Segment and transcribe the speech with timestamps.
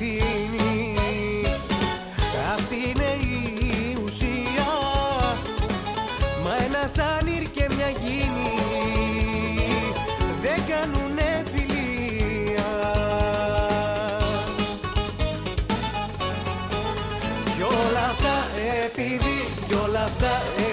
[0.00, 1.44] θες αληθινή
[2.54, 4.72] Αυτή είναι η ουσία.
[6.44, 8.52] Μα ένα σανίρ και μια γίνη
[10.42, 12.70] Δεν κάνουνε φιλία.
[17.56, 18.34] Κι όλα αυτά
[18.84, 20.69] επειδή, κι όλα αυτά επειδή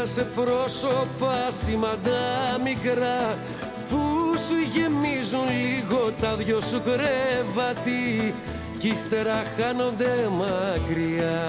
[0.00, 3.38] Μέσα σε πρόσωπα σημαντά μικρά
[3.88, 3.98] Που
[4.46, 8.34] σου γεμίζουν λίγο τα δυο σου κρεβάτι
[8.78, 11.42] Κι ύστερα χάνονται μακριά.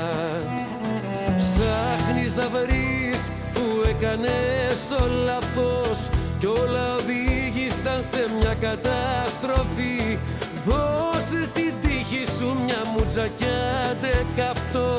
[1.38, 10.18] Ψάχνεις να βρεις που έκανες το λάθος Κι όλα οδήγησαν σε μια καταστροφή.
[10.66, 13.98] Δώσε στην τύχη σου μια μουτζακιά
[14.36, 14.98] καυτό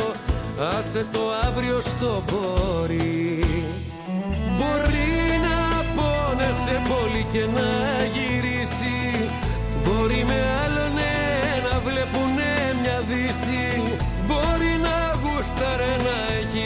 [0.79, 3.32] Άσε το αύριο στο πόρι
[4.59, 5.13] Μπορεί
[5.47, 5.59] να
[5.97, 7.71] πόνεσαι πολύ και να
[8.15, 8.99] γυρίσει.
[9.85, 10.95] Μπορεί με άλλον
[11.67, 12.53] να βλέπουνε
[12.83, 13.83] μια δύση.
[14.27, 16.65] Μπορεί να γούσταρε να έχει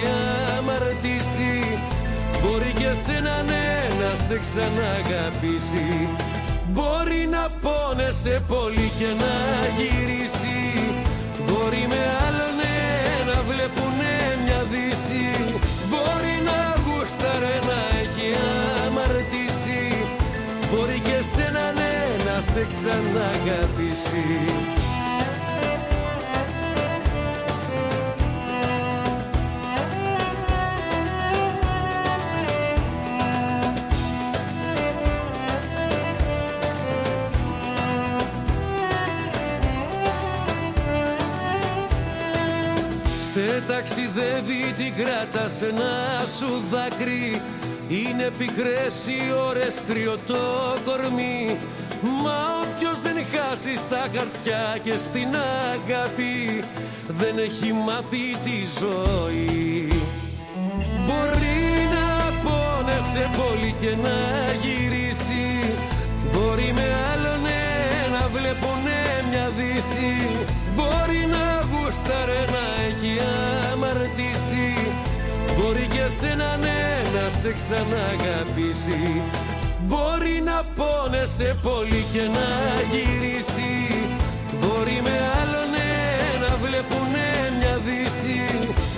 [0.58, 1.78] αμαρτήσει.
[2.42, 6.08] Μπορεί και σένα ναι να σε ξαναγαπήσει.
[6.74, 9.34] Μπορεί να πόνεσαι πολύ και να
[9.78, 10.58] γυρίσει.
[11.47, 12.56] Μπορεί με άλλον
[13.28, 14.12] να βλέπουνε
[14.44, 15.24] μια δύση.
[15.91, 16.35] Μπορεί
[17.21, 18.34] να γούσταρε να έχει
[18.87, 20.04] αμαρτήσει.
[20.71, 24.75] Μπορεί και σένα ναι να σε ξαναγαπήσει
[44.97, 47.43] ταξιδεύει την κράτα σε ένα σου δάκρυ.
[47.89, 50.34] Είναι πικρές οι ώρες κρύο το
[50.84, 51.57] κορμί.
[52.22, 55.28] Μα όποιος δεν χάσει στα χαρτιά και στην
[55.72, 56.65] αγάπη
[57.07, 59.89] Δεν έχει μάθει τη ζωή.
[61.07, 61.63] Μπορεί
[61.95, 64.16] να πόνεσαι πολύ και να
[64.63, 65.75] γυρίσει.
[66.33, 67.42] Μπορεί με άλλον
[68.13, 69.01] να βλέπουνε
[69.31, 70.28] μια δύση.
[70.75, 71.46] Μπορεί να
[71.86, 73.12] γούσταρε να έχει
[73.72, 74.68] αμαρτήσει.
[75.56, 79.22] Μπορεί και σένα ναι να σε ξαναγαπήσει.
[79.88, 82.48] Μπορεί να πόνεσαι πολύ και να
[82.92, 83.72] γυρίσει.
[84.60, 85.72] Μπορεί με άλλον
[86.42, 87.28] να βλέπουνε
[87.59, 88.41] μια δύση.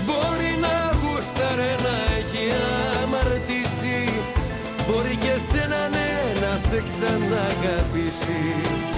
[0.06, 2.44] Μπορεί να γούσταρε να έχει
[3.02, 3.99] αμαρτήσει.
[4.87, 6.11] Μπορεί και σένα ναι
[6.41, 8.98] να σε ξαναγαπήσει ξαναγαπήσει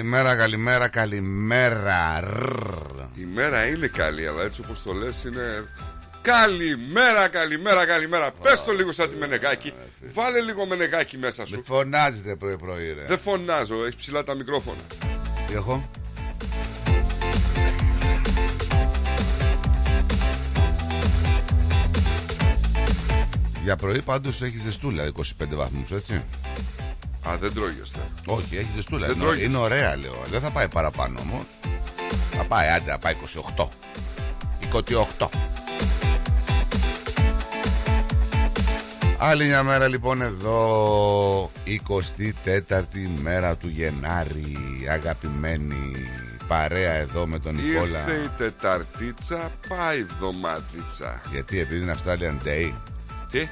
[0.00, 2.20] Καλημέρα, καλημέρα, καλημέρα.
[2.20, 3.00] Ρρρρ.
[3.14, 5.64] Η μέρα είναι καλή, αλλά έτσι όπως το λες είναι...
[6.22, 8.30] Καλημέρα, καλημέρα, καλημέρα.
[8.42, 9.72] Πες το λίγο σαν τη Μενεγάκη.
[10.00, 11.54] Βάλε λίγο Μενεγάκη μέσα σου.
[11.54, 13.04] Δεν φωνάζετε πρωί-πρωί, ρε.
[13.06, 14.80] Δεν φωνάζω, έχεις ψηλά τα μικρόφωνα.
[15.46, 15.90] Τι έχω;
[23.62, 26.22] Για πρωί πάντως έχεις ζεστούλα 25 βαθμούς έτσι
[27.30, 28.00] Α, δεν τρώγεστε.
[28.26, 29.44] Όχι έχει ζεστούλα Δεν είναι, τρώγεις.
[29.44, 30.22] είναι ωραία λέω.
[30.30, 31.42] Δεν θα πάει παραπάνω όμως
[32.30, 33.14] Θα πάει άντε θα πάει
[33.56, 33.68] 28
[35.18, 35.26] 28
[39.18, 44.56] Άλλη μια μέρα λοιπόν εδώ 24η μέρα του Γενάρη.
[44.90, 45.96] Αγαπημένη
[46.46, 47.98] παρέα εδώ με τον Νικόλα.
[47.98, 51.20] Ήρθε η Τεταρτίτσα, πάει η εβδομάδιτσα.
[51.32, 52.72] Γιατί επειδή είναι Australian Day.
[53.30, 53.48] Τι;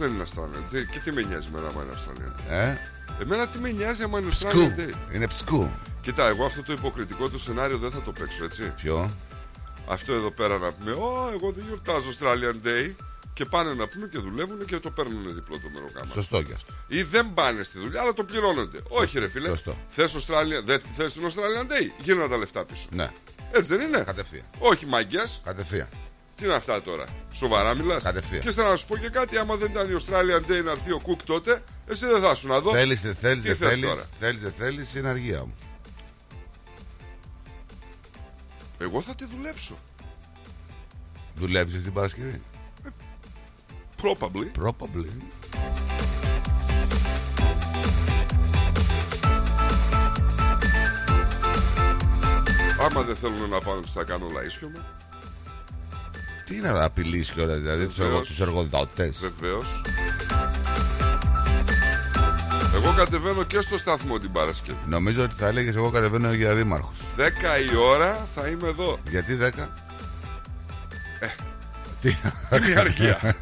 [0.00, 0.84] Δεν είναι Australian Day.
[0.92, 2.52] Και τι με νοιάζει εμένα άμα είναι Australian Day.
[2.52, 2.76] ε;
[3.22, 5.14] Εμένα τι με νοιάζει άμα είναι Σκου Australian Day.
[5.14, 5.70] Είναι ψκού
[6.02, 8.72] Κοιτά, εγώ αυτό το υποκριτικό το σενάριο δεν θα το παίξω, έτσι.
[8.76, 9.10] Ποιο;
[9.88, 12.94] Αυτό εδώ πέρα να πούμε, Ω, εγώ δεν γιορτάζω Australian Day.
[13.34, 16.12] Και πάνε να πούμε και δουλεύουν και το παίρνουν διπλό το μεροκάμα.
[16.12, 18.78] Σωστό κι αυτό Ή δεν πάνε στη δουλειά, αλλά το πληρώνονται.
[18.88, 19.48] Όχι, ρε φίλε.
[19.48, 19.76] Σωστό.
[19.88, 22.02] Θες Australia, δεν θες την Australian Day.
[22.02, 22.86] Γύρνα τα λεφτά πίσω.
[22.90, 23.10] Ναι
[23.52, 25.22] Έτσι δεν είναι; Κατευθείαν Όχι, μαγκέ.
[25.44, 25.88] Κατευθείαν
[26.40, 28.40] Τι είναι αυτά τώρα; Σοβαρά μιλάς; Κατευθείαν.
[28.42, 29.38] Και θέλω να σου πω και κάτι.
[29.38, 32.46] Άμα δεν ήταν η Australian Day να έρθει ο Κουκ τότε, εσύ δεν θα σου
[32.46, 32.72] να δω.
[32.72, 35.54] Θέλεις δεν θέλεις Τι δεν θες θέλεις τώρα; Θέλεις δεν θέλεις είναι αργία μου
[38.78, 39.78] Εγώ θα τη δουλέψω.
[41.34, 42.42] Δουλεύεις την Παρασκευή;
[44.02, 44.64] Probably.
[44.64, 45.06] Probably
[52.80, 54.72] Άμα δεν θέλουν να πάνε, τους θα κάνω λαίσιο
[56.50, 58.28] Τι είναι να απειλείς και όλα δηλαδή τους, εργο, Βεβαίως.
[58.28, 59.80] τους εργοδότες; Βεβαίως.
[62.74, 64.78] Εγώ κατεβαίνω και στο σταθμό την Παρασκευή.
[64.88, 67.22] Νομίζω ότι θα έλεγες εγώ κατεβαίνω για δήμαρχος 10
[67.72, 68.98] η ώρα θα είμαι εδώ.
[69.10, 69.68] Γιατί 10
[72.00, 72.16] Τι-
[72.50, 73.18] Την ιαρχία.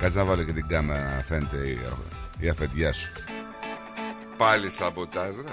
[0.00, 1.78] Κάτσε να βάλω και την κάμερα να φαίνεται η,
[2.38, 3.10] η αφεντιά σου.
[4.36, 5.52] Πάλι σαμποτάζ, ρε.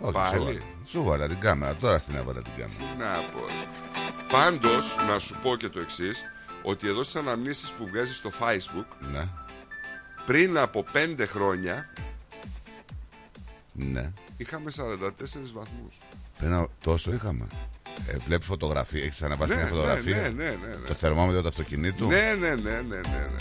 [0.00, 0.36] Όχι, Πάλι.
[0.36, 0.58] σοβαρά.
[0.90, 2.78] Σου βάλα την κάμερα, τώρα στην έβαλα την κάμερα.
[2.78, 3.44] Τι να πω.
[4.30, 6.22] Πάντως, να σου πω και το εξής
[6.62, 9.28] ότι εδώ στις αναμνήσεις που βγάζει στο Facebook, Ναι,
[10.26, 11.88] πριν από 5 χρόνια,
[13.72, 14.12] ναι.
[14.36, 15.98] είχαμε 44 βαθμούς.
[16.38, 17.46] Πριν από- τόσο είχαμε.
[18.06, 20.86] Ε, Βλέπει φωτογραφία, έχεις ανεβάσει Ναι, μια ναι, φωτογραφία; ναι, ναι, ναι, ναι.
[20.88, 23.36] Το θερμόμετρο του αυτοκινήτου; Ναι, ναι, ναι, ναι, ναι, ναι.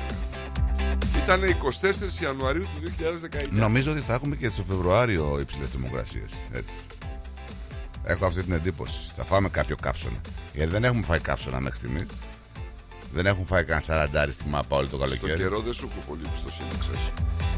[1.24, 1.44] Ήταν
[2.20, 3.48] 24 Ιανουαρίου του 2019.
[3.50, 6.32] Νομίζω ότι θα έχουμε και στο Φεβρουάριο υψηλές θερμοκρασίες.
[6.54, 6.74] Έτσι.
[8.10, 9.12] Έχω αυτή την εντύπωση.
[9.16, 10.22] Θα φάμε κάποιο καύσωνα.
[10.54, 12.06] Γιατί δεν έχουμε φάει καύσωνα μέχρι στιγμής.
[13.14, 15.38] Δεν έχουν φάει κανένα σαραντάρι στη μάπα όλο το Στο καλοκαίρι.
[15.40, 17.10] καιρό δεν σου έχω πολύ εμπιστοσύνη, ξέρεις.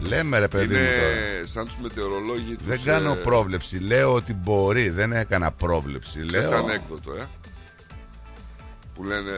[0.01, 1.47] Λέμε ρε παιδί Είναι μου τώρα.
[1.47, 2.67] σαν τους μετεωρολόγοι τους...
[2.67, 3.77] Δεν κάνω ε, πρόβλεψη.
[3.79, 4.89] Λέω ότι μπορεί.
[4.89, 6.25] Δεν έκανα πρόβλεψη.
[6.25, 6.49] Ξέρεις Λέω.
[6.59, 7.27] το ανέκδοτο, ε.
[8.95, 9.31] Που λένε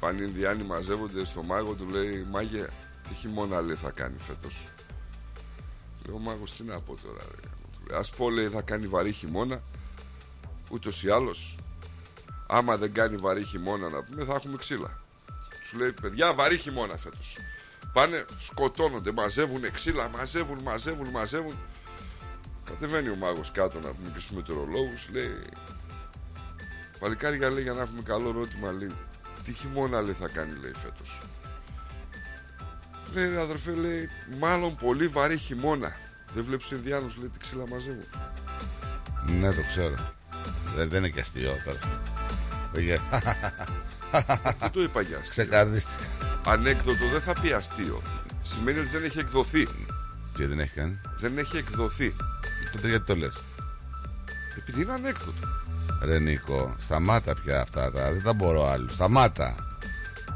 [0.00, 2.66] πάνε Ινδιάνοι μαζεύονται στο μάγο του λέει Μάγε
[3.08, 4.66] τι χειμώνα λέει θα κάνει φέτος
[6.06, 7.40] Λέω ο μάγος τι να πω τώρα ρε.
[7.72, 9.62] Του λέει, Ας πω λέει θα κάνει βαρύ χειμώνα
[10.70, 11.56] Ούτως ή άλλως
[12.46, 15.00] Άμα δεν κάνει βαρύ χειμώνα να πούμε θα έχουμε ξύλα.
[15.64, 17.36] Σου λέει παιδιά βαρύ χειμώνα φέτος
[17.92, 21.54] Πάνε σκοτώνονται μαζεύουν ξύλα Μαζεύουν μαζεύουν μαζεύουν.
[22.64, 25.38] Κατεβαίνει ο μάγος κάτω να πούμε και στους μετεωρολόγους Λέει.
[26.98, 28.92] Παλικάρια λέει για να έχουμε καλό ρώτημα λέει
[29.44, 31.22] Τι χειμώνα λέει θα κάνει λέει φέτος
[33.14, 34.08] Λέει ρε αδερφέ λέει
[34.38, 35.92] Μάλλον πολύ βαρύ χειμώνα
[36.32, 38.08] Δεν βλέπεις τους Ινδιάνους λέει τι ξύλα μαζεύουν.
[39.40, 39.94] Ναι, το ξέρω.
[40.76, 41.98] Δεν, δεν είναι και αστείο τώρα αυτό.
[42.72, 43.00] Πήγε.
[44.58, 46.04] Δεν το είπα για αστείο Ξεκαρδίστηκα.
[46.44, 48.02] Ανέκδοτο δεν θα πει αστείο
[48.42, 49.68] Σημαίνει ότι δεν έχει εκδοθεί
[50.36, 51.00] Τι δεν έχει κάνει.
[51.18, 52.14] Δεν έχει εκδοθεί
[52.72, 53.42] Τότε γιατί το λες;
[54.58, 55.48] Επειδή είναι ανέκδοτο
[56.02, 58.12] Ρε Νίκο, σταμάτα πια αυτά τα.
[58.12, 58.88] Δεν τα μπορώ άλλο.
[58.88, 59.54] Σταμάτα.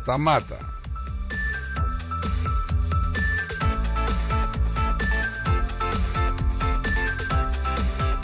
[0.01, 0.74] Σταμάτα.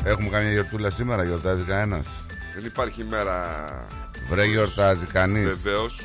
[0.05, 2.07] Έχουμε καμία γιορτούλα σήμερα, γιορτάζει κανένας;
[2.55, 3.87] Δεν υπάρχει μέρα
[4.29, 6.01] Βρε γιορτάζει κανείς; Βεβαίως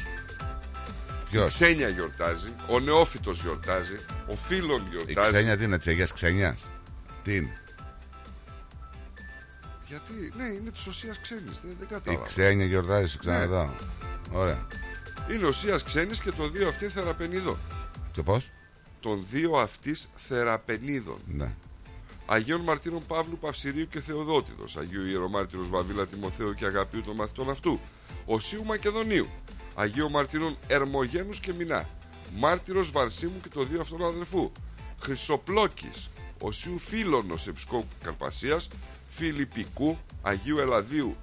[1.29, 3.95] Ποιος; Ξένια γιορτάζει Ο νεόφυτος γιορτάζει
[4.27, 6.57] Ο φίλων Η γιορτάζει ξένια τι είναι, τσεγιά ξενιά.
[7.23, 7.61] Τι είναι;
[9.87, 13.73] Γιατί ναι είναι της οσίας ξένης Δεν, δεν Η κατάλαβα ξένια γιορτάζει, σου ξαναδώ.
[14.31, 14.67] Ωραία.
[15.31, 17.57] Είναι οσίας ξένης και το δύο αυτή θεραπενίδων
[18.11, 18.51] Και πώς;
[18.99, 21.55] Των δύο αυτής θεραπενίδων Ναι.
[22.25, 27.79] Αγίων Μαρτύρων Παύλου Παυσιρίου και Θεοδότηδος Αγίου Ιερομάρτυρος Βαβίλα Τιμοθέου και Αγαπίου των μαθητών αυτού
[28.25, 29.27] Οσίου Μακεδονίου
[29.75, 31.89] Αγίου Μαρτύρων Ερμογένους και Μινά
[32.37, 34.51] Μάρτυρος Βαρσίμου και το δύο αυτών αδερφού
[35.01, 38.67] Χρυσοπλόκης Οσίου Φίλωνος Επισκόπου Καρπασίας
[39.09, 41.15] Φιλιππικού Αγίου Ελαδίου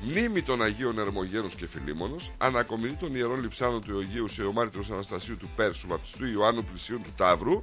[0.00, 4.90] Μνήμη των Αγίων Ερμογένους και Φιλίμωνος Ανακομιδή των Ιερών Λειψάνων του Αιγαίου σε ο Μάρτυρος
[4.90, 7.62] Αναστασίου του Πέρσου Βαπτιστού Ιωάννου Πλησίων του Ταύρου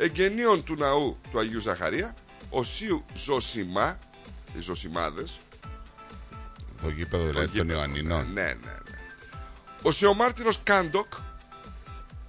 [0.00, 2.14] Εγγενείων του ναού του Αγίου Ζαχαρία
[2.50, 3.98] Οσίου Ζωσιμά
[4.56, 5.40] Οι Ζωσιμάδες
[6.82, 7.72] Το γήπεδο δηλαδή των γήπεδο.
[7.72, 8.32] Ιωαννινών.
[8.32, 8.98] Ναι, ναι, ναι.
[9.82, 11.06] Οσιομάρτυρος Κάντοκ,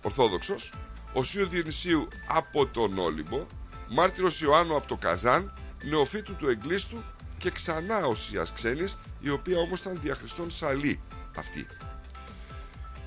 [0.01, 0.73] Ορθόδοξος,
[1.13, 3.45] Οσίου Διονυσίου από τον Όλυμπο,
[3.89, 7.03] Μάρτυρος Ιωάννου από το Καζάν, νεοφύτου του Εγκλείστου
[7.37, 11.01] και ξανά Οσίας Ξένης, η οποία όμως ήταν διά Χριστόν Σαλή
[11.37, 11.65] αυτή.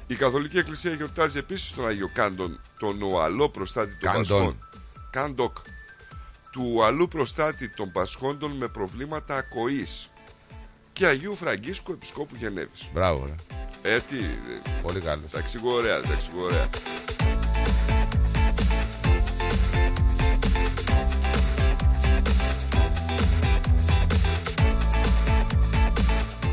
[0.06, 4.23] Η Καθολική Εκκλησία γιορτάζει επίσης τον Άγιο Κάντοκ, τον Ουαλό προστάτη των Κάντον.
[4.38, 4.68] Πασχών.
[5.11, 5.56] Κάντοκ.
[6.52, 10.11] Του Ουαλού προστάτη των Πασχόντων με προβλήματα ακοής
[10.92, 12.90] και Αγίου Φραγκίσκου Επισκόπου Γενέβης.
[12.92, 13.34] Μπράβο, ρε.
[13.94, 15.30] Ε, τι, ε, Πολύ καλός.
[15.30, 16.68] τα εξηγώ ωραία, τα εξηγώ ωραία.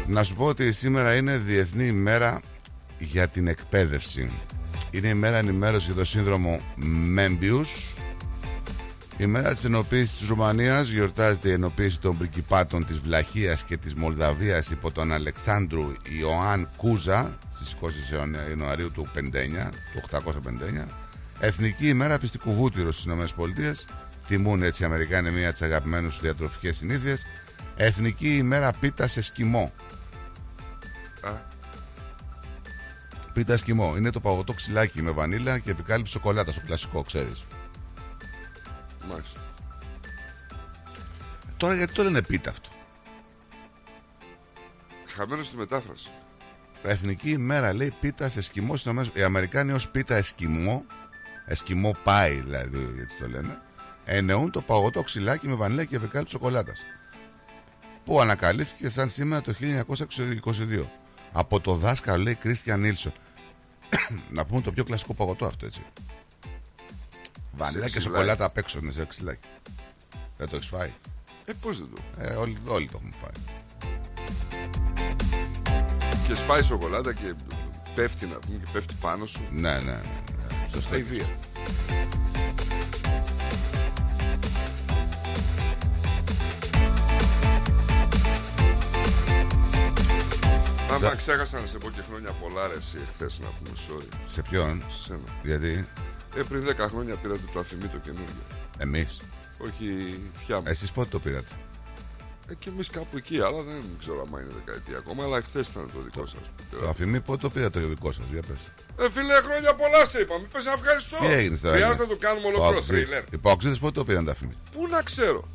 [0.08, 2.42] Να σου πω ότι σήμερα είναι Διεθνής ημέρα
[3.02, 4.32] για την εκπαίδευση.
[4.92, 6.60] Είναι η μέρα ενημέρωσης για το σύνδρομο
[7.08, 7.70] Μέμπιους.
[9.18, 13.94] Η μέρα της ενοποίησης της Ρουμανίας γιορτάζεται η ενοποίηση των πριγκιπάτων της Βλαχίας και της
[13.94, 20.88] Μολδαβίας υπό τον Αλεξάνδρου Ιωάνν Κούζα στις 20 Ιανουαρίου του 59, του 859.
[21.40, 23.76] Εθνική ημέρα πιστικού βούτυρου στις ΗΠΑ.
[24.28, 27.26] Τιμούν έτσι οι Αμερικάνοι μία από τις αγαπημένες τους διατροφικές συνήθειες.
[27.76, 29.72] Εθνική ημέρα πίτα σε σκημό.
[33.32, 33.98] Α, Πίτα σκημό.
[33.98, 37.44] Είναι το παγωτό ξυλάκι με βανίλα και επικάλυψη σοκολάτα στο κλασικό, ξέρεις.
[39.10, 39.40] μάλιστα.
[41.58, 42.70] Τώρα γιατί το λένε πίτα αυτό.
[45.06, 46.10] Χαμένος στη μετάφραση.
[46.84, 49.10] Εθνική ημέρα λέει πίτα σε σκημό στις ΗΠΑ.
[49.14, 50.86] Οι Αμερικάνοι ως πίτα εσκημό,
[51.46, 53.62] εσκημό πάει δηλαδή, έτσι το λένε,
[54.06, 56.82] εννοούν το παγωτό ξυλάκι με βανίλα και επικάλυψη σοκολάτας.
[58.06, 61.01] Που ανακαλύφθηκε σαν σήμερα το 1922.
[61.32, 63.14] Από το δάσκαλο λέει Κρίστιαν Νίλσον.
[64.36, 65.82] να πούμε το πιο κλασικό παγωτό αυτό έτσι.
[67.52, 68.08] Βανίλα και ξυλάκι.
[68.08, 69.48] σοκολάτα απ' έξω είναι σε ξυλάκι.
[70.38, 70.92] Δεν το έχεις φάει;
[71.46, 72.24] Ε, πώς δεν το.
[72.24, 73.44] Ε, όλοι, όλοι το έχουμε φάει.
[76.28, 77.36] Και σπάει σοκολάτα και
[77.96, 79.42] πέφτει να πούμε και πέφτει πάνω σου.
[79.52, 79.92] Ναι, ναι, ναι.
[79.92, 80.68] ναι.
[80.72, 80.96] Σωστό.
[90.92, 94.42] Άμα ξέχασα να σε πω και χρόνια πολλά ρε εσύ εχθές να πούμε sorry Σε
[94.42, 95.20] ποιον, σε σένα.
[95.44, 95.86] γιατί;
[96.36, 98.44] Ε, πριν 10 χρόνια πήρατε το αφημί το καινούργιο.
[98.78, 99.22] εμείς;
[99.58, 100.64] Όχι η θιά μου.
[100.68, 101.54] Εσείς πότε το πήρατε;
[102.50, 105.24] Ε, και εμείς κάπου εκεί, αλλά δεν ξέρω αν είναι δεκαετία ακόμα.
[105.24, 106.42] Αλλά χθε ήταν το δικό σας.
[106.72, 108.60] Το αφημί πότε το πήρατε το δικό σας, για πες.
[109.06, 110.38] Ε, φίλε, χρόνια πολλά σε είπα.
[110.40, 111.18] Μην πες να ευχαριστώ.
[111.20, 111.76] Τι έγινε τώρα.
[111.76, 113.02] Χρειάζεται να το κάνουμε ολόκληρο Παοξίδες.
[113.04, 113.24] θρίλερ.
[113.34, 115.48] Οι Παοξίδες πότε το πήραν το αφημί; Πού να ξέρω.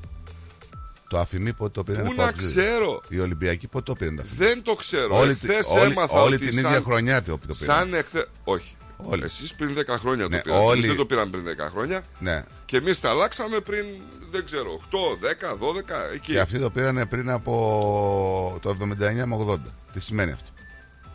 [1.09, 2.55] Το αφημί πότε το πήραν Πού οι να Παοξίδες.
[2.65, 3.01] ξέρω.
[3.09, 4.47] Οι Ολυμπιακοί πότε το πήραν το αφημί.
[4.47, 5.17] Δεν το ξέρω.
[5.19, 7.77] Όλη, Εχθές όλη, έμαθα όλη ότι την σαν, ίδια χρονιά το το πήραν.
[7.77, 8.27] Σαν εχθέ.
[8.45, 8.77] Όχι.
[8.97, 9.23] Όλοι.
[9.25, 10.63] Εσείς πριν 10 χρόνια Ναι, το πήρατε.
[10.65, 10.73] όλοι.
[10.73, 12.03] Εμείς δεν το πήραν πριν 10 χρόνια.
[12.19, 12.45] Ναι.
[12.65, 13.85] Και εμείς τα αλλάξαμε πριν,
[14.31, 16.33] δεν ξέρω, 8, 10, 12, εκεί.
[16.33, 19.59] Και αυτοί το πήραν πριν από το 79 με 80.
[19.92, 20.49] Τι σημαίνει αυτό;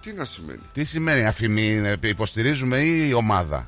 [0.02, 3.68] Τι να σημαίνει; Τι σημαίνει αφημί, είναι, υποστηρίζουμε ή η ομάδα;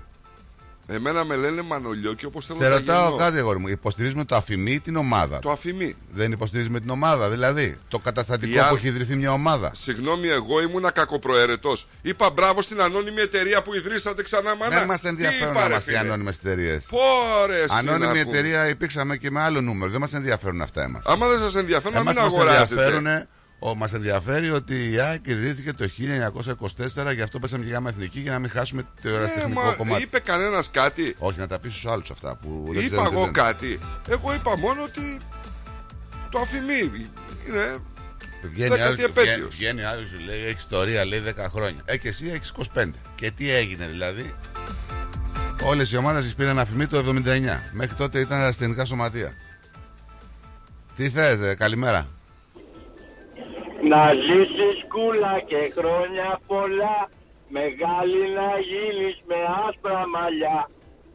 [0.88, 3.15] Εμένα με λένε Μανολιό και όπως θέλω Σε να ρωτάω γεννώ.
[3.17, 3.67] κάτι, αγόρι μου.
[3.67, 5.96] Υποστηρίζουμε το αφημί ή την ομάδα; Το αφημί.
[6.13, 7.78] Δεν υποστηρίζουμε την ομάδα, δηλαδή.
[7.88, 9.72] Το καταστατικό Η α- που έχει ιδρυθεί μια ομάδα.
[9.76, 11.88] Συγγνώμη, εγώ ήμουνα κακοπροαιρετός.
[12.02, 14.78] Είπα μπράβο στην ανώνυμη εταιρεία που ιδρύσατε ξανά μάνα.
[14.78, 16.84] Δεν μας Τι ενδιαφέρουν είπα, να ρε, μα οι φίλε; ανώνυμες εταιρείες.
[16.89, 18.19] Πόρε, εσύ Ανώνυμη να πούμε.
[18.38, 19.91] εταιρεία υπήρξαμε και με άλλο νούμερο.
[19.91, 21.04] Δεν μας ενδιαφέρουν αυτά εμάς.
[21.06, 23.28] Άμα δεν σας ενδιαφέρει, να Εμάς μην μας αγοράζετε.
[23.63, 25.89] Ενδιαφέρουν, ο, μας ενδιαφέρει ότι η ΑΕΚ ιδρύθηκε το
[27.08, 29.73] 1924, γι' αυτό πέσαμε και γάμα εθνική για να μην χάσουμε το Ε, ερασιτεχνικό μα
[29.73, 30.04] κομμάτι.
[30.04, 33.12] είπε κανένας κάτι; Όχι, να τα πεις στους άλλους αυτά που δεν Είπα ξέρουν τι
[33.12, 33.32] εγώ λένε.
[33.32, 33.80] κάτι.
[34.10, 35.17] Εγώ είπα μόνο ότι
[36.30, 36.91] το αφημί
[37.47, 37.78] είναι.
[38.52, 39.36] Βγαίνει Δέκατη άλλος, επέτειος.
[39.36, 41.82] βγαίνει, βγαίνει άλλος και λέει έχει ιστορία, λέει 10 χρόνια.
[41.86, 42.93] Ε, και εσύ έχεις 25.
[43.15, 44.34] Και τι έγινε δηλαδή;
[45.63, 47.60] Όλες οι ομάδες τις πήραν αφημί το 79.
[47.71, 49.34] Μέχρι τότε ήταν αεραστηνικά σωματεία.
[50.95, 52.08] Τι θες, καλημέρα.
[53.91, 56.98] Να ζήσεις κούλα και χρόνια πολλά
[57.60, 59.36] Μεγάλη να γίνεις με
[59.67, 60.60] άσπρα μαλλιά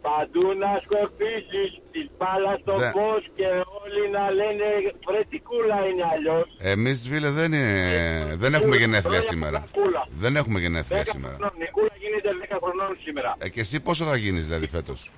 [0.07, 3.49] Παντού να σκορπίσεις της μπάλα στο Δεν- φως Και
[3.83, 4.67] όλοι να λένε
[5.07, 8.35] βρε τι κούλα είναι αλλιώς Εμείς, φίλε, δεν, είναι...
[8.43, 9.59] δεν έχουμε γενέθλια Χρόνια σήμερα.
[9.73, 10.03] πολλά κούλα.
[10.23, 11.35] Δεν έχουμε γενέθλια 10 σήμερα.
[11.39, 11.55] χρονών.
[11.67, 15.11] Η κούλα γίνεται 10 χρονών σήμερα Ε, και εσύ πόσο θα γίνεις δηλαδή φέτος;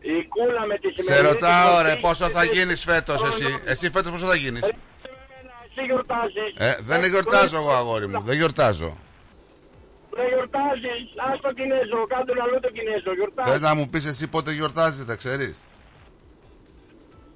[0.00, 3.38] Η κούλα με τη Σε σημερινή ρωτάω, εκπομπή ρε, πόσο θα είναι γίνεις φέτος χρονών.
[3.40, 3.58] εσύ.
[3.72, 4.72] Εσύ φέτος πόσο θα γίνεις;
[5.70, 8.20] Εσύ γιορτάζεις Ε, δεν γιορτάζω εγώ, αγόρι μου.
[8.22, 8.96] Δεν γιορτάζω.
[10.16, 14.26] Δεν γιορτάζεις Ας το Κινέζο Κάντο αλλού το Κινέζο Γιορτάζεις Θε να μου πεις εσύ
[14.28, 15.56] πότε γιορτάζετε, ξέρεις.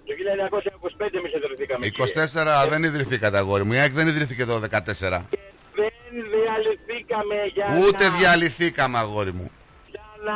[0.06, 1.88] Το 1925 εμείς ιδρυθήκαμε.
[1.88, 2.64] κύριε.
[2.64, 3.72] 24 δεν ιδρυθήκατε, αγόρι μου.
[3.72, 4.60] Η ΑΕΚ δεν ιδρυθήκε το 14.
[5.76, 5.92] Δεν
[6.34, 8.16] διαλυθήκαμε για Ούτε να...
[8.16, 9.50] διαλυθήκαμε, αγόρι μου.
[9.90, 10.32] για να,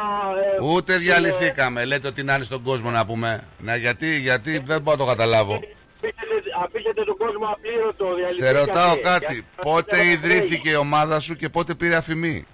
[0.67, 1.85] ε, Ούτε ε, διαλυθήκαμε.
[1.85, 3.45] Λέτε ότι να είναι στον κόσμο να πούμε.
[3.59, 5.61] Να γιατί, γιατί δεν μπορώ να το καταλάβω.
[6.65, 8.05] Αφήσετε, αφήσετε τον κόσμο απλήρωτο.
[8.07, 8.59] Σε διαλυθήκατε.
[8.59, 9.37] ρωτάω Για κάτι.
[9.57, 12.47] να Πότε φέρετε ιδρύθηκε η ομάδα σου και πότε πήρε αφημί;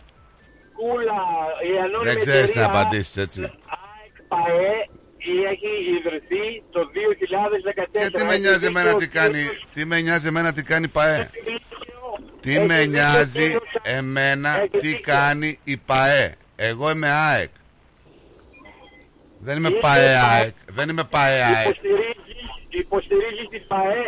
[0.79, 1.21] Κούλα,
[1.73, 3.41] η ανώνυμη Δεν ξέρεις εταιρεία να απαντήσεις, έτσι.
[3.41, 4.89] ΑΕΚ ΠΑΕ
[5.53, 8.03] έχει ιδρυθεί το 2014.
[8.03, 11.31] Και τι με νοιάζει εμένα τι κάνει, τι με νοιάζει εμένα τι κάνει η ΠαΕ;
[12.41, 17.51] Τι με νοιάζει εμένα τι κάνει η ΠαΕ; Εγώ είμαι ΑΕΚ.
[19.39, 20.17] Δεν είμαι Είστε ΠαΕ ΠΑΕ.
[20.17, 20.55] ΑΕΚ.
[20.67, 21.77] Δεν είμαι ΠαΕ ΑΕΚ.
[22.83, 24.05] Υποστηρίζεις, υποστηρίζεις την ΠαΕ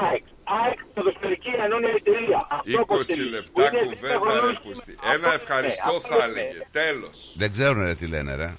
[0.00, 0.24] ΑΕΚ.
[0.60, 2.40] ΑΕΚ ποδοσφαιρική ανώνυμη εταιρεία.
[2.58, 3.30] Αυτό 20 υποστηρίζεις.
[3.34, 4.90] λεπτά Που είναι κουβέντα, ρε χρονών πούστη.
[4.90, 5.14] σήμερα.
[5.14, 6.54] Ένα Αυτό ευχαριστώ είναι, θα αυτό έλεγε.
[6.54, 6.66] είναι.
[6.80, 7.16] Τέλος.
[7.40, 8.50] Δεν ξέρουν ρε τι λένε ρε.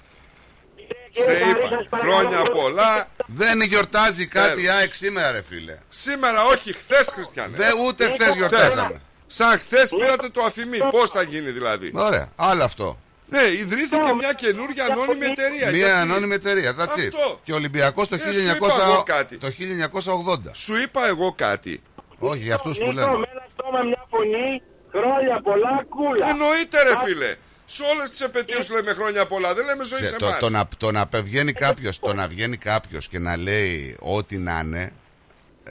[1.12, 1.68] Κύριε Σε Χαρή, είπα.
[1.68, 2.92] σας παρακαλώ, Χρόνια πολλά.
[3.26, 4.76] Δεν γιορτάζει κάτι η Τέλος.
[4.78, 5.76] ΑΕΚ σήμερα ρε φίλε.
[5.88, 7.56] Σήμερα όχι, χθες Χριστιανέ.
[7.56, 9.00] Δεν ούτε χθες γιορτάζαμε.
[9.26, 10.78] Σαν χθες πήρατε το αφημί.
[10.90, 12.98] Πώς θα γίνει δηλαδή; Ωραία, άλλο αυτό.
[13.30, 15.68] Ναι, ιδρύθηκε μια καινούργια ανώνυμη εταιρεία.
[15.68, 16.74] Μια Γιατί; ανώνυμη εταιρεία.
[16.78, 17.08] That's it.
[17.14, 17.40] Αυτό.
[17.44, 19.38] Και ο Ολυμπιακός το, Ε, σου είπα εγώ κάτι.
[19.38, 20.50] 1900 το 1980.
[20.54, 21.82] Σου είπα εγώ κάτι.
[22.18, 23.16] Όχι, για αυτούς που Νίκο, λένε.
[23.18, 26.28] με ένα στόμα, μια φωνή, χρόνια πολλά, κούλα.
[26.28, 27.34] Εννοείται ρε φίλε.
[27.64, 29.54] Σε όλες τις επαιτίου λέμε χρόνια πολλά.
[29.54, 30.38] Δεν λέμε ζωή Και σε το, εμάς.
[30.38, 34.36] το, να, το να πε- βγαίνει κάποιος, το να βγαίνει κάποιος και να λέει ό,τι
[34.38, 34.92] να είναι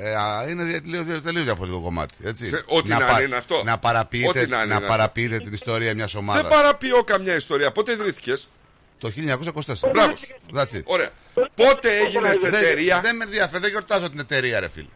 [0.02, 2.14] ε, α, είναι τελείως, τελείως διαφορετικό κομμάτι.
[2.24, 2.48] Έτσι.
[2.48, 3.62] Σε- ό,τι να είναι είναι αυτό.
[3.66, 4.88] Να παραποιείτε, Ό,τι να είναι είναι αυτό.
[4.88, 6.48] παραποιείτε την ιστορία μιας Δεν ομάδας.
[6.52, 7.72] παραποιώ καμιά ιστορία.
[7.72, 8.50] Πότε ιδρύθηκες;
[8.98, 9.90] Το 1924.
[9.92, 10.16] Μπράβο.
[10.16, 10.28] σου.
[10.56, 10.82] That's it.
[10.84, 11.10] Ωραία.
[11.56, 14.88] Πότε έγινες Δεν, εταιρεία; δεν με ενδιαφέρει, δεν γιορτάζω την εταιρεία, ρε φίλε.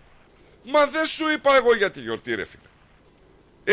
[0.64, 2.64] Μα δεν σου είπα εγώ για τη γιορτή, ρε φίλε.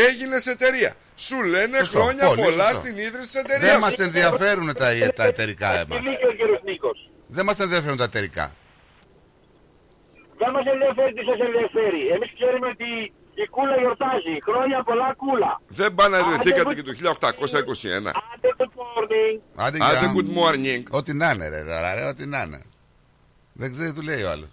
[0.07, 0.93] Έγινες εταιρεία.
[1.15, 2.79] Σου λένε Σωστό, χρόνια πολύ πολλά σωστό.
[2.79, 3.79] στην ίδρυση της Δεν εταιρεία.
[3.79, 5.99] μας ενδιαφέρουν τα, τα εταιρικά Έχει εμάς.
[6.01, 7.09] δίκιο ο κύριος Νίκος.
[7.27, 8.55] Δεν μας ενδιαφέρουν τα εταιρικά.
[10.41, 12.01] Δεν μας ενδιαφέρει τι σας ενδιαφέρει.
[12.15, 12.89] Εμείς ξέρουμε ότι
[13.35, 14.35] Και η κούλα γιορτάζει.
[14.47, 15.51] Χρόνια πολλά κούλα.
[15.79, 18.11] Δεν πάνε να ιδρυθήκατε Άντε, και το 1821.
[18.33, 19.35] Άντε good morning.
[19.55, 20.83] Άντε, Άντε για- good morning.
[20.89, 22.61] Ό,τι να είναι, ρε, τώρα, ρε, ό,τι να είναι.
[23.53, 24.49] Δεν ξέρει τι του λέει ο άλλος.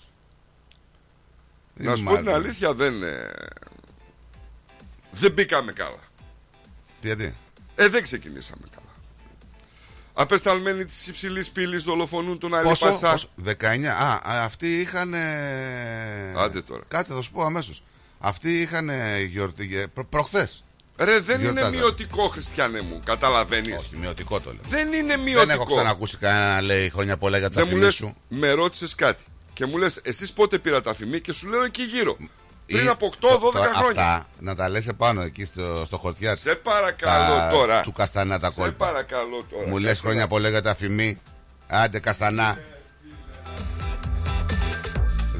[1.74, 3.02] Να σου πω την αλήθεια, δεν.
[3.02, 3.30] ε,
[5.10, 6.02] Δεν μπήκαμε καλά.
[7.00, 7.34] Γιατί;
[7.76, 8.77] Ε, δεν ξεκινήσαμε καλά.
[10.20, 13.10] Απεσταλμένοι της υψηλής πύλης δολοφονούν τον Αλή Πόσο, Πασά.
[13.12, 13.92] πόσο, 19.
[13.92, 15.14] Α, α, αυτοί είχαν.
[16.36, 16.82] Άντε τώρα.
[16.88, 17.82] Κάτσε, θα σου πω αμέσως.
[18.18, 18.90] Αυτοί είχαν
[19.28, 19.86] γιορτή.
[19.94, 20.64] Προ, Προχθές.
[20.98, 21.76] Ρε, δεν είναι Γιορτάζανε.
[21.76, 23.00] μειωτικό, Χριστιανέ μου.
[23.04, 23.76] Καταλαβαίνεις.
[23.76, 24.60] Όχι, μειωτικό το λέω.
[24.68, 25.52] Δεν είναι Δεν μειωτικό.
[25.52, 28.14] έχω ξανακούσει κανένα να λέει χρόνια πολλά για τα Δεν μου φιλί λες, σου.
[28.28, 29.22] με ρώτησες κάτι.
[29.52, 32.16] Και μου λες, εσείς πότε πήρα τα φημή και σου λέω εκεί γύρω.
[32.72, 34.02] Πριν Ή- από 8-12 τώρα χρόνια.
[34.02, 37.80] Αυτά να τα λες επάνω εκεί στο, στο χορτιά Σε παρακαλώ τα- τώρα.
[37.80, 38.86] του Καστανά τα Σε κόλπα.
[38.86, 39.68] παρακαλώ τώρα.
[39.68, 41.20] Μου λες Κάτσε χρόνια να- πολλά για τα φημή.
[41.66, 42.58] Άντε Καστανά.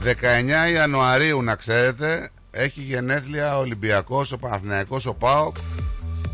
[0.03, 5.57] 19 Ιανουαρίου να ξέρετε έχει γενέθλια ο Ολυμπιακός, ο Παναθηναϊκός, ο ΠΑΟΚ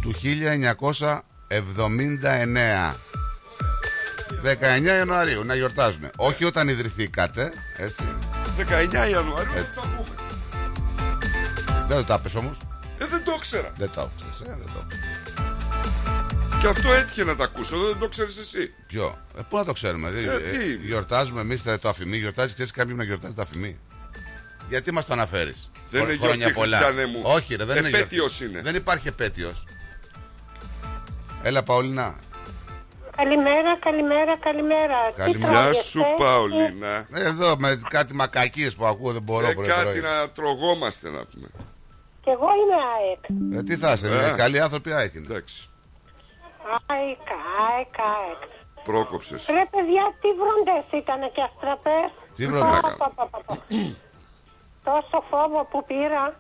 [0.01, 2.97] του 1979.
[4.43, 6.11] 19 Ιανουαρίου να γιορτάζουν.
[6.17, 8.05] Όχι όταν ιδρυθήκατε, έτσι.
[8.57, 9.81] 19 Ιανουαρίου Έτσι.
[11.89, 11.97] Θα τα πούμε.
[11.97, 12.57] Δεν το τα πες όμως.
[12.99, 13.73] Ε, δεν το ήξερα.
[13.77, 15.01] Δεν το άκουσες, ε, δεν το άκουσες.
[16.61, 18.75] Και αυτό έτυχε να τα ακούσω, δεν το ξέρεις εσύ.
[18.87, 20.09] Ποιο, ε, πού να το ξέρουμε.
[20.09, 23.79] Ε, Ε, τι; γιορτάζουμε εμείς το αφημί, γιορτάζει και κάποιοι να γιορτάζει το αφημί.
[24.69, 27.21] Γιατί μας το αναφέρεις; Δεν είναι γιορτή, Χριστιανέ μου.
[27.25, 28.55] Όχι, ρε, δεν είναι Επέτειος γιορτή.
[28.55, 28.63] είναι.
[28.63, 29.65] Δεν υπάρχει επέτειος.
[31.43, 32.15] Έλα, Παολινά.
[33.17, 34.97] Καλημέρα, καλημέρα, καλημέρα.
[35.15, 35.53] Τι Καλημέρα.
[35.53, 37.07] Γεια τρώγεστε; σου, Παολίνα.
[37.13, 40.01] Εδώ με κάτι μακακίες που ακούω δεν μπορώ Ε, πρωί, κάτι πρωί.
[40.01, 41.49] να τρογόμαστε να πούμε.
[42.25, 43.23] Κι εγώ είμαι ΑΕΚ.
[43.59, 44.27] Ε, τι θα είσαι, Ε.
[44.33, 44.35] ε.
[44.37, 45.25] καλοί άνθρωποι άκινε.
[45.31, 45.69] Εντάξει.
[46.87, 47.27] ΑΕΚ,
[47.69, 48.43] ΑΕΚ, ΑΕΚ.
[48.85, 49.47] Πρόκοψες.
[49.47, 52.11] Ρε παιδιά, τι βροντές ήταν και αστραπές.
[52.37, 53.59] Τι βροντές; Πα, πα, πα, πα, πα.
[54.85, 56.35] Τόσο φόβο που πήρα.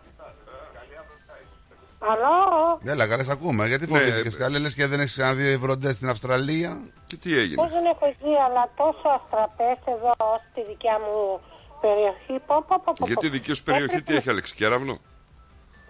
[1.99, 2.81] Αλλό.
[2.85, 3.67] Έλα, καλές, ακούμε.
[3.67, 7.39] Γιατί Ναι, φοβήθηκες ε, καλέ, λες και δεν έχεις ξαναδεί βροντές στην Αυστραλία; Και τι
[7.39, 10.15] έγινε; Πώς δεν έχω ζει, αλλά τόσο αστραπές εδώ
[10.51, 11.41] στη δικιά μου
[11.81, 12.45] περιοχή.
[12.47, 13.35] Πω, πω, πω, πω, Γιατί η πω.
[13.35, 14.99] δική σου περιοχή τι Έπρεπε- έχει, Αλεξικέραυνο.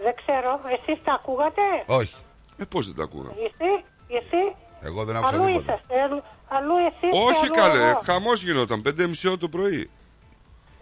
[0.05, 0.51] Δεν ξέρω.
[0.77, 2.17] Εσείς τα ακούγατε; Όχι.
[2.61, 3.35] Ε, πώς δεν τα ακούγαμε.
[3.49, 3.71] Εσύ,
[4.19, 4.43] εσύ;
[4.89, 5.73] Εγώ δεν άκουσα Αλλού τίποτα.
[5.73, 6.01] είσαστε.
[6.03, 8.01] αλλού- Αλλού εσείς και Όχι αλλού καλέ, εγώ.
[8.05, 9.91] χαμός γινόταν 5.30 ώρα το πρωί.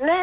[0.09, 0.23] Ναι,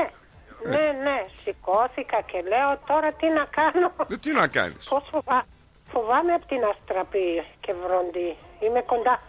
[0.74, 1.18] ναι, ναι.
[1.44, 5.46] Σηκώθηκα και λέω τώρα τι να κάνω; Ε, τι να κάνεις; Πώς φοβά...
[5.92, 8.36] φοβάμαι από την αστραπή και βροντί.
[8.60, 9.22] Είμαι κοντά,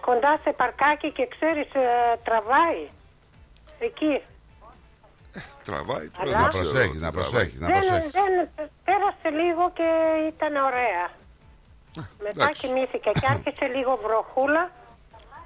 [0.00, 1.86] κοντά σε παρκάκι και ξέρεις ε,
[2.24, 2.82] τραβάει.
[3.78, 4.22] Εκεί.
[5.64, 6.22] Τραβάει τώρα.
[6.28, 7.30] Αλλά- δεν Να ξέρω προσέχει, τι να τραβάει.
[7.30, 7.60] προσέχεις.
[7.60, 8.10] Να δεν, προσέχεις.
[8.12, 8.48] δεν,
[8.84, 9.88] πέρασε λίγο και
[10.34, 11.04] ήταν ωραία.
[12.18, 12.66] Μετά εντάξει.
[12.66, 14.70] κοιμήθηκα και άρχισε λίγο βροχούλα.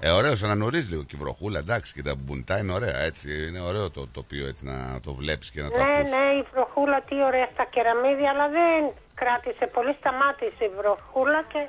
[0.04, 2.98] Ε, ωραίος, σαν να νωρίζει λίγο και η βροχούλα, εντάξει, και τα μπουνιτά είναι ωραία,
[2.98, 3.46] έτσι.
[3.48, 6.10] Είναι ωραίο το τοπίο έτσι να το βλέπεις και να το Ναι, ακούς.
[6.10, 9.96] ναι, η βροχούλα τι ωραία στα κεραμίδια, αλλά δεν κράτησε πολύ.
[10.00, 11.66] Σταμάτησε η βροχούλα και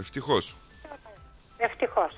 [0.00, 0.56] Ευτυχώς.
[1.56, 2.12] ευτυχώς.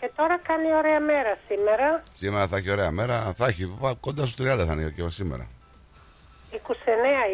[0.00, 2.02] Και τώρα κάνει ωραία μέρα σήμερα.
[2.12, 5.46] Σήμερα θα έχει ωραία μέρα, θα έχει πα- κοντά στους 30 θα είναι και σήμερα.
[6.50, 6.56] 29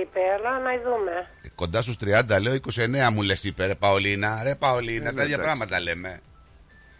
[0.02, 1.10] είπε, αλλά να δούμε.
[1.42, 4.42] Ε, Κοντά στους 30 λέω 29 μου λες, είπε ρε Παολίνα.
[4.42, 5.40] Ρε Παολίνα, Ε, ναι, τα ίδια εντάξει.
[5.58, 6.08] πράγματα λέμε.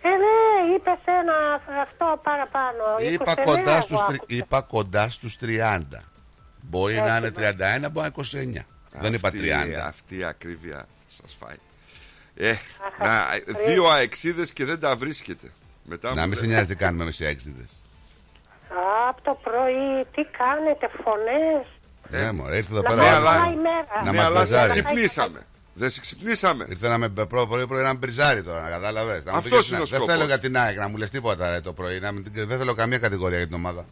[0.03, 1.35] Ε, ναι, είπες ένα
[1.83, 2.83] αυτό παραπάνω.
[3.13, 4.37] Είπα 29 κοντά, εγώ στους, τρι- άκουσα.
[4.39, 6.03] είπα κοντά στους 30.
[6.63, 7.51] Μπορεί Έτσι, να είναι ναι.
[7.87, 8.67] 31, μπορεί να είναι 29.
[9.01, 9.87] Δεν είπα 30.
[9.87, 11.57] Αυτή η ακρίβεια σας φάει.
[12.37, 12.59] Ε, Αχα,
[13.09, 13.25] να,
[13.59, 13.73] ρε.
[13.73, 15.53] δύο αεξίδες και δεν τα βρίσκεται.
[15.85, 17.69] Μετά Να μου μην σε λέει, νοιάζει τι κάνουμε εμείς οι έξιδες.
[19.09, 21.67] Από το πρωί, τι κάνετε, φωνές;
[22.27, 23.03] Ε, μωρέ, ήρθε εδώ Να πέρα.
[23.03, 24.03] Ναι, μας αλλά- πάει η μέρα.
[24.05, 24.71] Να Ναι, μας αλλά σε μπεζάρει.
[24.71, 25.41] ξυπνήσαμε.
[25.75, 26.67] Δεν σε ξυπνήσαμε.
[26.69, 29.23] Ήρθε να με πρωί πρωί, πρωί να με μπριζάρει τώρα, κατάλαβες.
[29.27, 30.07] Αυτός είναι ο Δεν σκοπός.
[30.15, 32.01] θέλω για την ΑΕΚ να μου λες τίποτα ρε, το πρωί.
[32.01, 33.85] Να μην- δεν θέλω καμία κατηγορία για την ομάδα.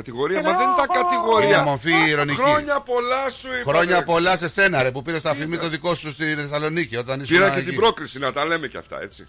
[0.00, 0.92] Κατηγορία, Ξέρω μα δεν ήταν εγώ.
[0.94, 1.62] Για κατηγορία.
[1.62, 2.40] μορφή ηρωνική.
[2.42, 3.70] Χρόνια πολλά σου είπα.
[3.72, 4.04] Χρόνια ρε.
[4.04, 7.36] πολλά σε σένα, ρε, που πήρες το αφημί το δικό σου στη Θεσσαλονίκη όταν ήσουν.
[7.36, 7.68] Πήρα και εκεί.
[7.68, 9.28] την πρόκριση να τα λέμε και αυτά, έτσι.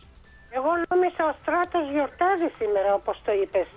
[0.57, 3.67] Εγώ νόμιζα ο στράτος γιορτάζει σήμερα, όπως το είπες.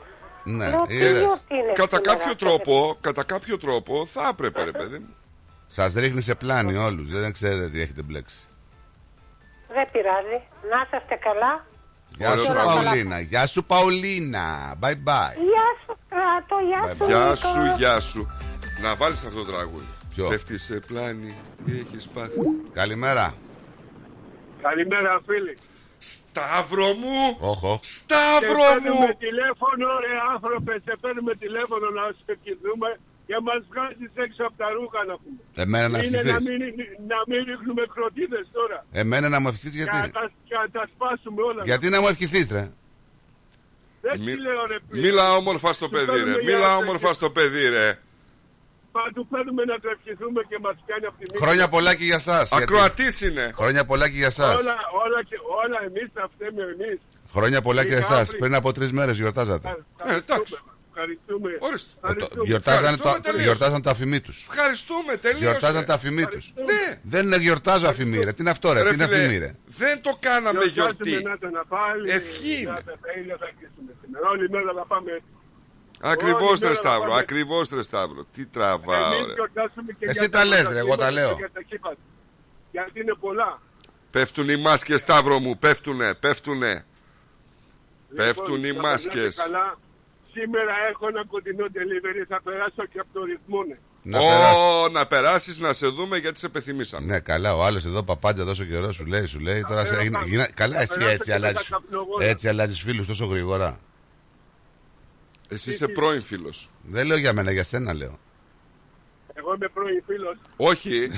[0.44, 1.18] Ναι, Λέω, τι είδες.
[1.20, 5.14] γιορτή είναι Κατά σήμερα, κάποιο αυτό, τρόπο, κατά κάποιο τρόπο θα έπρεπε, ρε παιδί μου.
[5.68, 7.10] Σας ρίχνει σε πλάνη όλους.
[7.10, 8.36] Δεν ξέρετε τι έχετε μπλέξει.
[9.74, 10.38] Δεν πειράζει.
[10.70, 11.64] Να είστε καλά.
[12.18, 12.72] Γεια Ωραίο σου, πράγμα.
[12.82, 13.20] Παουλίνα.
[13.20, 14.74] Γεια σου, Παουλίνα.
[14.80, 15.34] Bye bye.
[15.50, 15.91] Γεια σου, στράτο.
[16.16, 17.34] Γεια Bye σου, Γεια Νίκο.
[17.34, 18.26] σου, γεια σου.
[18.82, 19.86] Να βάλεις αυτό το τραγούδι.
[20.14, 22.40] Ποιο; Πέφτει σε πλάνη, τι έχεις πάθει.
[22.72, 23.34] Καλημέρα.
[24.62, 25.54] Καλημέρα φίλοι.
[25.98, 27.18] Σταύρο μου!
[27.52, 27.80] Όχο.
[27.82, 29.16] Σταύρο σε παίρνουμε μου!
[29.26, 32.88] τηλέφωνο ρε άνθρωπε, σε παίρνουμε τηλέφωνο να σου ευχηθούμε
[33.26, 35.40] και μας βγάζεις έξω από τα ρούχα να πούμε.
[35.64, 36.46] Εμένα να Είναι να ευχηθείς.
[36.48, 36.60] μην,
[37.12, 38.78] να μην ρίχνουμε κροτίδες τώρα.
[39.02, 39.96] Εμένα να μου ευχηθείς Και γιατί.
[40.06, 41.62] να τα, και να τα σπάσουμε όλα.
[41.70, 42.64] Γιατί να μου ευχηθείς ρε;
[44.04, 45.00] Δεν Μι- τι λέω ρε φίλε.
[45.00, 46.42] Μίλα όμορφα στο Σου παιδί, παίρνουμε ρε.
[46.42, 47.98] για Μίλα να όμορφα σε- στο παιδί, ρε.
[48.92, 51.44] Πάντου παίρνουμε να το ευχηθούμε και μας κάνει από τη μύτη.
[51.44, 52.46] Χρόνια πολλά και για εσά.
[52.50, 53.50] Ακροατής είναι.
[53.54, 54.48] Χρόνια πολλά και για εσά.
[54.48, 56.98] Όλα, όλα, και, όλα εμείς θα φταίμε εμείς.
[57.34, 58.20] Χρόνια πολλά και για Και εσά.
[58.20, 58.38] αύριο.
[58.38, 59.68] Πριν από τρεις μέρες γιορτάζατε.
[60.04, 60.54] Ε, εντάξει.
[60.94, 61.50] Ευχαριστούμε.
[61.58, 61.90] Ορίστε.
[62.02, 62.44] Ευχαριστούμε.
[62.44, 63.44] Γιορτάζανε, Ευχαριστούμε το, τελείως.
[63.44, 64.46] γιορτάζαν τα αφημί τους.
[64.50, 65.44] Ευχαριστούμε, τελείωσε.
[65.44, 66.52] Γιορτάζαν τα αφημί τους.
[66.56, 67.00] Ναι.
[67.02, 68.32] Δεν είναι γιορτάζω αφημί, ρε.
[68.32, 71.22] Τι είναι αυτό, ρε; Ρε Τι είναι φίλε, αφημί, ρε; Δεν το κάναμε Γιορτάζουμε γιορτή.
[71.28, 72.10] να τον πάλι.
[72.10, 72.70] Ευχή είναι.
[72.70, 74.28] Να τα τέλεια θα κλείσουμε σήμερα.
[74.28, 75.26] Όλη μέρα θα πάμε έτσι.
[76.04, 77.20] Ακριβώς Όλη ρε μέρα Σταύρο, να πάμε.
[77.20, 78.26] ακριβώς ρε Σταύρο.
[78.32, 79.32] Τι τραβάω Εμείς ρε.
[79.32, 81.30] γιορτάζουμε και Εσύ για τα λες, τα ρε, εγώ τα κύματα λέω.
[81.30, 81.96] και για τα κύματα.
[82.70, 83.60] Γιατί είναι πολλά.
[84.10, 86.84] Πέφτουν οι μάσκες Σταύρο μου, πέφτουνε, πέφτουνε.
[88.14, 89.34] Πέφτουν οι Λοιπόν, να μάσκες.
[89.34, 89.78] περνάτε καλά.
[90.32, 93.62] Σήμερα έχω ένα κοντινό delivery, θα περάσω και από το ρυθμό.
[93.64, 93.76] ναι.
[94.04, 94.58] Να περάσεις.
[94.58, 97.06] Ω, να περάσεις να σε δούμε γιατί σε πεθυμίσαμε.
[97.06, 99.64] Ναι, καλά, ο άλλος εδώ παπάντια τόσο καιρό σου λέει, σου λέει.
[99.68, 101.54] Τώρα σε φέρω έγινε- τα- γίνα- Καλά, θα εσύ περάσω έτσι και με αλλάζει.
[101.54, 102.24] τα καπνογόνα.
[102.24, 103.78] Έτσι αλλάζεις φίλους τόσο γρήγορα.
[105.48, 106.70] Εσύ είσαι πρώην φίλος.
[106.82, 108.18] Δεν λέω για μένα, για σένα λέω.
[109.34, 110.36] Εγώ είμαι πρώην φίλος.
[110.56, 111.10] Όχι.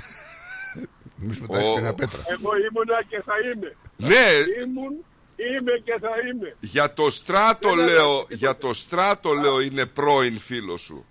[1.16, 1.53] Μη σου Ω.
[1.53, 2.20] τα έχεις ένα πέτρα.
[2.27, 3.77] Εγώ ήμουνα και θα είμαι.
[3.96, 5.05] ναι, Ήμουν,
[5.37, 6.57] είμαι και θα είμαι.
[6.61, 11.07] για το στράτο Δεν λέω, αλλάζει για το στράτο λέω είναι πρώην φίλος σου.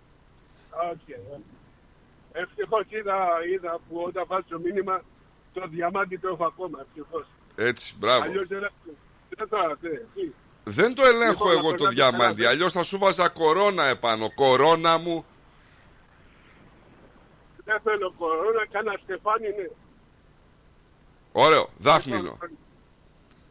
[0.72, 1.40] Okay.
[2.32, 3.16] Ευτυχώς είδα,
[3.54, 5.04] είδα που όταν βάζω μήνυμα
[5.54, 6.80] το διαμάντι το έχω ακόμα.
[6.82, 7.26] Ευτυχώς.
[7.56, 8.24] Έτσι, μπράβο.
[8.24, 8.72] Αλλιώς δεν
[9.30, 10.34] δεν το αφήνω.
[10.64, 12.42] Δεν το ελέγχω Λοιπόν, εγώ να το περνάτε διαμάντι.
[12.42, 14.34] καλά, Αλλιώς θα σου βάζα κορώνα επάνω.
[14.34, 15.26] Κορώνα μου.
[17.66, 19.72] Δεν θέλω κορώνα, κάνα στεφάνι είναι.
[21.32, 21.70] Ωραίο.
[21.78, 22.38] Δάφνινο.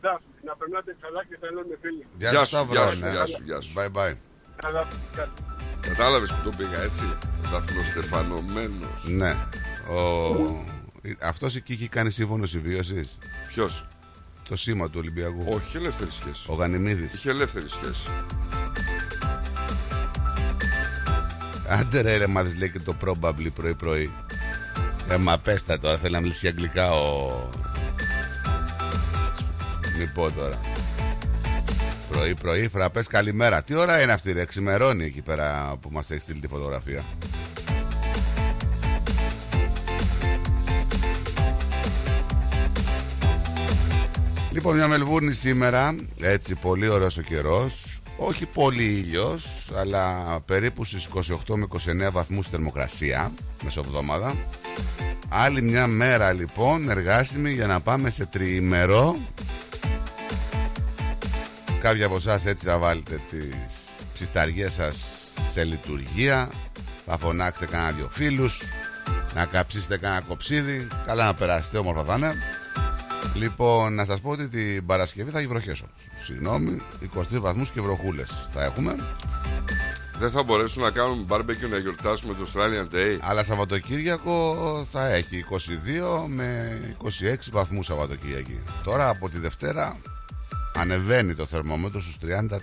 [0.00, 2.04] Δάφνη, να περνάτε καλά και θέλω με φίλοι.
[2.18, 2.90] Γεια Γεια σου, σου, γεια Σταύρο.
[2.94, 3.10] σου, ναι.
[3.10, 3.72] γεια σου, γεια σου.
[3.76, 4.14] Bye bye.
[4.62, 4.82] Καλά,
[5.16, 5.32] καλά.
[5.80, 7.04] Κατάλαβες που το πήγα έτσι.
[7.52, 8.86] Δαφνοστεφανωμένο.
[9.20, 9.32] Ναι.
[9.96, 10.00] Ο...
[11.22, 13.86] Αυτός εκεί είχε κάνει σύμφωνο συμβίωσης; Ποιος;
[14.48, 15.44] Το σήμα του Ολυμπιακού.
[15.48, 16.44] Όχι, είχε ελεύθερη σχέση.
[16.48, 17.12] Ο Γανιμίδης.
[17.12, 18.06] Είχε ελεύθερη σχέση.
[21.68, 24.10] Άντε ρε, ρε μάθεις λέει και το probably πρωί πρωί.
[25.08, 27.48] Ε, μα πες τα τώρα, θέλει να μιλήσει αγγλικά ο...
[29.98, 30.60] Μη πω τώρα.
[32.08, 33.62] Πρωί πρωί, φραπές καλημέρα.
[33.62, 37.04] Τι ώρα είναι αυτή ρε, ξημερώνει εκεί πέρα που μας έχεις στείλει τη φωτογραφία;
[44.52, 50.14] Λοιπόν, μια Μελβούρνη σήμερα, έτσι πολύ ωραίος ο καιρός Όχι πολύ ήλιος, αλλά
[50.46, 51.66] περίπου στις 28 με
[52.08, 53.32] 29 βαθμούς θερμοκρασία
[53.64, 54.34] Μεσοβδόμαδα
[55.28, 59.16] Άλλη μια μέρα λοιπόν εργάσιμη για να πάμε σε τριημερό
[61.82, 63.54] Κάποιοι από εσάς έτσι θα βάλετε τις
[64.14, 64.96] ψισταριές σας
[65.52, 66.50] σε λειτουργία
[67.06, 68.62] Θα φωνάξετε κανένα δυο φίλους
[69.34, 72.34] Να καψίσετε κανένα κοψίδι Καλά να περάσετε, όμορφα θα είναι
[73.34, 76.24] Λοιπόν, να σας πω ότι την Παρασκευή θα έχει βροχές όμως.
[76.24, 78.96] Συγγνώμη, 23 βαθμούς και βροχούλες θα έχουμε.
[80.18, 83.18] Δεν θα μπορέσουν να κάνουν barbecue να γιορτάσουμε το Australian Day.
[83.20, 84.56] Αλλά Σαββατοκύριακο
[84.92, 87.08] θα έχει 22 με 26
[87.50, 88.58] βαθμούς Σαββατοκύριακη.
[88.84, 89.96] Τώρα από τη Δευτέρα
[90.74, 92.58] ανεβαίνει το θερμόμετρο στους 34.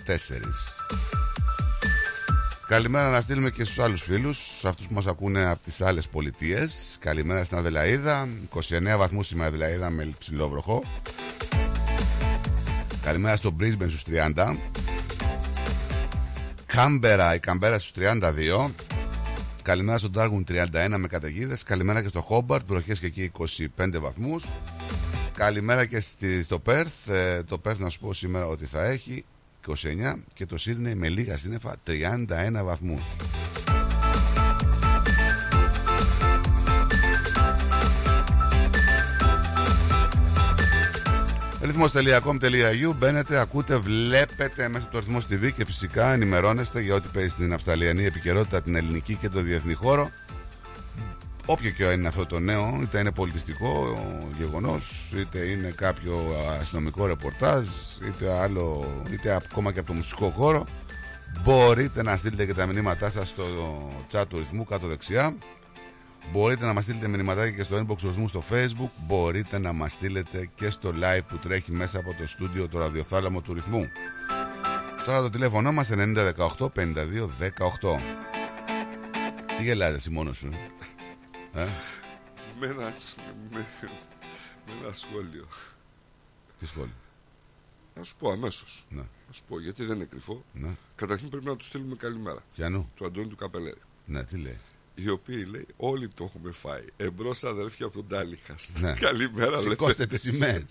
[2.68, 6.08] Καλημέρα να στείλουμε και στους άλλους φίλους, σε αυτούς που μας ακούνε από τις άλλες
[6.08, 6.96] πολιτείες.
[7.00, 10.82] Καλημέρα στην Αδελαίδα, 29 βαθμούς σήμερα Αδελαίδα με ψηλό βροχό.
[13.02, 14.56] Καλημέρα στο Brisbane στους 30.
[16.66, 18.70] Κάμπερα, η Καμπέρα στους 32.
[19.62, 21.62] Καλημέρα στο Darwin 31 με καταιγίδες.
[21.62, 24.44] Καλημέρα και στο Hobart, βροχές και εκεί 25 βαθμούς.
[25.32, 27.12] Καλημέρα και στη, στο Perth.
[27.12, 29.24] Ε, το Perth να σου πω σήμερα ότι θα έχει
[29.68, 29.72] 29
[30.34, 33.02] και το Sydney με λίγα σύννεφα 31 βαθμούς.
[41.62, 47.28] ρυθμός.com.au Μπαίνετε, ακούτε, βλέπετε μέσα από το ρυθμός TV και φυσικά ενημερώνεστε για ό,τι παίζει
[47.28, 50.10] στην Αυστραλιανή επικαιρότητα, την ελληνική και το διεθνή χώρο.
[51.50, 53.98] Όποιο και είναι αυτό το νέο, είτε είναι πολιτιστικό
[54.38, 56.20] γεγονός, είτε είναι κάποιο
[56.60, 57.66] αστυνομικό ρεπορτάζ,
[58.06, 60.66] είτε άλλο, είτε ακόμα και από το μουσικό χώρο,
[61.42, 63.44] μπορείτε να στείλετε και τα μηνύματά σας στο
[64.12, 65.36] chat του ρυθμού κάτω δεξιά.
[66.32, 68.90] Μπορείτε να μας στείλετε μηνυματάκια και στο inbox του ρυθμού στο facebook.
[69.06, 73.40] Μπορείτε να μας στείλετε και στο live που τρέχει μέσα από το στούντιο το ραδιοθάλαμο
[73.40, 73.88] του ρυθμού.
[75.06, 78.00] Τώρα το τηλέφωνο μας 9018 52 18
[79.56, 80.48] Τι γελάτε εσύ μόνος σου;
[81.54, 81.66] Ε;
[82.60, 82.94] Με ένα,
[83.50, 83.66] με,
[84.66, 85.46] με ένα σχόλιο.
[86.58, 86.92] Τι σχόλιο;
[87.94, 88.86] Θα σου πω αμέσως.
[88.88, 89.02] Ναι.
[89.26, 90.44] Θα σου πω γιατί δεν είναι κρυφό.
[90.52, 90.76] Ναι.
[90.96, 92.42] Καταρχήν πρέπει να του στείλουμε καλημέρα.
[92.54, 93.80] Πιανού Του Αντώνη του Καπελέρη.
[94.06, 94.58] Ναι τι λέει;
[94.94, 96.84] Οι οποίοι λέει όλοι το έχουμε φάει.
[96.96, 98.78] Εμπρός αδέρφια από τον Τάλιχαστ.
[98.78, 98.92] Ναι.
[99.06, 99.68] Καλημέρα, λέτε.
[99.68, 100.64] Σηκώστε τις σημαίες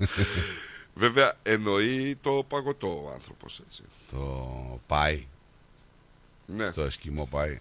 [0.94, 3.82] Βέβαια εννοεί το παγωτό ο άνθρωπος έτσι.
[4.10, 5.26] Το πάει
[6.46, 6.70] Ναι.
[6.70, 7.58] Το εσκιμό πάει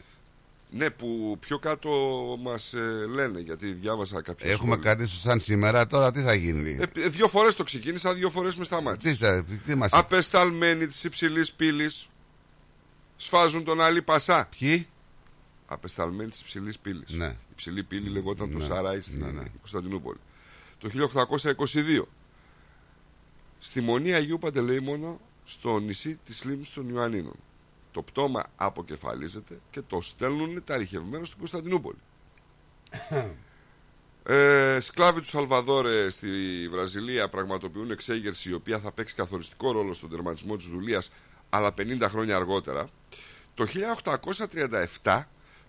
[0.73, 1.89] Ναι, που πιο κάτω
[2.41, 2.73] μας
[3.13, 4.93] λένε, γιατί διάβασα κάποια Έχουμε σχόλια.
[4.95, 8.55] κάτι σαν σήμερα, τώρα τι θα γίνει; Ε, ε, δύο φορές το ξεκίνησα, δύο φορές
[8.55, 9.13] με σταμάτησε.
[9.13, 9.91] τι, θα- τι μας...
[9.93, 12.09] Απεσταλμένοι της υψηλής πύλης
[13.17, 14.49] σφάζουν τον άλλη πασά.
[14.59, 14.87] Ποιοι;
[15.65, 17.11] Απεσταλμένοι της υψηλής πύλης.
[17.11, 17.25] Ναι.
[17.27, 18.59] Η υψηλή πύλη λεγόταν Ναι.
[18.59, 19.43] το Σαράι στην Ναι, ναι.
[19.59, 20.19] Κωνσταντινούπολη.
[20.79, 22.07] Το 1822.
[23.59, 27.35] Στη Μονή Αγίου Παντελεήμονο, στο νησί της λίμνης των Ιωαννίνων.
[27.91, 31.99] Το πτώμα αποκεφαλίζεται και το στέλνουν τα ρηχευμένα στην Κωνσταντινούπολη.
[34.23, 36.29] Ε, σκλάβοι του Σαλβαδόρε στη
[36.69, 41.11] Βραζιλία πραγματοποιούν εξέγερση η οποία θα παίξει καθοριστικό ρόλο στον τερματισμό της δουλείας
[41.49, 42.87] αλλά 50 χρόνια αργότερα.
[43.53, 43.65] Το
[45.03, 45.23] 1837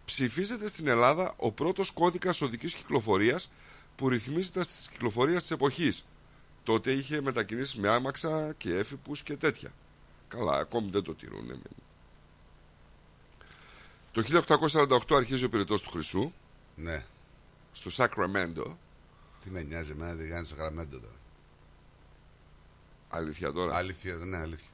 [0.05, 3.51] ψηφίζεται στην Ελλάδα ο πρώτος κώδικας οδικής κυκλοφορίας
[3.97, 6.05] που ρυθμίζει τα της κυκλοφορίας της εποχής.
[6.63, 9.73] Τότε είχε μετακινήσεις με άμαξα και έφυπους και τέτοια.
[10.29, 11.63] Καλά, ακόμη δεν το τηρούν.
[14.12, 16.33] Το 1848 αρχίζει ο πυρετός του Χρυσού
[16.77, 17.05] Ναι.
[17.72, 18.79] στο Σακραμέντο.
[19.44, 21.14] Τι με νοιάζει εμένα, δεν κάνει στο Καραμέντο τώρα.
[23.09, 23.77] Αλήθεια τώρα.
[23.77, 24.68] Αλήθεια, ναι, αλήθεια.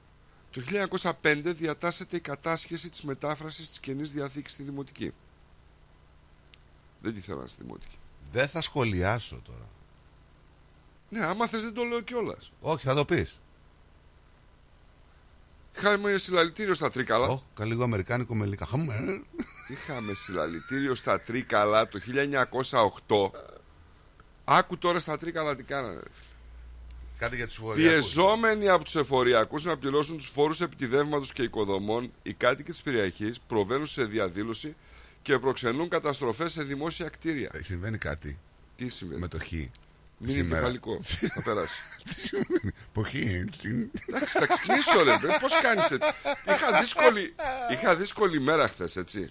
[0.51, 0.61] Το
[1.20, 5.12] 1905 διατάσσεται η κατάσχεση της μετάφρασης της Καινής Διαθήκης στη Δημοτική.
[7.01, 7.98] Δεν τη θέλαν στη Δημοτική.
[8.33, 9.68] Δεν θα σχολιάσω τώρα.
[11.09, 12.53] Ναι, άμα θες δεν το λέω κιόλας.
[12.61, 13.38] Όχι, θα το πεις.
[15.79, 17.43] Είχαμε συλλαλητήριο στα Τρίκαλα.
[17.59, 18.67] Oh, λίγο αμερικάνικο με λίγα.
[18.67, 18.97] Χαμ, ε.
[19.69, 21.99] Είχαμε συλλαλητήριο στα Τρίκαλα το
[23.07, 23.31] 1908.
[24.45, 25.95] Άκου τώρα στα Τρίκαλα τι κάνανε.
[25.95, 26.27] ρε φίλε.
[27.19, 27.88] Κάτι για τους φοριακού.
[27.91, 33.41] Πιεζόμενοι από τους εφοριακούς να πληρώσουν τους φόρους επιτιδεύματος και οικοδομών, οι κάτοικοι της περιοχής
[33.47, 34.77] προβαίνουν σε διαδήλωση
[35.23, 37.51] και προξενούν καταστροφές σε δημόσια κτίρια.
[37.53, 38.38] Ε, Συμβαίνει κάτι
[38.77, 39.21] Τι σημαίνει.
[39.21, 39.53] με το χ.
[40.18, 40.61] Μην είναι σήμερα.
[40.61, 40.98] κεφαλικό.
[41.35, 41.74] Θα περάσει.
[42.04, 42.72] Τι συμβαίνει.
[42.92, 43.09] Που χ.
[43.61, 45.16] συν- Εντάξει, θα ξυπνήσω ρε.
[45.40, 46.09] Πώς κάνεις έτσι;
[46.46, 47.35] Είχα δύσκολη,
[47.72, 49.31] είχα δύσκολη μέρα χθες, έτσι.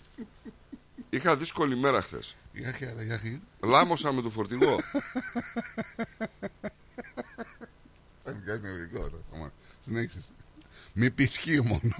[1.09, 2.35] Είχα δύσκολη μέρα χθες.
[2.53, 3.23] Γεια χαρά, γεια χ.
[3.67, 4.79] Λάμωσα με το φορτηγό.
[8.23, 9.23] Θα βγάλει ειδικό τώρα.
[9.35, 9.51] Άμα
[9.85, 10.19] Συνέχισε.
[10.93, 11.95] Μη πει χ μόνο.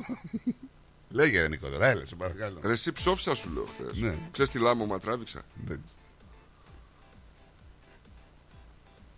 [1.10, 2.60] Λέγε Νίκο τώρα, έλα, σε παρακαλώ.
[2.64, 4.00] Ρε, εσύ ψόφισα σου λέω χθες.
[4.00, 4.16] Ναι.
[4.32, 5.42] Ξέρεις τι λάμωμα τράβηξα;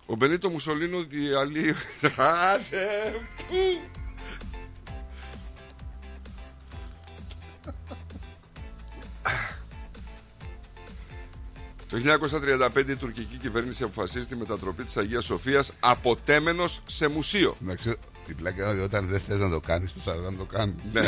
[0.10, 1.76] Ο Μπενίτο Μουσολίνο διαλύει.
[2.18, 2.88] Άντε,
[3.48, 3.56] πού!
[11.90, 11.98] Το
[12.76, 17.56] 1935 η τουρκική κυβέρνηση αποφασίζει τη μετατροπή της Αγίας Σοφίας από τέμενος σε μουσείο.
[17.62, 20.46] Εντάξει, την πλάκα είναι ότι όταν δεν θες να το κάνεις, το 40 να το
[20.46, 20.76] κάνεις.
[20.92, 21.02] Ναι.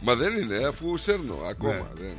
[0.00, 1.74] Μα δεν είναι, αφού σέρνω ακόμα.
[1.74, 1.88] Ναι.
[1.94, 2.12] Δεν...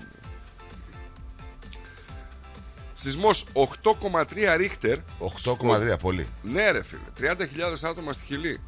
[3.06, 4.98] Σεισμός 8,3 ρίχτερ.
[5.44, 6.28] 8,3 πολύ.
[6.44, 7.02] Ναι, ρε φίλε.
[7.20, 8.60] 30.000 άτομα στη Χιλή.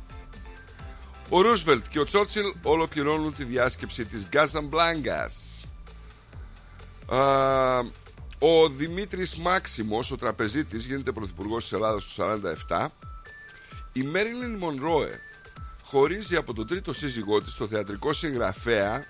[1.30, 5.66] Ο Ρούσβελτ και ο Τσόρτσιλ ολοκληρώνουν τη διάσκεψη της Γκάζαμπλάγκας.
[7.08, 7.80] Α,
[8.40, 12.94] Ο Δημήτρης Μάξιμος, ο τραπεζίτης, γίνεται πρωθυπουργός της Ελλάδας του 47.
[13.94, 15.20] Η Μέριλιν Μονρόε
[15.84, 19.06] χωρίζει από τον τρίτο σύζυγό της, το θεατρικό συγγραφέα.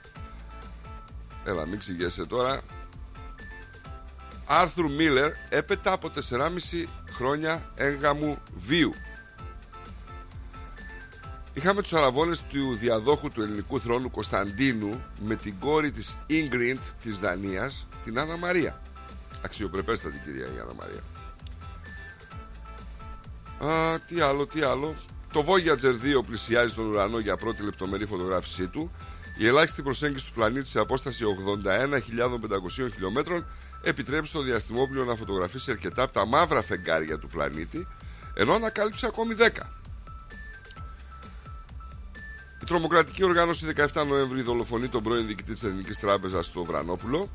[1.45, 2.61] Έλα, μην ξηγέσαι τώρα.
[4.47, 8.93] Άρθρου Μίλλερ έπειτα από 4,5 χρόνια έγγαμου βίου.
[11.53, 17.19] Είχαμε τους αραβώνες του διαδόχου του ελληνικού θρόνου Κωνσταντίνου με την κόρη της Ingrid της
[17.19, 18.81] Δανίας, την Άννα Μαρία.
[19.45, 21.01] Αξιοπρεπέστατη κυρία η Άννα Μαρία.
[23.73, 24.95] Α, τι άλλο, τι άλλο.
[25.33, 28.91] Το Voyager 2 πλησιάζει τον ουρανό για πρώτη λεπτομερή φωτογράφησή του.
[29.37, 31.23] Η ελάχιστη προσέγγιση του πλανήτη σε απόσταση
[31.63, 33.45] 81.500 χιλιόμετρων
[33.81, 37.87] επιτρέπει στο διαστημόπλιο να φωτογραφίσει αρκετά από τα μαύρα φεγγάρια του πλανήτη,
[38.33, 39.49] ενώ ανακάλυψε ακόμη 10.
[42.61, 47.29] Η τρομοκρατική οργάνωση 17 Νοέμβρη δολοφονεί τον πρώην διοικητή της Ελληνική Τράπεζας στο Βρανόπουλο.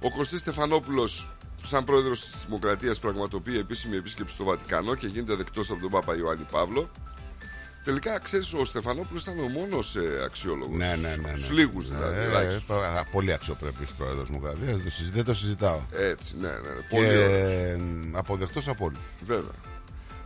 [0.00, 1.28] Ο Κωστής Στεφανόπουλος
[1.62, 6.16] σαν πρόεδρος της Δημοκρατίας πραγματοποιεί επίσημη επίσκεψη στο Βατικανό και γίνεται δεκτός από τον Πάπα
[6.16, 6.90] Ιωάννη Παύλο.
[7.86, 10.76] Τελικά, ξέρεις, ο Στεφανόπουλος ήταν ο μόνος ε, αξιόλογος.
[10.76, 11.16] Ναι, ναι, ναι.
[11.16, 11.32] ναι.
[11.32, 12.18] Τους λίγους δηλαδή.
[12.18, 12.62] Ε, ελάχιστους.
[12.62, 14.64] ε, πα- πολύ αξιοπρεπής πρόεδρος Δημοκρατία.
[14.66, 15.80] Δεν, το συζη- δεν το συζητάω.
[15.92, 16.54] Έτσι, ναι, ναι.
[16.54, 16.58] ναι.
[16.88, 17.30] Και Πολύ ωραίο.
[17.48, 17.80] ε,
[18.12, 18.98] αποδεκτός από όλους.
[19.26, 19.50] Βέβαια.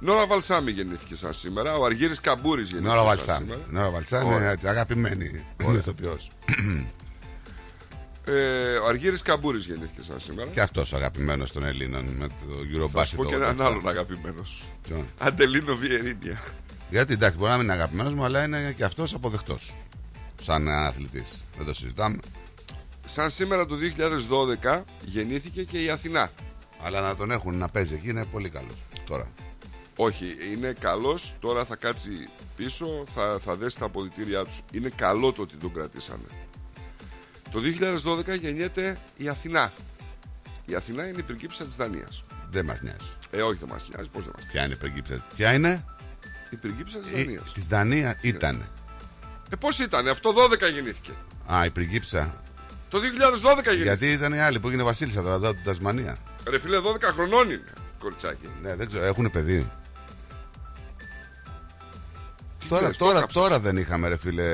[0.00, 1.76] Νόρα Βαλσάμι γεννήθηκε σαν σήμερα.
[1.76, 3.44] Ο Αργύρης Καμπούρης γεννήθηκε Νόρα σαν Βαλσάμι.
[3.44, 3.62] σήμερα.
[3.70, 4.38] Νόρα Βαλσάμι Ωραία.
[4.38, 5.44] είναι έτσι, αγαπημένη.
[5.62, 6.18] Είναι ηθοποιό.
[8.24, 10.50] Ε, ο Αργύρης Καμπούρης γεννήθηκε σαν σήμερα.
[10.50, 12.34] Και αυτός αγαπημένος των Ελλήνων με το
[12.94, 13.16] Θα σου Eurobasket.
[13.16, 13.64] πω και το έναν 87.
[13.64, 14.64] άλλον αγαπημένος.
[14.82, 16.40] Ποιον; Αντελίνο Βιερίνια.
[16.90, 19.74] Γιατί εντάξει, μπορεί να μην είναι αγαπημένος μου, αλλά είναι και αυτός αποδεκτός.
[20.42, 21.44] Σαν αθλητής.
[21.56, 22.18] Δεν το συζητάμε.
[23.06, 23.76] Σαν σήμερα το
[24.62, 26.30] 2012 γεννήθηκε και η Αθηνά.
[26.82, 28.76] Αλλά να τον έχουν να παίζει εκεί είναι πολύ καλός.
[29.04, 29.28] Τώρα.
[29.96, 32.10] Όχι, είναι καλός, τώρα θα κάτσει
[32.56, 34.62] πίσω, θα, θα δέσει τα αποδητήριά τους.
[34.72, 36.26] Είναι καλό το ότι τον κρατήσανε.
[37.50, 37.60] Το
[38.04, 39.72] 2012 γεννιέται η Αθηνά.
[40.66, 42.24] Η Αθηνά είναι η πριγκίπισσα της Δανίας.
[42.50, 43.10] Δεν μας νοιάζει.
[43.30, 45.26] Ε, όχι δεν μας νοιάζει, πώς δεν μας Ποια είναι η πριγκίπισσα.
[45.36, 45.84] Ποια είναι;
[46.50, 47.52] Η πριγκίπισσα της Η, Δανίας.
[47.52, 48.64] της Δανία ήταν.
[49.50, 51.10] Ε, πώς ήταν, αυτό 12 γεννήθηκε.
[51.52, 52.42] Α, η πριγκίπισσα.
[52.88, 53.82] Το 2012 γεννήθηκε.
[53.82, 56.16] Γιατί ήταν οι άλλοι που έγινε Βασίλισσα τώρα εδώ από την Τασμανία.
[56.48, 57.62] Ρε φίλε, 12 χρονών είναι,
[57.98, 58.48] κοριτσάκι.
[58.62, 59.70] Ναι, δεν ξέρω, έχουν παιδί.
[62.68, 63.42] Τώρα, λες, το τώρα, έκαψες.
[63.42, 64.48] τώρα δεν είχαμε, ρε φίλε,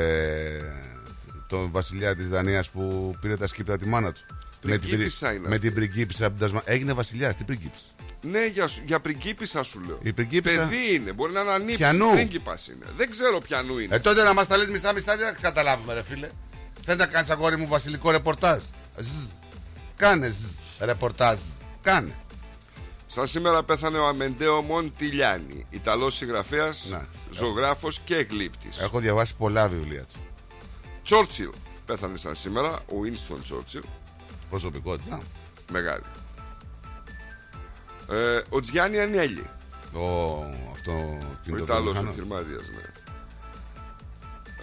[1.49, 4.21] τον βασιλιά της Δανίας που πήρε τα σκύπτα τη μάνα του.
[4.63, 5.61] Με την, Πριγκίπισσα είναι με αυτή.
[5.67, 6.73] την πριγκίπισσα από την Τασμανία.
[6.73, 7.85] Έγινε βασιλιάς, τι πριγκίπισσα.
[8.31, 9.99] Ναι, για, σου- για πριγκίπισσα σου λέω.
[10.03, 11.77] Η πριγκίπισσα- Παιδί είναι, μπορεί να είναι ανήψη.
[11.77, 12.85] Πιανού; Πρίγκιπας είναι.
[12.97, 13.95] Δεν ξέρω πιανού είναι.
[13.95, 16.29] Ε, τότε να μας τα λες μισά-μισά δεν θα καταλάβουμε, ρε φίλε.
[16.85, 18.63] Θες να κάνεις αγόρι μου βασιλικό ρεπορτάζ;
[18.99, 19.25] Ζζ.
[19.97, 20.45] Κάνε ζζ.
[20.85, 21.39] ρεπορτάζ.
[21.83, 22.15] Κάνε.
[23.07, 27.07] Σαν σήμερα πέθανε ο Αμεντέο Μοντιλιάνη, Ιταλός συγγραφέας, Να.
[27.31, 28.79] ζωγράφος και γλύπτης.
[28.79, 30.21] Έχω διαβάσει πολλά βιβλία του.
[31.05, 31.49] Τσόρτσιλ
[31.87, 33.83] πέθανε σαν σήμερα, ο Winston Τσόρτσιλ,
[34.51, 35.21] Προσωπικότητα.
[35.73, 36.03] μεγάλη.
[38.11, 39.45] Ε, ο Τζιάννη Ανέλη,
[39.93, 40.01] Ο,
[40.73, 42.15] αυτό ο κινητό Ιταλός βιομηχανός.
[42.15, 42.85] επιχειρηματίας, ναι.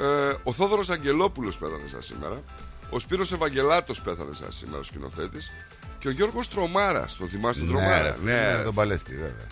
[0.05, 2.41] Ε, ο Θόδωρος Αγγελόπουλος πέθανε σαν σήμερα.
[2.89, 5.51] Ο Σπύρος Ευαγγελάτος πέθανε σαν σήμερα, ο σκηνοθέτης.
[5.99, 9.47] Και ο Γιώργος Τρομάρας, τον θυμάσαι τον Ναι, Τρομάρα; ρε, ναι, τον παλέστη, βέβαια.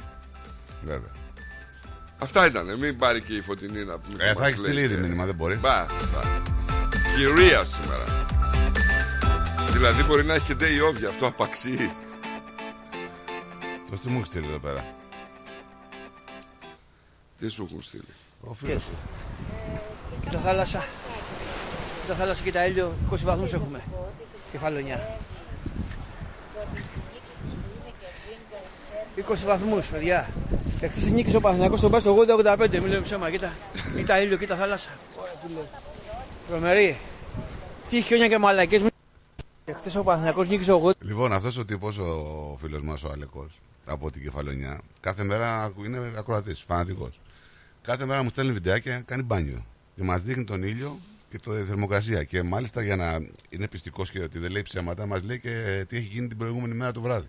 [0.86, 1.12] Βέβαια.
[2.20, 2.78] Αυτά ήταν.
[2.80, 4.16] Μην πάρει και η φωτεινή να πούμε.
[4.24, 5.56] Ε, και θα μας έχεις λέει στείλει ήδη και- μήνυμα, δεν μπορεί.
[5.56, 6.22] Μπα, μπα.
[7.16, 8.04] Κυρία σήμερα.
[9.72, 11.92] Δηλαδή μπορεί να έχει και day off γι' αυτό απαξί.
[13.92, 14.86] Το τι μου έχεις στείλει εδώ πέρα;
[17.38, 18.94] Τι σου έχουν στείλει; Ο φίλος σου.
[20.24, 20.84] Κοίτα θάλασσα.
[22.02, 22.94] Κοίτα θάλασσα και τα ήλιο.
[23.12, 23.82] 20 βαθμούς έχουμε.
[24.52, 25.18] Κεφαλονιά.
[29.16, 30.30] 20 βαθμούς, παιδιά.
[30.80, 32.70] Εχθές νίκησε ο Παναθηναϊκός στον Πας στο 80-85.
[32.72, 33.54] Μην λέμε ψέμα, κοίτα.
[33.96, 34.90] Κοίτα ήλιο, κοίτα θάλασσα.
[35.20, 35.68] Ωραία, τι λέω.
[36.50, 36.98] Τρομερή.
[37.90, 38.82] Τι χιόνια και μαλακές.
[39.66, 40.92] Εχθές ο Παναθηναϊκός νίκησε 80.
[41.00, 45.86] Λοιπόν, αυτός ο τύπος, ο φίλος μας, ο Αλεκός, από την κεφαλονιά, κάθε μέρα ακου-
[45.86, 47.20] είναι ακροατής, φανατικός.
[47.82, 49.66] Κάθε μέρα μου στέλνει βιντεάκια, κάνει μπάνιο.
[49.96, 52.24] Και μας δείχνει τον ήλιο και τη θερμοκρασία.
[52.24, 53.20] Και μάλιστα για να
[53.50, 56.74] είναι πιστικός και ότι δεν λέει ψέματα, μας λέει και τι έχει γίνει την προηγούμενη
[56.74, 57.28] μέρα το βράδυ.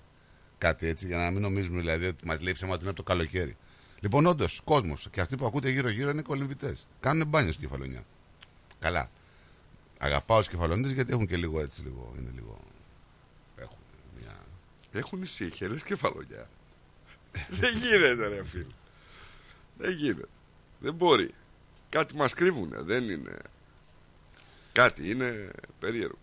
[0.59, 3.13] Κάτι έτσι, για να μην νομίζουμε δηλαδή ότι μας λέει ψέματα ότι είναι από το
[3.13, 3.57] καλοκαίρι.
[4.01, 6.77] Λοιπόν, όντως, κόσμος και αυτοί που ακούτε γύρω-γύρω είναι κολυμβητέ.
[7.01, 8.05] Κάνουν μπάνιο στην κεφαλονιά.
[8.79, 9.11] Καλά.
[9.99, 12.59] Αγαπάω τους κεφαλονίτες γιατί έχουν και λίγο έτσι, λίγο, είναι λίγο.
[14.93, 15.29] Έχουν μια.
[15.39, 16.49] Έχουν ησύχε, κεφαλογιά.
[17.61, 18.67] Δεν γίνεται, ρε φίλε.
[19.79, 20.25] Δεν γίνεται.
[20.79, 21.31] Δεν μπορεί.
[21.89, 22.81] Κάτι μας κρύβουνε.
[22.81, 23.37] Δεν είναι.
[24.73, 26.19] Κάτι είναι περίεργο.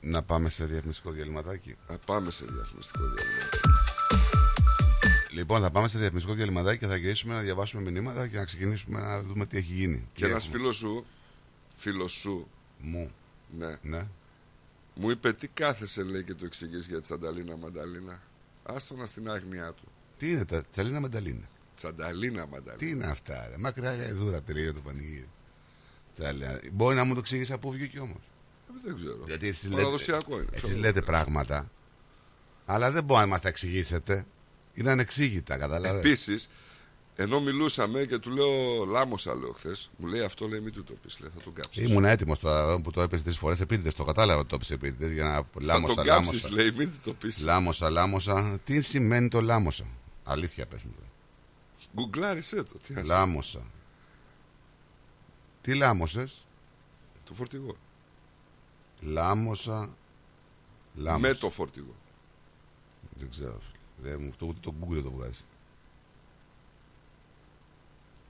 [0.00, 1.76] Να πάμε σε διαφημιστικό διαλυματάκι.
[1.88, 3.44] Να πάμε σε διαφημιστικό διάλειμμα.
[5.30, 9.00] Λοιπόν, θα πάμε σε διαφημιστικό διαλυματάκι και θα γυρίσουμε να διαβάσουμε μηνύματα και να ξεκινήσουμε
[9.00, 10.08] να δούμε τι έχει γίνει.
[10.12, 10.58] Και Τι ένας έχουμε.
[10.58, 11.06] φίλος σου,
[11.76, 12.48] φίλος σου,
[12.78, 13.10] Μου.
[13.58, 14.06] ναι, Ναι.
[14.98, 18.22] Μου είπε τι κάθεσαι λέει και το εξηγείς για Τσανταλίνα Μανταλίνα.
[18.62, 19.84] Άστονα στην άγνοιά του.
[20.18, 22.76] Τι είναι τα τσαλίνα μανταλίνα; Τσανταλίνα Μανταλίνα.
[22.76, 25.28] Τι είναι αυτά, ρε; Μακριά γαϊδούρα τελείω το πανηγύρι.
[26.14, 26.60] Τσαλίνα.
[26.72, 28.22] Μπορεί να μου το εξηγήσει από πού βγήκε όμως;
[28.68, 29.24] Ε, Δεν ξέρω.
[29.26, 30.46] Γιατί εσείς λέτε, Παραδοσιακό είναι.
[30.50, 30.78] εσείς Ξέρω.
[30.80, 31.70] λέτε πράγματα,
[32.66, 34.26] αλλά δεν μπορεί να μας τα εξηγήσετε.
[34.74, 36.08] Είναι ανεξήγητα, καταλαβαίνετε.
[36.08, 36.48] Επίσης,
[37.18, 40.92] ενώ μιλούσαμε και του λέω Λάμωσα, λέω χθες, μου λέει αυτό λέει μην του το
[41.02, 41.82] πεις, λέει, θα τον κάψεις.
[41.88, 43.94] Ήμουν έτοιμος τώρα εδώ που το έπεσε τρεις φορές επίτηδες.
[43.94, 46.30] Το κατάλαβα ότι το έπεσε επίτηδες για να Θα λάμωσα, τον λάμωσα.
[46.32, 47.42] κάψεις, λέει, μην του το πεις.
[47.42, 48.58] Λάμωσα, λάμωσα.
[48.64, 49.84] Τι σημαίνει το λάμωσα;
[50.24, 50.92] Αλήθεια πες μου.
[50.96, 51.08] τώρα.
[51.94, 52.74] Γκουγκλάρισε το.
[52.86, 53.60] Τι ας- Λάμωσα.
[55.60, 56.44] Τι λάμωσες;
[57.24, 57.76] Το φορτηγό.
[59.00, 59.88] Λάμωσα.
[60.94, 61.28] Λάμωσα.
[61.28, 61.94] Με το φορτηγό.
[63.18, 63.58] Δεν ξέρω.
[63.60, 64.10] φίλε.
[64.10, 65.40] Δεν μου, το, ούτε το Google το βγάζει.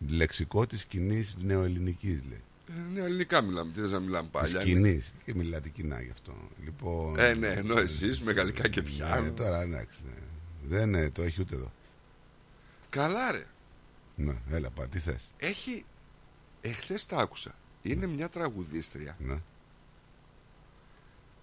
[0.08, 2.40] Λεξικό της κοινή νεοελληνικής λέει.
[2.68, 3.72] Ε, ναι, ελληνικά μιλάμε.
[3.72, 4.62] Τι θες να μιλάμε Της παλιά.
[4.62, 5.02] κοινή.
[5.24, 6.34] Και μιλάτε κοινά γι' αυτό.
[6.64, 9.32] Λοιπόν, Ε, ναι, ενώ εσείς με γαλλικά και Ναι, πιάνο.
[9.32, 9.98] τώρα εντάξει.
[10.06, 10.12] ναι.
[10.68, 11.72] Δεν ε, το έχει ούτε εδώ.
[12.90, 13.44] Καλά, ρε.
[14.16, 15.28] Ναι, έλα πά, τι θες.
[15.38, 15.84] Έχει.
[16.60, 17.54] Εχθές τα άκουσα.
[17.82, 19.38] Είναι μια τραγουδίστρια Ναι.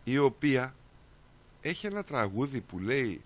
[0.03, 0.75] η οποία
[1.61, 3.21] έχει ένα τραγούδι που λέει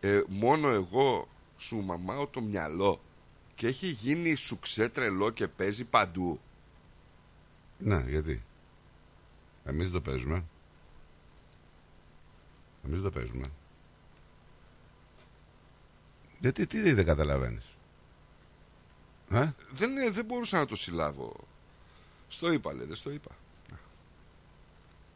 [0.00, 3.00] ε, μόνο εγώ σου μαμάω το μυαλό
[3.60, 6.40] και έχει γίνει σουξέ τρελό και παίζει παντού.
[7.78, 8.42] Ναι, γιατί;
[9.64, 10.44] Εμείς δεν το παίζουμε.
[12.84, 13.50] Εμείς δεν το παίζουμε.
[16.38, 17.74] Γιατί τι δεν καταλαβαίνεις;
[19.30, 21.36] Ε; Δεν, ε, δεν μπορούσα να το συλλάβω.
[22.28, 23.30] Στο είπα, λέτε, στο είπα.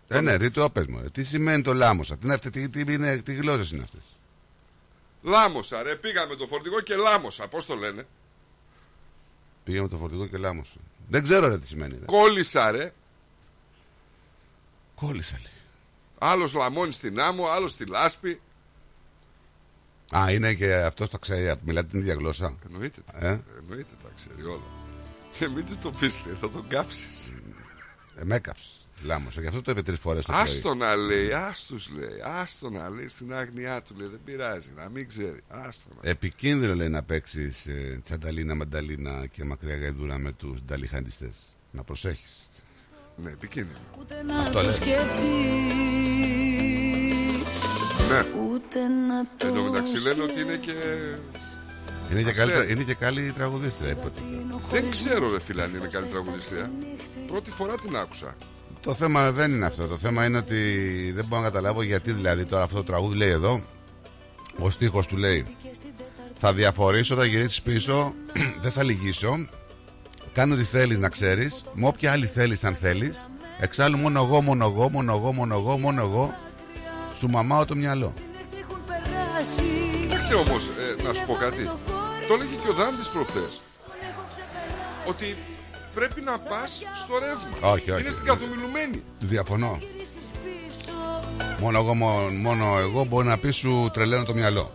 [0.08, 1.00] Ε, ναι, ρε, το πες μου.
[1.00, 1.10] ρε.
[1.10, 4.16] Τι σημαίνει το λάμωσα; Τι, είναι αυτή, τι, τι, είναι, τι γλώσσες είναι αυτές;
[5.22, 5.96] Λάμωσα, ρε.
[5.96, 7.48] Πήγα με το φορτηγό και λάμωσα.
[7.48, 8.06] Πώς το λένε;
[9.64, 10.76] Πήγαμε το φορτηγό και λάμωσα.
[11.08, 11.98] Δεν ξέρω ρε τι σημαίνει.
[11.98, 12.04] Ρε.
[12.04, 12.92] Κόλλησα, ρε.
[14.94, 15.52] Κόλλησα λέει.
[16.18, 18.40] Άλλος λαμώνει στην άμμο, άλλος στη λάσπη.
[20.16, 22.56] Α, είναι και αυτός το ξέρει, μιλάτε την ίδια γλώσσα.
[22.66, 23.00] Εννοείται.
[23.12, 24.60] Ε; Εννοείται τα ξέρει όλα.
[25.38, 27.32] Και μην του το πεις, λέει, θα τον κάψεις.
[28.16, 28.83] Ε, με έκαψες.
[29.04, 29.40] Λάμωσα.
[29.40, 32.20] Γι' αυτό το είπε τρεις φορές το Άστο να λέει, άστου λέει.
[32.24, 34.08] Άστο να λέει στην άγνοιά του λέει.
[34.08, 35.42] Δεν πειράζει, να μην ξέρει.
[35.48, 36.10] Άστο να.
[36.10, 41.30] Επικίνδυνο λέει να παίξεις ε, τσανταλίνα, μανταλίνα και μακριά γαϊδούρα με τους νταλιχαντιστέ.
[41.70, 42.48] Να προσέχεις.
[43.16, 43.78] Ναι, επικίνδυνο.
[44.00, 44.70] Ούτε να Αυτό το λέει.
[44.70, 45.22] σκεφτείς
[48.08, 48.24] Ναι.
[48.50, 50.72] Ούτε να το Εν τω μεταξύ λένε ότι είναι και.
[52.10, 52.70] Είναι και, Ας καλή, λέει.
[52.72, 54.20] είναι και καλή τραγουδίστρια, είπατε.
[54.70, 56.72] Δεν ξέρω, ρε φίλε, αν είναι καλή τραγουδιστρία.
[57.26, 58.36] Πρώτη φορά την άκουσα.
[58.84, 59.86] Το θέμα δεν είναι αυτό.
[59.86, 60.60] Το θέμα είναι ότι
[61.14, 63.62] δεν μπορώ να καταλάβω γιατί δηλαδή τώρα αυτό το τραγούδι λέει εδώ.
[64.58, 65.46] Ο στίχος του λέει
[66.38, 68.14] Θα διαφορήσω, θα γυρίσει πίσω,
[68.62, 69.48] δεν θα λυγίσω.
[70.32, 71.64] Κάνω ό,τι θέλεις να ξέρεις.
[71.74, 73.28] Με όποια άλλη θέλεις, αν θέλεις.
[73.60, 76.34] Εξάλλου μόνο εγώ, μόνο εγώ, μόνο εγώ, μόνο εγώ, μόνο εγώ.
[77.18, 78.12] Σου μαμάω το μυαλό.
[78.60, 79.64] έχουν περάσει
[80.04, 80.56] Εντάξει όμω,
[81.06, 81.62] να σου πω κάτι.
[82.28, 83.46] Το έλεγε και ο Δάντης προχθέ.
[85.06, 85.36] Ότι
[85.94, 87.70] πρέπει να πας στο ρεύμα.
[87.72, 88.00] Όχι, όχι.
[88.00, 89.02] Είναι στην καθομιλουμένη.
[89.18, 89.78] Διαφωνώ.
[91.60, 94.72] Μόνο εγώ, μόνο, μόνο εγώ μπορεί να πεις σου τρελαίνω το μυαλό.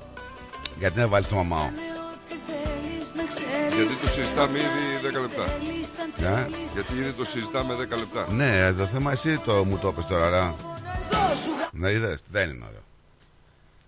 [0.79, 1.69] Γιατί να βάλεις το μαμάω.
[3.75, 5.43] Γιατί το συζητάμε ήδη 10 λεπτά.
[6.25, 8.27] Ε; Γιατί ήδη το συζητάμε 10 λεπτά.
[8.31, 10.55] Ναι, το θέμα εσύ το μου το είπες τώρα, αλλά...
[11.71, 12.83] Ναι, είδες, δεν είναι ωραίο.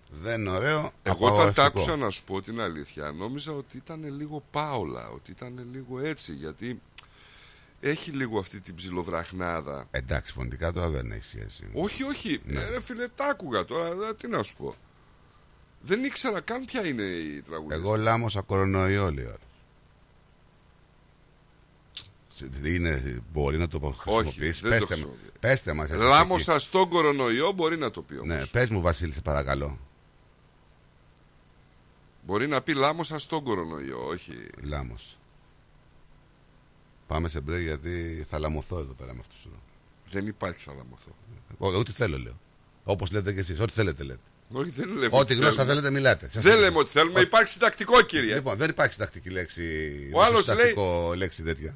[0.09, 0.91] Δεν είναι ωραίο.
[1.03, 1.61] Εγώ όταν απαγορευτικό.
[1.61, 5.99] τα άκουσα να σου πω την αλήθεια, νόμιζα ότι ήταν λίγο πάολα, ότι ήταν λίγο
[5.99, 6.81] έτσι, γιατί
[7.81, 9.87] έχει λίγο αυτή την ψιλοβραχνάδα.
[9.91, 11.69] Εντάξει, φωνητικά τώρα δεν έχει σχέση.
[11.73, 12.59] Όχι, όχι, Ναι.
[12.59, 14.75] ε, ρε φίλε, τα άκουγα τώρα, ε, τι να σου πω.
[15.81, 17.85] Δεν ήξερα καν ποια είναι η τραγουδίστρια.
[17.91, 19.39] Εγώ λάμωσα κορονοϊό, λέει ο άλλος.
[22.27, 25.31] Σε- Είναι, μπορεί να το χρησιμοποιήσεις; δεν το Πέστε, μου, χρησιμοποιεί.
[25.39, 25.89] πέστε μας.
[25.89, 26.63] εσείς Λάμωσα εκεί.
[26.63, 28.27] στον κορονοϊό μπορεί να το πει όμως.
[28.27, 29.79] Ναι, πες μου Βασίλη, σε παρακαλώ.
[32.25, 34.33] Μπορεί να πει λάμωσα στον κορονοϊό, όχι.
[34.61, 35.17] Λάμος.
[37.11, 39.55] Πάμε σε μπρε γιατί θα λαμωθώ εδώ πέρα με αυτούς εδώ.
[40.11, 41.15] Δεν υπάρχει θα λαμωθώ.
[41.57, 42.39] Ό- Ό,τι θέλω λέω.
[42.83, 44.19] Όπως λέτε και εσείς, ό,τι θέλετε λέτε.
[44.53, 45.71] Όχι, δεν λέμε Ό,τι ότι γλώσσα θέλουμε.
[45.73, 46.29] θέλετε μιλάτε.
[46.29, 46.61] Σας Δεν είπα.
[46.61, 48.35] λέμε ότι θέλουμε, Ό- υπάρχει συντακτικό κύριε.
[48.35, 49.63] Λοιπόν, δεν υπάρχει συντακτική λέξη.
[50.13, 51.75] Ο άλλος λέει- συντακτικό λέξη τέτοια.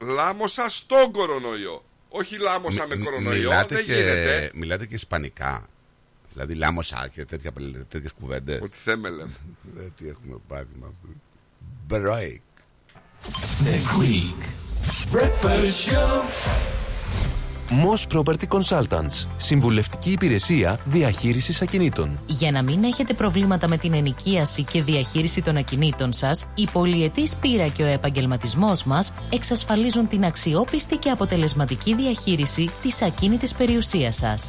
[0.00, 1.84] Λάμωσα στον κορονοϊό.
[2.08, 4.50] Όχι λάμωσα με Μι- κορονοϊό, μιλάτε, δεν και, γίνεται.
[4.54, 5.68] μιλάτε και ισπανικά.
[6.32, 7.52] Δηλαδή λάμωσα και τέτοια,
[7.88, 8.60] τέτοιες κουβέντες.
[8.62, 9.32] Ότι θέμε λέμε.
[9.80, 11.08] Ε, τι έχουμε πάθει με αυτό.
[11.88, 12.38] Break.
[13.20, 14.38] The Greek
[15.12, 16.22] Breakfast Show.
[17.70, 19.26] Moss Property Consultants.
[19.36, 22.18] Συμβουλευτική υπηρεσία διαχείρισης ακινήτων.
[22.26, 27.36] Για να μην έχετε προβλήματα με την ενοικίαση και διαχείριση των ακινήτων σας, η πολυετής
[27.36, 34.48] πείρα και ο επαγγελματισμός μας εξασφαλίζουν την αξιόπιστη και αποτελεσματική διαχείριση της ακίνητης περιουσίας σας.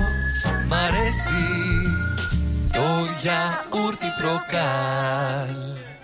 [1.11, 1.97] μ' αρέσει
[2.71, 2.79] Το
[3.21, 5.70] γιαούρτι προκάλ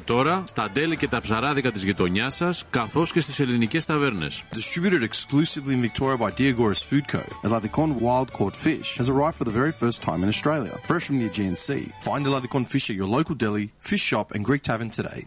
[0.00, 4.44] τώρα στα deli και τα ψαράδικα της γειτονιάς σας καθώς και στις ελληνικές ταβέρνες.
[4.52, 7.22] Distributed exclusively in Victoria by Diagoras Food Co.
[7.48, 11.18] Eladicon wild caught fish has arrived for the very first time in Australia, fresh from
[11.18, 11.84] the Aegean Sea.
[12.08, 15.20] Find Eladicon fish at your local deli, fish shop, and Greek tavern today.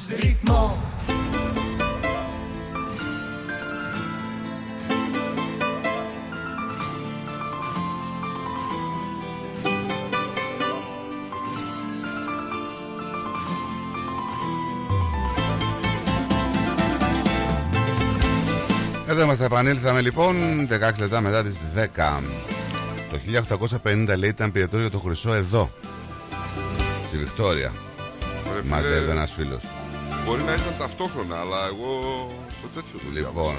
[0.00, 0.78] ακούς ρυθμό.
[19.08, 20.36] Εδώ είμαστε, επανήλθαμε λοιπόν
[20.68, 22.20] 16 λεπτά μετά τις 10
[23.10, 23.18] Το
[23.82, 25.70] 1850 λέει ήταν πυρετός για το χρυσό εδώ.
[27.08, 27.72] Στη Βικτόρια.
[28.68, 29.62] Μα δεν ένας φίλος.
[30.30, 33.54] Μπορεί να ήταν ταυτόχρονα, αλλά εγώ στο τέτοιο το Λοιπόν,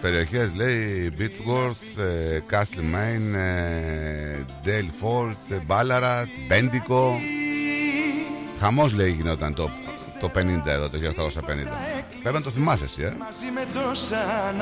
[0.00, 7.20] περιοχές λέει Beechworth, ε, Castle Maine, ε, Dale Fort, ε, Ballarat, Μπέντικο
[8.60, 9.70] Χαμός λέει γινόταν το,
[10.20, 11.30] το 50 εδώ, το 1850
[12.22, 13.12] Πρέπει να το θυμάσαι εσύ, ε.
[13.18, 14.16] Μαζί με τόσα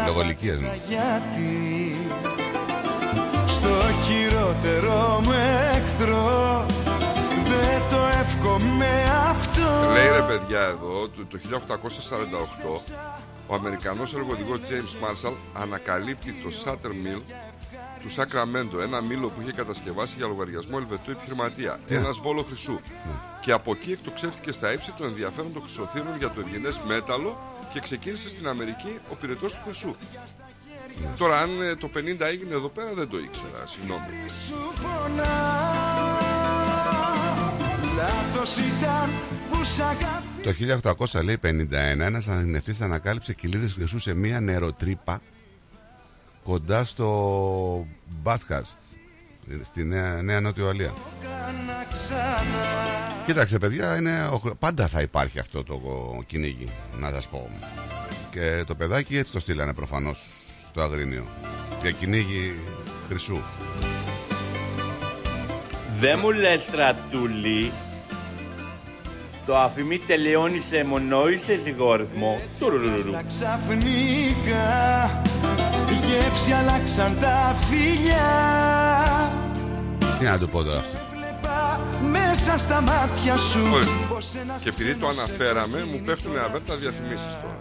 [0.07, 0.71] Λόγω ηλικίας μου.
[0.89, 1.97] γιατί.
[3.47, 3.69] Στο
[4.07, 5.33] χειρότερο μου
[5.75, 6.67] εχθρό.
[6.69, 6.72] Δεν
[7.91, 11.39] το εύχομαι αυτό Λέει ρε παιδιά εδώ, το, το
[12.79, 12.95] 1848
[13.47, 17.23] ο Αμερικανός εργοδηγός James Marshall ανακαλύπτει το Sutter Mill
[18.03, 21.97] του Σακραμέντο, ένα μήλο που είχε κατασκευάσει για λογαριασμό Ελβετού επιχειρηματία, Ναι.
[21.97, 22.81] ένας βόλος χρυσού.
[23.41, 27.39] Και από εκεί εκτοξεύτηκε στα ύψη το ενδιαφέρον των χρυσοθύρων για το ευγενές μέταλλο
[27.73, 29.95] και ξεκίνησε στην Αμερική ο πυρετός του χρυσού.
[31.01, 31.09] Ναι.
[31.17, 33.67] Τώρα, αν ε, το 50 έγινε εδώ πέρα, δεν το ήξερα.
[33.67, 34.07] Συγγνώμη.
[38.09, 39.11] Σου πονά Λάθος ήταν
[39.51, 45.21] που σ' αγάπη Το 1800 λέει 51 ένας αναγνευτής ανακάλυψε κοιλίδες χρυσού σε μία νεροτρύπα
[46.45, 47.87] κοντά στο
[48.25, 48.97] Bathurst
[49.65, 50.93] στη Νέα, Νέα Νότιο Αλία.
[51.23, 52.91] Κάνα ξανά
[53.27, 55.81] Κοίταξε παιδιά, είναι, ο χρ- πάντα θα υπάρχει αυτό το
[56.27, 57.51] κυνήγι, να σας πω.
[58.31, 60.25] Και το παιδάκι έτσι το στείλανε προφανώς
[60.69, 61.25] στο Αγρίνιο.
[61.83, 62.55] Για κυνήγι
[63.09, 63.39] χρυσού.
[65.99, 67.73] Δεν μου λες στρατούλη
[69.47, 72.99] Το αφημί τελειώνει σε μονό ή σε ζυγόριθμο Τουρουρουρου.
[73.01, 75.23] Στα ξαφνικά
[76.07, 79.33] Γεύση αλλάξαν τα φιλιά
[80.19, 80.97] Τι να του πω τώρα αυτό.
[81.15, 81.81] Βλέπα
[82.11, 83.93] μέσα στα μάτια σου Ορίστε.
[84.09, 87.59] πως ένας Και επειδή το αναφέραμε, μου πέφτουν αβέρτα διαφημίσεις τώρα.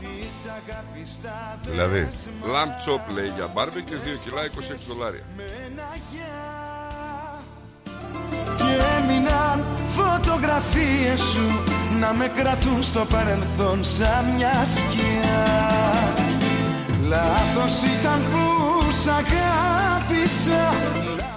[0.00, 2.08] της αγάπης τα Δηλαδή,
[2.44, 4.48] Lamb chop λέει για μπάρμπεκι 2 κιλά 26
[4.88, 5.22] δολάρια.
[9.32, 11.46] Και έμειναν φωτογραφίες σου
[12.00, 15.46] Να με κρατούν στο παρελθόν σαν μια σκιά
[17.08, 20.74] Λάθος ήταν που σ' αγάπησα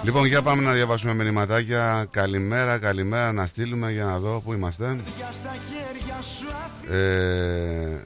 [0.02, 2.06] Λοιπόν, για πάμε να διαβάσουμε μηνυματάκια.
[2.10, 4.98] Καλημέρα, καλημέρα να στείλουμε για να δω πού είμαστε.
[5.16, 6.46] Για στα χέρια σου
[6.94, 8.04] Ε,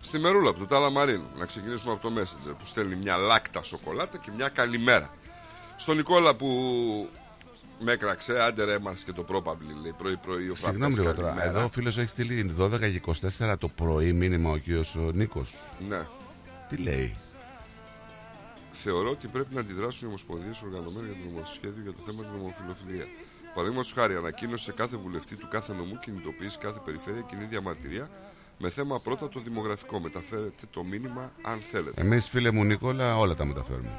[0.00, 1.26] Στη μερούλα από το Τάλα Μαρίνου.
[1.38, 5.10] Να ξεκινήσουμε από το Messenger που στέλνει μια λάκτα σοκολάτα και μια καλημέρα.
[5.76, 6.48] Στον Νικόλα που
[7.80, 11.28] με έκραξε, άντε ρε έμαθες και το probably λέει πρωί-πρωί ο συγγνώμη Φραπές, λίγο τώρα.
[11.28, 11.48] καλημέρα.
[11.58, 13.00] Εδώ ο φίλος έχει στείλει 12 και
[13.46, 15.54] 24 το πρωί μήνυμα ο κύριος ο Νίκος.
[15.88, 16.06] Ναι.
[16.68, 17.14] Τι λέει;
[18.72, 22.30] Θεωρώ ότι πρέπει να αντιδράσουν οι ομοσπονδίες οργανωμένε για το νομοσχέδιο για το θέμα της
[22.38, 23.06] νομοφιλοφιλίας.
[23.54, 28.10] Παραδείγματος χάρη, ανακοίνωσε σε κάθε βουλευτή του κάθε νομού κινητοποίηση κάθε περιφέρεια κοινή διαμαρτυρία
[28.58, 30.00] με θέμα πρώτα το δημογραφικό.
[30.00, 32.00] Μεταφέρετε το μήνυμα αν θέλετε.
[32.00, 33.90] Εμείς φίλε μου Νικόλα όλα τα μεταφέρουμε.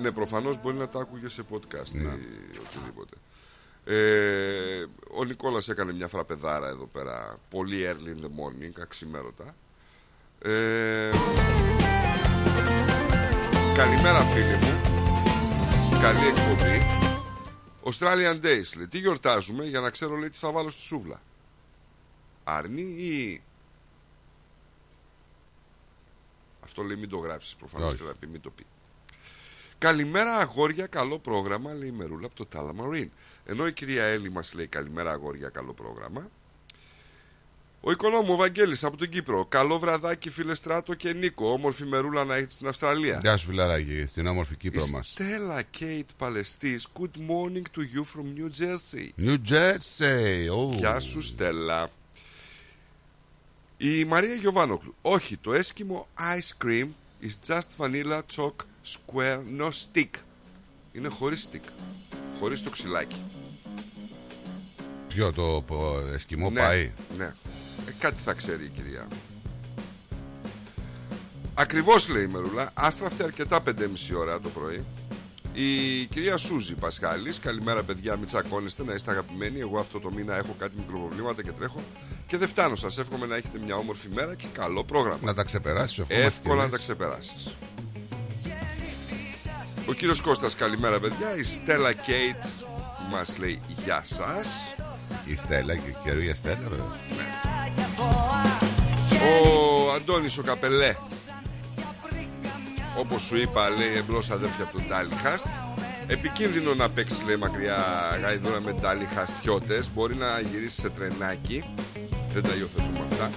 [0.00, 2.00] Ναι, προφανώς μπορεί να τα άκουγε σε podcast Ναι.
[2.02, 3.16] ή οτιδήποτε.
[3.86, 4.84] Ε,
[5.14, 9.54] ο Νικόλας έκανε μια φραπεδάρα εδώ πέρα πολύ early in the morning, αξιμέρωτα.
[10.38, 11.10] Ε,
[13.74, 14.80] καλημέρα φίλοι μου.
[16.02, 16.82] Καλή εκπομπή.
[17.84, 18.88] Australian Days λέει.
[18.88, 21.22] Τι γιορτάζουμε για να ξέρω λέει τι θα βάλω στη σούβλα.
[22.44, 23.42] Άρνη ή.
[26.64, 27.96] Αυτό λέει μην το γράψεις προφανώς Όχι.
[27.96, 28.66] θέλει να πει μην το πει.
[29.84, 33.10] Καλημέρα αγόρια, καλό πρόγραμμα, λέει η Μερούλα από το Τάλαμαρίν.
[33.44, 36.30] Ενώ η κυρία Έλλη μας λέει καλημέρα αγόρια, καλό πρόγραμμα.
[37.80, 39.44] Ο οικονόμου ο Βαγγέλης από την Κύπρο.
[39.44, 41.50] Καλό βραδάκι φίλε Στράτο και Νίκο.
[41.50, 43.18] Όμορφη Μερούλα να έχετε στην Αυστραλία.
[43.22, 45.10] Γεια σου φιλαράκι, στην όμορφη Κύπρο μας.
[45.10, 46.88] Στέλλα Κέιτ Παλαιστής.
[46.98, 49.24] Good morning to you from New Jersey.
[49.24, 50.48] New Jersey.
[50.58, 50.76] Oh.
[50.76, 51.90] Γεια σου Στέλλα.
[53.76, 54.94] Η Μαρία Γιωβάνοκλου.
[55.02, 56.88] Όχι, το έσκυμο ice cream
[57.22, 58.54] is just vanilla chalk
[58.84, 60.10] square no stick.
[60.92, 61.68] Είναι χωρίς stick.
[62.40, 63.22] Χωρίς το ξυλάκι.
[65.08, 67.24] Ποιο το πο- εσκιμό ναι, πάει; Ναι.
[67.24, 69.08] Ε, κάτι θα ξέρει η κυρία.
[71.54, 72.70] Ακριβώς λέει η Μερούλα.
[72.74, 73.74] Άστραφτε αρκετά 5.30
[74.18, 74.84] ώρα το πρωί.
[75.56, 78.16] Η κυρία Σούζη Πασχάλης Καλημέρα, παιδιά.
[78.16, 79.60] Μην τσακώνεστε να είστε αγαπημένοι.
[79.60, 81.80] Εγώ αυτό το μήνα έχω κάτι μικροπροβλήματα και τρέχω
[82.26, 82.76] και δεν φτάνω.
[82.76, 85.18] Σας εύχομαι να έχετε μια όμορφη μέρα και καλό πρόγραμμα.
[85.22, 86.72] Να τα ξεπεράσεις, ευχόμαστε κι Εύκολα να εμείς.
[86.72, 87.48] τα ξεπεράσεις.
[89.86, 91.36] Ο κύριος Κώστας, καλημέρα παιδιά.
[91.36, 92.36] Η Στέλλα Κέιτ
[93.10, 94.46] μας λέει γεια σας.
[95.24, 96.86] Η Στέλλα και η κυρία Στέλλα βέβαια.
[99.22, 100.94] Ο Αντώνης ο Καπελέ
[102.98, 105.46] Όπως σου είπα λέει εμπλός αδέρφια από τον Τάλι Χαστ
[106.06, 107.76] Επικίνδυνο να παίξει λέει μακριά
[108.22, 111.64] γαϊδούρα με Τάλι Χαστιώτες Μπορεί να γυρίσει σε τρενάκι
[112.32, 113.30] Δεν τα υιοθετούμε αυτά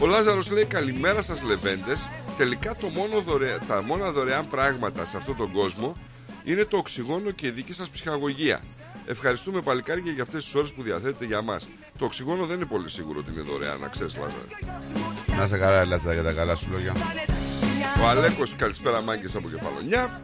[0.00, 2.08] Ο Λάζαρος λέει καλημέρα σας λεβέντες
[2.38, 3.58] Τελικά το μόνο δωρε...
[3.66, 5.96] τα μόνα δωρεάν πράγματα σε αυτόν τον κόσμο
[6.44, 8.60] Είναι το οξυγόνο και η δική σας ψυχαγωγία.
[9.06, 11.68] Ευχαριστούμε παλικάρια για αυτές τις ώρες που διαθέτετε για μας.
[11.98, 14.42] Το οξυγόνο δεν είναι πολύ σίγουρο ότι είναι δωρεάν Να ξέρεις Λάζαρο
[15.38, 16.92] Να σε καλά, Λάζα, για τα καλά σου λόγια.
[18.02, 20.20] Ο Αλέκος καλησπέρα μάγκες από Κεφαλονιά.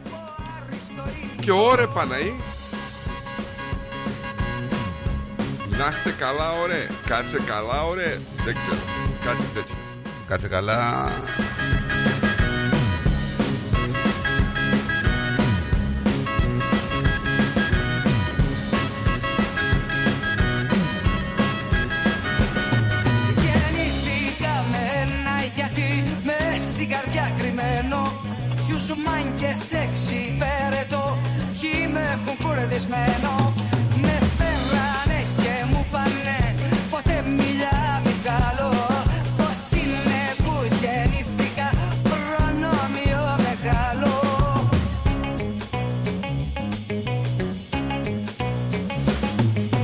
[1.41, 2.33] Και ωρε Παναή.
[5.69, 8.81] Να είστε καλά ωραία Κάτσε καλά ωραία Δεν ξέρω.
[9.25, 9.75] Κάτι τέτοιο.
[10.27, 11.11] Κάτσε καλά.
[28.85, 31.17] Ποιους σου μάγκες εξυπηρετώ.
[31.59, 33.53] Ποιοι με έχουν κουρδισμένο
[34.01, 36.39] Με φέρανε και μου πάνε.
[36.89, 38.71] Ποτέ μιλιά μη βγάλω.
[39.37, 41.67] Πως είναι που γεννήθηκα.
[42.07, 44.15] Προνόμιο μεγάλο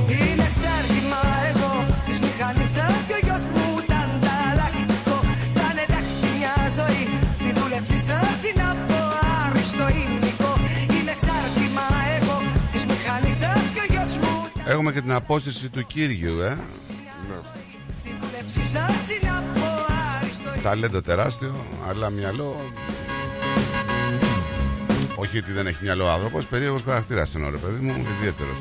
[0.08, 1.72] Είναι εξάρτημα εγώ.
[2.06, 5.16] Της μηχανής σας και ο γιος μου τα ανταλλακτικό
[5.54, 7.04] Θα είναι εντάξει μια ζωή.
[7.38, 8.62] Στη δούλεψη σας είναι
[14.72, 16.56] Έχουμε και την απόσταση του Κύριου, ε.
[17.96, 21.54] στη δούλεψη σας είναι από άριστο Ταλέντο τεράστιο,
[21.88, 22.70] αλλά μυαλό.
[25.14, 28.58] Όχι ότι δεν έχει μυαλό άνθρωπος, περίεργος χαρακτήρας είναι ρε παιδί μου, ιδιαίτερος.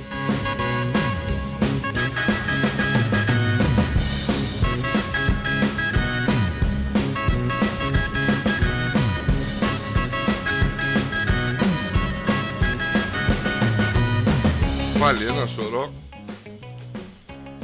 [15.01, 15.93] Πάλι ένα σωρό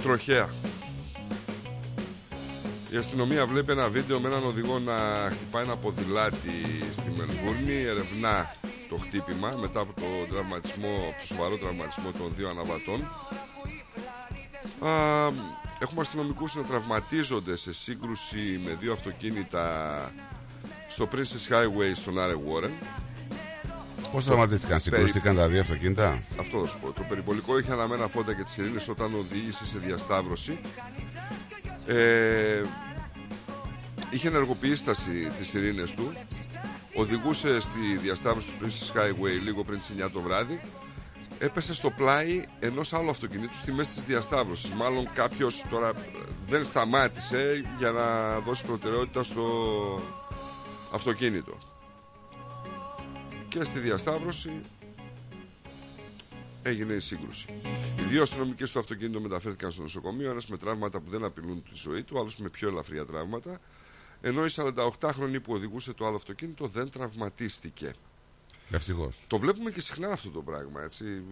[0.04, 0.50] τροχέα.
[2.92, 7.84] Η αστυνομία βλέπει ένα βίντεο με έναν οδηγό να χτυπάει ένα ποδηλάτι στη Μελβούρνη.
[7.84, 8.52] Ερευνά
[8.90, 13.02] το χτύπημα μετά από το τραυματισμό, το σοβαρό τραυματισμό των δύο αναβατών.
[14.90, 15.28] Α,
[15.80, 20.12] έχουμε αστυνομικούς να τραυματίζονται σε σύγκρουση με δύο αυτοκίνητα
[20.90, 23.06] στο Princess Highway στον Άρε Warren.
[24.12, 26.91] Πώς τραυματίστηκαν, συγκρούστηκαν τα δύο αυτοκίνητα; Αυτό θα σου πω.
[26.91, 30.58] Το περιπολικό είχε αναμένα φώτα και τις ειρήνε όταν οδήγησε σε διασταύρωση.
[31.86, 32.62] Ε,
[34.10, 36.14] είχε ενεργοποιήσει τα συ- τις ειρήνες του
[36.95, 40.62] Οδηγούσε στη διασταύρωση του Princess Highway λίγο πριν τις 9 το βράδυ
[41.39, 45.93] Έπεσε στο πλάι ενός άλλου αυτοκινήτου στη μέση της διασταύρωσης Μάλλον κάποιος τώρα
[46.48, 49.43] δεν σταμάτησε για να δώσει προτεραιότητα στο
[50.91, 51.58] αυτοκίνητο
[53.50, 54.62] Και στη διασταύρωση
[56.64, 57.45] έγινε η σύγκρουση.
[58.00, 61.70] Οι δύο αστυνομικοί στο αυτοκίνητο μεταφέρθηκαν στο νοσοκομείο, ένας με τραύματα που δεν απειλούν τη
[61.74, 63.60] ζωή του, άλλος με πιο ελαφριά τραύματα.
[64.22, 67.93] Ενώ η 48χρονη που οδηγούσε το άλλο αυτοκίνητο δεν τραυματίστηκε.
[68.72, 69.16] Ευτυχώς.
[69.28, 70.82] Το βλέπουμε και συχνά αυτό το πράγμα.
[70.82, 71.24] Έτσι.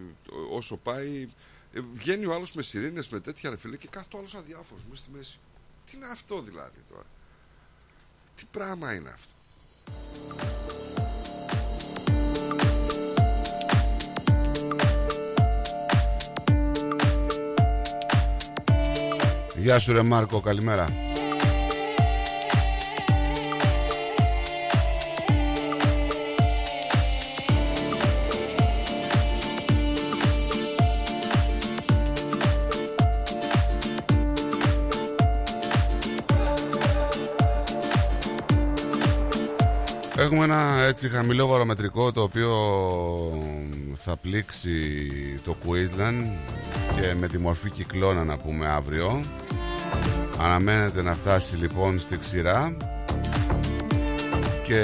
[0.50, 1.28] Όσο πάει,
[1.72, 4.84] ε, βγαίνει ο άλλος με σιρήνες, με τέτοια ρε φίλε, και κάθεται ο άλλος αδιάφορος
[4.88, 5.38] μέσα στη μέση.
[5.84, 7.06] Τι είναι αυτό δηλαδή τώρα;
[8.34, 9.30] Τι πράγμα είναι αυτό;
[19.66, 20.84] Γεια σου ρε Μάρκο, καλημέρα.
[40.16, 42.52] Έχουμε ένα έτσι χαμηλό βαρομετρικό το οποίο
[43.94, 44.70] θα πλήξει
[45.44, 46.56] το Queensland
[47.00, 49.20] και με τη μορφή κυκλώνα να πούμε αύριο.
[50.38, 52.76] Αναμένεται να φτάσει λοιπόν στη ξηρά
[54.66, 54.80] και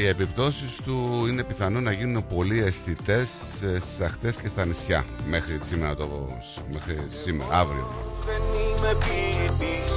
[0.00, 5.58] οι επιπτώσεις του είναι πιθανό να γίνουν πολύ αισθητές στις αχτές και στα νησιά μέχρι
[5.62, 6.38] σήμερα, το,
[6.72, 7.88] μέχρι σήμερα αύριο.
[8.24, 9.92] Δεν είμαι ποιητής,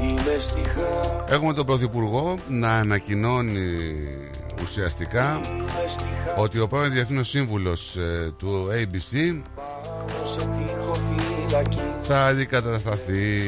[0.00, 3.76] είμαι στη χάρη Έχουμε τον Πρωθυπουργό να ανακοινώνει
[4.62, 5.40] ουσιαστικά
[6.36, 9.69] ότι ο πρώην Διεθνός Σύμβουλος ε, του ABC σε τείχο-φύλακη
[12.00, 13.40] θα αντικατασταθεί.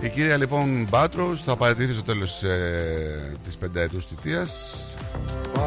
[0.00, 4.78] Η κυρία λοιπόν Μπάτρος θα παραιτηθεί στο τέλος ε, της πενταετούς θητείας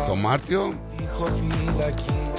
[0.07, 2.31] το Μάρτιο τείχο-φύλακη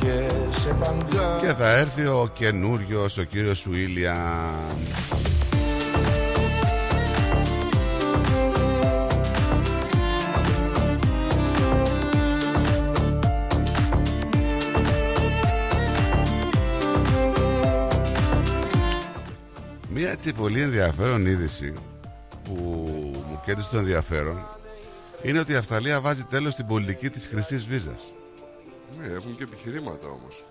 [0.00, 5.33] και σε παντά και θα έρθει ο καινούριος ο κύριος Βίλιαμ.
[20.04, 21.72] Μία έτσι πολύ ενδιαφέρον είδηση
[22.44, 22.52] που
[23.28, 24.46] μου κέντρισε το ενδιαφέρον
[25.22, 28.12] είναι ότι η Αυστραλία βάζει τέλος στην πολιτική της χρυσής βίζας.
[29.00, 30.44] Ναι, έχουν και επιχειρήματα όμως.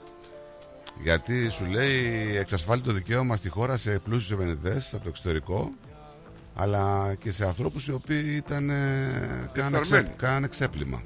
[1.04, 5.72] Γιατί σου λέει εξασφάλει το δικαίωμα στη χώρα σε πλούσιους επενδυτές από το εξωτερικό
[6.56, 10.04] αλλά και σε ανθρώπους οι οποίοι ήταν ε, κάνανε, Διεφθαρμένοι.
[10.04, 11.04] ξέ- κάνανε ξέπλυμα.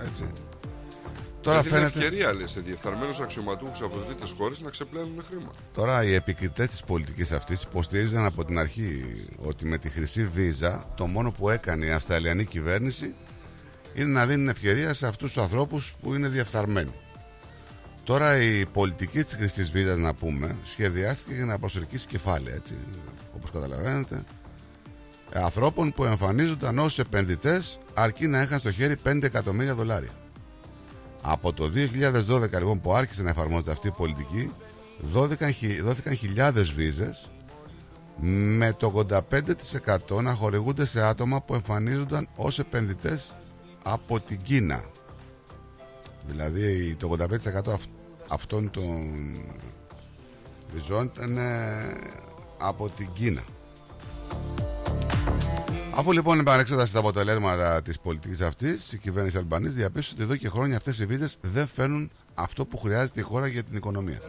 [0.00, 0.24] Έτσι.
[1.42, 1.92] Τώρα Τώρα φαίνεται...
[1.92, 5.50] φαίνεται, ευκαιρία λες, σε διεφθαρμένους αξιωματούχους από τρίτες χώρες να ξεπλένουν χρήμα.
[5.74, 9.04] τώρα οι επικριτές της πολιτικής αυτής υποστήριζαν από την αρχή
[9.38, 13.14] ότι με τη χρυσή βίζα το μόνο που έκανε η Αυστραλιανή κυβέρνηση
[13.94, 16.92] είναι να δίνει ευκαιρία σε αυτούς τους ανθρώπους που είναι διαφθαρμένοι.
[18.04, 22.74] Τώρα η πολιτική της χρυσής βίζας να πούμε σχεδιάστηκε για να προσελκύσει κεφάλαια έτσι
[23.36, 24.24] όπως καταλαβαίνετε
[25.34, 30.10] ανθρώπων που εμφανίζονταν ως επενδυτές αρκεί να είχαν στο χέρι 5 εκατομμύρια δολάρια.
[31.22, 31.70] Από το
[32.28, 34.50] 2012 λοιπόν που άρχισε να εφαρμόζεται αυτή η πολιτική
[35.00, 37.30] δόθηκαν, χι- δόθηκαν χιλιάδες βίζες
[38.56, 39.04] με το
[40.08, 43.38] 85% να χορηγούνται σε άτομα που εμφανίζονταν ως επενδυτές
[43.82, 44.84] από την Κίνα.
[46.26, 47.88] Δηλαδή το 85% αυ-
[48.28, 49.12] αυτών των
[50.72, 51.92] βυζών ήταν ε,
[52.58, 53.42] από την Κίνα.
[55.94, 60.48] Αφού λοιπόν επανεξέτασε τα αποτελέσματα της πολιτικής αυτής, η κυβέρνηση Αλμπανής διαπίστωσε ότι εδώ και
[60.48, 64.20] χρόνια αυτές οι βίζε δεν φέρνουν αυτό που χρειάζεται η χώρα για την οικονομία.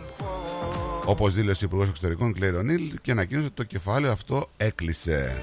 [1.06, 5.40] Όπως δήλωσε ο Υπουργός Εξωτερικών Κλέι Ρονίλ και ανακοίνωσε ότι το κεφάλαιο αυτό έκλεισε.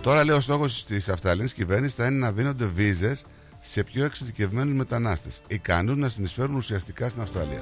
[0.00, 3.24] Τώρα λέει ο στόχος της Αυστραλιανή κυβέρνησης θα είναι να δίνονται βίζες
[3.60, 7.60] σε πιο εξειδικευμένους μετανάστες, ικανούς να συνεισφέρουν ουσιαστικά στην Αυστραλία.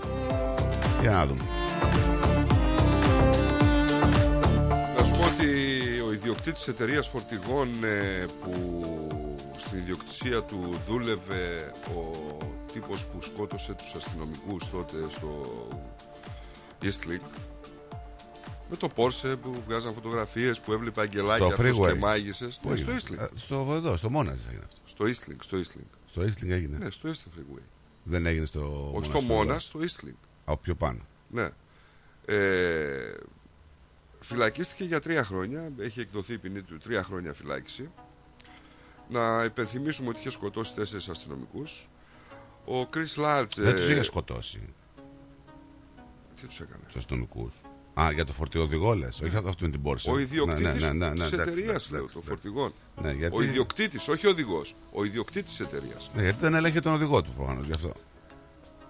[1.01, 1.43] Για να δούμε.
[6.33, 9.09] Ιδιοκτήτης εταιρείας φορτηγών ε, που
[9.57, 12.37] στην ιδιοκτησία του δούλευε ο
[12.73, 15.41] τύπος που σκότωσε τους αστυνομικούς τότε στο
[16.83, 17.21] Eastlink
[18.71, 21.93] με το Porsche που βγάζαν φωτογραφίες που έβλεπε αγγελάκια Στο αυτός freeway.
[21.93, 24.81] και μάγισσες Πού ναι, στο έγινε; Eastlink Ε, Στο εδώ, στο Μόναζ έγινε αυτό.
[24.85, 26.77] στο Eastlink, στο Eastlink Στο Eastlink έγινε.
[26.79, 27.63] ναι, στο Eastlink Freeway
[28.05, 28.91] Δεν έγινε στο.
[28.95, 30.99] όχι στο Μόναζ, Μόνας, στο Eastlink Από πιο πάνω.
[31.31, 31.49] Ναι.
[32.25, 33.15] Ε,
[34.23, 35.73] φυλακίστηκε για τρία χρόνια.
[35.79, 37.91] Έχει εκδοθεί η ποινή του τρία χρόνια φυλάκιση.
[39.09, 41.89] Να υπενθυμίσουμε ότι είχε σκοτώσει τέσσερις αστυνομικούς.
[42.65, 43.47] Ο Chris Large...
[43.57, 44.75] Δεν ε, του είχε σκοτώσει
[46.41, 47.55] Τι τους έκανε; τους αστυνομικούς.
[48.01, 50.13] Α, για το φορτηγό λες, όχι αυτό με την πόρσα.
[50.13, 52.29] Ο ιδιοκτήτης ναι, ναι, ναι, ναι, της εντάξει, εταιρείας, εντάξει, λέω, εντάξει, των εντάξει.
[52.29, 52.73] φορτηγών.
[53.03, 53.37] Ναι, γιατί...
[53.37, 54.75] Ο ιδιοκτήτης, όχι ο οδηγός.
[54.93, 56.11] Ο ιδιοκτήτης της εταιρείας.
[56.15, 57.93] Ναι, γιατί δεν έλεγε τον οδηγό του προφανώς γι' αυτό.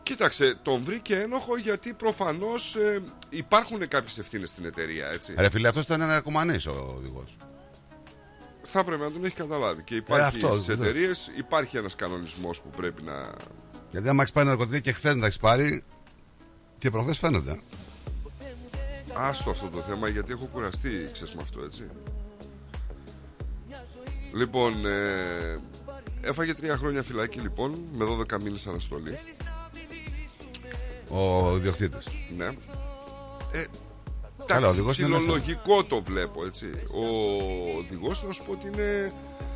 [0.02, 5.34] Κοίταξε, τον βρήκε ένοχο γιατί προφανώς ε, υπάρχουν κάποιες ευθύνες στην εταιρεία, έτσι.
[5.36, 7.36] Ρε φίλε, αυτός ήταν ένα κομμανή ο οδηγός.
[8.62, 9.82] θα έπρεπε να τον έχει καταλάβει.
[9.82, 10.88] Και υπάρχει αυτός, στις βεβαίως.
[10.88, 13.32] εταιρείες υπάρχει ένας κανονισμός που πρέπει να.
[13.90, 15.84] Γιατί άμα έχεις πάρει ναρκωτικά και χθες να τα έχεις πάρει.
[16.78, 17.60] Και προχθές φαίνονται.
[19.14, 21.90] Άστο αυτό το θέμα γιατί έχω κουραστεί, ξέρεις με αυτό, έτσι.
[24.34, 25.60] Λοιπόν, ε,
[26.20, 29.18] έφαγε τρία χρόνια φυλακή λοιπόν, με 12 μήνες αναστολή.
[31.12, 32.06] Ο ιδιοκτήτης.
[32.36, 32.44] Ναι.
[33.52, 33.64] Ε,
[34.46, 35.18] Καλά, ο εντάξει, οδηγός είναι μέσα.
[35.20, 36.66] ψιλολογικό το βλέπω, έτσι.
[36.94, 37.04] Ο
[37.78, 39.12] οδηγός να σου πω ότι είναι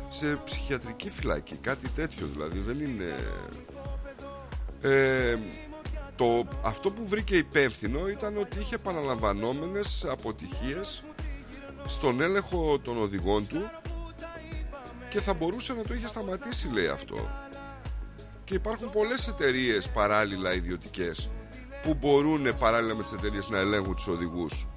[0.09, 3.15] σε ψυχιατρική φυλακή, κάτι τέτοιο δηλαδή, δεν είναι...
[4.81, 5.37] Ε,
[6.15, 11.03] το, αυτό που βρήκε υπεύθυνο ήταν ότι είχε επαναλαμβανόμενες αποτυχίες
[11.87, 13.69] στον έλεγχο των οδηγών του
[15.09, 17.29] και θα μπορούσε να το είχε σταματήσει λέει αυτό
[18.43, 21.29] και υπάρχουν πολλές εταιρείες παράλληλα ιδιωτικές
[21.83, 24.67] που μπορούν παράλληλα με τις εταιρείες να ελέγχουν τους οδηγούς.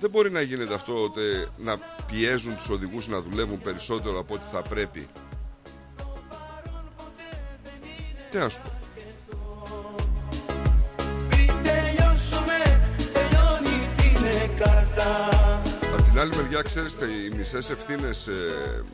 [0.00, 1.20] Δεν μπορεί να γίνεται αυτό ότι
[1.56, 5.08] να πιέζουν τους οδηγούς να δουλεύουν περισσότερο από ό,τι θα πρέπει.
[8.30, 8.72] Τι να σου πω.
[11.62, 12.58] Τελειώσουμε,
[13.12, 15.30] τελειώνει την κάρτα
[15.94, 18.84] Απ' την άλλη μεριά, ξέρεις, οι μισές ευθύνες ε,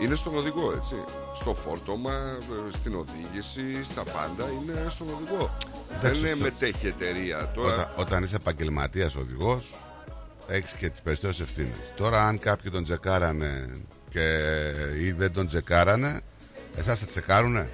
[0.00, 0.94] είναι στον οδηγό, έτσι.
[1.34, 2.12] Στο φόρτωμα,
[2.70, 5.56] ε, στην οδήγηση, στα πάντα είναι στον οδηγό.
[5.98, 7.50] Εντάξει, Δεν αυτό- μετέχει η εταιρεία.
[7.54, 9.74] Τώρα, Όταν, όταν είσαι επαγγελματίας οδηγός,
[10.46, 11.76] έχεις και τις περισσότερες ευθύνες.
[11.96, 13.70] Τώρα, αν κάποιοι τον τσεκάρανε
[14.10, 14.40] και
[15.00, 16.20] ή δεν τον τσεκάρανε,
[16.76, 17.70] εσάς θα τσεκάρουνε;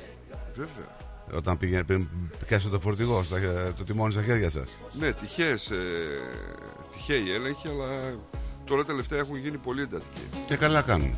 [0.55, 1.01] βέβαια.
[1.37, 2.09] Όταν πήγαινε πριν
[2.47, 3.39] πιάσετε το φορτηγό, στα,
[3.79, 4.69] το τιμόνι στα χέρια σας.
[4.93, 5.77] Ναι, τυχαίες, ε,
[6.93, 8.15] τυχαίοι έλεγχοι, αλλά
[8.65, 10.21] τώρα τελευταία έχουν γίνει πολύ εντατικοί.
[10.47, 11.17] Και καλά κάνουν.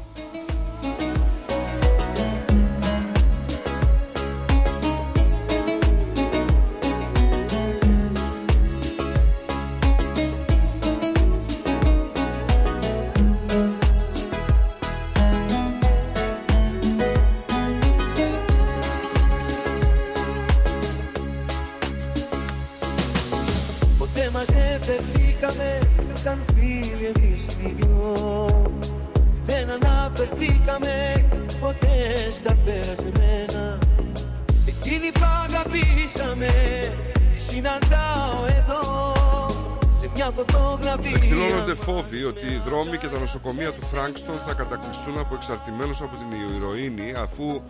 [41.85, 46.57] Φόβοι ότι οι δρόμοι και τα νοσοκομεία του Φράγκστον θα κατακλειστούν από εξαρτημένους από την
[46.57, 47.63] ηρωίνη αφού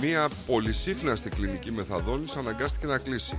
[0.00, 3.38] μια πολυσύχναστη κλινική μεθαδόνης αναγκάστηκε να κλείσει.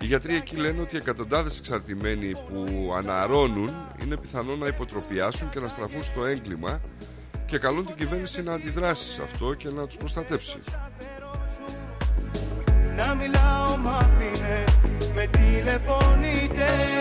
[0.00, 5.68] Οι γιατροί εκεί λένε ότι εκατοντάδες εξαρτημένοι που αναρώνουν είναι πιθανό να υποτροπιάσουν και να
[5.68, 6.80] στραφούν στο έγκλημα
[7.46, 10.56] και καλούν την κυβέρνηση να αντιδράσει σε αυτό και να τους προστατέψει.
[12.96, 14.76] Να μιλάω μάπινες
[15.14, 16.95] με τηλεφωνείτε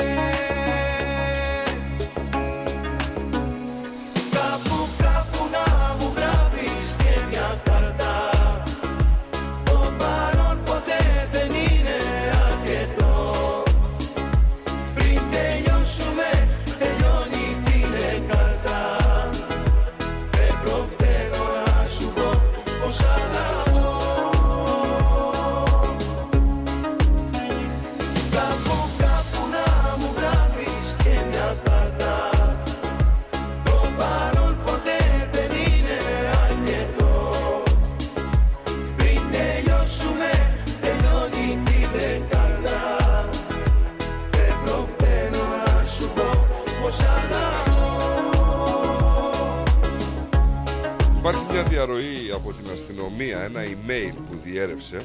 [51.86, 55.02] μια διαρροή από την αστυνομία, ένα email που διέρευσε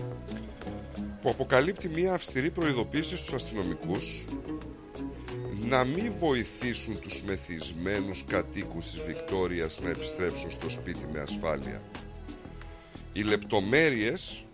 [1.22, 4.24] που αποκαλύπτει μια αυστηρή προειδοποίηση στους αστυνομικούς
[5.68, 11.82] να μην βοηθήσουν τους μεθυσμένους κατοίκους της Βικτόριας να επιστρέψουν στο σπίτι με ασφάλεια.
[13.12, 14.44] Οι λεπτομέρειες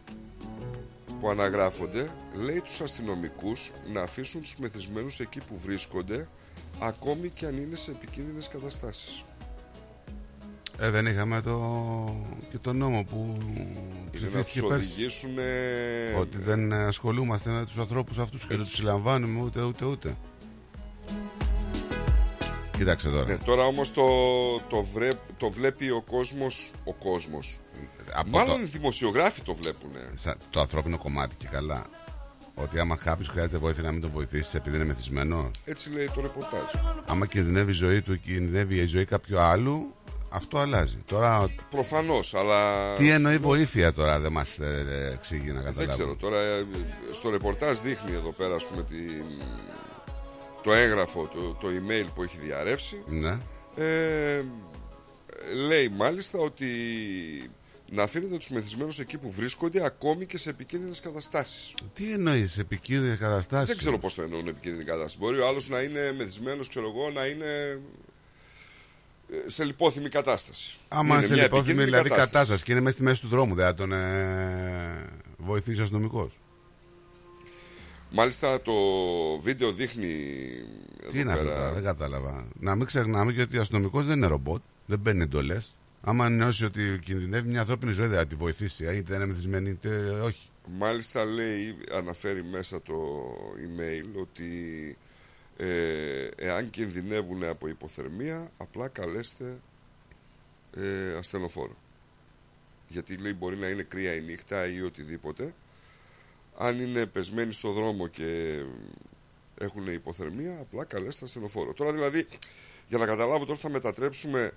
[1.21, 6.29] που αναγράφονται λέει τους αστυνομικούς να αφήσουν τους μεθυσμένους εκεί που βρίσκονται
[6.81, 9.25] ακόμη και αν είναι σε επικίνδυνες καταστάσεις.
[10.81, 11.59] Ε, δεν είχαμε το...
[12.51, 14.93] και το νόμο που Είναι να τους ψηφίστηκε πέρσι.
[14.93, 15.31] οδηγήσουν
[16.21, 20.17] Ότι δεν ασχολούμαστε με τους ανθρώπους αυτούς και δεν τους συλλαμβάνουμε ούτε ούτε ούτε.
[22.79, 23.25] Κοίταξε τώρα.
[23.27, 24.05] Ναι, τώρα όμως το,
[24.69, 27.59] το, βρε, το βλέπει ο κόσμος Ο κόσμος
[28.13, 31.87] Από Μάλλον το- οι δημοσιογράφοι το βλέπουν Σα- το ανθρώπινο κομμάτι και καλά.
[32.55, 35.51] Ότι άμα κάποιος χρειάζεται βοήθεια να μην τον βοηθήσεις επειδή είναι μεθυσμένο.
[35.65, 36.63] Έτσι λέει το ρεπορτάζ
[37.07, 39.95] Άμα κινδυνεύει η ζωή του, κινδυνεύει η ζωή κάποιου άλλου,
[40.37, 41.03] αυτό αλλάζει.
[41.07, 44.59] Τώρα, Προφανώς αλλά τι εννοεί βοήθεια τώρα, δεν μας
[45.13, 45.93] εξηγεί να Δεν καταλάβουμε.
[45.93, 46.67] ξέρω τώρα ε,
[47.13, 49.25] Στο ρεπορτάζ δείχνει εδώ πέρα ας πούμε, την,
[50.63, 53.39] Το έγγραφο το, το email που έχει διαρρεύσει Ναι.
[53.77, 54.43] ε,
[55.67, 56.67] Λέει μάλιστα ότι
[57.91, 63.17] Να αφήνετε τους μεθυσμένους εκεί που βρίσκονται Ακόμη και σε επικίνδυνες καταστάσεις Τι εννοεί, επικίνδυνες
[63.19, 65.17] καταστάσεις; Δεν ξέρω πώς το εννοούν επικίνδυνη κατάσταση.
[65.19, 67.79] Μπορεί ο άλλος να είναι μεθυσμένος, ξέρω εγώ, να είναι ε,
[69.47, 70.77] σε λιπόθυμη κατάσταση.
[70.89, 72.63] Άμα Είναι σε μια λιπόθυμη επικίνδυνη δηλαδή κατάσταση.
[72.65, 76.31] και είναι μέσα στη μέση του δρόμου, δεν θα τον ε, βοηθήσει ο αστυνομικός.
[78.11, 78.73] Μάλιστα το
[79.41, 80.07] βίντεο δείχνει.
[81.11, 82.47] Τι εδώ είναι αυτό, πέρα- τώρα, δεν κατάλαβα.
[82.61, 85.75] Να μην ξεχνάμε και ότι ο αστυνομικός δεν είναι ρομπότ, δεν παίρνει εντολές.
[86.03, 89.71] Άμα νιώσει ότι κινδυνεύει μια ανθρώπινη ζωή, δεν θα τη βοηθήσει, ε, είτε είναι μεθυσμένη
[89.71, 89.89] είτε
[90.23, 90.49] όχι.
[90.79, 92.95] Μάλιστα λέει, αναφέρει μέσα το
[93.57, 94.45] email ότι
[95.57, 99.59] ε, εάν κινδυνεύουν από υποθερμία απλά καλέστε
[100.77, 101.77] ε, ασθενοφόρο.
[102.89, 105.55] Γιατί λέει μπορεί να είναι κρύα η νύχτα ή οτιδήποτε.
[106.59, 108.63] Αν είναι πεσμένοι στο δρόμο και
[109.59, 111.73] έχουν υποθερμία απλά καλέστε ασθενοφόρο.
[111.73, 112.27] Τώρα δηλαδή
[112.89, 114.53] για να καταλάβω τώρα θα μετατρέψουμε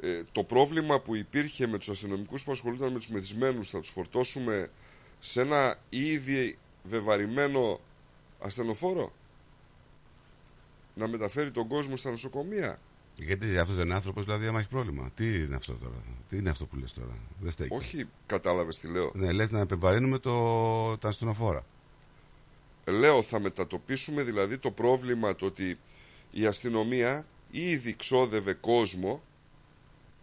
[0.00, 3.90] ε, το πρόβλημα που υπήρχε με τους αστυνομικούς που ασχολούνταν με τους μεθυσμένους θα τους
[3.90, 4.70] φορτώσουμε
[5.20, 7.80] σε ένα ήδη βεβαρημένο
[8.38, 9.12] ασθενοφόρο;
[10.98, 12.80] Να μεταφέρει τον κόσμο στα νοσοκομεία.
[13.16, 15.10] Γιατί αυτός δεν είναι άνθρωπος, δηλαδή, άμα έχει πρόβλημα.
[15.14, 15.94] Τι είναι αυτό τώρα,
[16.28, 17.74] τι είναι αυτό που λες τώρα; Δεν στέκει.
[17.74, 19.12] Όχι, κατάλαβες τι λέω.
[19.14, 21.64] Ναι, λες να επιβαρύνουμε το, τα ασθενοφόρα.
[22.84, 25.78] Λέω θα μετατοπίσουμε δηλαδή το πρόβλημα το ότι
[26.30, 29.22] η αστυνομία ήδη ξόδευε κόσμο,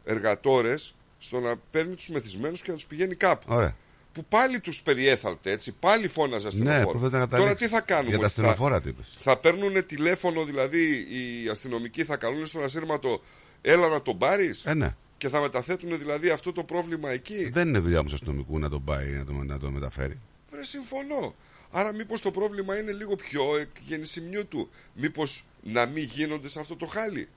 [0.04, 3.46] εργατόρες, στο να παίρνει τους μεθυσμένους και να τους πηγαίνει κάπου.
[3.50, 3.76] Ωραία.
[4.16, 7.00] Που πάλι τους περιέθαλτε έτσι, πάλι φώναζε Ναι, ασθενοφόρο.
[7.00, 7.68] που δεν τα Τώρα καταλήξεις.
[7.68, 8.10] τι θα κάνουμε.
[8.10, 9.16] Για τα ότι θα- ασθενοφόρα τι είπες.
[9.20, 13.22] Θα παίρνουν τηλέφωνο, δηλαδή οι αστυνομικοί θα καλούν στον ασύρματο,
[13.62, 14.66] έλα να τον πάρεις.
[14.66, 14.96] Ε, ναι.
[15.18, 17.50] Και θα μεταθέτουν δηλαδή αυτό το πρόβλημα εκεί.
[17.50, 20.20] Δεν είναι δουλειά όμως αστυνομικού να τον πάει να τον, να τον μεταφέρει.
[20.52, 21.36] Βρε, συμφωνώ.
[21.72, 24.70] Άρα μήπως το πρόβλημα είναι λίγο πιο εκ γεννησιμιού του.
[24.94, 27.28] Μήπως να μην γίνονται σε αυτό το χάλι;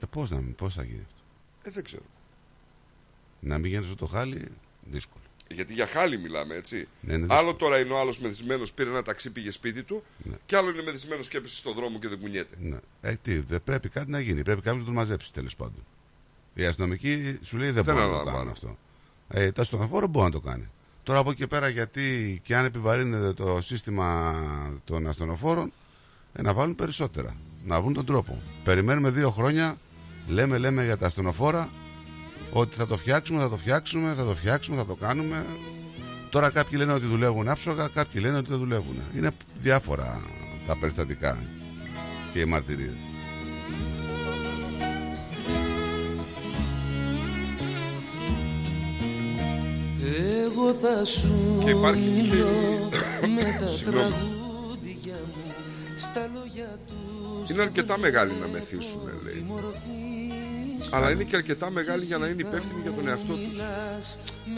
[0.00, 1.22] Ε, πώς να μην, πώς θα γίνει αυτό;
[1.62, 2.02] Ε, δεν ξέρω.
[3.40, 4.44] Να μην γίνει αυτό το χάλι,
[4.90, 5.24] δύσκολο.
[5.54, 6.88] Γιατί για χάλι μιλάμε, έτσι.
[7.00, 10.34] Ναι, ναι, άλλο τώρα είναι ο άλλος μεθυσμένος, πήρε ένα ταξί, πήγε σπίτι του, Ναι.
[10.46, 12.54] και άλλο είναι μεθυσμένος και έπεσε στον δρόμο και δεν κουνιέται.
[12.60, 12.76] Ναι.
[13.00, 14.42] Ε, τι, δεν πρέπει κάτι να γίνει.
[14.42, 15.84] Πρέπει κάποιος να τον μαζέψει τέλος πάντων.
[16.54, 18.38] Η αστυνομική σου λέει δεν, Δεν μπορεί να το αναλαμβάνω.
[18.38, 18.78] κάνει αυτό.
[19.28, 20.68] Ε, το αστυνοφόρο μπορεί να το κάνει.
[21.02, 24.34] Τώρα από εκεί και πέρα, γιατί και αν επιβαρύνεται το σύστημα
[24.84, 25.72] των ασθενοφόρων,
[26.32, 27.36] ε, να βάλουν περισσότερα.
[27.64, 28.38] Να βρουν τον τρόπο.
[28.64, 29.78] Περιμένουμε δύο χρόνια,
[30.28, 31.68] λέμε, λέμε για τα ασθενοφόρα,
[32.52, 35.44] ότι θα το φτιάξουμε, θα το φτιάξουμε, θα το φτιάξουμε, θα το κάνουμε.
[36.30, 38.96] Τώρα κάποιοι λένε ότι δουλεύουν άψογα, κάποιοι λένε ότι δεν δουλεύουν.
[39.16, 40.20] Είναι διάφορα
[40.66, 41.38] τα περιστατικά
[42.32, 42.94] και οι μαρτυρίες.
[50.44, 52.88] Εγώ θα σου Και υπάρχει μιλώ
[53.34, 54.08] με τα Συγγνώμη.
[54.10, 55.52] τραγούδια μου
[55.98, 59.46] στα λόγια τους Είναι αρκετά μεγάλοι να μεθύσουν, λέει.
[60.92, 63.58] Αλλά είναι και αρκετά μεγάλοι για να είναι υπεύθυνοι για τον εαυτό τους.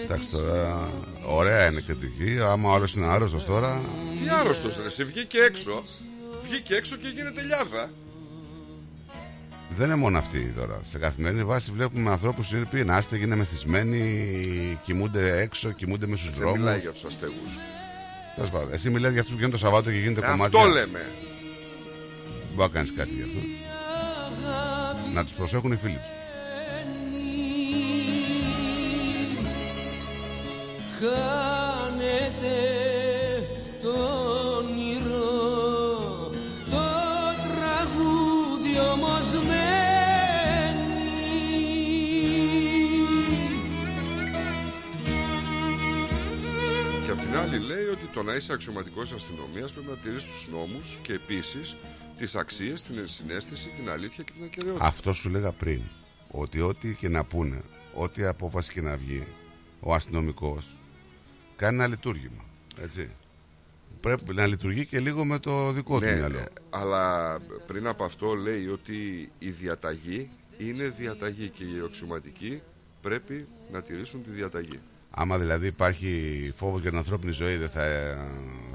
[0.05, 0.91] Εντάξει τώρα,
[1.26, 2.39] ωραία είναι κριτική.
[2.41, 3.80] Άμα ο άλλος είναι άρρωστος τώρα.
[4.22, 5.83] Τι άρρωστος ρε, σε βγήκε έξω.
[6.43, 7.91] Βγήκε έξω και γίνεται λιάδα.
[9.76, 10.80] Δεν είναι μόνο αυτοί τώρα.
[10.91, 16.30] Σε καθημερινή βάση βλέπουμε ανθρώπους που είναι άστεγοι, είναι μεθυσμένοι, κοιμούνται έξω, κοιμούνται με στους
[16.30, 16.59] Δεν δρόμους.
[16.59, 17.33] μιλάει για τους αστεγού.
[18.35, 20.64] Τέλος πάντων, εσύ μιλάς για αυτού που γίνονται το Σαββάτο και γίνεται Αυτό κομμάτια.
[20.66, 21.07] λέμε.
[22.55, 23.39] Μπορεί να κάνεις κάτι γι' αυτό.
[25.14, 26.22] Να τους προσέχουν οι φίλοι τους.
[31.03, 32.59] Χάνεται
[33.82, 33.90] το
[34.59, 35.30] όνειρο
[36.70, 36.82] Το
[37.48, 39.82] τραγούδι όμως μένει
[47.05, 50.48] Και απ' την άλλη λέει ότι το να είσαι αξιωματικός αστυνομίας πρέπει να τηρείς τους
[50.53, 51.76] νόμους και επίσης
[52.16, 54.84] τις αξίες, την ενσυναίσθηση, την αλήθεια και την ακαιρεότητα.
[54.84, 55.80] Αυτό σου λέγα πριν.
[56.30, 57.62] Ότι ό,τι και να πούνε,
[57.94, 59.26] ό,τι απόφαση και να βγει,
[59.80, 60.76] ο αστυνομικός
[61.62, 62.44] κάνει ένα λειτουργήμα.
[62.82, 63.10] Έτσι.
[64.00, 66.39] Πρέπει να λειτουργεί και λίγο με το δικό του Ναι, μυαλό.
[66.39, 72.60] ναι, αλλά πριν από αυτό λέει ότι η διαταγή είναι διαταγή και οι αξιωματικοί
[73.01, 74.78] πρέπει να τηρήσουν τη διαταγή.
[75.10, 78.18] Άμα δηλαδή υπάρχει φόβος για την ανθρώπινη ζωή, δεν θα ε,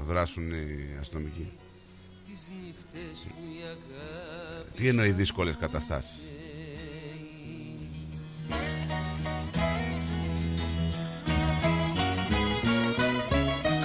[0.06, 1.52] δράσουν οι αστυνομικοί.
[2.26, 6.27] Τις νύχτες που η αγάπη Τι εννοεί δύσκολες καταστάσεις;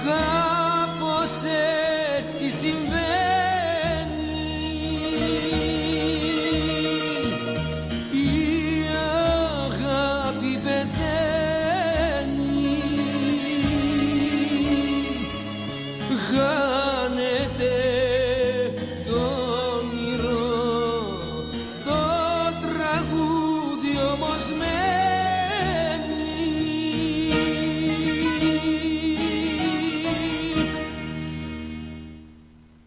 [0.04, 1.32] Κάπως
[2.18, 3.13] έτσι συμβαίνει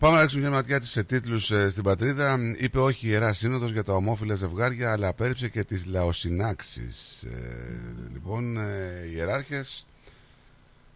[0.08, 2.40] Πάμε να ρίξουμε μια ματιά σε τίτλους στην πατρίδα.
[2.58, 7.24] Είπε όχι η Ιερά Σύνοδος για τα ομόφυλα ζευγάρια, αλλά απέρριψε και τις λαοσυνάξεις.
[7.24, 7.80] Ε,
[8.14, 9.86] λοιπόν, ε, οι ιεράρχες,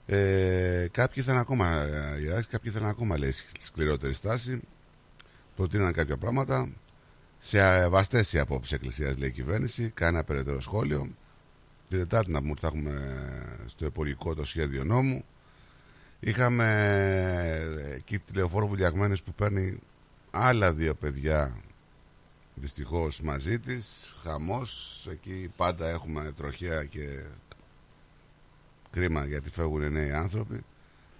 [0.06, 4.62] ε, κάποιοι ήθελαν ακόμα, ε, οι ιεράρχες, κάποιοι ήθελαν ακόμα, λέει, σκληρότερη στάση.
[5.56, 6.70] Προτείναν κάποια πράγματα.
[7.40, 9.92] Σε βαστές οι απόψεις εκκλησίας, λέει η κυβέρνηση.
[9.94, 11.10] Κάνει ένα περαιτέρω σχόλιο.
[11.90, 13.02] Την Τετάρτη να πούμε ότι θα έχουμε
[13.66, 15.24] στο υπουργικό το σχέδιο νόμου.
[16.24, 16.66] Είχαμε
[17.88, 19.80] ε, εκεί τη λεωφόρο Βουλιαγμένης που παίρνει
[20.32, 21.56] άλλα δύο παιδιά
[22.56, 24.16] δυστυχώς μαζί της.
[24.24, 25.06] Χαμός.
[25.12, 27.24] Εκεί πάντα έχουμε τροχέα και
[28.92, 30.64] κρίμα γιατί φεύγουν νέοι άνθρωποι.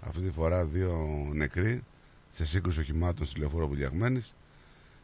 [0.00, 1.84] Αυτή τη φορά δύο νεκροί
[2.30, 4.34] σε σύγκρουση οχημάτων στη λεωφόρο Βουλιαγμένης.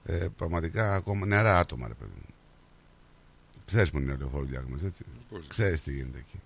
[0.04, 2.34] Ε, πραγματικά ακόμα νεαρά άτομα ρε παιδί μου.
[3.64, 5.04] Ξέρεις που είναι η λεωφόρο Βουλιαγμένης έτσι.
[5.30, 6.40] Πώς; ξέρεις τι γίνεται εκεί.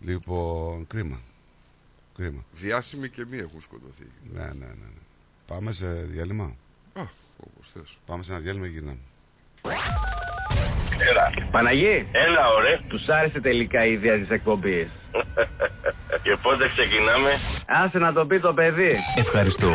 [0.00, 1.20] Λοιπόν κρίμα
[2.18, 4.06] κρίμα Διάσημοι και μη έχουν σκοτωθεί.
[4.32, 4.66] ναι, ναι, ναι.
[4.66, 5.00] ναι.
[5.46, 6.44] Πάμε σε διάλειμμα;
[6.92, 7.02] Α,
[7.36, 7.98] όπως θες.
[8.06, 8.98] Πάμε σε ένα διάλειμμα και γυρνάμε.
[11.10, 11.48] Έλα.
[11.50, 12.06] Παναγί.
[12.12, 12.80] Έλα, ωραία.
[12.88, 14.88] Τους άρεσε τελικά η ιδέα της εκπομπής.
[16.22, 17.30] Και πότε ξεκινάμε;
[17.66, 18.90] Άσε να το πει το παιδί.
[19.16, 19.74] Ευχαριστώ.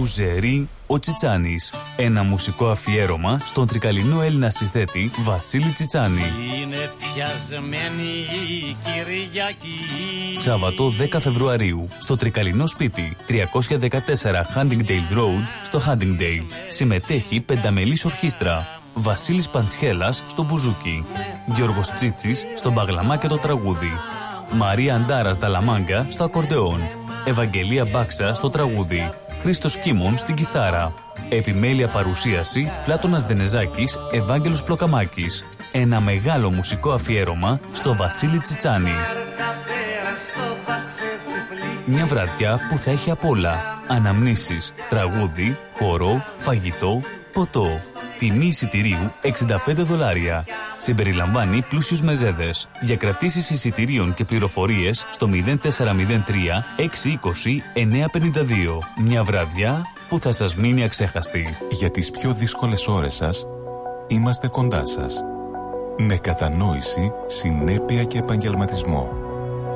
[0.00, 1.74] Ουζερή ο Τσιτσάνης.
[1.96, 6.22] Ένα μουσικό αφιέρωμα στον τρικαλινό Έλληνα συνθέτη Βασίλη Τσιτσάνη.
[6.60, 8.10] Είναι πιασμένη
[8.48, 13.38] η Κυριακή Σάββατο 10 Φεβρουαρίου στο τρικαλινό σπίτι 314
[14.56, 16.46] Huntingdale Road στο Huntingdale.
[16.68, 18.66] Συμμετέχει πενταμελής ορχήστρα.
[18.94, 21.04] Βασίλης Παντσχέλας στο μπουζούκι.
[21.54, 23.92] Γιώργος Τσίτσης στο μπαγλαμά και το τραγούδι.
[24.52, 26.80] Μαρία Αντάρας Δαλαμάγκα στο ακορντεόν.
[27.24, 29.10] Ευαγγελία Μπάξα στο τραγούδι.
[29.44, 30.94] Χρήστος Κίμων στην κιθάρα.
[31.28, 35.44] Επιμέλεια παρουσίαση Πλάτωνας Δενεζάκης, Ευάγγελος Πλοκαμάκης.
[35.72, 38.90] Ένα μεγάλο μουσικό αφιέρωμα στο Βασίλη Τσιτσάνη.
[41.84, 43.54] Μια βραδιά που θα έχει απ' όλα.
[43.88, 47.00] Αναμνήσεις, τραγούδι, χορό, φαγητό,
[47.34, 47.66] ποτό.
[48.18, 50.44] Τιμή εισιτηρίου 65 δολάρια.
[50.76, 52.68] Συμπεριλαμβάνει πλούσιους μεζέδες.
[52.80, 58.78] Για κρατήσεις εισιτηρίων και πληροφορίες στο 0403 620 952.
[58.96, 61.56] Μια βραδιά που θα σας μείνει αξέχαστη.
[61.70, 63.46] Για τις πιο δύσκολες ώρες σας,
[64.06, 65.22] είμαστε κοντά σας.
[65.98, 69.12] Με κατανόηση, συνέπεια και επαγγελματισμό.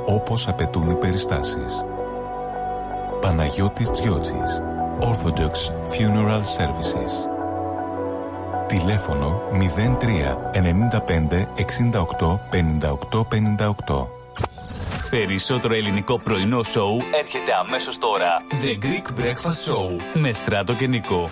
[0.06, 1.84] Όπως απαιτούν οι περιστάσεις.
[3.20, 4.62] Παναγιώτης Τζιότσης.
[5.00, 7.27] Orthodox Funeral Services.
[8.68, 10.06] Τηλέφωνο 03
[10.52, 11.46] 95
[12.18, 12.38] 68
[13.10, 13.20] 58
[13.88, 14.06] 58.
[15.10, 18.42] Περισσότερο ελληνικό πρωινό σοου έρχεται αμέσως τώρα.
[18.50, 21.30] The Greek Breakfast Show με Στράτο και Νικό.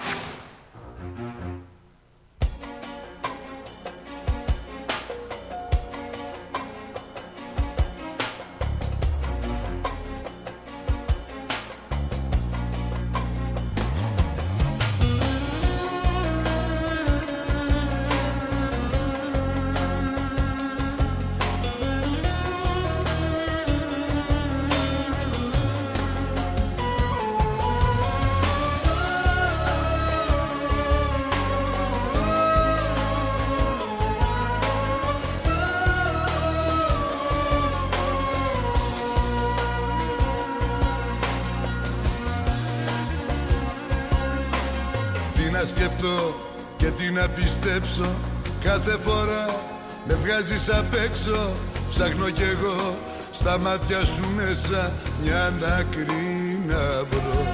[54.66, 57.46] Σου μέσα Μια άκρη να βρω.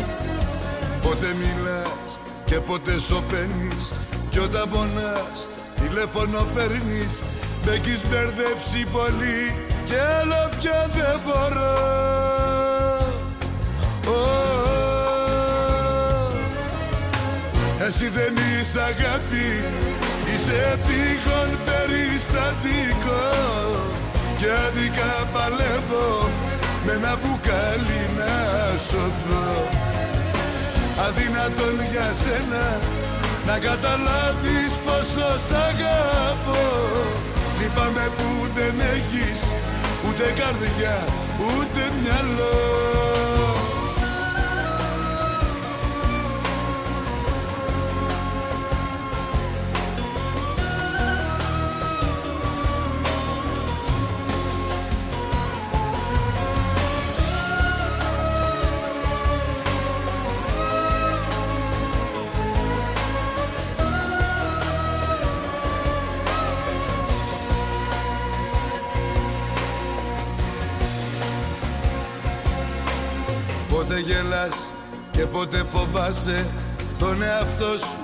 [1.03, 3.93] Πότε μιλάς και πότε σωπαίνεις
[4.31, 5.49] Κι όταν πονάς
[5.81, 7.21] τηλέφωνο παίρνεις
[7.65, 11.77] Με έχεις μπερδέψει πολύ Κι άλλο πια δεν μπορώ.
[14.07, 14.21] Ω,
[17.87, 19.49] εσύ δεν είσαι αγάπη
[20.35, 23.25] Είσαι τυχόν περιστατικό.
[24.39, 26.31] Και άδικα παλεύω
[26.85, 28.33] Με ένα μπουκάλι να
[28.89, 29.49] σωθώ.
[31.07, 32.67] Αδύνατον για σένα
[33.47, 36.65] Να καταλάβεις πόσο σ' αγαπώ.
[37.61, 39.41] Λυπάμαι που δεν έχεις
[40.09, 40.97] Ούτε καρδιά
[41.39, 42.92] ούτε μυαλό
[76.13, 76.47] πότε φοβάσαι
[76.99, 77.99] τον εαυτό σου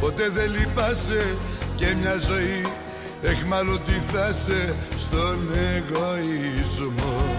[0.00, 1.36] Ποτέ δεν λυπάσαι.
[1.76, 2.66] Και μια ζωή
[3.22, 5.38] εχμαλωτή θα σε στον
[5.74, 7.36] εγωισμό.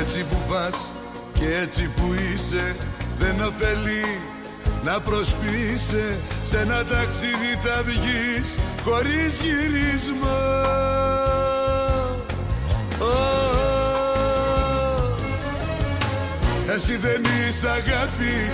[0.00, 0.90] Έτσι που πας
[1.32, 2.76] και έτσι που είσαι
[3.18, 4.20] δεν ωφελεί
[4.84, 10.40] να προσποιείσαι σε ένα ταξίδι θα βγεις χωρίς γυρισμό.
[13.00, 13.42] Ω,
[16.74, 18.50] Εσύ δεν είσαι αγάπη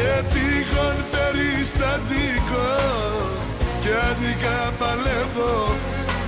[0.00, 2.70] Είσαι τυχόν περιστατικό
[3.82, 5.76] Και άδικα παλεύω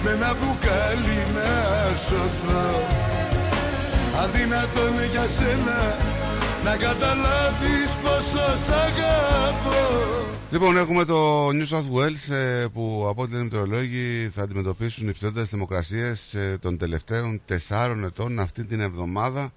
[0.04, 1.50] Με ένα μπουκάλι να
[1.96, 2.66] σωθώ.
[4.22, 5.96] Αδύνατον για σένα
[6.64, 9.80] Να καταλάβεις πόσο σ' αγαπώ.
[10.50, 15.08] Λοιπόν, έχουμε το New South Wales ε, που από ό,τι λένε οι μετεωρολόγοι θα αντιμετωπίσουν
[15.08, 19.52] υψηλότερες θερμοκρασίες των τελευταίων τεσσάρων ετών αυτή την εβδομάδα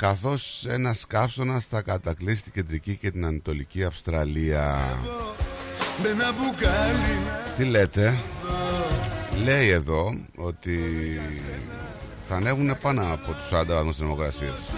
[0.00, 4.98] καθώς ένας καύσωνας θα κατακλείσει την κεντρική και την ανατολική Αυστραλία.
[6.02, 7.18] Με ένα μπουκάλι
[7.56, 8.18] Τι λέτε,
[9.44, 10.78] λέει εδώ ότι
[12.26, 14.72] θα ανέβουν πάνω από τους 40 βαθμούς θερμοκρασίας.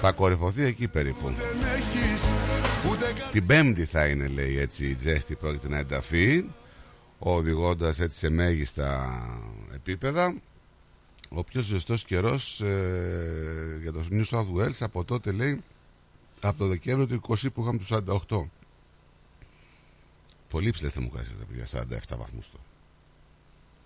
[0.00, 1.26] Θα κορυφωθεί εκεί περίπου.
[1.26, 2.22] δεν έχεις
[2.90, 6.50] ούτε καν Την Πέμπτη θα είναι, λέει έτσι, η ζέστη πρόκειται να ενταθεί,
[7.18, 9.10] οδηγώντας έτσι σε μέγιστα
[9.74, 10.34] επίπεδα.
[11.34, 15.62] Ο πιο ζεστός καιρός ε, για το New South Wales από τότε λέει
[16.40, 17.90] από το Δεκέμβριο του 20 που είχαμε τους
[18.28, 18.44] 48.
[20.48, 22.64] Πολύ ψηλέ θερμοκρασίες, παιδιά, 47 βαθμούς τώρα.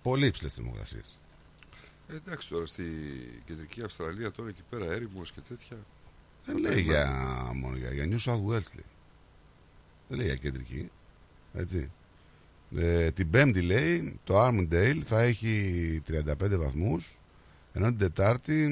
[0.01, 1.19] Πολύ ψηλέ θερμοκρασίες.
[2.07, 2.83] Ε, εντάξει τώρα στη
[3.45, 5.77] κεντρική Αυστραλία τώρα εκεί πέρα έρημος και τέτοια.
[6.45, 8.85] Δεν λέει για, μόνο για, για New South Wales λέει.
[10.07, 10.91] Δεν λέει για κεντρική.
[11.53, 11.91] Έτσι.
[12.75, 17.16] Ε, την Πέμπτη λέει το Armandale θα έχει 35 βαθμούς
[17.77, 18.67] ενώ την Τετάρτη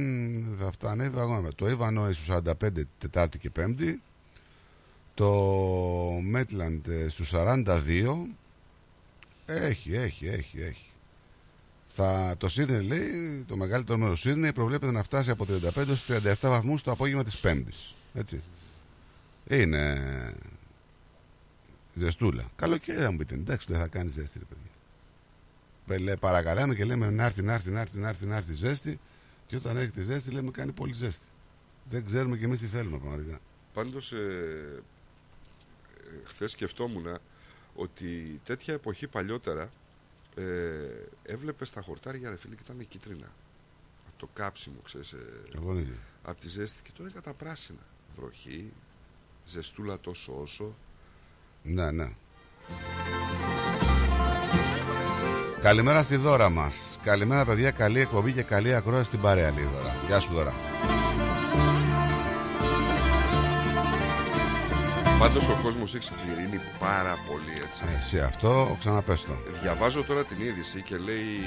[0.59, 1.49] θα φτάνει ακόμα.
[1.55, 4.01] Το Ivanoe στους 45 Τετάρτη και Πέμπτη
[5.13, 5.31] το
[6.21, 7.75] Μέτλαντ ε, στους 42
[9.45, 10.89] έχει, έχει, έχει, έχει.
[11.85, 16.05] Θα, το Σίδνεϊ λέει, το μεγαλύτερο μέρος του Σίδνεϊ προβλέπεται να φτάσει από 35 στους
[16.09, 17.95] 37 βαθμούς το απόγευμα της Πέμπτης.
[18.13, 18.41] Έτσι.
[19.49, 20.03] Είναι
[21.93, 22.43] ζεστούλα.
[22.55, 24.64] Καλοκαίρι θα μου πείτε, εντάξει δεν θα κάνεις ζέστη ρε παιδιά.
[25.85, 28.99] Πελέ, παρακαλάμε και λέμε να έρθει, να έρθει, να έρθει, να έρθει, να έρθει ζέστη
[29.47, 31.25] και όταν έρχεται ζέστη λέμε κάνει πολύ ζέστη.
[31.89, 33.39] Δεν ξέρουμε κι εμείς τι θέλουμε πραγματικά.
[33.73, 34.83] Πάντως ε,
[36.03, 37.17] ε, χθες σκεφτόμουν
[37.75, 39.71] ότι τέτοια εποχή παλιότερα
[40.35, 40.43] ε,
[41.23, 43.31] έβλεπες τα χορτάρια ρε φίλε και ήταν κίτρινα.
[44.07, 45.17] Από το κάψιμο, ξέρεις, ε,
[45.55, 45.97] Εγώ δεν ξέρω.
[46.23, 47.85] από τη ζέστη και τώρα είναι κατά πράσινα.
[48.15, 48.71] Βροχή,
[49.45, 50.75] ζεστούλα τόσο όσο.
[51.63, 52.15] Ναι, ναι.
[55.65, 56.99] Καλημέρα στη δώρα μας.
[57.03, 59.95] Καλημέρα παιδιά, καλή εκπομπή και καλή ακρόαση στην παρέα λέει η δώρα.
[60.07, 60.53] Γεια σου δώρα.
[65.19, 67.81] Πάντως ο κόσμος έχει σκληρύνει πάρα πολύ έτσι.
[67.99, 69.31] Εσύ αυτό ξαναπες το.
[69.61, 71.39] Διαβάζω τώρα την είδηση και λέει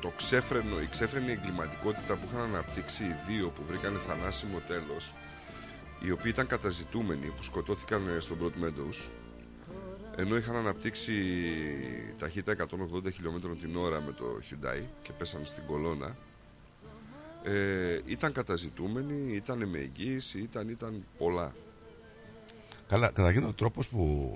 [0.00, 5.12] το ξέφρενο, η ξέφρενη εγκληματικότητα που είχαν αναπτύξει οι δύο που βρήκανε θανάσιμο τέλος
[6.00, 9.08] οι οποίοι ήταν καταζητούμενοι που σκοτώθηκαν ε, στον Broad Meadows
[10.20, 11.12] ενώ είχαν αναπτύξει
[12.18, 12.66] ταχύτητα
[13.04, 16.16] 180 χιλιόμετρων την ώρα με το Hyundai και πέσαν στην κολόνα
[17.42, 21.54] ε, ήταν καταζητούμενοι, ήταν με εγγύηση, ήταν, ήταν πολλά.
[22.88, 24.32] Καλά, καταρχήν ο τρόπος που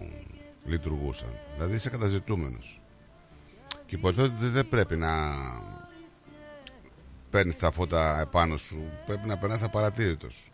[0.65, 1.29] λειτουργούσαν.
[1.55, 2.81] Δηλαδή είσαι καταζητούμενος.
[3.87, 5.11] Και υποθέτω ότι δεν πρέπει να
[7.31, 8.91] παίρνεις τα φώτα επάνω σου.
[9.07, 10.51] Πρέπει να περνάς απαρατήρητος.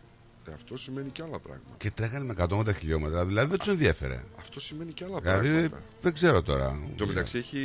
[0.49, 1.75] Ε, αυτό σημαίνει και άλλα πράγματα.
[1.77, 3.25] Και τρέχανε με 180 χιλιόμετρα.
[3.25, 4.23] Δηλαδή δεν τους ενδιαφέρε.
[4.39, 5.81] Αυτό σημαίνει και άλλα Δηλαδή πράγματα.
[6.01, 6.79] δεν ξέρω τώρα.
[6.97, 7.57] Το μεταξύ έχει,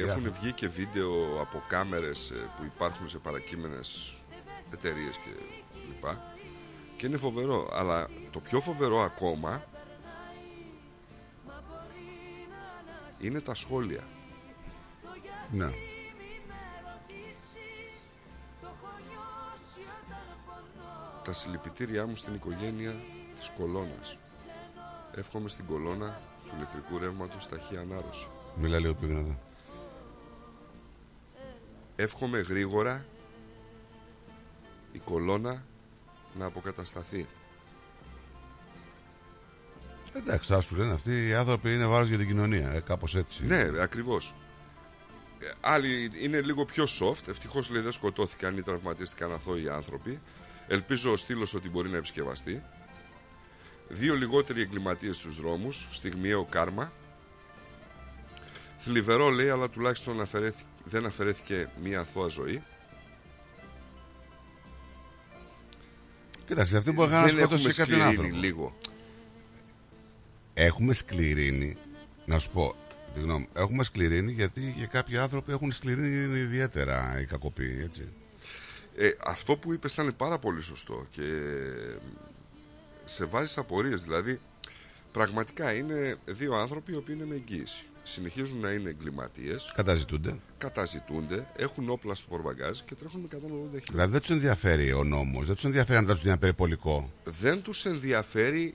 [0.00, 0.40] έχουν Διάφορα.
[0.42, 4.14] βγει και βίντεο από κάμερες ε, που υπάρχουν σε παρακείμενες
[4.72, 5.30] εταιρείες και
[5.88, 6.34] λοιπά
[6.96, 9.64] και είναι φοβερό αλλά το πιο φοβερό ακόμα
[13.20, 14.02] είναι τα σχόλια
[15.50, 15.70] Ναι.
[21.24, 22.94] Τα συλληπιτήριά μου στην οικογένεια
[23.38, 24.16] της κολόνας
[25.14, 28.26] εύχομαι στην κολόνα του ηλεκτρικού ρεύματος ταχύ ανάρρωση
[28.56, 29.38] Μιλά λίγο πιο δυνατά.
[31.96, 33.04] εύχομαι γρήγορα
[34.92, 35.64] η κολόνα
[36.38, 37.26] να αποκατασταθεί
[40.16, 42.70] Εντάξει, θα σου λένε αυτοί οι άνθρωποι είναι βάρος για την κοινωνία.
[42.72, 43.44] Ε, κάπως έτσι.
[43.46, 44.34] Ναι, ακριβώς.
[45.60, 47.28] Άλλοι είναι λίγο πιο soft.
[47.28, 50.20] Ευτυχώς λέει δεν σκοτώθηκαν ή τραυματίστηκαν αθώοι άνθρωποι.
[50.68, 52.62] Ελπίζω ο στήλος ότι μπορεί να επισκευαστεί.
[53.88, 55.88] Δύο λιγότεροι εγκληματίες στους δρόμους.
[55.90, 56.92] Στιγμιαίο κάρμα.
[58.78, 62.62] Θλιβερό λέει, αλλά τουλάχιστον αφαιρέθη- δεν αφαιρέθηκε μία αθώα ζωή.
[66.46, 68.36] Κοίταξε, αυτοί μπορεί να δεν σκοτώσει έχουμε και κάποιον σκληρύνει άνθρωπο.
[68.36, 68.76] λίγο.
[70.54, 71.76] Έχουμε σκληρίνει.
[72.26, 72.74] Να σου πω,
[73.14, 78.08] τη γνώμη, μου, έχουμε σκληρίνει γιατί και κάποιοι άνθρωποι έχουν σκληρίνει ιδιαίτερα οι κακοποιοί, έτσι.
[78.96, 81.22] Ε, αυτό που είπες ήταν πάρα πολύ σωστό και
[83.04, 84.02] σε βάζεις απορίες.
[84.02, 84.40] Δηλαδή,
[85.12, 87.84] πραγματικά είναι δύο άνθρωποι οι οποίοι είναι με εγγύηση.
[88.02, 90.36] Συνεχίζουν να είναι εγκληματίες, Καταζητούνται.
[90.58, 93.80] καταζητούνται, έχουν όπλα στο πορβαγκάζ και τρέχουν με 180 χιλιόμετρα.
[93.90, 97.12] Δηλαδή δεν τους ενδιαφέρει ο νόμος, δεν τους ενδιαφέρει αν δεν τους είναι περιπολικό.
[97.24, 98.74] Δεν τους ενδιαφέρει.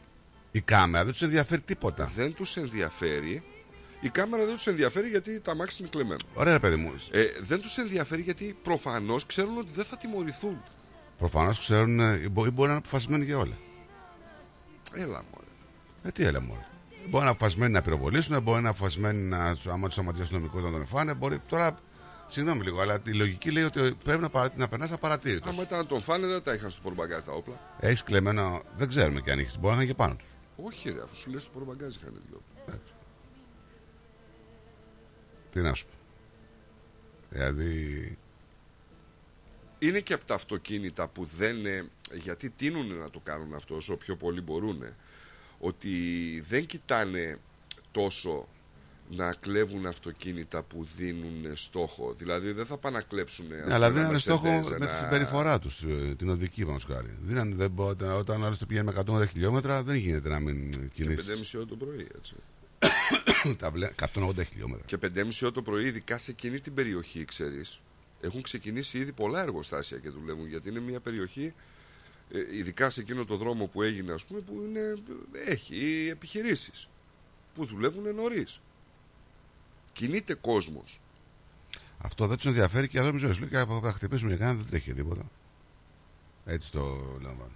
[0.52, 2.12] Η κάμερα δεν τους ενδιαφέρει τίποτα.
[2.16, 3.44] Δεν τους ενδιαφέρει.
[4.02, 6.20] Η κάμερα δεν τους ενδιαφέρει γιατί τα μάξι είναι κλεμμένο.
[6.34, 6.94] Ωραία, ρε παιδί μου.
[7.12, 10.64] Ε, δεν τους ενδιαφέρει γιατί προφανώς ξέρουν ότι δεν θα τιμωρηθούν.
[11.18, 13.58] Προφανώς ξέρουν ε, ή μπο- ή μπορεί να είναι αποφασισμένοι για όλα.
[14.94, 15.48] Έλα μωρέ.
[16.04, 16.66] Ε, τι έλα μόνο.
[17.02, 20.24] Μπορεί να είναι αποφασισμένοι να πυροβολήσουν, μπορεί να είναι αποφασισμένοι να, άμα τους σταματήσει ο
[20.24, 21.14] αστυνομικός να τον εφάνε.
[21.14, 21.80] Μπορεί τώρα.
[22.28, 24.54] Συγγνώμη λίγο, αλλά η λογική λέει ότι πρέπει να, παρα...
[24.56, 25.50] να περνάς απαρατήρητος.
[25.50, 27.60] Άμα ήταν να τον φάνε, δεν τα είχαν στο πορμπαγκάζ τα όπλα.
[27.80, 29.60] Έχεις κλεμμένο, δεν ξέρουμε και αν έχει.
[29.60, 30.28] Μπορεί να είναι και πάνω τους.
[30.64, 32.42] Όχι, ρε, αφού σου λες στο πορμπαγκάζ είχαν δυο.
[35.60, 35.92] Τι να σου πω.
[37.30, 38.18] Δηλαδή.
[39.80, 41.66] είναι και από τα αυτοκίνητα που δεν.
[41.66, 44.84] ε, Γιατί τείνουν να το κάνουν αυτό όσο πιο πολύ μπορούν.
[45.60, 45.90] Ότι
[46.48, 47.38] δεν κοιτάνε
[47.92, 48.48] τόσο
[49.12, 52.14] να κλέβουν αυτοκίνητα που δίνουν στόχο.
[52.14, 53.46] Δηλαδή δεν θα πάνε να κλέψουν.
[53.46, 55.84] ας Ναι, πούμε, αλλά ένα δίνανε στόχο Mercedes, με ένα- τη συμπεριφορά τους,
[56.18, 57.18] την οδική μας χάρη.
[57.22, 60.72] Δίνανε, δεν, μπο- όταν όταν άλλο το πηγαίνει με 180 χιλιόμετρα, δεν γίνεται να μην
[60.72, 61.26] Και κινήσεις.
[61.26, 62.34] 5,5 ώρα το πρωί, έτσι.
[63.58, 64.86] Τα βλέ- 180 χιλιόμετρα.
[64.86, 67.82] Και 5,5 ώρα το πρωί, ειδικά σε εκείνη την περιοχή, ξέρεις,
[68.22, 70.48] έχουν ξεκινήσει ήδη πολλά εργοστάσια και δουλεύουν.
[70.48, 71.54] Γιατί είναι μια περιοχή,
[72.32, 74.96] ε, ειδικά σε εκείνο το δρόμο που έγινε, ας πούμε, που είναι,
[75.46, 76.90] έχει επιχειρήσεις
[77.56, 78.62] που δουλεύουν νωρίς.
[79.94, 81.02] Κινείται κόσμος.
[81.98, 83.40] Αυτό δεν τους ενδιαφέρει και οι άνθρωποι ζωής.
[83.40, 85.30] Λέει και θα χτυπήσουμε για κανένα δεν τρέχει τίποτα.
[86.46, 86.82] Έτσι το
[87.22, 87.52] λαμβάνω.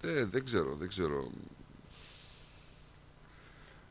[0.00, 1.30] Ε, δεν ξέρω, δεν ξέρω.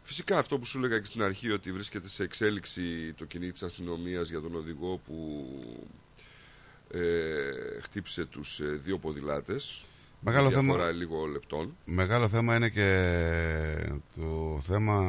[0.07, 3.63] Φυσικά αυτό που σου έλεγα και στην αρχή ότι βρίσκεται σε εξέλιξη το κυνήγι της
[3.63, 5.47] αστυνομίας για τον οδηγό που
[6.91, 9.85] ε, χτύπησε τους ε, δύο ποδηλάτες
[10.19, 10.91] Μεγάλο με διαφορά θέμα.
[10.91, 11.75] λίγο λεπτών.
[11.85, 15.01] Μεγάλο θέμα είναι και το θέμα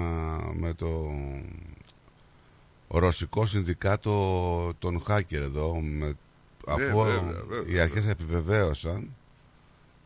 [0.54, 1.10] με το
[2.88, 5.80] ρωσικό συνδικάτο των hacker εδώ.
[5.80, 6.16] Με,
[6.66, 9.14] αφού βέβαια, βέβαια, οι αρχές επιβεβαίωσαν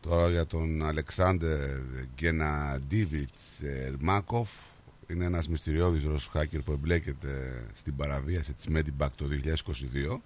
[0.01, 1.79] τώρα για τον Αλεξάνδερ
[2.15, 4.49] Γκεναντίβιτς Ερμάκοφ
[5.11, 10.21] είναι ένας μυστηριώδης Ρώσος hacker που εμπλέκεται στην παραβίαση της Medibank το 2022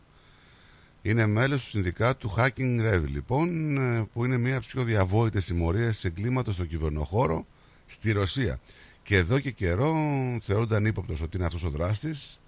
[1.06, 5.46] είναι μέλος του συνδικάτου Hacking Red, λοιπόν, ε, που είναι μία από τις πιο διαβόητες
[5.46, 7.46] συμμορίες εγκλήματος στο κυβερνοχώρο
[7.86, 8.60] στη Ρωσία.
[9.04, 9.96] Και εδώ και καιρό
[10.42, 12.40] θεωρούνταν ύποπτος ότι είναι αυτός ο δράστης.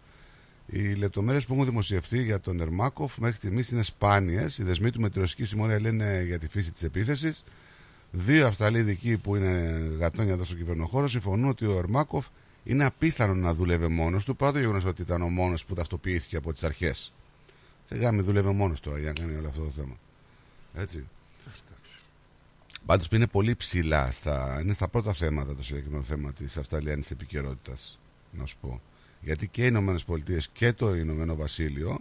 [0.66, 4.58] Οι λεπτομέρειες που έχουν δημοσιευτεί για τον Ερμάκοφ μέχρι στιγμής είναι σπάνιες.
[4.58, 7.44] Οι δεσμοί του με τη ρωσική συμμορία λένε για τη φύση της επίθεσης.
[8.12, 12.26] Δύο Αυστραλοί ειδικοί που είναι γατόνια εδώ στο κυβερνοχώρο συμφωνούν ότι ο Ερμάκοφ
[12.64, 16.38] είναι απίθανο να δούλευε μόνος του παρά το γεγονός ότι ήταν ο μόνος που ταυτοποιήθηκε
[16.38, 17.14] από τις αρχές.
[17.90, 19.98] Σε γάμι δούλευε μόνος τώρα για να κάνει όλο αυτό το θέμα.
[20.74, 21.08] Έτσι.
[22.86, 24.12] Πάντως είναι πολύ ψηλά.
[24.12, 28.00] Στα, είναι στα πρώτα θέματα το συγκεκριμένο θέμα της Αυστραλιανής επικαιρότητας.
[28.32, 28.82] Να σου πω.
[29.22, 32.00] Γιατί και οι Ηνωμένες Πολιτείες και το Ηνωμένο Βασίλειο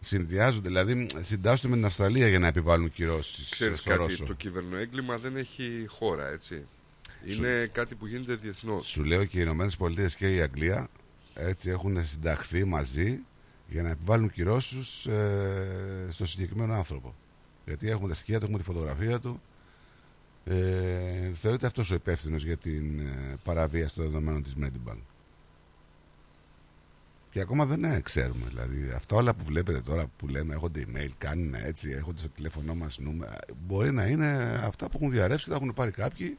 [0.00, 4.24] συνδυάζονται, δηλαδή συντάσσονται με την Αυστραλία για να επιβάλλουν κυρώσεις Ξέρεις στο κάτι, Ρώσο.
[4.24, 6.66] το κυβερνοέγκλημα δεν έχει χώρα, έτσι.
[7.24, 8.86] Είναι κάτι που γίνεται διεθνώς.
[8.86, 10.88] Σου λέω και οι Ηνωμένες Πολιτείες και η Αγγλία
[11.34, 13.18] έτσι έχουν συνταχθεί μαζί
[13.68, 17.14] για να επιβάλλουν κυρώσεις ε, στο συγκεκριμένο άνθρωπο.
[17.66, 19.40] Γιατί έχουμε τα στοιχεία του, έχουμε τη φωτογραφία του.
[20.44, 25.00] Ε, θεωρείται αυτός ο υπεύθυνος για την ε, παραβίαση των δεδομένων της Medibank.
[27.30, 28.46] Και ακόμα δεν ε, ξέρουμε.
[28.48, 32.74] Δηλαδή, αυτά όλα που βλέπετε τώρα που λέμε, έρχονται email, κάνουν έτσι, έρχονται στο τηλέφωνό
[32.74, 33.36] μας νούμερα.
[33.66, 36.38] Μπορεί να είναι αυτά που έχουν διαρρεύσει και τα έχουν πάρει κάποιοι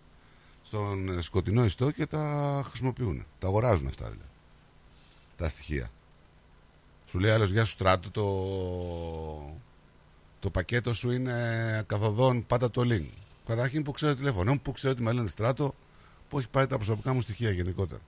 [0.62, 3.26] στον ε, σκοτεινό ιστό και τα χρησιμοποιούν.
[3.40, 4.30] Τα αγοράζουν αυτά δηλαδή.
[5.38, 5.92] Τα στοιχεία.
[7.06, 8.26] Σου λέει άλλος Γεια σου στράτο το,
[10.40, 13.10] το πακέτο σου είναι καθοδόν πάτα το link.
[13.46, 15.76] Καταρχήν που ξέρω το τηλέφωνο μου, που ξέρω ότι με λένε στράτο,
[16.30, 18.02] που έχει πάρει τα προσωπικά μου στοιχεία γενικότερα.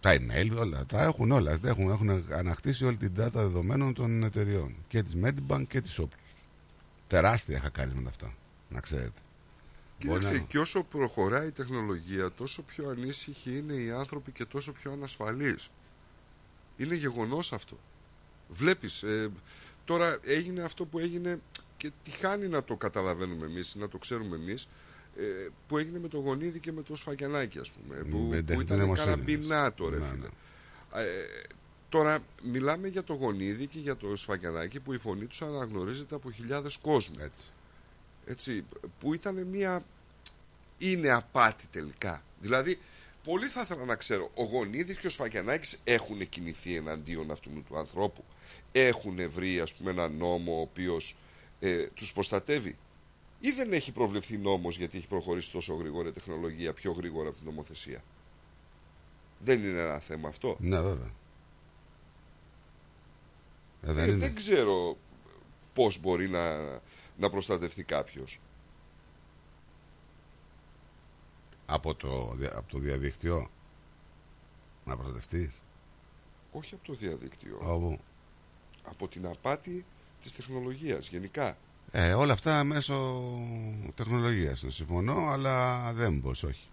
[0.00, 0.86] Τα email, όλα.
[0.86, 1.58] Τα έχουν όλα.
[1.58, 4.74] Τα έχουν, έχουν ανακτήσει όλη την data δεδομένων των εταιριών.
[4.88, 6.44] Και της Medibank και της Optus.
[7.06, 8.34] Τεράστια χακαρίσματα αυτά.
[8.68, 9.20] Να ξέρετε.
[10.04, 14.44] Μπορεί Κοίταξε, να- και όσο προχωράει η τεχνολογία, τόσο πιο ανήσυχοι είναι οι άνθρωποι και
[14.44, 15.70] τόσο πιο ανασφαλείς.
[16.76, 17.78] Είναι γεγονός αυτό.
[18.48, 19.30] Βλέπεις, ε,
[19.84, 21.40] τώρα έγινε αυτό που έγινε
[21.76, 24.68] και τι χάνει να το καταλαβαίνουμε εμείς, να το ξέρουμε εμείς, ε,
[25.68, 28.62] που έγινε με το γονίδι και με το σφαγιανάκι, ας πούμε, που, Με που τεχνητή
[28.64, 29.06] ήταν νοημοσύνη.
[29.06, 30.20] καραμπινάτο, ρε Ναι, φίλε.
[30.20, 30.28] ναι.
[31.02, 31.26] Ε,
[31.88, 36.30] τώρα μιλάμε για το γονίδι και για το σφαγιανάκι που η φωνή τους αναγνωρίζεται από
[36.30, 37.16] χιλιάδες κόσμου.
[37.20, 37.46] Έτσι.
[38.26, 38.64] Έτσι,
[39.00, 39.82] που ήταν μια...
[40.78, 42.22] είναι απάτη τελικά.
[42.40, 42.78] Δηλαδή,
[43.24, 47.78] πολύ θα ήθελα να ξέρω, ο Γονίδης και ο Σφαγιανάκης έχουν κινηθεί εναντίον αυτού του
[47.78, 48.24] ανθρώπου;
[48.72, 51.16] Έχουν βρει, ας πούμε, ένα νόμο ο οποίος
[51.60, 52.76] ε, τους προστατεύει;
[53.40, 57.36] Ή δεν έχει προβλεφθεί νόμος γιατί έχει προχωρήσει τόσο γρήγορα η τεχνολογία, πιο γρήγορα από
[57.38, 58.02] την νομοθεσία;
[59.38, 60.56] Δεν είναι ένα θέμα αυτό.
[60.60, 61.10] Ναι, βέβαια.
[63.82, 64.16] Ε, δεν Ε, είναι.
[64.16, 64.96] δεν ξέρω
[65.72, 66.58] πώς μπορεί να,
[67.16, 68.40] να προστατευτεί κάποιος.
[71.66, 73.50] Από το, δια- από το διαδίκτυο;
[74.84, 75.62] Να προστατευτείς;
[76.52, 77.58] Όχι από το διαδίκτυο.
[77.62, 77.98] Όπου;
[78.82, 79.84] Από την απάτη
[80.22, 81.58] της τεχνολογίας γενικά.
[81.90, 83.22] Ε, όλα αυτά μέσω
[83.94, 84.62] τεχνολογίας.
[84.62, 86.68] Να συμφωνώ, αλλά δεν μπορείς, όχι.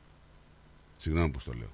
[0.97, 1.69] Συγγνώμη που στο λέω.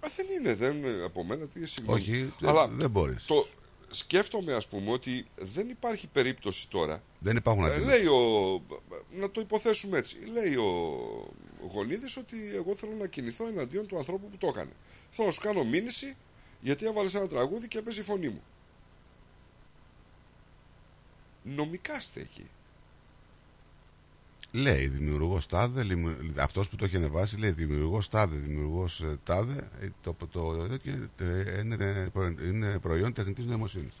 [0.00, 2.00] Α, δεν είναι, δεν από μένα τι συγγνώμη.
[2.00, 3.24] Όχι, δεν- Αλλά δεν μπορείς.
[3.24, 3.46] Το,
[3.88, 7.02] σκέφτομαι ας πούμε ότι δεν υπάρχει περίπτωση τώρα.
[7.18, 7.98] Δεν υπάρχουν Ε, αντίληψεις.
[8.02, 8.62] λέει ο,
[9.12, 10.16] να το υποθέσουμε έτσι.
[10.32, 10.68] Λέει ο,
[11.62, 14.70] ο Γονίδης ότι εγώ θέλω να κινηθώ εναντίον του ανθρώπου που το έκανε.
[15.10, 16.16] Θέλω να σου κάνω μήνυση
[16.60, 18.42] γιατί έβαλες ένα τραγούδι και έπαιζε η φωνή μου.
[21.42, 22.48] νομικά στέκει.
[24.52, 25.86] Λέει δημιουργός τάδε,
[26.36, 29.68] αυτός που το έχει ανεβάσει λέει δημιουργός τάδε, δημιουργός τάδε.
[29.80, 33.94] ε, Το, το, το, εδώ και είναι, ε, είναι, προ- είναι προϊόν τεχνητής νοημοσύνης.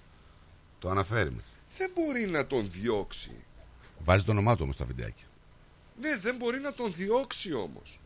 [0.78, 1.44] Το αναφέρει μας.
[1.76, 3.30] Δεν μπορεί να τον διώξει.
[4.04, 5.24] Βάζει το όνομά του όμως στα βιντεάκια.
[6.00, 8.00] Ναι, δεν μπορεί να τον διώξει όμως.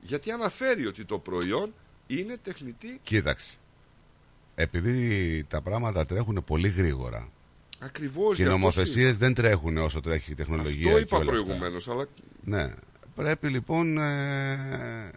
[0.00, 1.74] Γιατί αναφέρει ότι το προϊόν
[2.06, 3.00] είναι τεχνητή.
[3.02, 3.52] Κοίταξε.
[4.54, 7.28] Επειδή τα πράγματα τρέχουν πολύ γρήγορα
[7.78, 10.86] Ακριβώς και οι γι' αυτό νομοθεσίες δεν τρέχουν όσο τρέχει η τεχνολογία.
[10.86, 11.42] Αυτό και είπα όλα αυτά.
[11.44, 12.06] προηγουμένως, αλλά
[12.44, 12.74] Ναι.
[13.14, 15.10] Πρέπει λοιπόν ε,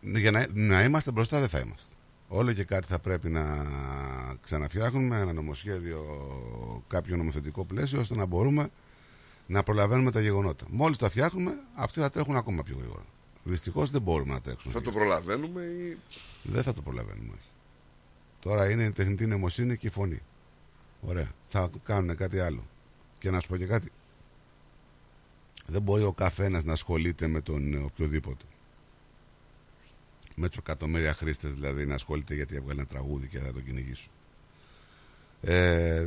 [0.00, 1.94] για να, να είμαστε μπροστά δεν θα είμαστε.
[2.28, 3.66] Όλο και κάτι θα πρέπει να
[4.42, 6.04] ξαναφτιάχνουμε ένα νομοσχέδιο,
[6.88, 8.68] κάποιο νομοθετικό πλαίσιο ώστε να μπορούμε
[9.46, 10.64] να προλαβαίνουμε τα γεγονότα.
[10.68, 13.04] Μόλις τα φτιάχνουμε, αυτοί θα τρέχουν ακόμα πιο γρήγορα.
[13.44, 14.72] Δυστυχώς δεν μπορούμε να τρέξουμε.
[14.72, 15.98] θα το προλαβαίνουμε ή.
[16.42, 17.48] Δεν θα το προλαβαίνουμε, όχι.
[18.40, 20.22] Τώρα είναι η τεχνητή νοημοσύνη και η φωνή.
[21.06, 21.30] Ωραία.
[21.48, 22.64] Θα κάνουν κάτι άλλο.
[23.18, 23.90] Και να σου πω και κάτι.
[25.66, 28.44] Δεν μπορεί ο καθένας να ασχολείται με τον ε, οποιοδήποτε.
[30.36, 34.10] Με του εκατομμύρια χρήστες δηλαδή να ασχολείται γιατί έβγαλε ένα τραγούδι και θα τον κυνηγήσουν.
[35.40, 36.06] Ε,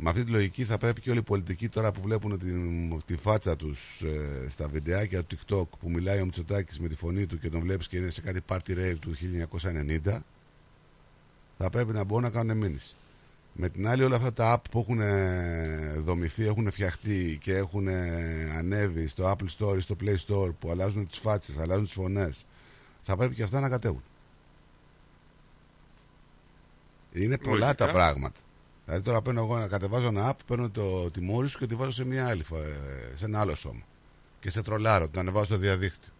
[0.00, 2.52] με αυτή τη λογική θα πρέπει και όλοι οι πολιτικοί τώρα που βλέπουν τη,
[3.04, 7.26] τη φάτσα τους ε, στα βιντεάκια του TikTok που μιλάει ο Μητσοτάκης με τη φωνή
[7.26, 9.14] του και τον βλέπεις και είναι σε κάτι party rave του
[10.04, 10.18] 1990
[11.58, 12.96] θα πρέπει να μπορούν να κάνουν μήνυση.
[13.60, 17.88] Με την άλλη όλα αυτά τα app που έχουν ε, δομηθεί, έχουν φτιαχτεί και έχουν
[17.88, 21.92] ε, ανέβει στο Apple Store ή στο Play Store που αλλάζουν τις φάτσες, αλλάζουν τις
[21.92, 22.46] φωνές
[23.02, 24.02] θα πρέπει και αυτά να κατέβουν.
[27.12, 27.86] Είναι πολλά Λογικά.
[27.86, 28.40] τα πράγματα.
[28.84, 31.90] Δηλαδή τώρα παίρνω εγώ να κατεβάζω ένα app, παίρνω το τιμόρι σου και τη βάζω
[31.90, 33.82] σε, μια άλλη, φα- ε, σε ένα άλλο σώμα.
[34.40, 36.12] Και σε τρολάρω, την ανεβάζω στο διαδίκτυο.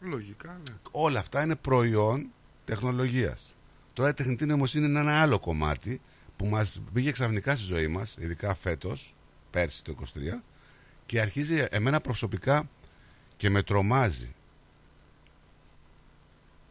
[0.00, 0.74] Λογικά, ναι.
[0.90, 2.26] Όλα αυτά είναι προϊόν
[2.64, 3.54] τεχνολογίας.
[3.92, 6.00] Τώρα η τεχνητή νοημοσύνη είναι ένα άλλο κομμάτι
[6.36, 9.14] που μας μπήκε ξαφνικά στη ζωή μας, ειδικά φέτος,
[9.50, 10.42] πέρσι το 23,
[11.06, 12.68] και αρχίζει εμένα προσωπικά
[13.36, 14.34] και με τρομάζει.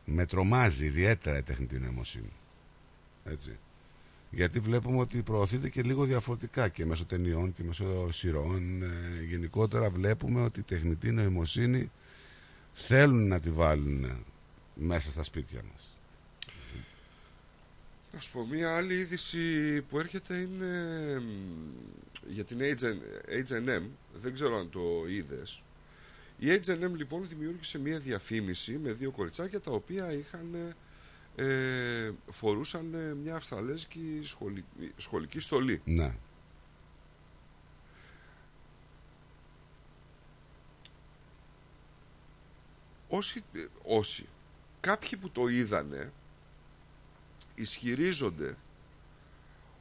[0.05, 2.33] Με τρομάζει ιδιαίτερα η τεχνητή νοημοσύνη.
[3.23, 3.57] Έτσι.
[4.29, 8.83] Γιατί βλέπουμε ότι προωθείται και λίγο διαφορετικά και μέσω ταινιών και μέσω σειρών.
[8.83, 11.91] Ε, γενικότερα βλέπουμε ότι η τεχνητή νοημοσύνη
[12.73, 14.23] θέλουν να τη βάλουν
[14.75, 15.94] μέσα στα σπίτια μας.
[18.15, 20.69] Να σου πω, μία άλλη είδηση που έρχεται είναι
[21.19, 21.29] μ,
[22.27, 22.97] για την H&M,
[23.49, 23.81] H&M,
[24.13, 25.61] δεν ξέρω αν το είδες.
[26.37, 30.75] Η H&M λοιπόν δημιούργησε μία διαφήμιση με δύο κοριτσάκια τα οποία είχαν,
[31.35, 35.81] ε, φορούσαν ε, μια αυστραλέζικη σχολική, σχολική στολή.
[35.85, 36.15] Ναι.
[43.09, 44.25] Όσοι, ε, όσοι,
[44.79, 46.11] κάποιοι που το είδανε
[47.55, 48.57] ισχυρίζονται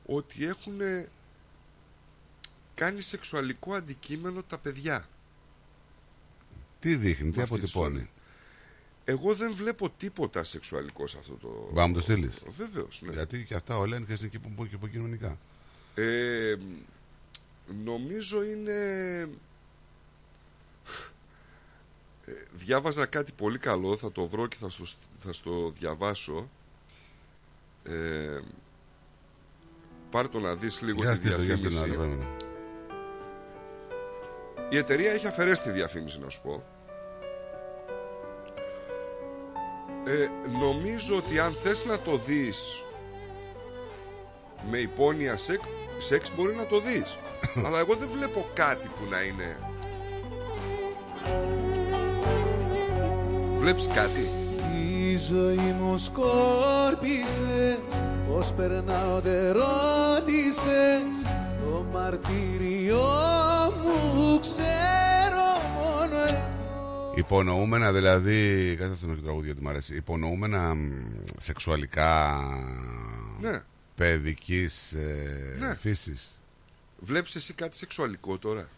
[0.07, 0.81] ότι έχουν
[2.75, 5.09] κάνει σεξουαλικό αντικείμενο τα παιδιά.
[6.79, 8.11] Τι δείχνει, τι Με αυτή τη αποτυπώνει; στολή.
[9.05, 11.49] Εγώ δεν βλέπω τίποτα σεξουαλικό σε αυτό το.
[11.49, 12.35] Μπορεί να μου το στείλεις.
[12.49, 13.13] Βεβαίως, ναι.
[13.13, 15.39] Γιατί και αυτά όλα είναι και εκεί που που- και υποκοινωνικά.
[15.95, 16.55] Ε,
[17.85, 18.73] νομίζω είναι.
[22.27, 24.85] Ε, διάβαζα κάτι πολύ καλό, θα το βρω και θα στο,
[25.19, 26.51] θα στο διαβάσω.
[27.85, 28.41] Ε,
[30.11, 31.91] πάρ' το να δεις λίγο Για τη στείλ το, για στείλ το, διαφήμιση.
[31.91, 32.37] να το παίρνω.
[34.71, 36.65] Η εταιρεία έχει αφαιρέσει τη διαφήμιση να σου πω.
[40.07, 40.29] Ε,
[40.61, 42.83] νομίζω ότι αν θες να το δεις
[44.71, 45.63] με υπόνοια σεξ,
[45.99, 47.17] σεξ μπορεί να το δεις.
[47.65, 49.59] Αλλά εγώ δεν βλέπω κάτι που να είναι...
[53.59, 54.31] Βλέπεις κάτι;
[55.15, 57.79] Η ζωή μου σκόρπισες
[58.29, 61.03] Πώς περνάω δεν ρώτησες
[61.65, 63.03] Το μαρτύριό
[63.83, 65.47] μου ξέρω
[65.79, 68.77] μόνο εγώ Υπονοούμενα δηλαδή.
[68.79, 69.95] Κάτσε να το τραγούδι γιατί μου αρέσει.
[69.97, 70.91] Υπονοούμενα μ,
[71.41, 72.43] σεξουαλικά.
[73.41, 73.63] Ναι.
[73.95, 75.75] Παιδικής ε, Ναι.
[75.75, 76.41] φύσης.
[76.99, 78.69] Βλέπεις εσύ κάτι σεξουαλικό τώρα;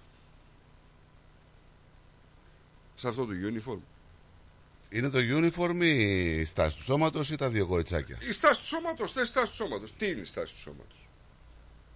[2.94, 3.78] Σε αυτό το uniform.
[4.96, 8.66] Είναι το uniform ή η στάση του σώματος ή τα δύο κοριτσάκια; Η στάση του
[8.66, 9.96] σώματος, θες στάση του σώματος.
[9.96, 11.08] Τι είναι η στάση του σώματος;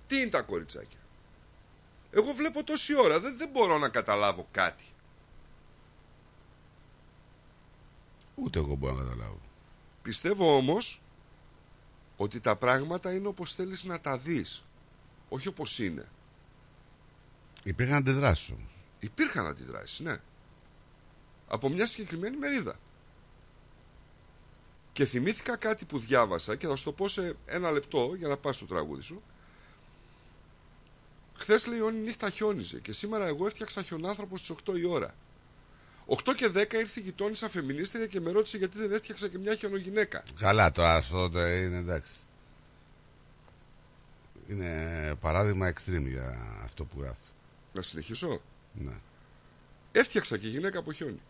[0.06, 0.98] Τι είναι τα κοριτσάκια;
[2.10, 4.84] Εγώ βλέπω τόση ώρα, δεν, δεν μπορώ να καταλάβω κάτι.
[8.34, 9.40] Ούτε εγώ μπορώ να καταλάβω.
[10.02, 11.02] Πιστεύω όμως
[12.16, 14.64] ότι τα πράγματα είναι όπως θέλεις να τα δεις.
[15.28, 16.08] Όχι όπως είναι.
[17.62, 18.72] Υπήρχαν αντιδράσεις όμως.
[18.98, 20.16] Υπήρχαν αντιδράσεις, ναι.
[21.48, 22.78] Από μια συγκεκριμένη μερίδα.
[25.00, 28.36] Και θυμήθηκα κάτι που διάβασα και θα σου το πω σε ένα λεπτό για να
[28.36, 29.22] πας στο τραγούδι σου.
[31.34, 35.14] Χθες λέει όλη νύχτα χιόνιζε και σήμερα εγώ έφτιαξα χιονάνθρωπο στις 8 η ώρα.
[36.06, 39.54] 8 και 10 ήρθε η γειτόνισσα φεμινίστρια και με ρώτησε γιατί δεν έφτιαξα και μια
[39.54, 40.22] χιονογυναίκα.
[40.38, 42.14] Καλά τώρα αυτό το είναι εντάξει.
[44.48, 47.28] Είναι παράδειγμα extreme για αυτό που γράφει.
[47.72, 48.40] Να συνεχίσω.
[48.72, 48.94] Ναι.
[49.92, 51.20] Έφτιαξα και γυναίκα από χιόνι.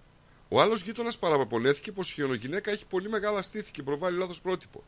[0.52, 4.84] Ο άλλος γείτονας παραπονέθηκε πως η χιονογυναίκα έχει πολύ μεγάλα στήθη και προβάλλει λάθος πρότυπο.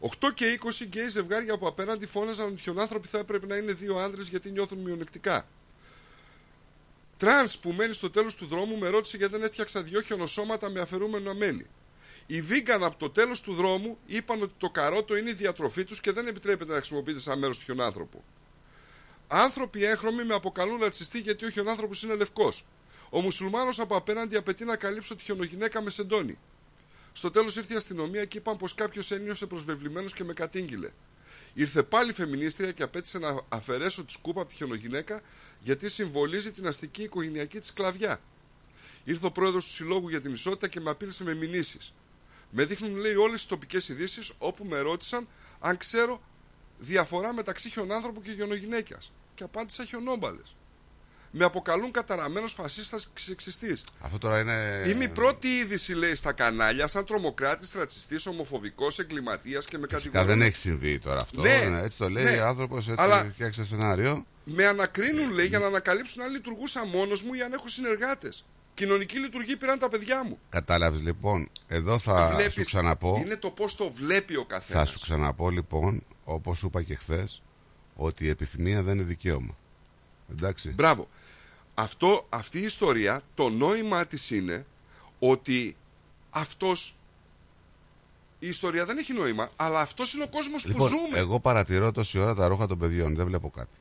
[0.00, 3.72] 8 και 20 γκέι ζευγάρια από απέναντι φώναζαν ότι οι χιονάνθρωποι θα έπρεπε να είναι
[3.72, 5.46] δύο άνδρες γιατί νιώθουν μειονεκτικά.
[7.16, 10.80] Τρανς που μένει στο τέλος του δρόμου με ρώτησε γιατί δεν έφτιαξα δύο χιονοσώματα με
[10.80, 11.66] αφαιρούμενο αμέλι.
[12.26, 16.00] Οι βίγκαν από το τέλος του δρόμου είπαν ότι το καρότο είναι η διατροφή τους
[16.00, 18.24] και δεν επιτρέπεται να χρησιμοποιείται σαν μέρος του χιονάνθρωπου.
[19.28, 22.64] Άνθρωποι έγχρωμοι με αποκαλούν ρατσιστή γιατί ο χιονάνθρωπος είναι λευκός.
[23.14, 26.38] Ο μουσουλμάνος από απέναντι απαιτεί να καλύψω τη χιονογυναίκα με σεντόνι.
[27.12, 30.90] Στο τέλος ήρθε η αστυνομία και είπαν πως κάποιος ένιωσε προσβεβλημένος και με κατήγγειλε.
[31.54, 35.20] Ήρθε πάλι η φεμινίστρια και απέτησε να αφαιρέσω τη σκούπα από τη χιονογυναίκα
[35.60, 38.20] γιατί συμβολίζει την αστική οικογενειακή της σκλαβιά.
[39.04, 41.94] Ήρθε ο πρόεδρος του Συλλόγου για την Ισότητα και με απείλησε με μηνύσεις.
[42.50, 45.28] Με δείχνουν, λέει, όλες τις τοπικές ειδήσεις όπου με ρώτησαν
[45.60, 46.22] αν ξέρω
[46.78, 48.98] διαφορά μεταξύ χιονάνθρωπου και χιονογυναίκα.
[49.34, 50.56] Και απάντησα χιονόμπαλες.
[51.34, 53.84] Με αποκαλούν καταραμένος φασίστας και σεξιστής.
[54.00, 54.84] Αυτό τώρα είναι.
[54.88, 60.10] Είμαι η πρώτη είδηση, λέει, στα κανάλια, σαν τρομοκράτης, ρατσιστής, ομοφοβικός, εγκληματίας και με Φυσικά
[60.10, 60.38] κατηγορούν.
[60.38, 61.40] δεν έχει συμβεί τώρα αυτό.
[61.40, 62.40] Ναι, έτσι το λέει ναι.
[62.40, 64.24] ο άνθρωπος, έτσι Αλλά- φτιάξε σενάριο.
[64.44, 68.44] Με ανακρίνουν, λέει, για να ανακαλύψουν αν λειτουργούσα μόνος μου ή αν έχω συνεργάτες.
[68.74, 70.38] Κοινωνική λειτουργία πήραν τα παιδιά μου.
[70.48, 73.16] Κατάλαβες λοιπόν, εδώ θα Βλέπεις, σου ξαναπώ.
[73.24, 74.82] Είναι το πώς το βλέπει ο καθένας.
[74.84, 77.42] Θα σου ξαναπώ λοιπόν, όπως σου είπα και χθες,
[77.94, 79.56] ότι η επιθυμία δεν είναι δικαίωμα.
[80.30, 80.68] Εντάξει.
[80.70, 81.08] Μπράβο.
[81.74, 84.66] Αυτό, αυτή η ιστορία, το νόημα της είναι
[85.18, 85.76] ότι
[86.30, 86.96] αυτός
[88.38, 91.18] η ιστορία δεν έχει νόημα, αλλά αυτός είναι ο κόσμος Λοιπόν, που ζούμε.
[91.18, 93.78] εγώ παρατηρώ τόση ώρα τα ρούχα των παιδιών, δεν βλέπω κάτι.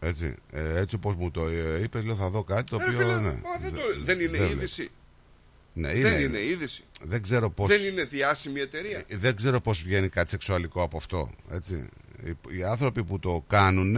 [0.00, 2.98] Έτσι, ε, έτσι όπως μου το ε, είπες, λέω θα δω κάτι το Ε, οποίο...
[2.98, 4.90] φίλε, ναι, μα δεν, το- δεν- δεν είναι δεν είδηση.
[5.72, 6.84] Ναι, δεν είναι είδηση.
[7.02, 7.68] Δεν ξέρω πώς...
[7.68, 9.04] Δεν είναι διάσημη εταιρεία.
[9.06, 11.30] Ε, Δεν ξέρω πώς βγαίνει κάτι σεξουαλικό από αυτό.
[11.50, 11.88] Έτσι.
[12.24, 13.96] Οι, οι άνθρωποι που το κάνουν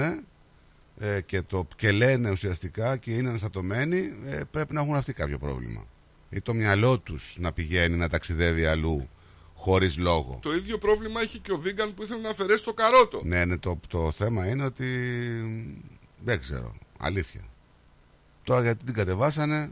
[0.98, 5.38] ε, και, το, και λένε ουσιαστικά και είναι αναστατωμένοι ε, πρέπει να έχουν αυτοί κάποιο
[5.38, 5.84] πρόβλημα.
[6.30, 9.08] Ή το μυαλό τους να πηγαίνει να ταξιδεύει αλλού
[9.54, 10.38] χωρίς λόγο.
[10.42, 13.20] Το ίδιο πρόβλημα έχει και ο Βίγκαν που ήθελε να αφαιρέσει το καρότο.
[13.24, 14.86] Ναι, ναι το, το θέμα είναι ότι
[16.24, 16.74] δεν ξέρω.
[16.98, 17.40] Αλήθεια.
[18.44, 19.70] Τώρα γιατί την κατεβάσανε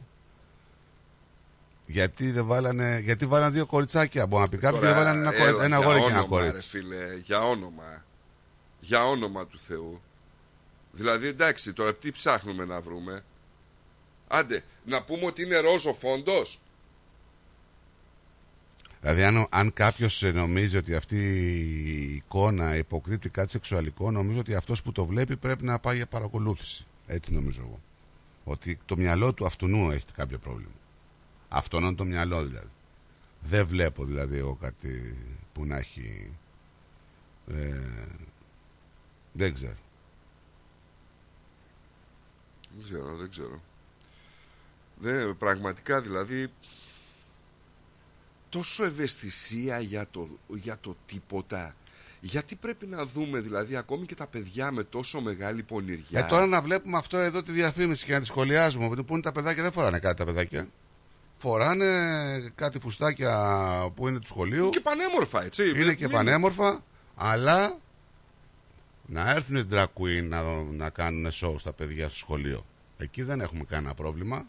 [1.86, 4.27] γιατί δεν βάλανε, γιατί βάλανε δύο κοριτσάκια.
[4.27, 6.19] Μπορεί να πει κάποιο, Τώρα, δεν βάλανε ένα, κορι- έλα, ένα για αγόρι και ένα
[6.20, 6.69] όνομα, ρε κορίτσι.
[6.69, 8.05] φίλε, για όνομα.
[8.81, 10.01] Για όνομα του Θεού.
[10.97, 13.24] Δηλαδή, εντάξει, τώρα τι ψάχνουμε να βρούμε;
[14.28, 16.60] Άντε, να πούμε ότι είναι ροζ ο φόντος;
[19.01, 24.82] Δηλαδή, αν, αν κάποιος νομίζει ότι αυτή η εικόνα υποκρύπτει κάτι σεξουαλικό, νομίζω ότι αυτός
[24.82, 26.86] που το βλέπει πρέπει να πάει για παρακολούθηση.
[27.06, 27.81] Έτσι νομίζω εγώ.
[28.44, 30.70] Ότι το μυαλό του αυτού έχει κάποιο πρόβλημα.
[31.48, 32.70] Αυτόν είναι το μυαλό δηλαδή.
[33.40, 35.16] Δεν βλέπω δηλαδή εγώ κάτι
[35.52, 36.31] που να έχει.
[37.55, 37.81] Ε,
[39.32, 39.77] δεν ξέρω.
[42.77, 43.62] Δεν ξέρω, δεν ξέρω.
[44.98, 46.48] Δεν, πραγματικά δηλαδή
[48.48, 51.74] τόσο ευαισθησία για το, για το τίποτα.
[52.20, 56.20] Γιατί πρέπει να δούμε δηλαδή ακόμη και τα παιδιά με τόσο μεγάλη πονηριά.
[56.20, 59.03] Ε, τώρα να βλέπουμε αυτό εδώ τη διαφήμιση και να τη σχολιάζουμε.
[59.03, 60.69] Που είναι τα παιδάκια, δεν φοράνε κάτι τα παιδάκια.
[61.39, 64.70] Φοράνε κάτι φουστάκια που είναι του σχολείου.
[64.70, 65.69] Και πανέμορφα, έτσι.
[65.69, 66.85] Είναι και Μην- πανέμορφα,
[67.15, 67.78] αλλά
[69.07, 72.66] να έρθουν οι drag queen να, να κάνουν show στα παιδιά στο σχολείο.
[72.99, 74.47] Εκεί δεν έχουμε κανένα πρόβλημα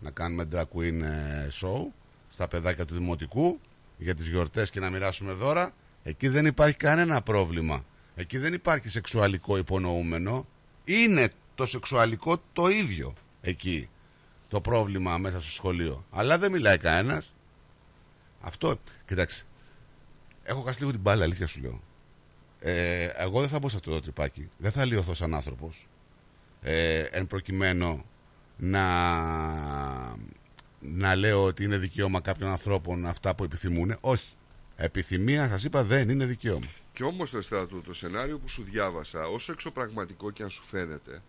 [0.00, 1.86] να κάνουμε drag queen ε, show
[2.28, 3.60] στα παιδάκια του δημοτικού
[3.98, 5.74] για τις γιορτές και να μοιράσουμε δώρα.
[6.02, 7.84] Εκεί δεν υπάρχει κανένα πρόβλημα.
[8.14, 10.46] Εκεί δεν υπάρχει σεξουαλικό υπονοούμενο.
[10.84, 13.88] Είναι το σεξουαλικό το ίδιο εκεί
[14.48, 16.04] το πρόβλημα μέσα στο σχολείο.
[16.10, 17.34] Αλλά δεν μιλάει κανένας.
[18.40, 19.44] Αυτό, κοιτάξτε,
[20.50, 21.80] Έχω χάσει λίγο την μπάλα, αλήθεια σου λέω.
[22.60, 24.48] Ε, εγώ δεν θα μπω σε αυτό το τρυπάκι.
[24.58, 25.88] Δεν θα λιωθώ σαν άνθρωπος.
[26.62, 28.04] Ε, εν προκειμένου
[28.56, 28.86] να,
[30.80, 33.96] να λέω ότι είναι δικαίωμα κάποιων ανθρώπων αυτά που επιθυμούν.
[34.00, 34.32] Όχι.
[34.76, 36.66] Επιθυμία, σας είπα, δεν είναι δικαίωμα.
[36.92, 41.22] Και όμως, Στράτο, το σενάριο που σου διάβασα, όσο εξωπραγματικό και αν σου φαίνεται,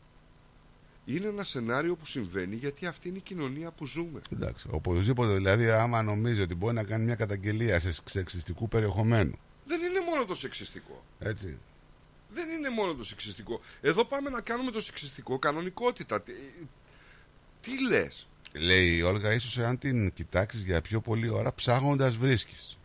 [1.06, 4.22] είναι ένα σενάριο που συμβαίνει γιατί αυτή είναι η κοινωνία που ζούμε.
[4.34, 4.68] Εντάξει.
[4.72, 9.40] Οπωσδήποτε δηλαδή, άμα νομίζει ότι μπορεί να κάνει μια καταγγελία σε σεξιστικού περιεχομένου.
[9.72, 11.04] Δεν είναι μόνο το σεξιστικό.
[11.20, 11.58] Έτσι.
[12.30, 13.62] Δεν είναι μόνο το σεξιστικό.
[13.82, 16.22] Εδώ πάμε να κάνουμε το σεξιστικό κανονικότητα.
[16.22, 16.34] Τι,
[17.62, 22.78] τι λες; Λέει η Όλγα, ίσως εάν την κοιτάξεις για πιο πολλή ώρα, ψάχνοντα βρίσκεις.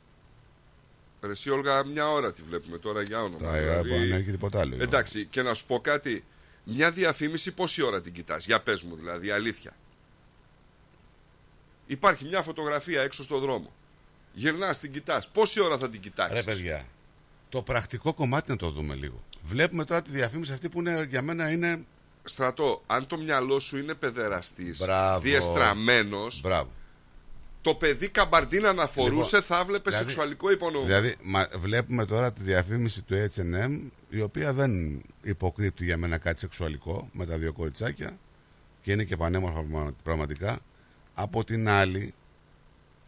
[1.21, 3.39] Ρε, Εσύ Όλγα μια ώρα τη βλέπουμε τώρα για όνομα.
[3.39, 4.77] Τα ώρα που αν έχει τίποτα άλλο.
[4.83, 6.25] Εντάξει, και να σου πω κάτι.
[6.65, 9.77] Μια διαφήμιση πόση ώρα την κοιτάς, για πες μου δηλαδή, αλήθεια.
[11.87, 13.73] Υπάρχει μια φωτογραφία έξω στο δρόμο.
[14.39, 15.29] Γυρνάς, την κοιτάς.
[15.29, 16.85] Πόση ώρα θα την κοιτάξεις; Ρε παιδιά,
[17.49, 19.23] το πρακτικό κομμάτι να το δούμε λίγο.
[19.43, 21.85] Βλέπουμε τώρα τη διαφήμιση αυτή που είναι, για μένα είναι.
[22.25, 25.21] Στρατό, αν το μυαλό σου είναι παιδεραστής, Μπράβο.
[25.21, 26.71] διεστραμμένος, Μπράβο.
[27.61, 30.87] το παιδί καμπαρντίνα να φορούσε Λοιπόν, θα βλέπει δηλαδή- σεξουαλικό υπονοούμενο.
[30.87, 36.39] Δηλαδή, μα, βλέπουμε τώρα τη διαφήμιση του HM, η οποία δεν υποκρύπτει για μένα κάτι
[36.39, 38.19] σεξουαλικό με τα δύο κοριτσάκια
[38.83, 40.59] και είναι και πανέμορφα πραγμα- πραγματικά.
[41.15, 42.15] Από την άλλη,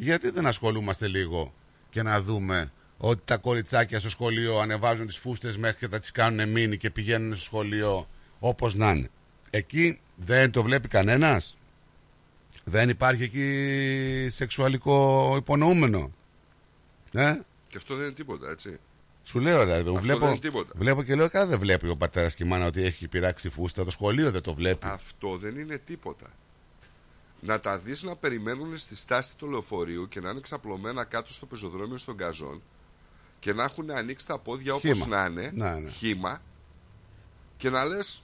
[0.00, 1.54] γιατί δεν ασχολούμαστε λίγο
[1.90, 6.10] και να δούμε ότι τα κοριτσάκια στο σχολείο ανεβάζουν τις φούστες μέχρι και θα τις
[6.10, 8.08] κάνουν μίνι και πηγαίνουν στο σχολείο
[8.38, 9.08] όπως να είναι.
[9.50, 11.56] Εκεί δεν το βλέπει κανένας.
[12.64, 16.12] Δεν υπάρχει εκεί σεξουαλικό υπονοούμενο.
[17.12, 17.34] Ε;
[17.68, 18.78] Και αυτό δεν είναι τίποτα, έτσι.
[19.22, 20.72] Σου λέω, δηλαδή, Αυτό βλέπω, δεν είναι τίποτα.
[20.76, 23.84] βλέπω και λέω, καλά δεν βλέπει ο πατέρας και η μάνα ότι έχει πειράξει φούστα.
[23.84, 24.86] Το σχολείο δεν το βλέπει.
[24.86, 26.26] Αυτό δεν είναι τίποτα.
[27.40, 31.46] Να τα δεις να περιμένουν στη στάση του λεωφορείου και να είναι ξαπλωμένα κάτω στο
[31.46, 32.62] πεζοδρόμιο στον καζόν
[33.38, 35.06] και να έχουν ανοίξει τα πόδια όπως Χύμα.
[35.06, 35.90] να είναι, Ναι, ναι.
[35.90, 36.42] χύμα,
[37.56, 38.22] και να λες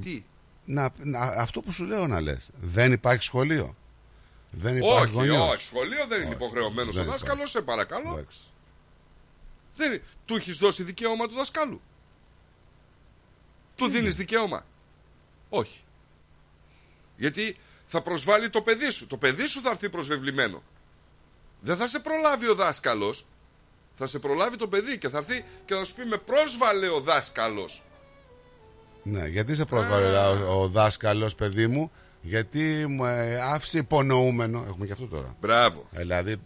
[0.00, 0.24] τι,
[0.64, 2.50] Να, να, αυτό που σου λέω να λες.
[2.60, 3.76] Δεν υπάρχει σχολείο.
[4.50, 5.52] Δεν υπάρχει όχι, γονιός.
[5.54, 7.50] όχι, σχολείο δεν είναι υποχρεωμένος ο δεν δάσκαλος, υπάρχει.
[7.50, 8.12] σε παρακαλώ.
[8.12, 8.38] Εντάξει.
[9.76, 11.80] Δεν, του έχεις δώσει δικαίωμα του δασκάλου.
[13.76, 14.64] Του δίνεις δικαίωμα.
[15.48, 15.80] Όχι.
[17.16, 17.56] Γιατί
[17.86, 19.06] θα προσβάλλει το παιδί σου.
[19.06, 20.62] Το παιδί σου θα έρθει προσβεβλημένο.
[21.60, 23.26] Δεν θα σε προλάβει ο δάσκαλος.
[23.94, 27.00] Θα σε προλάβει το παιδί και θα έρθει και θα σου πει με πρόσβαλε ο
[27.00, 27.82] δάσκαλος.
[29.02, 31.90] Ναι, γιατί σε πρόσβαλε ο, ο δάσκαλος, παιδί μου,
[32.22, 34.64] γιατί μου ε, άφησε υπονοούμενο.
[34.68, 35.36] Έχουμε και αυτό τώρα.
[35.40, 35.88] Μπράβο.
[35.90, 36.36] Δηλαδή,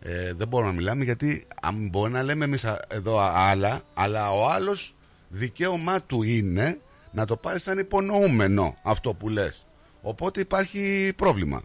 [0.00, 4.48] ε, δεν μπορούμε να μιλάμε γιατί αν μπορεί να λέμε εμείς εδώ άλλα, αλλά ο
[4.48, 4.94] άλλος
[5.28, 6.78] δικαίωμά του είναι
[7.10, 9.66] να το πάρεις σαν υπονοούμενο αυτό που λες.
[10.02, 11.62] Οπότε υπάρχει πρόβλημα.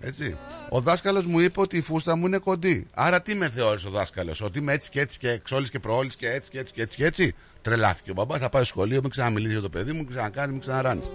[0.00, 0.36] Έτσι.
[0.68, 2.86] Ο δάσκαλος μου είπε ότι η φούστα μου είναι κοντή.
[2.94, 6.10] Άρα τι με θεώρησε ο δάσκαλος, Ότι είμαι έτσι και έτσι και εξόλη και προόλη
[6.16, 7.34] και έτσι και έτσι και έτσι και έτσι;
[7.68, 10.52] Τρελάθηκε ο μπαμπάς, θα πάει στο σχολείο, μην ξαναμιλήσει για το παιδί μου, μην ξανακάνει,
[10.52, 11.10] μην ξαναράνεις.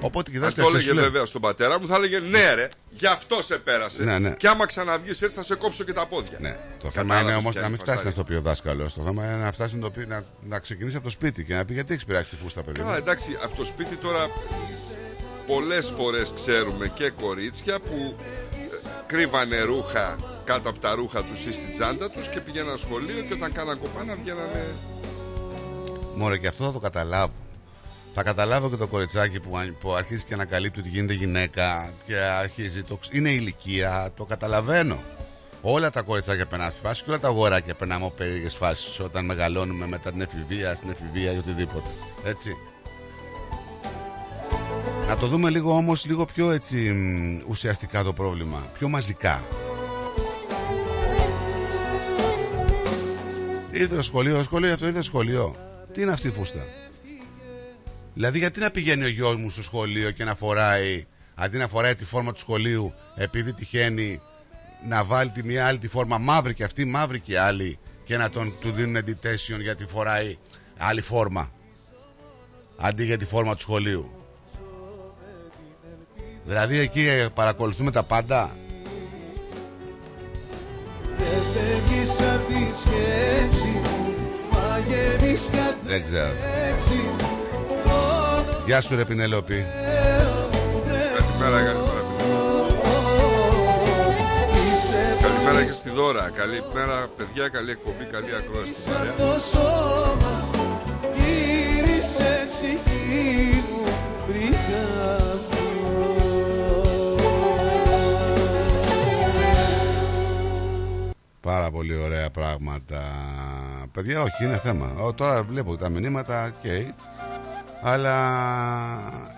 [0.00, 2.68] Οπότε και οι Αν το δάσκαλοι έλεγε βέβαια στον πατέρα μου, θα έλεγε ναι, ρε,
[2.90, 4.02] γι' αυτό σε πέρασε.
[4.02, 4.30] Ναι, ναι.
[4.30, 6.38] Και άμα ξαναβγείς έτσι, θα σε κόψω και τα πόδια.
[6.40, 6.56] Ναι.
[6.82, 8.10] Το θέμα είναι Κατάλαβες όμως ποια να είναι μην η φτάσει να φασάρια.
[8.10, 8.94] στο πει ο δάσκαλος.
[8.94, 11.54] Το θέμα είναι να φτάσει να, το πει, να, να ξεκινήσει από το σπίτι και
[11.54, 12.78] να πει γιατί έχεις πειράξει τη φούστα, παιδί.
[12.78, 12.96] Καλά, μου».
[12.96, 14.30] εντάξει, από το σπίτι τώρα
[15.46, 18.74] πολλές φορές ξέρουμε και κορίτσια που ε,
[19.06, 23.34] κρύβανε ρούχα κάτω από τα ρούχα τους ή στην τσάντα τους και πηγαίναν σχολείο και
[23.34, 24.74] όταν κάναν κοπάνα βγαίνανε...
[26.20, 27.32] Μωρέ, και αυτό θα το καταλάβω.
[28.14, 32.16] Θα καταλάβω και το κοριτσάκι που, αν- που αρχίζει και ανακαλύπτει ότι γίνεται γυναίκα και
[32.16, 32.82] αρχίζει.
[32.82, 34.98] Το, ξ- είναι ηλικία, το καταλαβαίνω.
[35.62, 39.00] Όλα τα κοριτσάκια περνάνε αυτή τη φάση και όλα τα αγοράκια περνάμε από περίεργες φάσεις
[39.00, 41.88] όταν μεγαλώνουμε μετά την εφηβεία, στην εφηβεία ή οτιδήποτε.
[42.24, 42.56] Έτσι.
[45.08, 49.42] Να το δούμε λίγο όμως λίγο πιο έτσι μ, ουσιαστικά το πρόβλημα, πιο μαζικά.
[53.72, 55.54] Ήρθε το σχολείο, το σχολείο αυτό ήρθε το σχολείο.
[55.92, 56.66] Τι είναι αυτή η φούστα;
[58.14, 61.94] Δηλαδή γιατί να πηγαίνει ο γιος μου στο σχολείο και να φοράει αντί να φοράει
[61.94, 64.20] τη φόρμα του σχολείου επειδή τυχαίνει
[64.88, 68.30] να βάλει τη μία άλλη τη φόρμα μαύρη και αυτή μαύρη και άλλη και να
[68.30, 70.36] τον, του δίνουν editation γιατί φοράει
[70.78, 71.52] άλλη φόρμα
[72.76, 74.10] αντί για τη φόρμα του σχολείου;
[76.44, 78.50] Δηλαδή εκεί ε, παρακολουθούμε τα πάντα;
[81.16, 84.09] Δεν φεύγεις απ' τη σκέψη Μαγεύεις κάθε
[85.84, 86.32] Δεν ξέρω.
[86.68, 87.00] λέξη
[87.82, 89.66] Πόνο Γεια σου ρε Πινελόπη.
[91.16, 92.00] Καλημέρα, καλημέρα.
[95.22, 96.30] Καλημέρα και στη Δώρα.
[96.36, 98.74] Καλημέρα, παιδιά, καλή εκπομπή, καλή ακρόαση.
[98.74, 99.14] στην παρέα.
[99.16, 100.48] το σώμα
[101.16, 103.84] Γύρισε ψυχή μου
[111.40, 113.02] Πάρα πολύ ωραία πράγματα.
[113.92, 114.92] Παιδιά, όχι, είναι θέμα.
[115.00, 116.70] Ο, τώρα βλέπω τα μηνύματα, οκ.
[117.82, 118.16] αλλά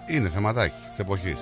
[0.06, 1.38] είναι θεματάκι της εποχής.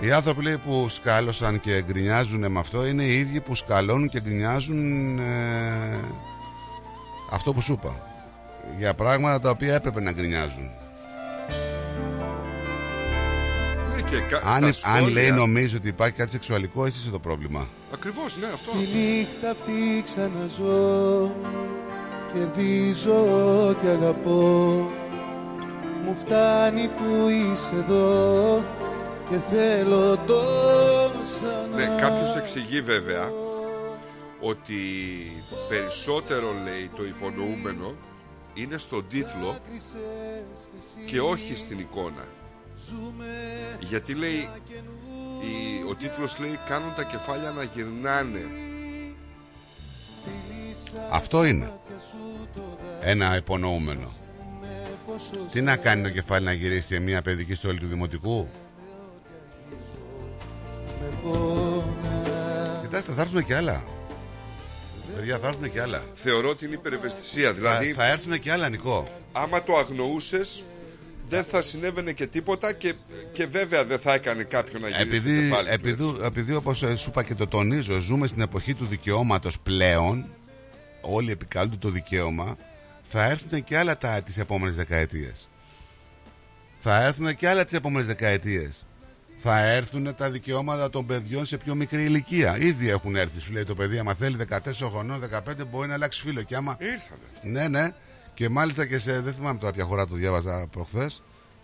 [0.00, 4.20] Οι άνθρωποι λέει, που σκάλωσαν και γκρινιάζουν με αυτό είναι οι ίδιοι που σκαλώνουν και
[4.20, 6.00] γκρινιάζουν ε,
[7.30, 8.00] αυτό που σου είπα.
[8.78, 10.70] Για πράγματα τα οποία έπρεπε να γκρινιάζουν.
[14.10, 17.18] Και κα- Αν, στα αν σχόλια- λέει νομίζω ότι υπάρχει κάτι σεξουαλικό, εσύ είσαι το
[17.18, 17.68] πρόβλημα.
[17.92, 18.70] Ακριβώς, ναι, αυτό.
[18.70, 21.36] Τη νύχτα αυτή ξαναζώ
[22.32, 23.24] Κερδίζω
[23.68, 24.90] ό,τι αγαπώ
[26.04, 28.64] Μου φτάνει που είσαι εδώ
[29.30, 33.30] και θέλω τόσα Ναι, να κάποιος εξηγεί βέβαια
[34.40, 34.76] ότι
[35.68, 37.94] περισσότερο λέει το υπονοούμενο
[38.54, 39.56] είναι στον τίτλο
[41.06, 42.24] και όχι στην εικόνα.
[43.80, 44.48] Γιατί λέει,
[45.42, 48.40] η- ο τίτλος λέει κάνουν τα κεφάλια να γυρνάνε.
[51.10, 51.72] Αυτό είναι.
[53.00, 54.08] Ένα υπονοούμενο.
[55.52, 58.48] Τι να κάνει το κεφάλι να γυρίσει σε μια παιδική στόλη του δημοτικού;
[62.82, 63.84] Κοιτάξτε, θα έρθουν και άλλα.
[65.16, 66.02] Παιδιά, θα έρθουν και άλλα.
[66.14, 67.52] Θεωρώ την υπερευαισθησία.
[67.52, 69.08] Δηλαδή, θα, θα έρθουν και άλλα, Νικό.
[69.32, 70.64] άμα το αγνοούσες
[71.28, 72.94] δεν θα συνέβαινε και τίποτα και,
[73.32, 76.82] και βέβαια δεν θα έκανε κάποιον να γυρίσει το Επειδή, κεφάλι του, επειδή, επειδή όπως
[76.82, 80.26] ε, σου είπα και το τονίζω, ζούμε στην εποχή του δικαιώματος πλέον,
[81.00, 82.56] όλοι επικαλούνται το δικαίωμα,
[83.08, 85.48] θα έρθουν και άλλα τα, τις επόμενες δεκαετίες.
[86.78, 88.86] Θα έρθουν και άλλα τις επόμενες δεκαετίες.
[89.36, 92.56] Θα έρθουν τα δικαιώματα των παιδιών σε πιο μικρή ηλικία.
[92.58, 93.40] Ήδη έχουν έρθει.
[93.40, 94.58] Σου λέει το παιδί, άμα θέλει 14
[94.90, 96.42] χρονών, 15 μπορεί να αλλάξει φίλο.
[96.42, 96.76] Και άμα...
[96.80, 97.22] Ήρθανε.
[97.42, 97.92] Ναι, ναι.
[98.36, 99.20] Και μάλιστα και σε.
[99.20, 101.22] Δεν θυμάμαι τώρα ποια χώρα το διάβαζα προχθές.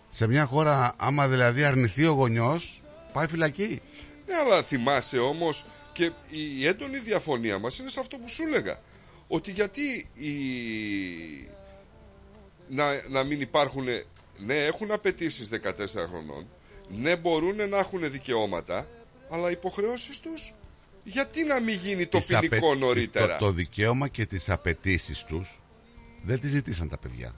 [0.09, 2.81] Σε μια χώρα, άμα δηλαδή αρνηθεί ο γονιός,
[3.13, 3.81] πάει φυλακή.
[4.25, 8.79] Ναι, αλλά θυμάσαι όμως και η έντονη διαφωνία μας είναι σε αυτό που σου έλεγα.
[9.27, 10.33] Ότι γιατί η...
[12.67, 13.85] να, να μην υπάρχουν...
[14.37, 15.59] Ναι, έχουν απαιτήσεις 14
[16.09, 16.47] χρονών.
[16.89, 18.87] Ναι, μπορούν να έχουν δικαιώματα.
[19.29, 20.53] Αλλά οι υποχρεώσεις τους...
[21.03, 25.23] Γιατί να μην γίνει το Τις ποινικό απαι- νωρίτερα; Το, το δικαίωμα και τις απαιτήσεις
[25.23, 25.62] τους
[26.25, 27.31] δεν τι ζητήσαν τα παιδιά.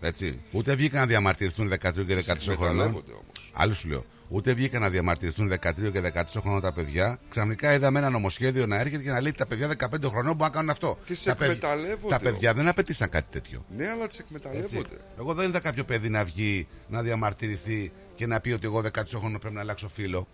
[0.00, 0.40] Έτσι.
[0.52, 2.68] Ούτε βγήκαν να διαμαρτυρηθούν 13 και 14 χρονών.
[2.68, 3.50] εκμεταλλεύονται όμως.
[3.54, 4.04] Άλλο σου λέω.
[4.28, 7.18] Ούτε βγήκαν να διαμαρτυρηθούν 13 και 14 χρονών τα παιδιά.
[7.28, 10.38] Ξαφνικά είδαμε ένα νομοσχέδιο να έρχεται και να λέει ότι τα παιδιά 15 χρονών μπορούν
[10.38, 10.98] να κάνουν αυτό.
[11.06, 12.62] Τις τα, παιδ- εκμεταλλεύονται τα παιδιά όμως.
[12.62, 13.64] δεν απαιτήσαν κάτι τέτοιο.
[13.76, 14.78] Ναι, αλλά τις εκμεταλλεύονται.
[14.78, 14.90] Έτσι.
[15.18, 19.02] Εγώ δεν είδα κάποιο παιδί να βγει να διαμαρτυρηθεί και να πει ότι εγώ 18
[19.18, 20.28] χρόνων πρέπει να αλλάξω φύλο.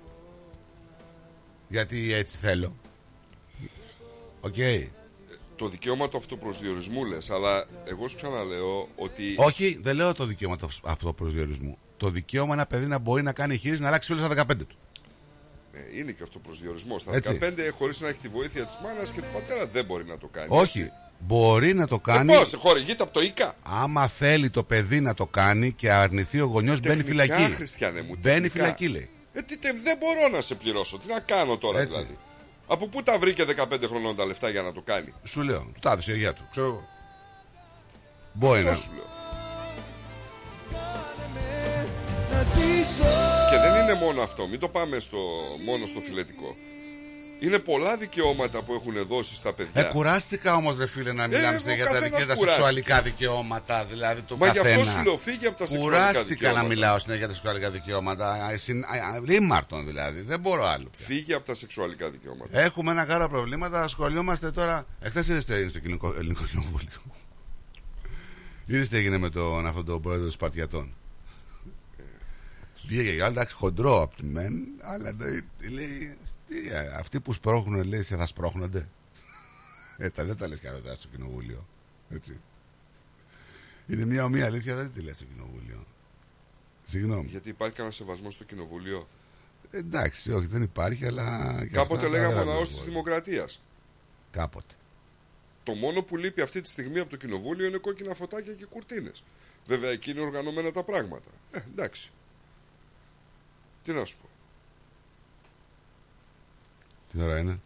[1.69, 2.77] Γιατί έτσι θέλω.
[4.41, 4.55] Οκ.
[5.57, 9.23] Το δικαίωμα του αυτοπροσδιορισμού λες, αλλά εγώ σου ξαναλέω ότι...
[9.37, 11.79] Όχι, δεν λέω το δικαίωμα του αυτοπροσδιορισμού.
[11.97, 14.77] Το δικαίωμα ένα παιδί να μπορεί να κάνει χείριση να αλλάξει φίλο στα 15 του.
[15.73, 17.03] Ε, είναι και αυτοπροσδιορισμός.
[17.03, 17.39] Στα Έτσι.
[17.43, 20.27] 15 χωρίς να έχει τη βοήθεια της μάνας και του πατέρα δεν μπορεί να το
[20.27, 20.47] κάνει.
[20.51, 20.91] Όχι.
[21.19, 22.33] Μπορεί να το κάνει.
[22.33, 23.55] Ε, πώς, χορηγείται από το ΙΚΑ.
[23.62, 27.53] Άμα θέλει το παιδί να το κάνει και αρνηθεί ο γονιός, μπαίνει Τεχνικά, φυλακή.
[27.55, 28.51] Χριστιανέ μου, Μπαίνει τεχνικά.
[28.65, 29.11] φυλακή, λέει.
[29.33, 30.99] Ε, τι, τε- δεν μπορώ να σε πληρώσω.
[30.99, 31.97] Τι να κάνω τώρα Έτσι.
[31.97, 32.19] δηλαδή;
[32.67, 35.81] Από πού τα βρήκε 15 χρονών τα λεφτά για να το κάνει; Σου λέω, του
[35.81, 36.43] τα έδωσε η γιαγιά του.
[36.51, 36.89] Ξέρω εγώ.
[38.33, 38.75] Μπορεί να.
[38.75, 39.11] σου λέω.
[42.33, 43.03] να ζήσω
[43.51, 44.49] Και δεν είναι μόνο αυτό.
[44.49, 45.19] Μην το πάμε στο,
[45.65, 46.57] μόνο στο φιλετικό.
[47.44, 49.86] Είναι πολλά δικαιώματα που έχουν δώσει στα παιδιά.
[49.89, 52.51] Ε, κουράστηκα όμως, ρε φίλε, να μιλάμε Ε, συνέχεια ο για τα καθένας δικαιώματα κουράστηκε.
[52.55, 53.85] σεξουαλικά δικαιώματα.
[53.85, 54.93] Δηλαδή το Μα γι' αυτό καθένα.
[54.93, 56.62] σου λέω, φύγε από τα σεξουαλικά Κουράστηκα δικαιώματα.
[56.62, 58.32] να μιλάω συνέχεια για τα σεξουαλικά δικαιώματα.
[58.32, 60.20] Α, συν- α, α, Ρήμαρτον δηλαδή.
[60.20, 60.89] Δεν μπορώ άλλο.
[60.97, 61.06] πια.
[61.06, 62.60] Φύγε από τα σεξουαλικά δικαιώματα.
[62.60, 63.82] Έχουμε ένα κάρο προβλήματα.
[63.82, 64.86] Ασχολιόμαστε τώρα.
[65.01, 66.89] Εχθές είδες τι έγινε στο κοινικό- ελληνικό κοινοβούλιο.
[68.66, 70.94] Είδες τι έγινε με τον, αυτόν τον πρόεδρο των Σπαρτιατών.
[72.86, 74.52] Βγήκε για εντάξει χοντρό από τη μεν,
[74.82, 76.16] αλλά λέει, λέει
[76.53, 78.89] τι, ε, αυτοί που σπρώχνουν λέει σε θα σπρώχνονται.
[79.97, 81.66] Ε, τα δεν τα λες κάθε στο κοινοβούλιο.
[82.11, 82.41] Έτσι.
[83.87, 85.87] Είναι μια ομοία αλήθεια, δεν τη λες στο κοινοβούλιο.
[86.85, 87.27] Συγγνώμη.
[87.29, 89.09] Γιατί υπάρχει κανένα σεβασμός στο κοινοβούλιο;
[89.70, 91.57] Ε, εντάξει, όχι, δεν υπάρχει, αλλά.
[91.61, 92.83] και Κάποτε αυτά λέγαμε δεν ο λαός βλέπω.
[92.83, 93.62] της Δημοκρατίας.
[94.31, 94.74] Κάποτε.
[95.62, 99.24] Το μόνο που λείπει αυτή τη στιγμή από το κοινοβούλιο είναι κόκκινα φωτάκια και κουρτίνες.
[99.66, 101.31] Βέβαια εκεί είναι οργανωμένα τα πράγματα.
[101.51, 102.11] Ε, εντάξει.
[103.85, 104.29] Τι να σου πω.
[107.13, 107.61] Τι ώρα είναι.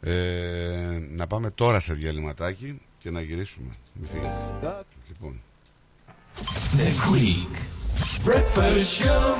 [0.00, 3.76] Ε, να πάμε τώρα σε διαλυματάκι και να γυρίσουμε.
[3.92, 4.84] Μην φύγετε.
[5.08, 5.40] Λοιπόν.
[6.76, 7.54] The Greek
[8.28, 9.36] Breakfast Show.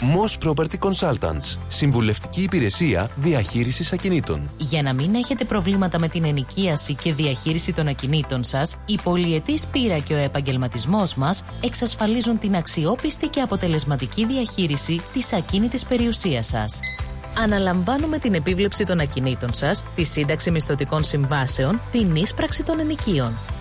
[0.00, 1.58] Moss Property Consultants.
[1.68, 4.50] Συμβουλευτική υπηρεσία διαχείρισης ακινήτων.
[4.58, 9.66] Για να μην έχετε προβλήματα με την ενοικίαση και διαχείριση των ακινήτων σας, η πολυετής
[9.66, 16.80] πείρα και ο επαγγελματισμός μας εξασφαλίζουν την αξιόπιστη και αποτελεσματική διαχείριση της ακίνητης περιουσίας σας.
[17.38, 23.32] Αναλαμβάνουμε την επίβλεψη των ακινήτων σας, τη σύνταξη μισθωτικών συμβάσεων, την ίσπραξη των ενοικίων.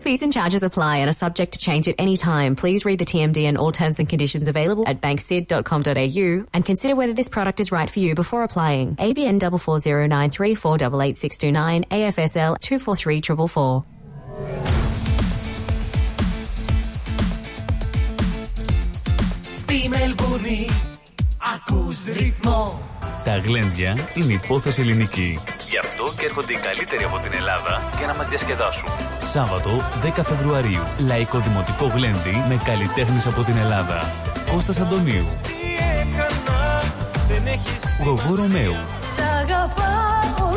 [0.00, 2.54] Fees and charges apply and are subject to change at any time.
[2.54, 7.12] Please read the TMD and all terms and conditions available at banksid.com.au and consider whether
[7.12, 8.94] this product is right for you before applying.
[8.96, 13.84] ABN 44093488629 AFSL 243444.
[19.40, 20.66] Στη Μελβούνι
[21.54, 22.80] ακούς ρυθμό
[23.23, 25.39] Τα γλέντια είναι υπόθεση ελληνική.
[25.69, 28.89] Γι' αυτό και έρχονται οι καλύτεροι από την Ελλάδα για να μας διασκεδάσουν.
[29.19, 29.69] Σάββατο
[30.17, 30.83] 10 Φεβρουαρίου.
[31.07, 34.13] Λαϊκό Δημοτικό Γλέντι με καλλιτέχνες από την Ελλάδα.
[34.51, 35.25] Κώστας Αντωνίου.
[38.03, 38.75] Γογό Ρωμαίου.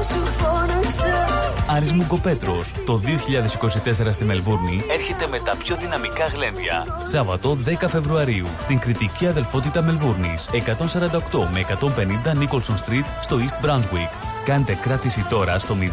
[0.04, 2.72] Σ' αγαπάω σου φώναξα Άρης Μουγκοπέτρος.
[2.86, 7.00] Το 2024 στη Μελβούρνη έρχεται με τα πιο δυναμικά γλέντια.
[7.02, 10.48] Σάββατο 10 Φεβρουαρίου στην κριτική αδελφότητα Μελβούρνης.
[10.52, 14.33] 148 με 150 Nicholson Street στο East Brunswick.
[14.44, 15.84] Κάντε κράτηση τώρα στο 0422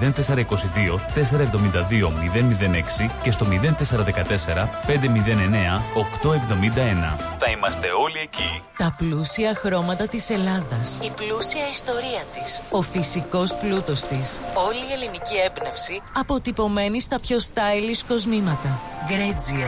[1.15, 2.11] 472
[3.01, 4.91] 006 και στο 0414 509
[5.95, 7.17] 871.
[7.37, 8.61] Θα είμαστε όλοι εκεί.
[8.77, 10.99] Τα πλούσια χρώματα της Ελλάδας.
[11.03, 12.61] Η πλούσια ιστορία της.
[12.71, 14.39] Ο φυσικός πλούτος της.
[14.67, 18.79] Όλη η ελληνική έμπνευση αποτυπωμένη στα πιο stylish κοσμήματα.
[19.07, 19.67] Γκρέτζιο.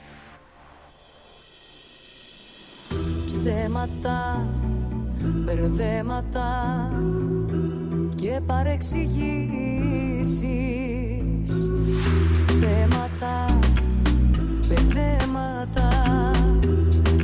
[3.43, 4.47] Ψέματα,
[5.21, 6.49] μπερδέματα
[8.15, 9.19] και παρεξηγήσεις.
[12.61, 13.59] Θέματα,
[14.67, 15.89] μπερδέματα,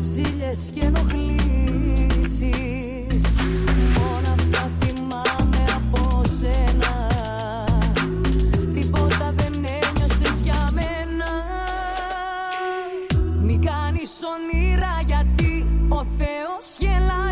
[0.02, 2.38] ζήλιες και ενοχλήσεις
[16.18, 17.27] Θεός γελάει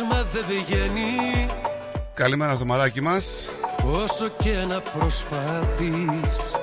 [0.00, 1.48] αποτέλεσμα δεν βγαίνει
[2.14, 3.48] Καλημέρα στο μαράκι μας.
[3.84, 6.56] Όσο και να προσπαθείς.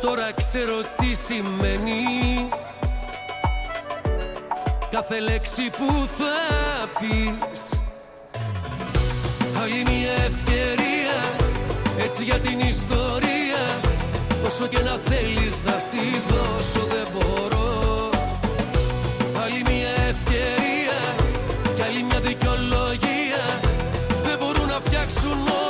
[0.00, 2.48] Τώρα ξέρω τι σημαίνει.
[4.90, 6.36] Κάθε λέξη που θα
[7.00, 7.80] πεις.
[9.62, 11.16] Άλλη μια ευκαιρία
[12.04, 13.80] Έτσι για την ιστορία.
[14.46, 15.98] Όσο και να θέλεις να στη
[16.28, 17.57] δώσω δεν μπορώ
[25.14, 25.67] μπορούν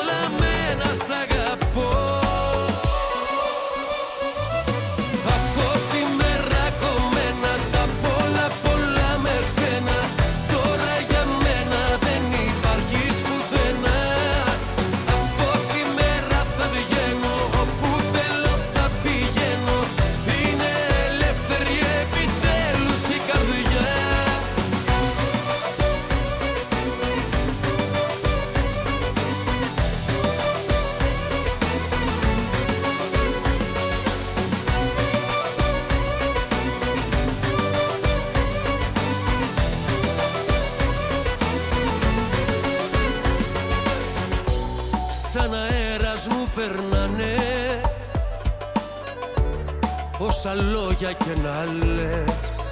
[51.00, 51.64] λόγια και να
[51.94, 52.68] λες.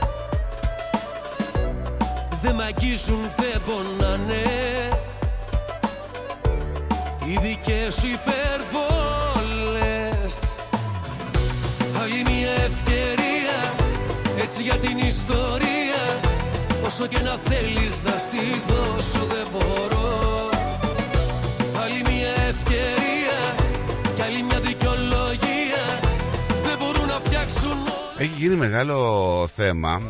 [2.43, 4.45] Δεν μ' αγγίζουν, δεν πονάνε.
[7.25, 8.35] Οι δικές σου υπερβόλες
[12.03, 13.75] Άλλη μια ευκαιρία
[14.43, 16.21] Έτσι για την ιστορία.
[16.87, 19.96] Όσο και να θέλεις να στη δώσω δεν μπορώ
[28.27, 30.03] Έχει γίνει μεγάλο θέμα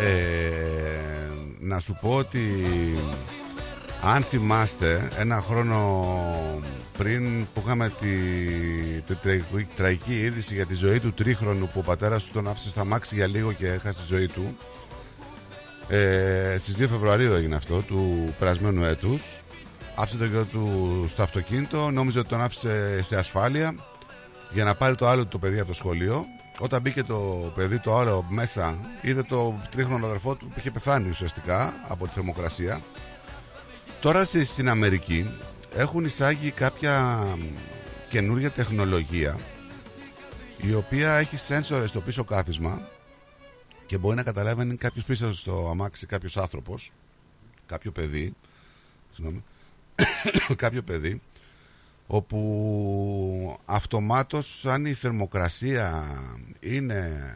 [0.00, 2.66] ε, Να σου πω ότι
[4.02, 6.08] Αν θυμάστε Ένα χρόνο
[6.98, 8.16] πριν Που είχαμε τη,
[9.06, 12.70] τη τραγική, τραγική είδηση Για τη ζωή του τρίχρονου Που ο πατέρας του τον άφησε
[12.70, 14.56] στα μάξι για λίγο Και έχασε τη ζωή του
[15.88, 19.40] ε, Στις 2 Φεβρουαρίου έγινε αυτό Του περασμένου έτους.
[19.94, 23.74] Άφησε το γιο του στο αυτοκίνητο Νόμιζε ότι τον άφησε σε ασφάλεια
[24.50, 26.26] Για να πάρει το άλλο του το παιδί από το σχολείο
[26.60, 31.08] Όταν μπήκε το παιδί το άλλο μέσα Είδε το τρίχρονο αδερφό του που είχε πεθάνει
[31.10, 32.80] ουσιαστικά Από τη θερμοκρασία.
[34.00, 35.30] Τώρα στη- στην Αμερική
[35.76, 37.26] Έχουν εισάγει κάποια
[38.08, 39.38] καινούργια τεχνολογία
[40.56, 42.88] Η οποία έχει σένσορες στο πίσω κάθισμα
[43.86, 46.92] Και μπορεί να καταλάβει κάποιος πίσω στο αμάξι Κάποιος άνθρωπος
[47.66, 48.34] Κάποιο παιδί
[49.12, 49.44] Συγγνώμη
[50.56, 51.20] κάποιο παιδί
[52.06, 56.04] όπου αυτομάτως αν η θερμοκρασία
[56.60, 57.34] είναι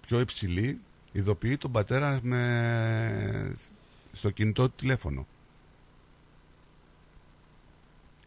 [0.00, 0.80] πιο υψηλή
[1.12, 3.52] ειδοποιεί τον πατέρα με...
[4.12, 5.26] στο κινητό του τηλέφωνο.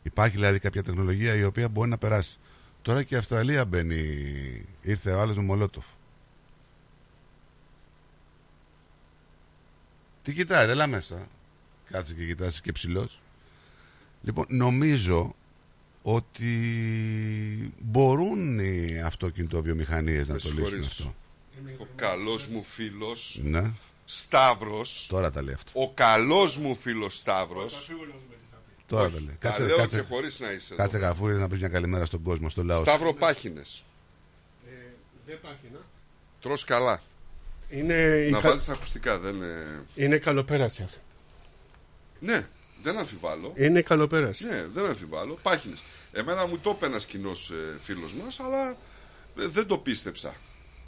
[0.03, 2.37] Υπάρχει δηλαδή κάποια τεχνολογία η οποία μπορεί να περάσει.
[2.81, 5.85] Τώρα και η Αυστραλία μπαίνει, ήρθε ο άλλος με Μολότοφ.
[10.21, 11.27] Τι κοιτάει, έλα μέσα.
[11.91, 13.21] Κάτσε και κοιτάς και ψηλός.
[14.21, 15.35] Λοιπόν, νομίζω
[16.01, 20.87] ότι μπορούν οι αυτοκινητοβιομηχανίες να Με το λύσουν συγχωρείς.
[20.87, 21.13] αυτό.
[21.83, 23.71] Ο καλός μου φίλος Ναι.
[24.05, 25.71] Σταύρος Τώρα τα λέει αυτό.
[25.81, 27.91] Ο καλός μου φίλος Σταύρος
[28.87, 29.37] Τώρα Όχι, τα λέει.
[29.39, 31.05] τα λέω και χωρίς να είσαι Κάτσε εδώ.
[31.07, 32.77] καφούρι να πεις μια καλημέρα στον κόσμο, στο λαό.
[32.77, 32.83] σου.
[32.83, 33.83] Σταύρο Πάχινες
[35.25, 35.79] Δεν υπάρχει, να.
[36.41, 37.01] Τρως καλά
[37.69, 37.93] Είναι,
[38.27, 39.85] η Να κα- βάλεις ακουστικά δεν είναι...
[39.95, 40.99] είναι καλοπέραση αυτό.
[42.19, 42.47] Ναι,
[42.81, 44.45] δεν αμφιβάλλω Είναι καλοπέραση.
[44.45, 45.39] Ναι, δεν αμφιβάλλω.
[45.41, 45.83] Πάχινες.
[46.11, 47.31] Εμένα μου το είπε ένα κοινό
[47.81, 48.69] φίλος μας, αλλά
[49.39, 50.33] ε, δεν το πίστεψα.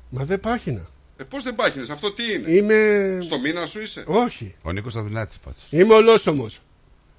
[0.09, 0.87] Μα δεν πάχινα.
[1.17, 3.19] Ε, Πώς δεν πάχινες, αυτό τι είναι; Είμαι.
[3.21, 4.55] Στο μήνα σου είσαι; Όχι.
[4.61, 5.63] Ο Νίκος Αδυνάτης πάντως.
[5.69, 6.61] Είμαι ολόσωμος.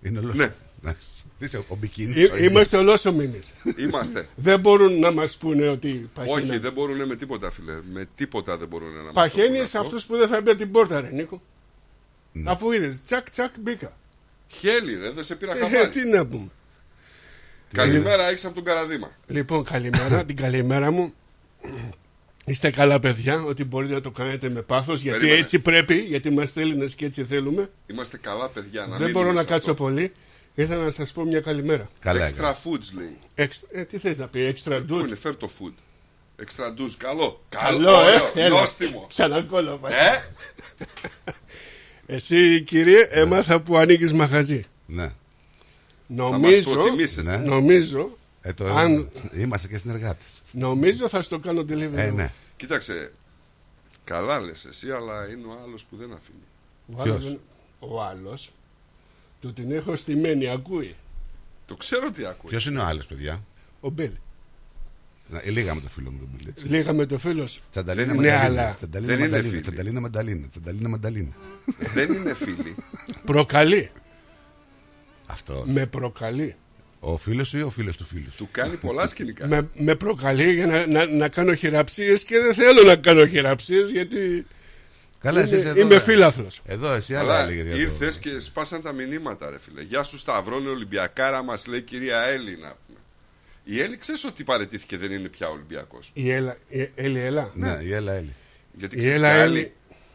[0.02, 0.34] Είναι ολός.
[0.34, 0.54] Ναι.
[0.82, 1.06] Εντάξει.
[1.38, 2.14] Τι είσαι, ο μπικίνι.
[2.40, 3.40] Είμαστε ολόσωμοι.
[3.76, 4.28] Είμαστε.
[4.34, 6.40] δεν μπορούν να μας πούνε ότι παχαίνει.
[6.50, 7.80] Όχι, δεν μπορούν με τίποτα, φίλε.
[7.92, 9.94] Με τίποτα δεν μπορούν να μας το Παχαίνεις πούνε σε αυτός.
[9.94, 11.42] αυτού που δεν θα μπει από την πόρτα, ρε Νίκο.
[12.32, 12.50] Ναι.
[12.50, 13.96] Αφού είδες, τσακ τσακ μπήκα.
[14.58, 15.88] Χέλη, ρε, δεν σε πήρα Ε, χαμπάρι.
[15.88, 16.48] τι να πούμε.
[17.72, 19.10] Καλημέρα, έχεις από τον Καραδίμα.
[19.26, 21.14] Λοιπόν, καλημέρα, την καλημέρα μου.
[22.46, 25.40] Είστε καλά παιδιά, ότι μπορείτε να το κάνετε με πάθος Γιατί Περίμενε.
[25.42, 28.80] έτσι πρέπει, γιατί είμαστε Έλληνες και έτσι θέλουμε Είμαστε καλά, παιδιά.
[28.80, 29.82] Να Δεν μείνουμε μπορώ να σε κάτσω αυτό.
[29.82, 30.12] πολύ
[30.54, 33.18] Ήθελα να σας πω μια καλημέρα Καλά Extra foods λέει.
[33.36, 35.72] Extra- ε, Τι θες να πει, extra Πού dude είναι, φέρ το food.
[36.42, 37.44] Extra douche, καλό.
[37.48, 38.48] Καλό, ε, ωραίο, έλα.
[38.60, 39.06] νόστιμο.
[39.08, 39.94] Ξανακόλα πάλι.
[39.94, 40.22] Ε,
[42.06, 45.12] Εσύ κύριε έμαθα που ανοίγεις μαγαζί Ναι.
[46.06, 47.36] Νομίζω, προτιμήσετε.
[47.36, 47.36] Ναι.
[47.36, 50.42] νομίζω, Ε, το, αν, Είμαστε και συνεργάτες.
[50.52, 52.32] νομίζω θα στο κάνω delivery Ε, ναι.
[52.56, 53.12] Κοίταξε,
[54.04, 56.38] Καλά λες εσύ, αλλά είναι ο άλλος που δεν αφήνει.
[56.96, 57.40] Ο άλλος, δεν-
[57.78, 58.52] ο άλλος
[59.40, 60.94] του την έχω στημένη, ακούει.
[61.66, 62.50] Το ξέρω τι ακούει.
[62.50, 63.42] Ποιος είναι ο άλλος, παιδιά;
[63.80, 64.10] Ο Μπέλ.
[65.28, 66.66] Να, ε, λίγα με το φίλο μου τον Μπιλ, έτσι.
[66.66, 67.60] Λίγα με το φίλος σου.
[67.70, 68.40] Τσανταλίνα Ναι, μανταλίνα.
[68.44, 69.50] αλλά Τσανταλίνα δεν είναι μανταλίνα.
[69.50, 69.60] φίλοι.
[69.62, 70.46] Τσανταλίνα μανταλίνα.
[70.48, 71.32] Τσανταλίνα μανταλίνα.
[71.94, 72.74] δεν είναι φίλοι.
[73.24, 73.90] προκαλεί.
[75.26, 75.64] Αυτό.
[75.68, 76.54] Με προκαλεί.
[77.00, 79.46] Ο φίλος σου ή ο φίλος του φίλου σου; Του κάνει πολλά σκηνικά.
[79.46, 83.90] Με, με προκαλεί για να, να, να κάνω χειραψίες και δεν θέλω να κάνω χειραψίες
[83.90, 84.46] γιατί
[85.20, 86.00] Καλά, είμαι, εσείς εδώ, είμαι ε.
[86.00, 86.60] φίλαθλος.
[86.64, 89.82] Εδώ εσύ άλλα Αλλά έλεγε για το- ήρθες και σπάσαν τα μηνύματα, ρε φίλε.
[89.82, 92.83] Γεια σου, Σταυρώνε Ολυμπιακάρα, μας λέει η κυρία Έλλη να πούμε.
[93.64, 96.10] Η Έλλη ξέρεις ότι παρετήθηκε, δεν είναι πια Ολυμπιακός.
[96.14, 97.50] Η Έλα, η Έλλη Έλα.
[97.54, 98.34] Ναι, η Έλα Έλλη.
[98.72, 99.58] Γιατί Η ξέρεις Έλα και Έλλη.
[99.58, 99.72] άλλη.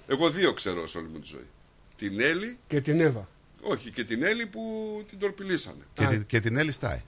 [0.08, 1.48] Εγώ δύο ξέρω σε όλη μου τη ζωή.
[1.96, 3.28] Την Έλλη, Και την Εύα.
[3.62, 4.62] όχι, και την Έλλη που
[5.10, 5.84] την τορπιλήσανε.
[5.94, 7.02] Και, την- και την Έλλη Στάι.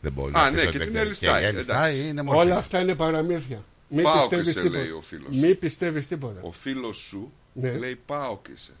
[0.00, 1.58] Δεν μπορεί Α, να ναι, πεις και ότι την δεν- Έλλη και Στάι, Η Έλλη
[1.58, 1.70] εντάξει.
[1.72, 2.40] Στάι είναι μορφή.
[2.40, 3.64] Όλα αυτά είναι παραμύθια.
[3.88, 4.78] Μην Πάω πιστεύεις σε, τίποτα.
[4.78, 5.36] λέει ο φίλος.
[5.36, 6.40] Μην πιστεύεις τίποτα.
[6.42, 7.72] Ο φίλος σου Ναι.
[7.72, 8.72] λέει πάω και είσαι.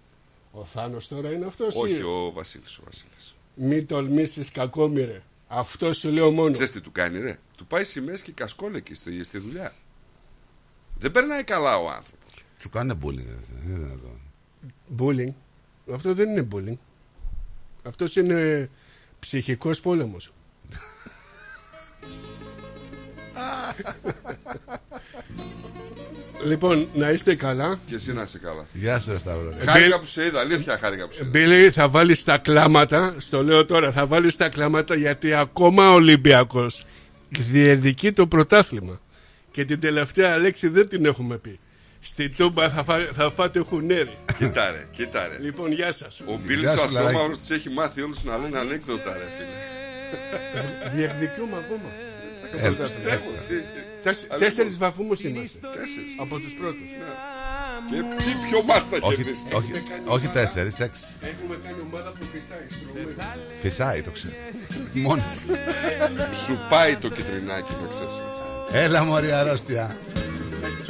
[0.52, 2.02] Ο Θάνος τώρα είναι αυτός Όχι, ή...
[2.02, 2.78] ο Βασίλης.
[2.78, 3.34] Ο Βασίλης.
[3.54, 5.22] Μην τολμήσεις κακόμοιρε.
[5.48, 6.52] Αυτό σου λέω μόνο.
[6.52, 7.38] Ξέρεις τι του κάνει, ρε.
[7.56, 9.74] Του πάει σημαίες και κασκόλεκι στη, στη δουλειά.
[10.98, 12.44] Δεν περνάει καλά ο άνθρωπος.
[12.58, 13.26] Σου κάνουν bullying.
[13.26, 14.20] ρε, Δεν είναι δυνατόν.
[14.98, 15.34] Bullying.
[15.94, 16.78] Αυτό δεν είναι bullying.
[17.82, 18.70] Αυτός είναι
[19.18, 20.32] ψυχικός πόλεμος.
[26.44, 27.78] λοιπόν, να είστε καλά.
[27.86, 28.66] Και εσύ να είσαι καλά.
[28.72, 29.48] Γεια σου, ρε Σταύρο.
[29.64, 31.30] Χάρηκα που σε είδα, αλήθεια χάρηκα που σε είδα.
[31.30, 35.94] Μπίλι, θα βάλεις τα κλάματα, στο λέω τώρα, θα βάλεις τα κλάματα γιατί ακόμα ο
[35.94, 36.86] Ολυμπιακός
[37.28, 39.00] διεδικεί το πρωτάθλημα.
[39.52, 41.58] Και την τελευταία λέξη δεν την έχουμε πει.
[42.00, 44.14] Στη Τούμπα θα, φά- θα φάτε χουνέρι.
[44.38, 45.38] Κοίτα ρε, κοίτα ρε.
[45.44, 46.20] Λοιπόν, γεια σας.
[46.20, 47.38] Ο Μπίλης Γεια ο σου, Αστρόμαυρος Λαράκη.
[47.38, 50.90] της έχει μάθει όλους να λένε ανέκδοτα ρε φίλε.
[50.94, 51.90] Διεκδικούμε ακόμα.
[52.52, 52.68] Ε,
[54.08, 54.28] Πιστεύω.
[54.28, 55.58] Τέσ- Αλλά Τέσσερις λοιπόν, βαθμούς είμαστε.
[55.78, 56.12] Τέσσερις.
[56.24, 56.88] Από τους πρώτους.
[57.90, 59.46] Και τι πιο μας θα όχι, κερδίσει.
[59.58, 59.70] όχι,
[60.14, 61.02] όχι τέσσερις, έξι.
[61.20, 63.40] Έχουμε κάνει ομάδα που φυσάει στρωμένη.
[63.62, 64.32] Φυσάει, το ξέρω.
[64.92, 65.22] Μόνη.
[66.44, 68.14] Σου πάει το κυτρινάκι να ξέρεις.
[68.28, 68.42] έτσι.
[68.84, 69.96] Έλα, μωρή αρρώστια.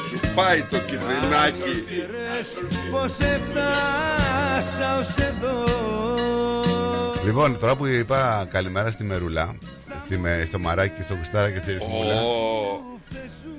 [0.08, 1.72] Σου πάει το κυτρινάκι.
[2.90, 5.64] Πως έφτασα ως εδώ
[7.24, 9.54] Λοιπόν, τώρα που είπα καλημέρα στη Μερούλα,
[10.04, 12.20] στη με- στο Μαράκι, στο Κουστάρα και στη Ρυθμούλα.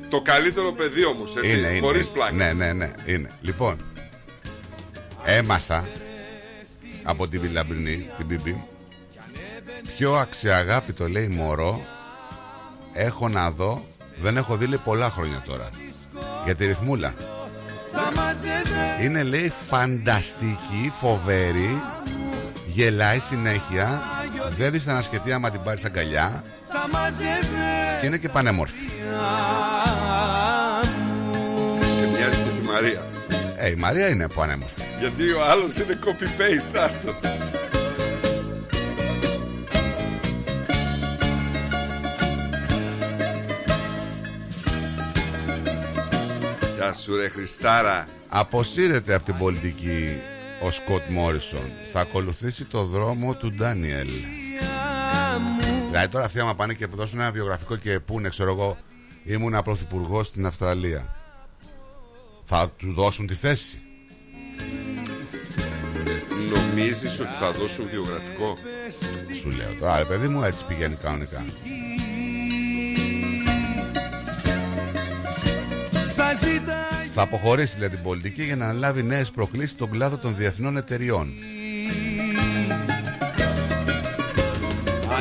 [0.07, 1.79] Ω, Το καλύτερο παιδί όμως, έτσι, Είναι, είναι.
[1.79, 2.31] χωρίς πλάκα.
[2.35, 3.29] Ναι, ναι, ναι, είναι.
[3.41, 3.77] Λοιπόν,
[5.25, 5.85] έμαθα
[7.03, 8.63] από την Βιλαμπρινή, την Μπιμπι,
[9.97, 11.81] πιο αξιαγάπητο λέει μωρό
[12.93, 13.85] έχω να δω,
[14.21, 15.69] δεν έχω δει λέει πολλά χρόνια τώρα.
[16.45, 17.13] Για τη ρυθμούλα.
[17.91, 21.81] Θα μαζεύε Είναι λέει φανταστική, φοβερή,
[22.67, 24.01] γελάει συνέχεια,
[24.57, 28.73] δεν δυσανασκετεί άμα την πάρεις αγκαλιά Θα μαζεύε και είναι και πανέμορφη.
[32.81, 33.01] Μαρία.
[33.57, 34.81] Ε, η Μαρία είναι πανέμορφη.
[34.99, 37.11] Γιατί ο άλλος είναι copy-paste, άστο.
[46.75, 48.07] Γεια σου ρε Χριστάρα.
[48.27, 50.17] Αποσύρεται από την πολιτική
[50.61, 51.71] ο Σκοτ Μόρισον.
[51.91, 54.09] Θα ακολουθήσει το δρόμο του Ντάνιελ.
[55.87, 58.77] Δηλαδή τώρα αυτοί άμα πάνε και δώσουν ένα βιογραφικό και πούνε, ξέρω εγώ,
[59.23, 61.16] ήμουν πρωθυπουργός στην Αυστραλία.
[62.49, 63.81] Θα του δώσουν τη θέση.
[66.53, 68.57] Νομίζεις ότι θα δώσουν βιογραφικό;
[69.39, 71.45] Σου λέω τώρα, ρε παιδί μου, έτσι πηγαίνει κανονικά.
[76.15, 80.35] Θα ζητάει Θα αποχωρήσει δηλαδή την πολιτική για να αναλάβει νέες προκλήσεις στον κλάδο των
[80.35, 81.33] διεθνών εταιριών.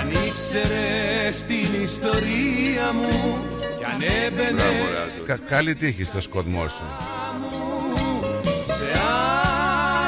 [0.00, 3.38] Αν ήξερες την ιστορία μου
[3.78, 5.24] Κι αν έμπαινε Μπράβο ρε Άντο.
[5.26, 6.86] Κα- καλή τύχη στο Σκοτ Μόρισον.
[8.64, 8.90] σε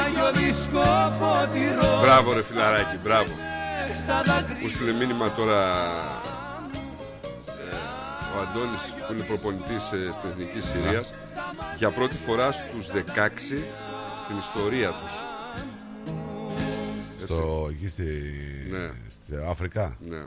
[0.05, 3.31] άγιο δισκοποτηρό Μπράβο ρε φιλαράκι, μπράβο.
[3.99, 5.61] Στα δάκρυα Μου στείλε μήνυμα τώρα
[7.47, 11.13] ε, ο Αντώνης που είναι προπονητής ε, στην Εθνική Συρίας
[11.77, 12.99] για πρώτη φορά στους 16
[14.23, 15.13] στην ιστορία τους.
[17.23, 18.03] Στο, εκεί στη,
[18.69, 18.89] Ναι.
[19.09, 19.97] στη Αφρικά.
[19.99, 20.23] Ναι.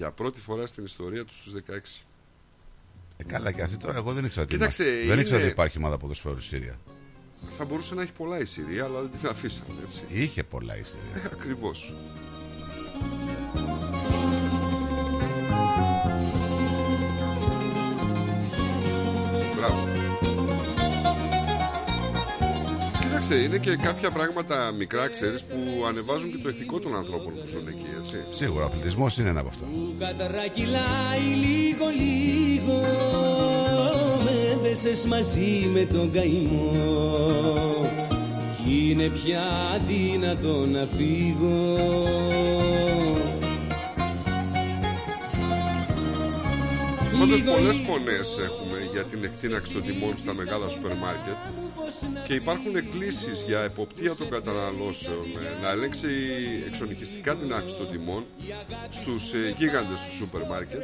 [0.00, 2.04] Για πρώτη φορά στην ιστορία τους στους 16.
[3.16, 5.02] Ε, καλά και αυτή τώρα εγώ δεν ήξερα ότι Κοίταξε, υπάρχει.
[5.04, 6.78] είναι- Δεν ήξερα ότι υπάρχει ομάδα ποδοσφαίρου στη Συρία.
[7.58, 10.00] Θα μπορούσε να έχει πολλά η Συρία, αλλά δεν την αφήσαμε έτσι.
[10.12, 11.22] Είχε πολλά η Συρία.
[11.24, 11.92] Ε, ακριβώς.
[23.30, 27.46] Κοίταξε, είναι και κάποια πράγματα μικρά, ξέρεις, που ανεβάζουν και το ηθικό των ανθρώπων που
[27.46, 28.16] ζουν εκεί, έτσι.
[28.30, 29.66] Σίγουρα, ο αθλητισμός είναι ένα από αυτά.
[29.98, 32.76] Κατρακυλάει λίγο λίγο
[34.24, 34.40] με
[34.70, 36.70] φόρεσες μαζί με τον καημό
[38.64, 39.42] Κι είναι πια
[39.74, 41.78] αδύνατο να φύγω
[47.18, 47.92] Πάντως Λίγο, πολλές λίγο.
[47.92, 51.38] φωνές έχουμε για την εκτείναξη των τιμών στα μεγάλα σούπερ μάρκετ
[52.26, 56.08] και υπάρχουν εκκλήσεις για εποπτεία των καταναλώσεων ε, να ελέγξει
[56.66, 58.24] εξονυχιστικά την αύξηση των τιμών
[58.90, 60.82] στους ε, γίγαντες του σούπερ μάρκετ.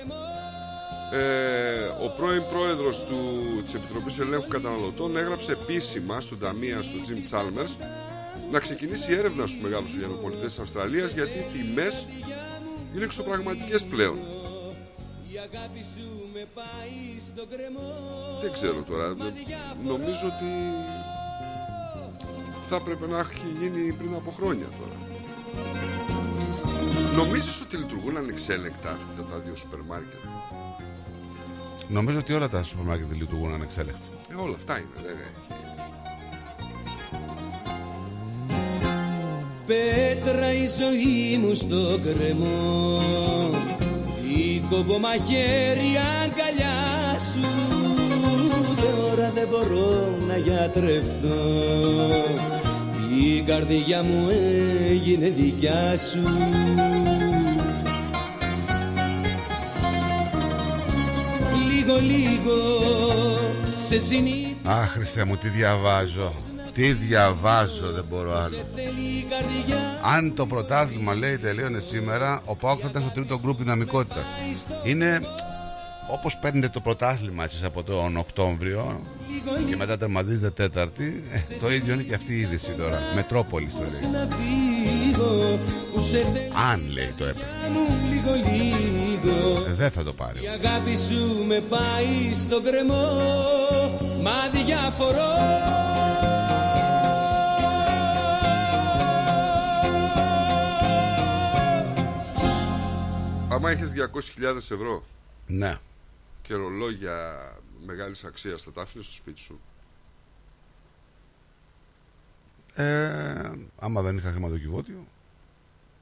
[1.13, 3.19] Ε, ο πρώην πρόεδρος του,
[3.65, 7.73] της Επιτροπής Ελέγχου Καταναλωτών έγραψε επίσημα στον Ταμεία, στο Jim Chalmers,
[8.53, 12.07] να ξεκινήσει έρευνα στους μεγάλους λιανοπολιτές της Αυστραλίας γιατί οι τιμές
[12.95, 14.19] είναι εξωπραγματικές πλέον.
[18.43, 19.15] Δεν ξέρω τώρα.
[19.85, 20.51] Νομίζω ότι
[22.69, 24.97] θα έπρεπε να έχει γίνει πριν από χρόνια τώρα.
[27.17, 30.21] Νομίζεις ότι λειτουργούν ανεξέλεγκτα αυτά τα δύο σούπερ μάρκετ;
[31.89, 34.07] Νομίζω ότι όλα τα σούπερ μάρκετ λειτουργούν ανεξέλεκτα.
[34.31, 34.89] Ε, όλα αυτά είναι.
[34.95, 35.55] Δεν έχει.
[39.67, 43.01] Πέτρα η ζωή μου στο κρεμό
[44.37, 47.41] Η κομπομαχαίρια αγκαλιά σου
[48.83, 51.37] Τώρα δεν μπορώ να γιατρευτώ.
[53.23, 54.29] Η καρδιά μου
[54.89, 56.19] έγινε δικιά σου.
[61.71, 62.55] Λίγο λίγο
[63.89, 66.33] σε συνήθω Αχ, Χριστέ μου, τι διαβάζω.
[66.77, 68.57] Τι διαβάζω, δεν μπορώ άλλο.
[68.57, 73.59] η καρδιά Αν το πρωτάθλημα λέει τελείωνε σήμερα, ο Πάοκ θα ήταν στο τρίτο γκρουπ
[73.59, 74.25] δυναμικότητας.
[74.85, 75.21] Είναι
[76.13, 79.01] όπως παίρνετε το πρωτάθλημα εσείς από τον Οκτώβριο
[79.69, 82.99] και μετά τερματίζετε Τέταρτη, ε, το ίδιο είναι και αυτή η είδηση τώρα.
[83.15, 84.11] Μετρόπολης το λέει.
[84.13, 85.59] να φύγω
[85.95, 86.19] που σε
[86.73, 87.49] Αν λέει το έπαιρνε.
[87.63, 90.39] θέλουν λίγο λίγο Ε, Δεν θα το πάρει.
[90.43, 93.05] Η αγάπη σου με πάει στον κρεμό
[94.23, 95.35] Μα διαφορώ
[103.57, 105.05] Άμα έχεις 200.000 ευρώ
[105.47, 105.79] Ναι.
[106.43, 107.53] και ρολόγια
[107.87, 109.61] μεγάλης αξίας θα τα άφηνες στο σπίτι σου;
[112.75, 115.07] Ε, άμα δεν είχα χρηματοκιβώτιο,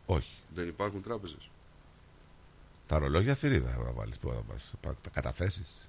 [0.07, 0.37] όχι.
[0.55, 1.51] Δεν υπάρχουν τράπεζες;
[2.87, 5.89] Τα ρολόγια θηρίδα θα βάλεις, πού θα πας, θα πας, τα καταθέσεις.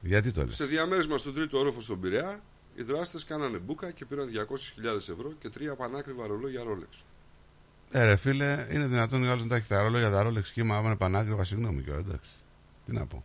[0.00, 2.40] Γιατί το λες; Σε διαμέρισμα στον τρίτο όροφο στον Πειραιά,
[2.76, 7.02] οι δράστες κάνανε μπουκα και πήραν 200.000 ευρώ και τρία πανάκριβα ρολόγια Rolex.
[7.96, 10.76] Ε, ρε φίλε, είναι δυνατόν οι άλλοι να τα έχει τα ρολόγια τα Rolex κύμα,
[10.76, 12.30] άμα είναι πανάκριβα, συγγνώμη κιόλας, εντάξει.
[12.86, 13.24] Τι να πω.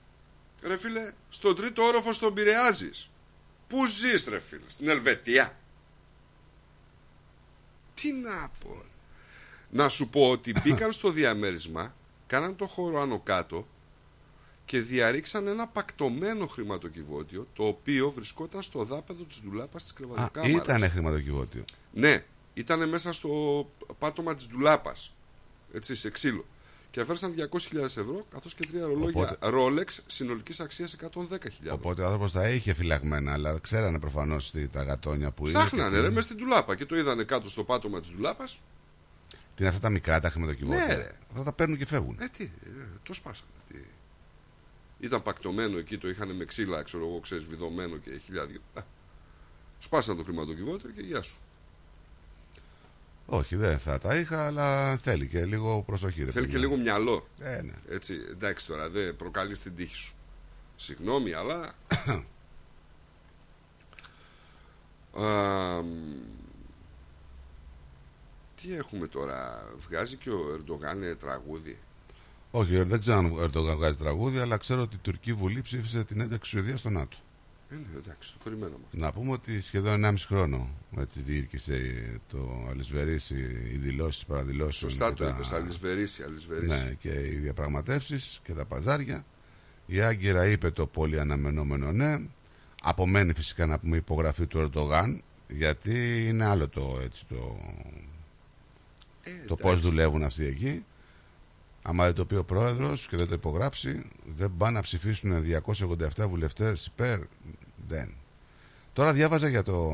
[0.62, 3.10] Ρε φίλε, στον τρίτο όροφο στον Πειραιά ζεις.
[3.68, 5.58] Πού ζεις ρε φίλε, στην Ελβετία.
[7.94, 8.84] Τι να πω.
[9.70, 11.96] Να σου πω ότι μπήκαν στο διαμέρισμα,
[12.28, 13.68] κάναν το χώρο άνω κάτω
[14.66, 20.56] και διαρρήξαν ένα πακτωμένο χρηματοκιβώτιο το οποίο βρισκόταν στο δάπεδο της ντουλάπας της Α, κρεβατοκάμαρας.
[20.64, 21.64] ήτανε χρηματοκιβώτιο.
[21.94, 22.24] Ναι,
[22.54, 23.30] ήταν μέσα στο
[23.98, 25.14] πάτωμα της ντουλάπας.
[25.74, 26.46] Έτσι, σε ξύλο.
[26.92, 31.72] Και έφεραν 200.000 ευρώ καθώς και τρία ρολόγια Rolex συνολικής αξίας 110.000.
[31.72, 35.58] Οπότε ο άνθρωπος τα είχε φυλαγμένα, αλλά ξέρανε προφανώς τα γατόνια που είναι.
[35.58, 38.62] Ψάχνανε και ρε τι- μέσα στην ντουλάπα και το είδανε κάτω στο πάτωμα της ντουλάπας.
[39.30, 41.12] Τι είναι αυτά τα μικρά τα χρηματοκιβώτια; Ναι, ρε.
[41.32, 42.18] Αυτά τα παίρνουν και φεύγουν.
[42.20, 42.70] Ε, τι, ε,
[43.04, 43.50] το σπάσανε.
[43.72, 43.78] Τι.
[45.00, 48.60] Ήταν πακτωμένο εκεί, το είχαν με ξύλα, ξέρω εγώ, ξέρεις, βιδωμένο και χιλιάδια.
[48.74, 48.82] Α,
[49.80, 51.38] Σπάσανε το χρηματοκιβώτιο και γεια σου.
[53.32, 56.24] Όχι, δεν θα τα είχα, αλλά θέλει και λίγο προσοχή.
[56.24, 56.64] ρε Θέλει παιδί και μου.
[56.74, 57.28] λίγο μυαλό.
[57.40, 57.74] Ε, ναι.
[57.90, 60.14] Έτσι, εντάξει τώρα, δεν προκαλείς την τύχη σου.
[60.76, 61.74] Συγγνώμη, αλλά.
[65.26, 65.88] Α, μ,
[68.62, 71.80] τι έχουμε τώρα, βγάζει και ο Ερντογάν ε, τραγούδι;
[72.52, 75.62] Όχι, ε, δεν ξέρω αν ο Ερντογάν βγάζει τραγούδι, αλλά ξέρω ότι η Τουρκική Βουλή
[75.62, 77.18] ψήφισε την ένταξη Σουηδίας στο ΝΑΤΟ.
[77.72, 78.84] Ε, ναι, εντάξει, το περιμέναμε.
[78.92, 83.36] Να πούμε ότι σχεδόν 1,5 χρόνο έτσι, διήρκησε το Αλισβερίσι,
[83.74, 84.92] οι δηλώσεις παραδηλώσεων.
[84.92, 86.84] Σωστά και το τα- είπες, αλυσβερίσι, αλυσβερίσι.
[86.84, 89.26] Ναι, και οι διαπραγματεύσεις και τα παζάρια.
[89.86, 92.20] Η Άγκυρα είπε το πολύ αναμενόμενο ναι.
[92.82, 97.60] Απομένει φυσικά να πούμε η υπογραφή του Ερντογάν, γιατί είναι άλλο το, έτσι, το,
[99.48, 100.86] το πώς δουλεύουν αυτοί εκεί.
[101.90, 105.46] Άμα δεν το πει ο πρόεδρος και δεν το υπογράψει, δεν πάνε να ψηφίσουν
[106.18, 107.20] 287 βουλευτές υπέρ.
[107.88, 108.14] Δεν.
[108.94, 109.92] Τώρα διάβαζα για το.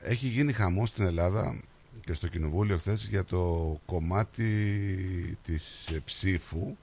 [0.00, 1.60] Έχει γίνει χαμός στην Ελλάδα
[2.04, 6.76] και στο κοινοβούλιο χθες για το κομμάτι της ε, ψήφου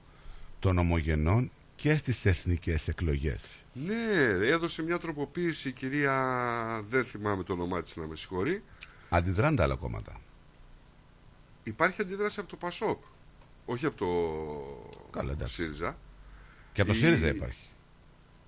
[0.58, 3.46] των ομογενών και στις εθνικές εκλογές.
[3.72, 6.84] Ναι, έδωσε μια τροποποίηση η κυρία.
[6.88, 8.62] Δεν θυμάμαι το όνομά της να με συγχωρεί.
[9.08, 10.20] Αντιδράνε τα άλλα κόμματα.
[11.62, 12.98] Υπάρχει αντίδραση από το Πασόκ.
[13.64, 14.06] Όχι από το
[15.10, 15.54] Καλά, εντάξει.
[15.54, 15.98] ΣΥΡΙΖΑ.
[16.72, 17.62] Και από το Η- ΣΥΡΙΖΑ υπάρχει.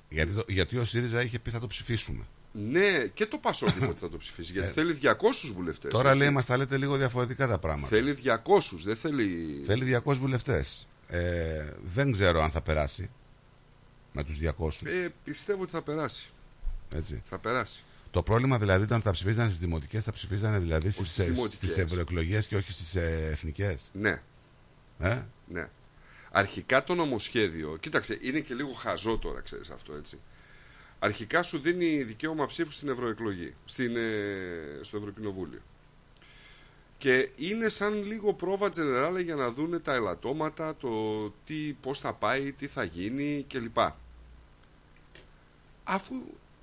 [0.09, 2.24] Γιατί, το- γιατί ο ΣΥΡΙΖΑ είχε πει θα το ψηφίσουμε.
[2.52, 4.52] Ναι, και το Πασόκ είπε ότι θα το ψηφίσει.
[4.52, 5.93] Γιατί Ε, θέλει 200 βουλευτές.
[5.93, 7.88] Τώρα λέει μας τα λέτε λίγο διαφορετικά τα πράγματα.
[7.88, 9.62] Θέλει 200, δεν θέλει.
[9.66, 10.86] Θέλει 200 βουλευτές.
[11.09, 13.10] Ε, δεν ξέρω αν θα περάσει
[14.12, 14.86] με τους 200.
[14.86, 16.30] Ε, πιστεύω ότι θα περάσει.
[16.94, 17.22] Έτσι.
[17.24, 17.82] Θα περάσει.
[18.10, 21.78] Το πρόβλημα δηλαδή ήταν ότι θα ψηφίζανε στις δημοτικές, θα ψηφίζανε δηλαδή στις στις δημοτικές.
[21.78, 23.90] ευρωεκλογές και όχι στις εθνικές.
[23.93, 24.22] Ναι.
[24.98, 25.68] Ε; Ναι.
[26.31, 30.18] Αρχικά το νομοσχέδιο, κοίταξε, είναι και λίγο χαζό τώρα, ξέρεις αυτό έτσι.
[30.98, 35.60] Αρχικά σου δίνει δικαίωμα ψήφου στην ευρωεκλογή, στην, ε, στο Ευρωκοινοβούλιο.
[36.98, 42.12] Και είναι σαν λίγο πρόβα τζενεράλε για να δούνε τα ελαττώματα, το τι, πώς θα
[42.12, 43.78] πάει, τι θα γίνει κλπ.
[45.85, 46.14] Αφού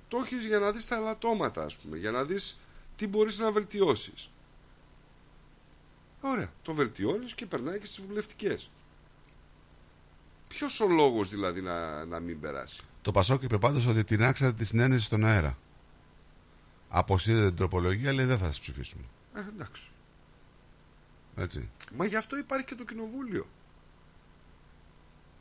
[0.08, 2.58] το έχεις για να δεις τα ελαττώματα, ας πούμε, για να δεις
[2.96, 4.30] τι μπορείς να βελτιώσεις.
[6.26, 8.70] Ωραία, το βελτιώνεις και περνάει και στις βουλευτικές.
[10.48, 14.64] Ποιος ο λόγος δηλαδή να, να μην περάσει; Το Πασόκ είπε πάντως ότι τεινάξατε τη
[14.64, 15.58] συνένεση στον αέρα.
[16.88, 19.02] Αποσύρετε την τροπολογία, λέει δεν θα σας ψηφίσουμε.
[19.34, 19.88] Ε, εντάξει.
[21.36, 21.68] Έτσι.
[21.96, 23.46] Μα γι' αυτό υπάρχει και το κοινοβούλιο.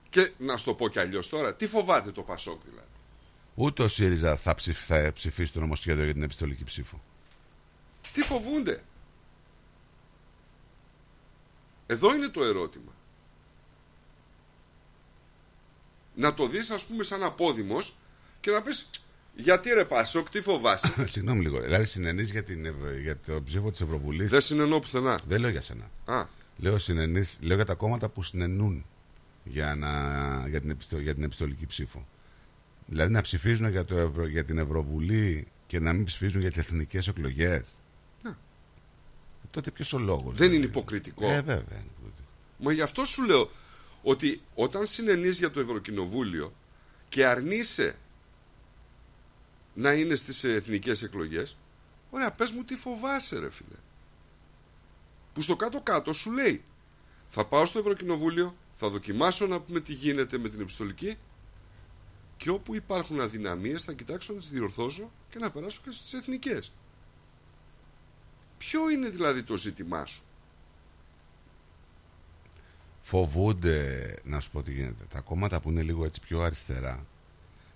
[0.09, 2.87] Και να σου το πω κι αλλιώς τώρα, τι φοβάται το Πασόκ δηλαδή;
[3.55, 7.01] Ούτε ο ΣΥΡΙΖΑ θα, ψηφ- θα ψηφίσει το νομοσχέδιο για την επιστολική ψήφο.
[8.13, 8.83] Τι φοβούνται;
[11.93, 12.91] Εδώ είναι το ερώτημα.
[16.15, 17.95] Να το δεις ας πούμε σαν απόδημος
[18.39, 18.89] και να πεις
[19.35, 21.07] γιατί ρε Πασόκ τι φοβάσαι.
[21.13, 21.59] Συγγνώμη λίγο.
[21.61, 25.19] Δηλαδή συνενείς για, την, Ευ- για το ψήφο της Ευρωβουλής; Δεν συνενώ πουθενά.
[25.27, 25.89] Δεν λέω για σένα.
[26.05, 26.25] Α.
[26.57, 28.85] Λέω, συνενείς, λέω για τα κόμματα που συνενούν
[29.43, 29.91] για, να,
[30.49, 32.07] για, την, επιστο, για την επιστολική ψήφο.
[32.85, 36.59] Δηλαδή να ψηφίζουν για, το Ευρω, για την Ευρωβουλή και να μην ψηφίζουν για τις
[36.59, 37.61] εθνικές εκλογές.
[39.53, 39.61] Ναι.
[39.61, 40.35] Τότε ποιος ο λόγος.
[40.35, 41.29] Δεν είναι υποκριτικό.
[41.29, 41.83] Ε, βέβαια.
[42.57, 43.49] Μα γι' αυτό σου λέω
[44.03, 46.53] ότι όταν συνενείς για το Ευρωκοινοβούλιο
[47.09, 47.95] και αρνείσαι
[49.73, 51.57] να είναι στις εθνικές εκλογές,
[52.09, 53.77] ωραία πες μου τι φοβάσαι ρε φίλε.
[55.33, 56.63] Που στο κάτω-κάτω σου λέει
[57.27, 61.17] θα πάω στο Ευρωκοινοβούλιο, θα δοκιμάσω να πούμε τι γίνεται με την επιστολική
[62.37, 66.71] και όπου υπάρχουν αδυναμίες θα κοιτάξω να τις διορθώσω και να περάσω και στις εθνικές.
[68.69, 70.21] Ποιο είναι δηλαδή το ζήτημά σου;
[73.01, 77.05] Φοβούνται, να σου πω τι γίνεται, τα κόμματα που είναι λίγο έτσι πιο αριστερά,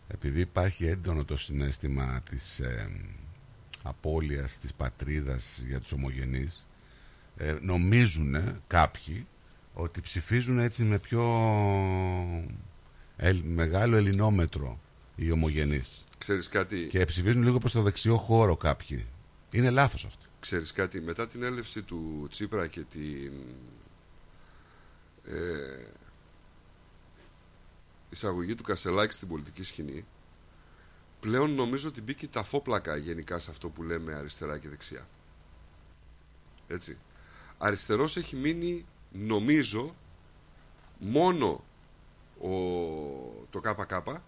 [0.07, 2.89] επειδή υπάρχει έντονο το συνέστημα της ε,
[3.83, 6.65] απώλειας της πατρίδας για τους ομογενείς,
[7.37, 9.27] ε, νομίζουν κάποιοι
[9.73, 11.23] ότι ψηφίζουν έτσι με πιο
[13.17, 14.79] ελ- μεγάλο ελληνόμετρο
[15.15, 16.03] οι ομογενείς.
[16.17, 19.05] Ξέρεις κάτι, Και ψηφίζουν λίγο προς το δεξιό χώρο κάποιοι.
[19.51, 20.25] Είναι λάθος αυτό.
[20.47, 23.33] Ξέρεις κάτι μετά την έλευση του Τσίπρα και την
[25.25, 25.85] ε,
[28.09, 30.05] εισαγωγή του Κασελάκη στην πολιτική σκηνή
[31.19, 35.07] πλέον νομίζω ότι μπήκε ταφόπλακα γενικά σε αυτό που λέμε αριστερά και δεξιά.
[36.67, 36.97] Έτσι.
[37.57, 39.95] Αριστερός έχει μείνει νομίζω
[40.99, 41.63] μόνο
[42.41, 42.49] ο,
[43.49, 44.19] το ΚΚ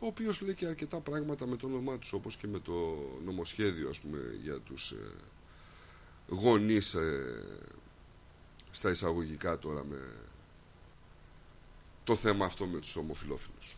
[0.00, 3.88] ο οποίος λέει και αρκετά πράγματα με το όνομά τους όπως και με το νομοσχέδιο
[3.88, 5.14] ας πούμε για τους ε,
[6.28, 7.68] γονείς ε,
[8.70, 10.12] στα εισαγωγικά τώρα με
[12.04, 13.76] το θέμα αυτό με τους ομοφιλόφιλους.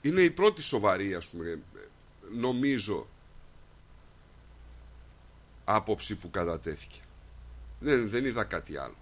[0.00, 1.58] Είναι η πρώτη σοβαρή ας πούμε ε,
[2.32, 3.06] νομίζω
[5.64, 7.00] άποψη που κατατέθηκε.
[7.80, 8.96] Δεν, δεν είδα κάτι άλλο.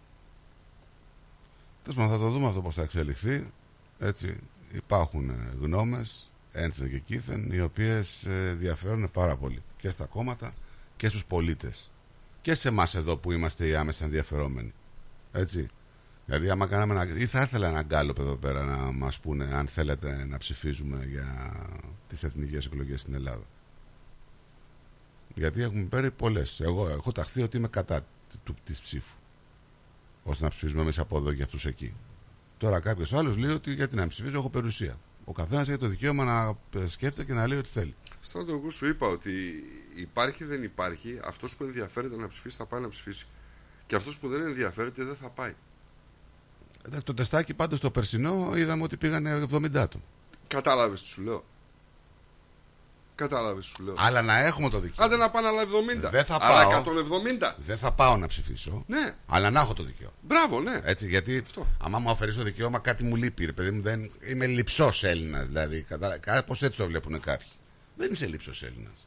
[1.83, 3.53] Τέλος πάντων, θα το δούμε αυτό πώς θα εξελιχθεί.
[3.99, 4.37] Έτσι,
[4.73, 10.53] υπάρχουν ε, γνώμες, ένθεν και κήθεν, οι οποίες ε, διαφέρουν πάρα πολύ και στα κόμματα
[10.97, 11.91] και στους πολίτες.
[12.41, 14.73] Και σε εμάς εδώ που είμαστε οι άμεσα ενδιαφερόμενοι.
[15.33, 15.69] Έτσι.
[16.27, 17.19] Δηλαδή, άμα κάναμε ένα.
[17.19, 21.53] ή θα ήθελα ένα γκάλωπ εδώ πέρα να μας πούνε αν θέλετε να ψηφίζουμε για
[22.09, 23.45] τις εθνικές εκλογές στην Ελλάδα.
[25.35, 26.61] Γιατί έχουμε πάρει πολλές.
[26.61, 28.07] Εγώ έχω ταχθεί ότι είμαι κατά
[28.45, 29.17] του, της ψήφου.
[30.25, 31.95] ώστε να ψηφίζουμε εμείς από εδώ και αυτούς εκεί.
[32.59, 34.99] Τώρα κάποιος άλλος λέει ότι γιατί να μην ψηφίζω, έχω περιουσία.
[35.25, 37.95] Ο καθένας έχει το δικαίωμα να ε, σκέφτεται και να λέει ό,τι θέλει.
[38.21, 39.31] Στράτο, εγώ σου είπα ότι
[39.95, 43.27] υπάρχει δεν υπάρχει, αυτός που ενδιαφέρεται να ψηφίσει θα πάει να ψηφίσει.
[43.87, 45.55] Και αυτός που δεν ενδιαφέρεται δεν θα πάει.
[46.87, 50.05] Εντάξει, το τεστάκι πάντως το περσινό είδαμε ότι πήγανε 70 άτομα.
[50.47, 51.45] Κατάλαβες τι σου λέω.
[53.19, 53.95] Κατάλαβες τι σου λέω.
[53.99, 55.05] Αλλά να έχουμε το δικαίωμα.
[55.07, 56.11] Άντε να πάνε άλλα 70.
[56.11, 56.83] Δεν θα Άλλα πάω.
[57.51, 57.55] 170.
[57.57, 58.85] Δεν θα πάω να ψηφίσω.
[58.87, 59.15] Ναι.
[59.27, 60.13] Αλλά να έχω το δικαίωμα.
[60.23, 60.79] Μπράβο, ναι.
[60.83, 61.43] Έτσι, γιατί
[61.79, 63.45] άμα μου αφαιρείς το δικαίωμα, κάτι μου λείπει.
[63.45, 64.11] Ρε, παιδί μου, δεν...
[64.29, 65.47] Είμαι λυψός Έλληνας.
[65.47, 65.87] Δηλαδή,
[66.21, 67.49] κάπως έτσι το βλέπουν κάποιοι.
[67.97, 69.07] Δεν είσαι λυψός Έλληνας.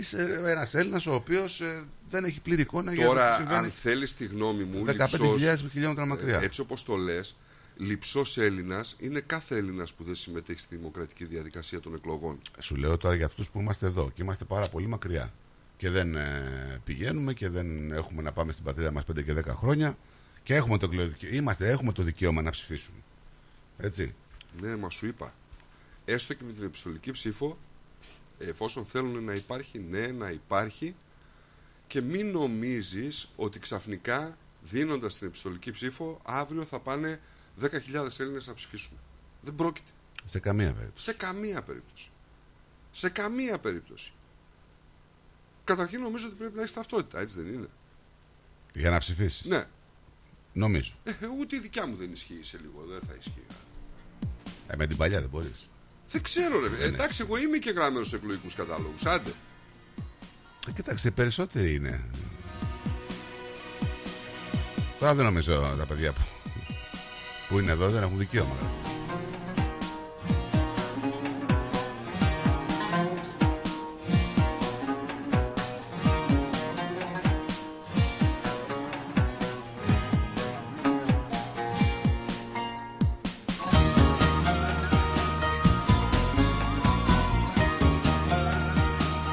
[0.00, 1.62] Είσαι ένας Έλληνας ο οποίος
[2.10, 3.56] δεν έχει πλήρη εικόνα για το τι Τώρα, συμβαίνει.
[3.58, 6.38] αν θέλεις τη γνώμη μου, 15.000 λυψός, χιλιόμετρα μακριά.
[6.40, 7.36] ε, έτσι όπως το λες,
[7.76, 12.38] λυψός Έλληνας είναι κάθε Έλληνας που δεν συμμετέχει στη δημοκρατική διαδικασία των εκλογών.
[12.58, 15.32] Σου λέω τώρα για αυτούς που είμαστε εδώ και είμαστε πάρα πολύ μακριά.
[15.76, 19.44] Και δεν ε, πηγαίνουμε και δεν έχουμε να πάμε στην πατρίδα μας 5 και 10
[19.46, 19.98] χρόνια.
[20.42, 22.98] Και έχουμε το, εκλογικό- είμαστε, έχουμε το δικαίωμα να ψηφίσουμε.
[23.78, 24.14] Έτσι.
[24.60, 25.34] Ναι, μα σου είπα.
[26.04, 27.58] Έστω και με την επιστολική ψήφο,
[28.38, 30.94] εφόσον θέλουν να υπάρχει, ναι, να υπάρχει
[31.86, 37.20] και μην νομίζεις ότι ξαφνικά δίνοντας την επιστολική ψήφο αύριο θα πάνε
[37.60, 37.68] 10.000
[38.18, 38.98] Έλληνες να ψηφίσουν.
[39.40, 39.90] Δεν πρόκειται.
[40.24, 41.04] Σε καμία περίπτωση.
[41.04, 42.10] Σε καμία περίπτωση.
[42.90, 44.12] Σε καμία περίπτωση.
[45.64, 47.68] Καταρχήν νομίζω ότι πρέπει να έχεις ταυτότητα, έτσι δεν είναι;
[48.74, 49.46] Για να ψηφίσεις.
[49.46, 49.66] Ναι.
[50.52, 50.92] Νομίζω.
[51.04, 53.46] Ε, ούτε η δικιά μου δεν ισχύει σε λίγο, δεν θα ισχύει.
[54.68, 55.68] Ε, με την παλιά δεν μπορείς.
[56.10, 56.68] Δεν ξέρω, ρε.
[56.68, 58.94] Ναι, Ε, εντάξει, εγώ είμαι και γραμμένος σε εκλογικούς κατάλογου.
[59.04, 59.32] Άντε.
[60.68, 62.04] Ε, κοίταξε, οι περισσότεροι είναι.
[64.98, 66.20] Τώρα δεν νομίζω τα παιδιά που,
[67.48, 68.54] που είναι εδώ δεν έχουν δικαίωμα.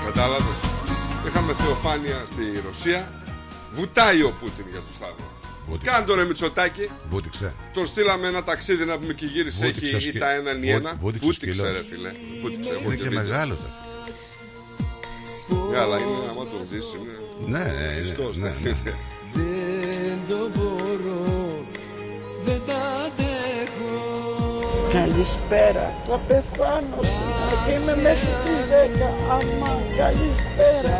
[0.06, 0.45] Κατάλαβες.
[1.27, 3.11] Είχαμε θεοφάνεια στη Ρωσία.
[3.73, 5.43] Βουτάει ο Πούτιν για το Σταύρο.
[5.84, 6.90] Κάντο ρε Μητσοτάκη.
[7.10, 7.53] Βούτυξε.
[7.73, 9.65] Τον στείλαμε ένα ταξίδι να πούμε και γύρισε.
[9.65, 10.95] Βούτυξε ο Έχει σκυ- ή τα ένα ή Βού- ένα.
[10.99, 11.72] βούτυξε ο Βούτυξε σκύλος.
[11.72, 12.11] ρε φίλε.
[12.41, 12.69] Βούτυξε.
[12.69, 13.23] έχω Είναι και βίντεο.
[13.23, 13.57] μεγάλο.
[15.72, 17.15] Ναι, αλλά είναι άμα τον δεις είναι.
[17.48, 18.69] Ναι, ναι, ναι, Χριστός, ναι, ναι.
[18.84, 18.94] ναι.
[19.34, 21.65] Δεν το μπορώ,
[22.45, 23.94] δεν τα αντέχω.
[24.91, 25.94] Καλησπέρα.
[26.07, 29.10] Θα πεθάνω σήμερα και είμαι μέχρι τις 10.
[29.31, 30.98] Αμά, καλησπέρα.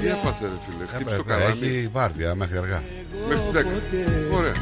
[0.00, 1.66] Τι έπαθε ρε φίλε, χτύπησε το Ε, καλάμι.
[1.66, 2.82] Έχει βάρδια μέχρι αργά.
[3.28, 4.34] Μέχρι τις 10.
[4.38, 4.54] Ωραία.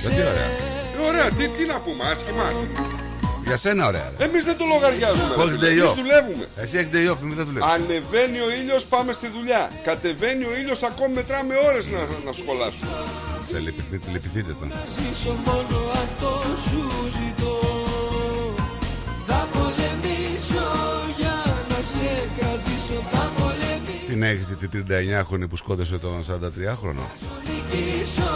[0.00, 0.44] Γιατί ωραία.
[0.44, 2.46] Ε, Ωραία, τι, τι να πούμε, άσχημα.
[3.46, 4.12] Για σένα ωραία.
[4.18, 4.24] ρε.
[4.24, 5.34] Εμείς δεν το λογαριάζουμε.
[5.34, 5.94] Που ρε έχεις φίλε, day Εμείς off.
[6.02, 6.44] δουλεύουμε.
[6.62, 7.68] Εσύ έχεις day off, εμείς δεν δουλεύεις.
[7.74, 9.62] Ανεβαίνει ο ήλιος, πάμε στη δουλειά.
[9.88, 12.90] Κατεβαίνει ο ήλιος, ακόμη μετράμε ώρες να, να σχολάσουμε.
[13.50, 14.68] Σε λυπηθείτε, λυπηθείτε τον.
[14.94, 16.30] Ζήσω μόνο αυτό
[16.66, 16.82] σου
[17.18, 17.54] ζητώ
[19.28, 20.89] Θα πολεμήσω για να
[21.84, 27.04] σε κρατήσω Θα πολεμήσω Την έχεις τη 39χρονη που σκότωσε τον 43χρονο.
[27.46, 28.32] νικήσω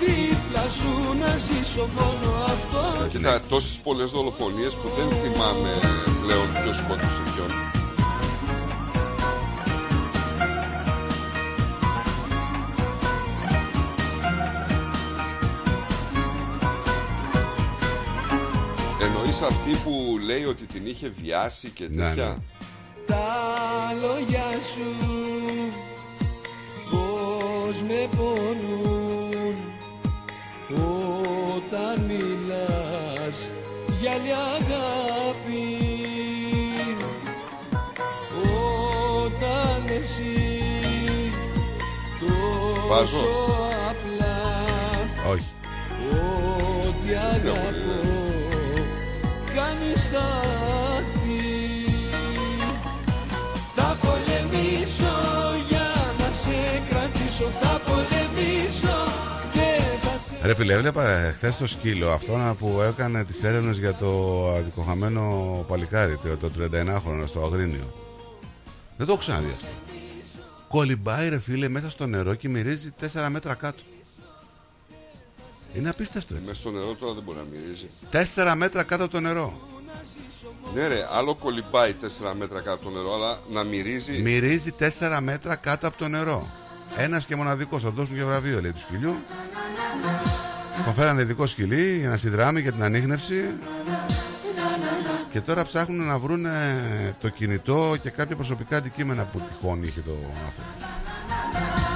[0.00, 5.72] Δίπλα σου να ζήσω μόνο αυτό Κοίτα, τόσες πολλές δολοφονίες που δεν θυμάμαι
[6.24, 7.50] πλέον ποιος σκότωσε ποιον.
[19.02, 22.57] Εννοείς αυτή που λέει ότι την είχε βιάσει και Ναι, τέτοια; ναι.
[23.08, 23.26] Τα
[24.02, 24.90] λόγια σου
[26.90, 29.54] Πώς με πονούν
[31.56, 33.36] Όταν μιλάς
[34.00, 35.66] για άλλη αγάπη
[39.24, 40.62] Όταν εσύ
[42.88, 43.18] Βάζω.
[43.18, 43.26] τόσο
[43.90, 44.40] απλά
[45.30, 45.52] Όχι.
[46.10, 48.00] Ό,τι αγαπώ
[49.54, 50.57] κάνεις στάθη
[60.48, 66.16] Ρε φίλε, έβλεπα χθες το σκύλο αυτό που έκανε τις έρευνες για το αδικοχαμένο παλικάρι,
[66.16, 67.92] το- το 31χρονο στο Αγρίνιο.
[68.96, 69.66] Δεν το έχω ξαναδεί αυτό.
[70.68, 73.82] Κολυμπάει ρε φίλε μέσα στο νερό και μυρίζει 4 μέτρα κάτω.
[75.74, 76.46] Είναι απίστευτο έτσι.
[76.46, 77.86] Μέσα στο νερό τώρα δεν μπορεί να μυρίζει.
[78.10, 79.52] 4 μέτρα κάτω από το νερό.
[80.74, 84.20] Ναι ρε, άλλο κολυμπάει 4 μέτρα κάτω από το νερό, αλλά να μυρίζει...
[84.22, 86.46] Μυρίζει 4 μέτρα κάτω από το νερό.
[87.00, 89.16] Ένας και μοναδικός, θα του δώσουν και βραβείο λέει του σκυλιού.
[90.84, 93.44] Τον φέρανε ειδικό σκυλί για να συνδράμει για την ανείχνευση.
[95.30, 96.46] Και τώρα ψάχνουν να βρουν
[97.20, 100.12] το κινητό και κάποια προσωπικά αντικείμενα που τυχόν είχε το
[100.46, 101.87] άνθρωπο.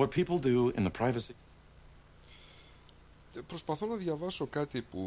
[0.00, 1.34] What people do in the privacy.
[3.36, 5.00] Ε, Προσπαθώ να διαβάσω κάτι που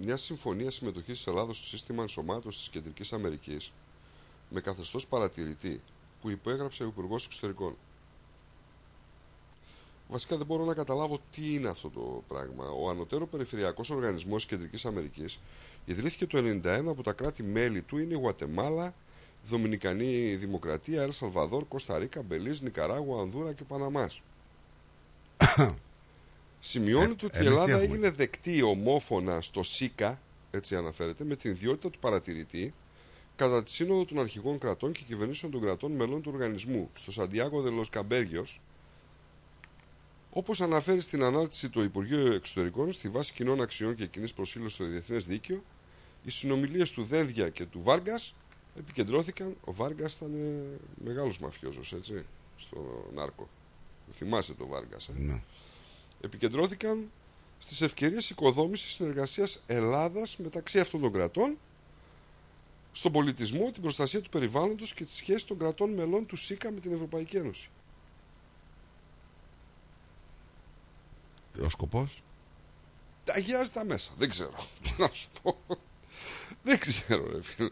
[0.00, 3.72] μια συμφωνία συμμετοχής της Ελλάδος στο σύστημα ενσωμάτωσης της Κεντρικής Αμερικής
[4.50, 5.80] με καθεστώς παρατηρητή
[6.20, 7.76] που υπέγραψε ο Υπουργός Εξωτερικών.
[10.08, 12.68] Βασικά δεν μπορώ να καταλάβω τι είναι αυτό το πράγμα.
[12.68, 15.40] Ο Ανωτέρω Περιφερειακός Οργανισμός της Κεντρικής Αμερικής
[15.84, 18.94] ιδρύθηκε το 1991 από τα κράτη-μέλη του είναι η Γουατεμάλα,
[19.46, 24.22] Δομινικανή Δημοκρατία, Ελ Σαλβαδόρ, Κωνσταντίνα, Μπελίζ, Νικαράγουα, Ανδούρα και Παναμάς.
[26.60, 31.24] Σημειώνεται Ε, ότι η εμείς τι Ελλάδα έχουμε; έγινε δεκτή ομόφωνα στο ΣΥΚΑ, έτσι αναφέρεται,
[31.24, 32.74] με την ιδιότητα του παρατηρητή
[33.36, 37.60] κατά τη Σύνοδο των Αρχηγών Κρατών και Κυβερνήσεων των Κρατών Μελών του Οργανισμού στο Σαντιάγκο
[37.60, 38.60] Δελος Καμπέργιος,
[40.30, 44.84] όπως αναφέρει στην ανάρτηση του Υπουργείου Εξωτερικών στη βάση κοινών αξιών και κοινής προσήλωσης στο
[44.84, 45.62] διεθνές δίκαιο,
[46.24, 48.34] οι συνομιλίες του Δένδια και του Βάργας
[48.78, 49.56] επικεντρώθηκαν.
[49.64, 52.26] Ο Βάργας ήταν ε, μεγάλος μαφιόζος, έτσι,
[52.56, 53.48] στο Νάρκο.
[54.12, 55.08] Θυμάσαι το Βάργας.
[55.08, 55.40] Ε; Ναι.
[56.20, 57.10] Επικεντρώθηκαν
[57.58, 61.58] στις ευκαιρίες οικοδόμησης συνεργασίας Ελλάδας μεταξύ αυτών των κρατών,
[62.92, 66.80] στον πολιτισμό, την προστασία του περιβάλλοντος και τη σχέση των κρατών μελών του ΣΥΚΑ με
[66.80, 67.70] την Ευρωπαϊκή Ένωση.
[71.64, 72.22] Ο σκοπός;
[73.26, 74.12] Αγιάζει τα μέσα.
[74.16, 74.54] Δεν ξέρω.
[74.82, 75.58] Τι να σου πω.
[76.62, 77.70] Δεν ξέρω, ρε φίλε.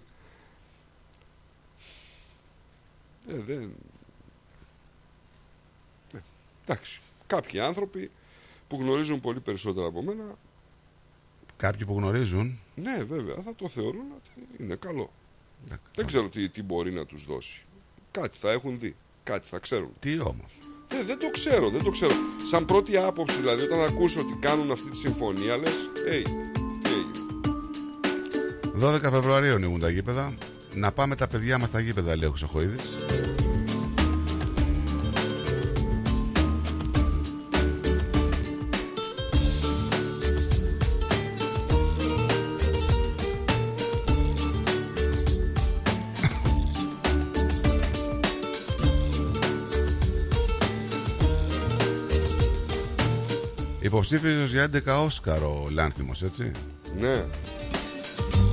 [3.28, 3.74] Ε, δεν...
[6.14, 6.18] Ε,
[6.64, 7.00] εντάξει.
[7.26, 8.10] Κάποιοι άνθρωποι
[8.68, 10.36] που γνωρίζουν πολύ περισσότερα από μένα,
[11.60, 15.10] Κάποιοι που γνωρίζουν ναι, βέβαια, θα το θεωρούν ότι είναι καλό.
[15.94, 17.62] Δεν ξέρω τι, τι μπορεί να τους δώσει.
[18.10, 18.96] Κάτι θα έχουν δει.
[19.24, 19.92] Κάτι θα ξέρουν.
[19.98, 20.58] Τι όμως;
[20.88, 22.12] Ε, δεν το ξέρω, δεν το ξέρω.
[22.50, 26.24] Σαν πρώτη άποψη, δηλαδή, όταν ακούσω ότι κάνουν αυτή τη συμφωνία, λες, hey,
[26.82, 27.30] τι έγινε.
[28.80, 30.34] 12 Φεβρουαρίου ανοίγουν τα γήπεδα
[30.74, 32.80] Να πάμε τα παιδιά μας στα γήπεδα λέει ο Χρυσοχοίδης.
[53.80, 56.50] Υποψήφιος για 11 Όσκαρ ο Λάνθιμος έτσι.
[56.98, 57.24] Ναι.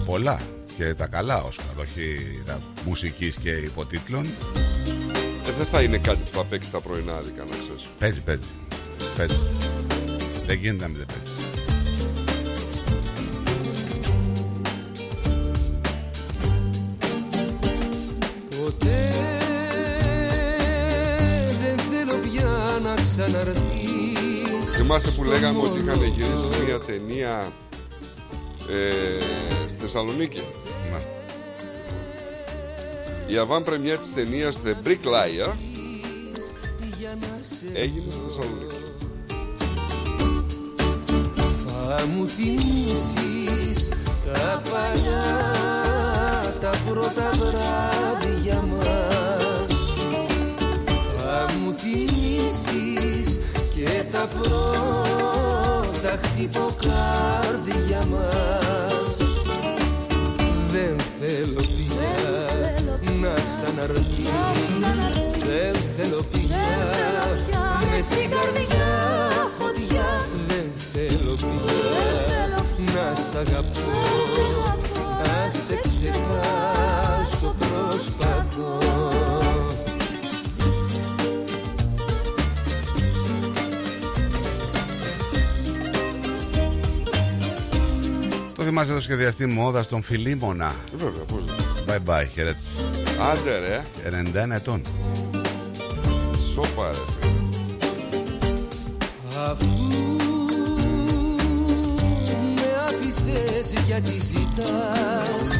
[0.06, 0.40] Πολλά
[0.78, 4.26] και τα καλά Όσκαρ Όχι τα μουσικής και υποτίτλων
[5.48, 7.88] Ε, δεν θα είναι κάτι που θα παίξει τα πρωινάδικα, να ξέρεις.
[8.00, 8.44] Παίζει, παίζει.
[9.18, 9.38] Παίζει.
[10.46, 11.36] Δεν γίνεται να μην δεν παίζει.
[18.64, 19.12] Ποτέ
[21.62, 27.52] δεν θέλω πια να ξαναρθείς Θυμάσαι που στο λέγαμε ότι είχαν μόνο γυρίσει μια ταινία
[28.70, 30.42] ε, στη Θεσσαλονίκη;
[33.28, 35.54] Η αβάν πρεμιά της ταινίας The Brick Liar
[37.74, 38.76] έγινε στη Θεσσαλονίκη.
[41.66, 43.90] Θα μου θυμίσεις
[44.26, 45.56] τα παλιά
[46.62, 49.76] τα πρώτα βράδια μας
[51.18, 53.40] Θα μου θυμίσεις
[53.76, 59.18] και τα πρώτα χτυποκάρδια μας
[60.72, 62.37] Δεν θέλω πια
[63.58, 64.80] να ξαναρθείς
[65.40, 66.66] Δεν θέλω πια.
[67.92, 70.26] Με στην καρδιά φωτιά.
[70.48, 72.66] Δεν θέλω πια.
[72.94, 73.82] Να σ' αγαπώ.
[75.24, 77.56] Να σε ξεχάσω.
[77.60, 78.77] προσπαθώ.
[88.56, 91.44] Το θυμάσαι το σχεδιαστή μόδας στον Φιλίμωνα; Βέβαια, πώς
[91.88, 92.69] Bye bye, χαιρέτηση.
[93.20, 93.84] Άντε ρε.
[94.50, 94.82] 91 ετών.
[96.54, 97.28] Σόπα ρε.
[99.52, 99.68] Αφού
[102.56, 105.60] με άφησες γιατί ζητάς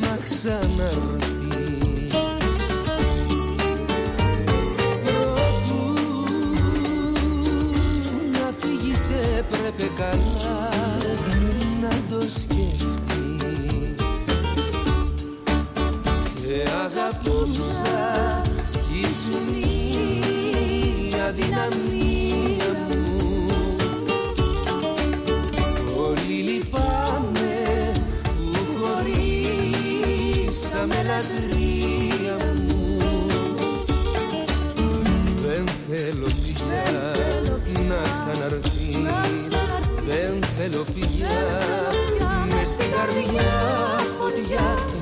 [0.00, 2.14] να ξαναρθείς;
[5.04, 5.94] Προτού
[8.32, 10.68] να φύγεις έπρεπε καλά
[11.80, 12.20] να το
[16.56, 23.46] Σε αγαπούσα κι ήσουν η αδυναμία μου.
[25.96, 27.56] Πολύ λυπάμαι
[28.36, 29.78] που χωρίσαμε
[31.06, 32.84] λατρεία μου.
[35.46, 36.86] Δεν θέλω πια
[37.88, 39.42] να ξαναρθείς.
[40.06, 41.36] Δεν θέλω πια
[42.50, 43.50] μες στην καρδιά
[44.18, 44.66] φωτιά.
[44.88, 44.95] Δεν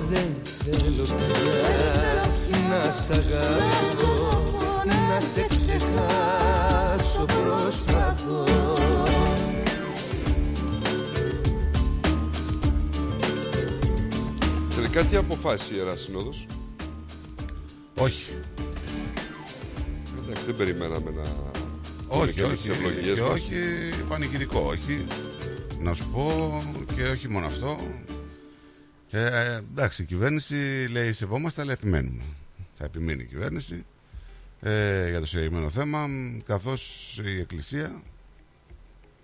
[0.64, 8.44] θέλω πια να σ' αγαπώ να σε ξεχάσω προσπαθώ
[14.74, 16.46] Τελικά τι αποφάσισε η Ιερά Σύνοδος;
[17.98, 18.32] Όχι.
[20.22, 21.22] Εντάξει δεν περιμέναμε να
[22.08, 23.30] Όχι, και όχι, τις ευλογίες και μας.
[23.30, 23.54] όχι
[24.08, 25.04] πανηγυρικό, όχι.
[25.80, 26.56] Να σου πω
[26.96, 27.78] και όχι μόνο αυτό.
[29.16, 32.22] Ε, εντάξει, η κυβέρνηση λέει σεβόμαστε, αλλά επιμένουμε.
[32.74, 33.84] Θα επιμείνει η κυβέρνηση
[34.60, 36.08] ε, για το συγκεκριμένο θέμα,
[36.46, 38.02] καθώς η Εκκλησία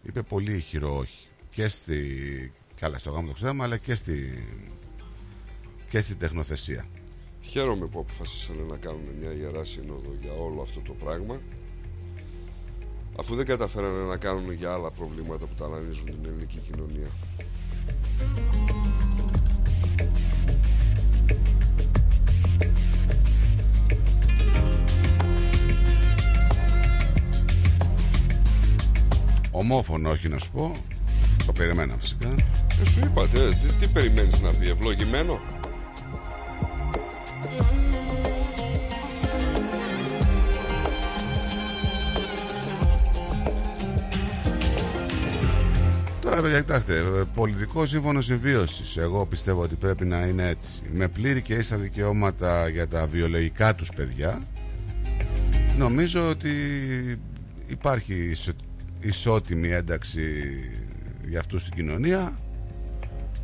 [0.02, 1.26] είπε πολύ ηχηρό όχι.
[1.50, 4.44] Και στη, καλά στο γάμο το ξέραμε, αλλά και στη,
[5.88, 6.86] και στην τεχνοθεσία.
[7.40, 11.40] Χαίρομαι που αποφασίσανε να κάνουν μια Ιερά Σύνοδο για όλο αυτό το πράγμα
[13.16, 17.08] αφού δεν καταφέρανε να κάνουν για άλλα προβλήματα που ταλανίζουν την ελληνική κοινωνία.
[29.50, 30.72] Ομόφωνο όχι να σου πω,
[31.46, 32.28] το περιμέναμε φυσικά.
[32.80, 35.40] Ε, σου είπατε, ε, τι, τι περιμένεις να πει, ευλογημένο;
[46.20, 48.96] Τώρα, παιδιά, κοιτάξτε, ε, πολιτικό σύμφωνο συμβίωσης.
[48.96, 50.80] Εγώ πιστεύω ότι πρέπει να είναι έτσι.
[50.92, 54.42] Με πλήρη και ίσα δικαιώματα για τα βιολογικά τους παιδιά.
[55.78, 56.50] Νομίζω ότι
[57.66, 58.52] υπάρχει ισο-
[59.00, 60.54] ισότιμη ένταξη
[61.28, 62.38] για αυτούς στην κοινωνία.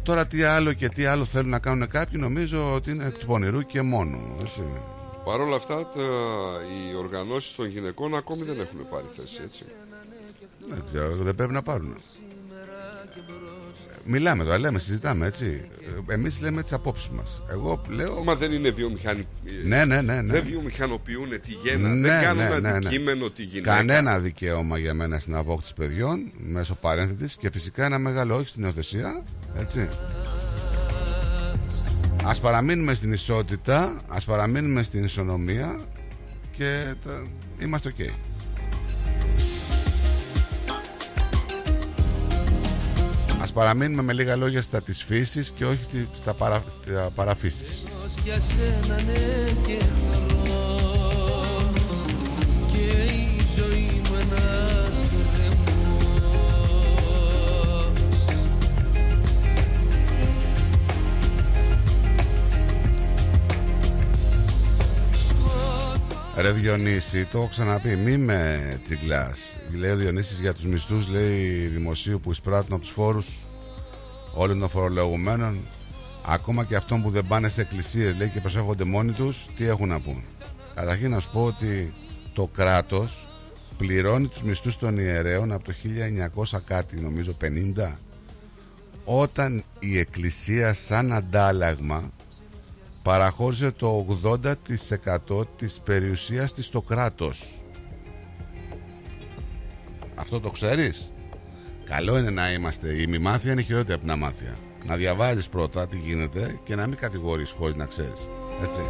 [0.02, 3.26] Τώρα τι άλλο και τι άλλο θέλουν να κάνουν κάποιοι νομίζω ότι είναι εκ του
[3.26, 4.36] πονηρού και μόνο.
[4.40, 4.62] Έτσι.
[5.24, 6.00] Παρ' όλα αυτά, τα,
[6.92, 9.64] οι οργανώσεις των γυναικών ακόμη δεν έχουν πάρει θέση, έτσι.
[10.68, 11.96] Δεν ξέρω, δεν πρέπει να πάρουν.
[14.06, 15.64] Μιλάμε τώρα, λέμε, συζητάμε έτσι.
[16.08, 17.42] Εμείς λέμε τις απόψεις μας.
[17.50, 18.22] Εγώ λέω.
[18.24, 19.26] Μα δεν είναι βιομηχανοι...
[19.64, 20.32] Ναι, ναι, ναι, ναι.
[20.32, 22.76] Δεν βιομηχανοποιούν τη γέννα, Ναι, δεν κάνουν ναι, ναι, ναι.
[22.76, 23.74] αντικείμενο τη γυναίκα.
[23.74, 28.62] Κανένα δικαίωμα για μένα στην απόκτηση παιδιών μέσω παρένθετης και φυσικά ένα μεγάλο όχι στην
[28.62, 29.22] υιοθεσία.
[29.58, 29.88] Έτσι.
[32.24, 35.78] Ας παραμείνουμε στην ισότητα, ας παραμείνουμε στην ισονομία
[36.52, 37.26] και τα...
[37.58, 38.08] είμαστε οκ.
[39.65, 39.65] Ας
[43.56, 46.64] παραμείνουμε με λίγα λόγια στα της φύσης και όχι στη- στα, παρα...
[46.82, 47.82] στα παραφύσης.
[48.24, 51.70] για σένα ναι και εχθρός
[52.72, 56.04] και η ζωή μου ένας γκρεμός.
[66.36, 69.38] Ρε Διονύση, το έχω ξαναπεί, μη με τσιγκλάς.
[69.78, 73.26] Λέει ο Διονύσης για τους μισθούς, λέει δημοσίου που εισπράττουν από τους φόρους
[74.36, 75.58] όλων των φορολογουμένων
[76.28, 79.88] Ακόμα και αυτών που δεν πάνε σε εκκλησίες, λέει και προσέχονται μόνοι τους, τι έχουν
[79.88, 80.22] να πούν
[80.74, 81.94] Καταρχήν να σου πω ότι
[82.32, 83.28] το κράτος
[83.76, 85.72] πληρώνει τους μισθούς των ιερέων από το
[86.44, 87.92] 1900 κάτι, νομίζω 50
[89.04, 92.10] Όταν η εκκλησία σαν αντάλλαγμα
[93.02, 94.06] παραχώρησε το
[95.28, 97.60] 80% της περιουσίας της στο κράτος.
[100.14, 101.12] Αυτό το ξέρεις;
[101.86, 103.00] Καλό είναι να είμαστε.
[103.02, 104.56] Η μη μάθεια είναι χειρότερη από την αμάθεια.
[104.86, 108.26] Να διαβάζεις πρώτα τι γίνεται και να μην κατηγορείς χωρίς να ξέρεις.
[108.62, 108.80] Έτσι.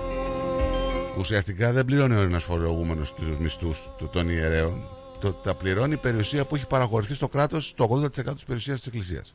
[1.18, 4.80] Ουσιαστικά δεν πληρώνει ο ένας φορολογούμενος τους μισθούς του- των ιερέων.
[5.20, 8.86] Το, τα πληρώνει η περιουσία που έχει παραχωρηθεί στο κράτος το 80% της περιουσίας της
[8.86, 9.34] εκκλησίας.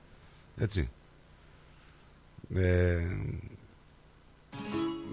[0.57, 0.89] Έτσι.
[2.55, 2.97] Ε,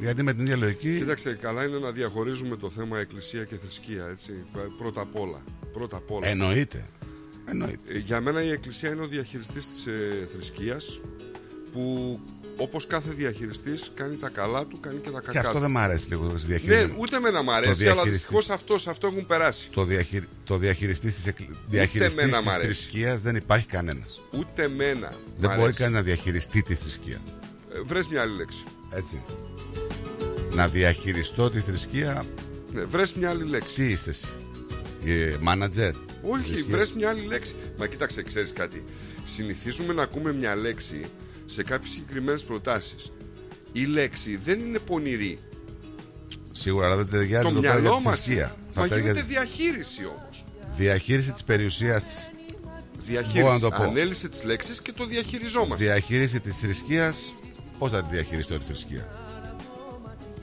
[0.00, 0.96] γιατί με την ίδια λογική.
[0.98, 4.32] Κοίταξε, καλά είναι να διαχωρίζουμε το θέμα εκκλησία και θρησκεία, έτσι.
[4.78, 5.42] Πρώτα απ' όλα.
[5.72, 6.26] Πρώτα απ' όλα.
[6.26, 6.84] Εννοείται.
[7.50, 7.92] Εννοείται.
[7.94, 11.00] Ε, Για μένα η εκκλησία είναι ο διαχειριστής της ε, θρησκείας
[11.72, 12.20] που
[12.60, 15.58] όπως κάθε διαχειριστής κάνει τα καλά του, κάνει και τα κακά Και αυτό του.
[15.58, 16.94] δεν μ' αρέσει λίγο το Ναι, διαχείρισμα.
[16.98, 19.68] ούτε με να μ' Το αρέσει, αλλά διαχειριστής- δυστυχώς αυτό, σε αυτό έχουν περάσει.
[19.72, 20.22] Το, διαχει...
[20.44, 21.36] το διαχειριστής της, εκ...
[21.68, 22.66] διαχειριστής εμένα μ' της αρέσει.
[22.66, 24.20] θρησκείας δεν υπάρχει κανένας.
[24.38, 25.12] Ούτε εμένα.
[25.38, 25.78] Δεν μ' μπορεί αρέσει.
[25.78, 27.18] κανένα να διαχειριστεί τη θρησκεία.
[27.74, 28.62] Ε, βρες μια άλλη λέξη.
[28.90, 29.20] Έτσι.
[30.54, 32.24] Να διαχειριστώ τη θρησκεία.
[32.72, 33.74] Ναι, βρες μια άλλη λέξη.
[33.74, 34.26] Τι είσαι εσύ;
[35.04, 35.92] Ε, Μάνατζερ.
[36.22, 36.64] Όχι, Θρησκεία.
[36.76, 37.54] βρες μια άλλη λέξη.
[37.78, 38.84] Μα κοίταξε, ξέρεις κάτι.
[39.24, 41.04] Συνηθίζουμε να ακούμε μια λέξη
[41.46, 43.12] σε κάποιες συγκεκριμένες προτάσεις.
[43.72, 45.38] Η λέξη δεν είναι πονηρή.
[46.52, 48.56] Σίγουρα αλλά δεν ταιριάζει το εδώ πέρα για μυαλό τη μας θρησκεία.
[48.70, 50.44] Θα Μα γίνεται ταιριάζει- διαχείριση όμως.
[50.76, 52.30] Διαχείριση της περιουσίας της.
[53.06, 53.60] Μπορώ να Διαχείριση.
[53.60, 53.82] το πω.
[53.82, 55.84] Ανέλησε τις λέξεις και το διαχειριζόμαστε.
[55.84, 57.16] Διαχείριση της θρησκείας.
[57.78, 59.08] Πώς θα τη διαχειριστώ τη θρησκεία;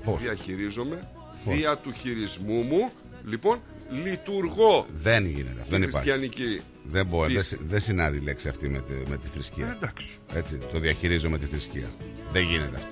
[0.04, 1.10] Πώς; Διαχειρίζομαι.
[1.46, 2.92] Πώς; Δια του χειρισμού μου,
[3.28, 4.86] λοιπόν, λειτουργώ.
[4.98, 5.64] Δεν γίνεται αυτό.
[5.64, 6.10] Τη Δεν υπάρχει.
[6.10, 7.28] χριστιανική Δεν μπορεί.
[7.34, 7.56] Δεν, πίστη.
[7.56, 9.68] συ- δεν συνάδει η λέξη αυτή με τη, με τη θρησκεία.
[9.68, 10.08] Ε, εντάξει.
[10.34, 11.88] Έτσι, το διαχειρίζω με τη θρησκεία.
[12.34, 12.88] Δεν γίνεται αυτό.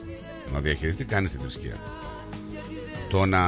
[0.54, 1.78] Να διαχειριστεί κανεί τη θρησκεία;
[3.10, 3.42] Το να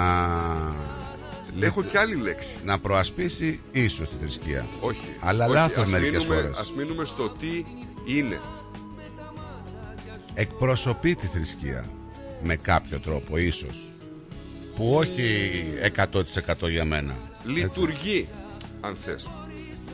[1.59, 2.55] Έχω και άλλη λέξη.
[2.65, 4.65] Να προασπίσει ίσως τη θρησκεία.
[4.79, 4.99] Όχι.
[5.19, 6.55] Αλλά Όχι, λάθος ας μερικές μείνουμε- φορές.
[6.57, 7.63] Ας μείνουμε στο τι
[8.15, 8.39] είναι.
[10.33, 11.85] Εκπροσωπεί τη θρησκεία
[12.43, 13.91] με κάποιο τρόπο ίσως.
[14.75, 15.51] Που όχι
[16.61, 17.17] 100% για μένα.
[17.45, 18.27] Λειτουργεί,
[18.81, 19.29] αν θες.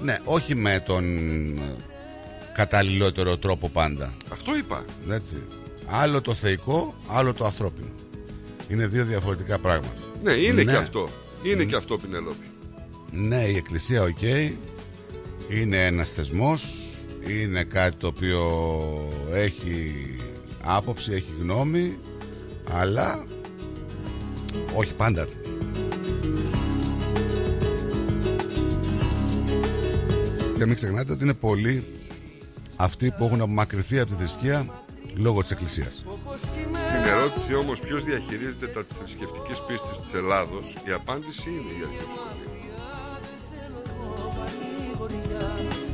[0.04, 1.06] Ναι, όχι με τον
[2.54, 4.14] καταλληλότερο τρόπο πάντα.
[4.32, 4.86] Αυτό είπα.
[5.10, 5.44] Έτσι.
[5.86, 7.90] Άλλο το θεϊκό, άλλο το ανθρώπινο.
[8.68, 10.02] Είναι δύο διαφορετικά πράγματα.
[10.24, 11.10] Ναι, είναι και αυτό.
[11.44, 12.46] Είναι και αυτό, Πινελόπη.
[13.12, 14.22] Ναι, η Εκκλησία, οκ.
[15.50, 16.76] Είναι ένας θεσμός.
[17.28, 18.42] Είναι κάτι το οποίο
[19.34, 20.06] έχει
[20.64, 21.98] άποψη, έχει γνώμη.
[22.72, 23.24] Αλλά
[24.76, 25.28] όχι πάντα.
[30.58, 31.86] Και μην ξεχνάτε ότι είναι πολλοί
[32.76, 34.66] αυτοί που έχουν απομακρυνθεί από τη θρησκεία
[35.16, 36.06] λόγω της Εκκλησίας.
[36.90, 41.84] Στην ερώτηση όμως ποιος διαχειρίζεται τα της θρησκευτικής πίστης της Ελλάδος, η απάντηση είναι η
[41.88, 42.50] Αρχιεπισκοπή.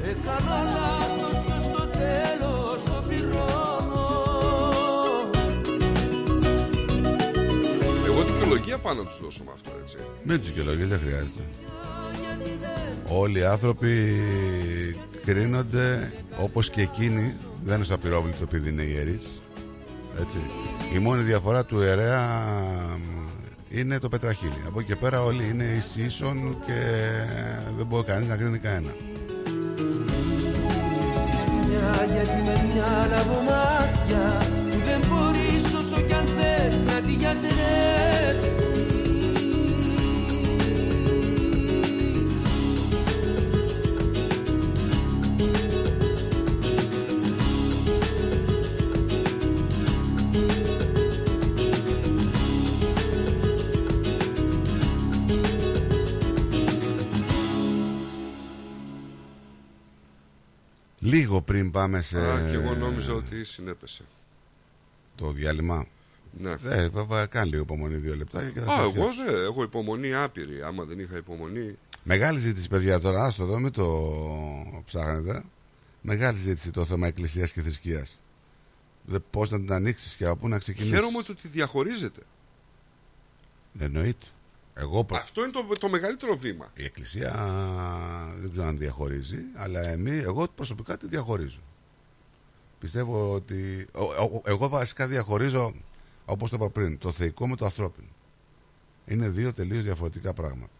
[0.03, 3.76] Έκανα λάθος και στο τέλος το πληρώνω
[8.47, 9.97] δικαιολογία πάνω να τους δώσω με αυτό, έτσι.
[10.23, 11.41] Μην τους δικαιολογείς, δεν χρειάζεται.
[13.09, 14.15] Όλοι οι άνθρωποι
[15.25, 17.35] κρίνονται όπως και εκείνοι
[17.65, 19.39] δεν είναι στο απειρόβλητο επειδή είναι ιερείς
[20.21, 20.37] έτσι.
[20.95, 22.43] η μόνη διαφορά του ιερέα
[23.69, 26.73] είναι το πετραχύλι από εκεί και πέρα όλοι είναι εις ίσον και
[27.77, 28.91] δεν μπορεί κανείς να κρίνει κανένα
[31.67, 34.66] Μια γιατί με μια λαβομάτια Που
[34.99, 38.67] δεν μπορείς όσο κι αν θες να τη γιατρέψεις
[60.99, 64.03] λίγο πριν πάμε σε Α, και εγώ νόμιζα ότι συνέπεσε.
[65.17, 65.87] Το διάλειμμα
[66.39, 66.55] Ναι.
[66.65, 69.25] ε, βέβαια, κάνει λίγο υπομονή δύο λεπτά και θα Α, σε εγώ αρχίσω.
[69.31, 70.61] δεν έχω υπομονή άπειρη.
[70.63, 71.77] Άμα δεν είχα υπομονή.
[72.03, 73.23] Μεγάλη ζήτηση, παιδιά, τώρα.
[73.23, 74.11] Άστο εδώ, μην το
[74.85, 75.43] ψάχνετε.
[76.01, 78.19] Μεγάλη ζήτηση το θέμα εκκλησίας και θρησκείας.
[79.05, 80.95] Δεν πώς να την ανοίξεις και από πού να ξεκινήσεις.
[80.95, 82.21] Χαίρομαι ότι διαχωρίζεται.
[83.79, 84.25] Εννοείται.
[84.73, 86.71] Εγώ προ- Αυτό είναι το, το μεγαλύτερο βήμα.
[86.75, 87.31] Η εκκλησία
[88.37, 91.59] δεν ξέρω αν διαχωρίζει, αλλά εμεί, εγώ προσωπικά τη διαχωρίζω.
[92.79, 93.87] Πιστεύω ότι.
[93.91, 95.73] ο- ο- εγώ βασικά διαχωρίζω,
[96.25, 98.07] όπως το είπα πριν, το θεϊκό με το ανθρώπινο.
[99.05, 100.71] Είναι δύο τελείως διαφορετικά πράγματα.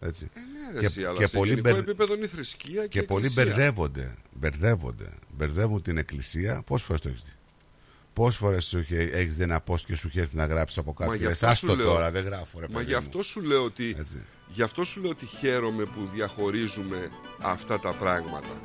[0.00, 0.28] Έτσι.
[0.72, 3.26] ναι, ρε εσύ, αλλά σε γενικό μπερ- επίπεδο είναι η θρησκεία και και η πολλοί
[3.26, 3.52] εκκλησία.
[3.54, 4.14] μπερδεύονται.
[4.32, 5.08] Μπερδεύονται.
[5.36, 6.62] Μπερδεύουν την εκκλησία.
[6.66, 7.30] Πόσες φορές το έχεις δει;
[8.12, 11.10] Πόσες φορές έχεις δει ένα post και σου έχει έρθει να γράψεις από κάτω.
[11.10, 12.60] Μα και γι' λες, αυτό «Άστο σου λέω- τώρα, δεν γράφω.
[12.60, 12.98] Ρε, Μα παιδί γι' μου».
[12.98, 13.96] αυτό σου λέω ότι
[14.48, 18.60] Γι' αυτό σου λέω ότι χαίρομαι που διαχωρίζουμε αυτά τα πράγματα.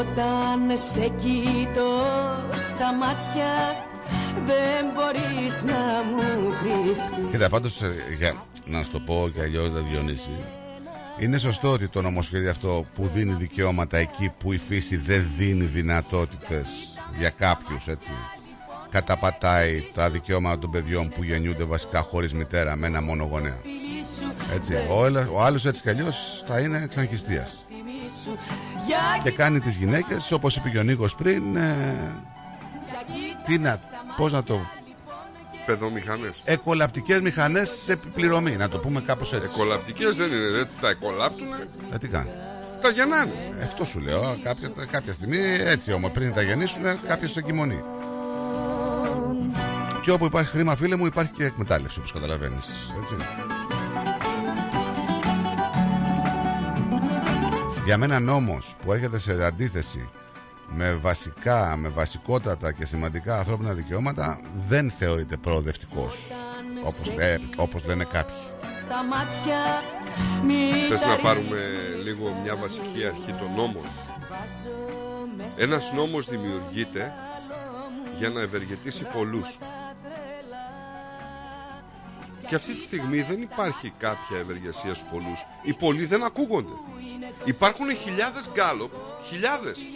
[0.00, 1.90] Όταν σε κοιτώ
[2.52, 3.52] στα μάτια
[4.46, 7.80] δεν μπορείς να μου κρυφτείς Κοίτα, πάντως
[8.18, 8.34] για
[8.66, 10.30] να σου το πω και αλλιώς δεν διονύσει.
[11.18, 15.64] Είναι σωστό ότι το νομοσχέδιο αυτό που δίνει δικαιώματα εκεί που η φύση δεν δίνει
[15.64, 16.68] δυνατότητες
[17.18, 18.12] για κάποιους έτσι
[18.90, 23.58] καταπατάει τα δικαιώματα των παιδιών που γεννιούνται βασικά χωρίς μητέρα με ένα μόνο γονέα.
[24.54, 27.64] Έτσι, ο, έλα- ο άλλος έτσι κι αλλιώς θα είναι εξαγχιστίας.
[29.22, 31.74] Και κάνει τις γυναίκες όπως είπε και ο Νίκος πριν ε,
[33.44, 33.80] τι να,
[34.16, 34.60] πώς να το
[35.66, 36.40] Παιδομηχανές.
[36.44, 41.66] εκολαπτικές μηχανές σε επιπληρωμή να το πούμε κάπως έτσι Εκολαπτικές δεν είναι, δεν τα εκολάπτουνε.
[41.92, 42.30] Ε, τι κάνει;
[42.80, 43.32] Τα γεννάνε.
[43.60, 44.38] Ε, Αυτό σου λέω.
[44.42, 47.82] Κάποια, κάποια στιγμή έτσι όμως πριν τα γεννήσουν, κάποιος σε εγκυμονεί.
[50.02, 52.66] Και όπου υπάρχει χρήμα, φίλε μου, υπάρχει και εκμετάλλευση, όπως καταλαβαίνεις.
[53.00, 53.14] Έτσι.
[57.84, 60.08] Για μένα νόμος που έρχεται σε αντίθεση
[60.68, 66.16] με βασικά, με βασικότατα και σημαντικά ανθρώπινα δικαιώματα δεν θεωρείται προοδευτικός
[66.84, 68.36] όπως, λέ- όπως λένε κάποιοι.
[68.86, 69.82] στα μάτια
[70.44, 71.58] μη Θες τα να πάρουμε
[72.04, 73.84] λίγο μια βασική αρχή των νόμων.
[75.56, 77.12] Ένας νόμος δημιουργείται
[78.18, 79.58] για να ευεργετήσει πολλούς.
[82.50, 85.46] Και αυτή τη στιγμή δεν υπάρχει κάποια ευεργεσία στους πολλούς.
[85.62, 86.72] Οι πολλοί δεν ακούγονται.
[87.44, 88.92] Υπάρχουν χιλιάδες γκάλωπ,
[89.28, 89.86] χιλιάδες.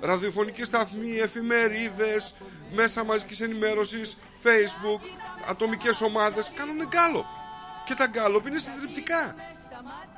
[0.00, 2.34] Ραδιοφωνικοί σταθμοί, εφημερίδες,
[2.72, 5.00] μέσα μαζικής ενημέρωσης, facebook,
[5.48, 7.26] ατομικές ομάδες κάνουν γκάλωπ.
[7.84, 9.34] Και τα γκάλωπ είναι συντριπτικά.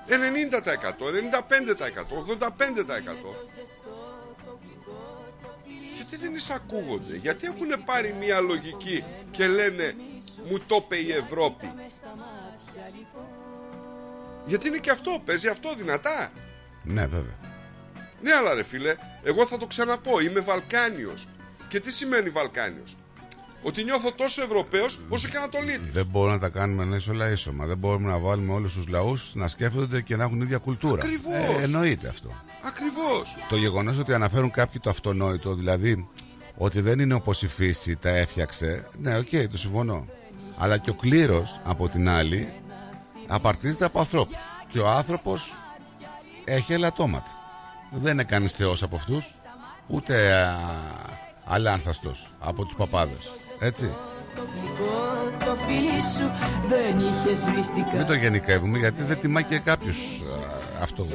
[0.06, 3.36] 90%, 95%, 85%.
[5.94, 9.94] Γιατί δεν εισακούγονται, γιατί έχουν πάρει μια λογική και λένε
[10.48, 11.72] μου το είπε η Ευρώπη.
[14.46, 16.32] Γιατί είναι και αυτό, παίζει αυτό δυνατά.
[16.82, 17.38] Ναι, βέβαια.
[18.22, 20.20] Ναι, αλλά ρε φίλε, εγώ θα το ξαναπώ.
[20.20, 21.26] Είμαι Βαλκάνιος.
[21.68, 22.96] Και τι σημαίνει Βαλκάνιος,
[23.62, 25.92] Ότι νιώθω τόσο Ευρωπαίος όσο και Ανατολίτης.
[25.92, 27.66] Δεν μπορούμε να τα κάνουμε να όλα ίσιωμα.
[27.66, 31.02] Δεν μπορούμε να βάλουμε όλους τους λαούς να σκέφτονται και να έχουν ίδια κουλτούρα.
[31.02, 31.60] Ακριβώς.
[31.60, 32.42] Ε, εννοείται αυτό.
[32.62, 33.36] Ακριβώς.
[33.48, 36.08] Το γεγονός ότι αναφέρουν κάποιοι το αυτονόητο, δηλαδή
[36.56, 40.06] ότι δεν είναι όπως η φύση τα έφτιαξε, ναι, οκ, το συμφωνώ.
[40.58, 42.52] Αλλά και ο κλήρος από την άλλη
[43.26, 44.36] απαρτίζεται από ανθρώπους.
[44.68, 45.54] Και ο άνθρωπος
[46.44, 47.30] έχει ελαττώματα.
[47.90, 49.34] Δεν είναι κανείς θεός από αυτούς,
[49.86, 50.56] ούτε α,
[51.44, 53.32] αλάνθαστος από τους παπάδες.
[53.58, 53.94] Έτσι.
[55.44, 56.32] Το φίλι σου
[56.68, 57.96] δεν είχε σβηστικά.
[57.96, 61.06] Μην το γενικεύουμε γιατί δεν τιμά και κάποιους α, αυτό.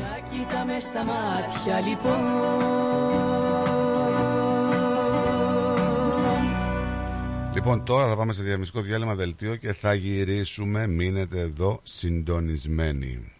[7.57, 10.87] Λοιπόν Λοιπόν, τώρα θα πάμε σε διαμιστικό διάλειμμα δελτίο και θα γυρίσουμε.
[10.87, 13.31] Μείνετε εδώ συντονισμένοι.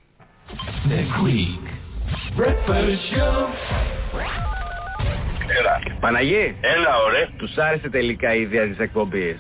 [0.90, 1.66] The Greek
[2.40, 3.36] Breakfast Show.
[5.60, 5.98] Έλα.
[6.00, 6.56] Παναγί.
[6.62, 7.30] Έλα, ωραία.
[7.38, 9.38] Τους άρεσε τελικά η ιδέα της εκπομπής.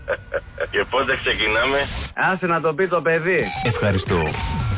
[0.70, 1.78] Και πότε ξεκινάμε;
[2.14, 3.38] Άσε να το πει το παιδί.
[3.64, 4.22] Ευχαριστώ.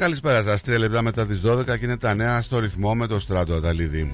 [0.00, 3.20] Καλησπέρα σας, τρία λεπτά μετά τις 12 και είναι τα νέα στο ρυθμό με το
[3.20, 4.10] Στράτο Αταλίδη.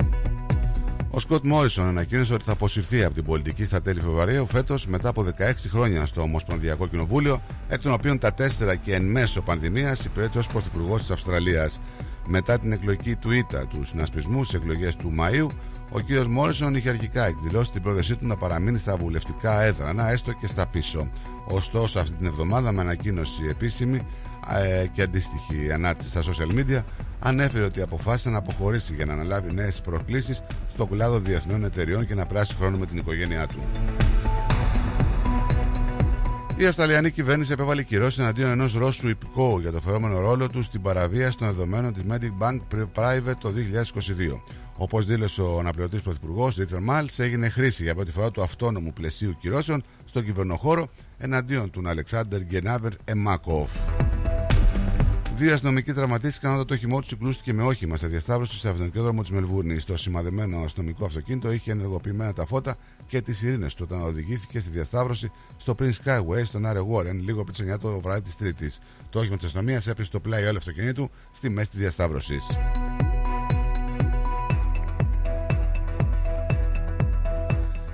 [1.10, 5.08] Ο Σκοτ Μόρισον ανακοίνωσε ότι θα αποσυρθεί από την πολιτική στα τέλη Φεβρουαρίου φέτος μετά
[5.08, 10.04] από 16 χρόνια στο Ομοσπονδιακό Κοινοβούλιο, εκ των οποίων τα 4 και εν μέσω πανδημίας
[10.04, 11.80] υπηρέτησε ως Πρωθυπουργός της Αυστραλίας.
[12.26, 15.46] Μετά την εκλογική του ήττα τους συνασπισμούς στι εκλογές του Μαΐου,
[15.90, 16.26] ο κ.
[16.28, 20.66] Μόρισον είχε αρχικά εκδηλώσει την πρόθεσή του να παραμείνει στα βουλευτικά έδρανα, έστω και στα
[20.66, 21.08] πίσω.
[21.48, 24.06] Ωστόσο, αυτή την εβδομάδα, με ανακοίνωση επίσημη
[24.54, 26.82] ε, και αντίστοιχη ανάρτηση στα social media,
[27.18, 32.14] ανέφερε ότι αποφάσισε να αποχωρήσει για να αναλάβει νέες προκλήσεις στον κλάδο διεθνών εταιριών και
[32.14, 33.60] να περάσει χρόνο με την οικογένειά του.
[36.58, 40.82] Η Αυστραλιανή κυβέρνηση επέβαλε κυρώσεις εναντίον ενός Ρώσου υπηκόου για το φερόμενο ρόλο του στην
[40.82, 42.60] παραβίαση των δεδομένων της Medic Bank
[42.94, 43.52] Private το
[44.28, 44.38] 2022.
[44.76, 49.36] Όπως δήλωσε ο αναπληρωτής πρωθυπουργός Ρίτσαρ Μάλς, έγινε χρήση για πρώτη φορά του αυτόνομου πλαισίου
[49.40, 53.70] κυρώσεων στον κυβερνοχώρο εναντίον του Αλεξάνδρ Γκενάβερ Εμάκοφ.
[55.38, 59.30] Δύο αστυνομικοί τραυματίστηκαν όταν το όχημό τους συγκλούστηκε με όχημα σε διασταύρωση στο αυτοκίνητο της
[59.30, 59.84] Μελβούρνης.
[59.84, 64.70] Το σημαδεμένο αστυνομικό αυτοκίνητο είχε ενεργοποιημένα τα φώτα και τις ειρήνε του όταν οδηγήθηκε στη
[64.70, 68.78] διασταύρωση στο Prince Skyway στον Άρε Warren λίγο πριν τις 9 το βράδυ της Τρίτης.
[69.10, 72.46] Το όχημα της αστυνομίας έπεσε στο πλάι όλου αυτοκινήτου στη μέση της διασταύρωσης.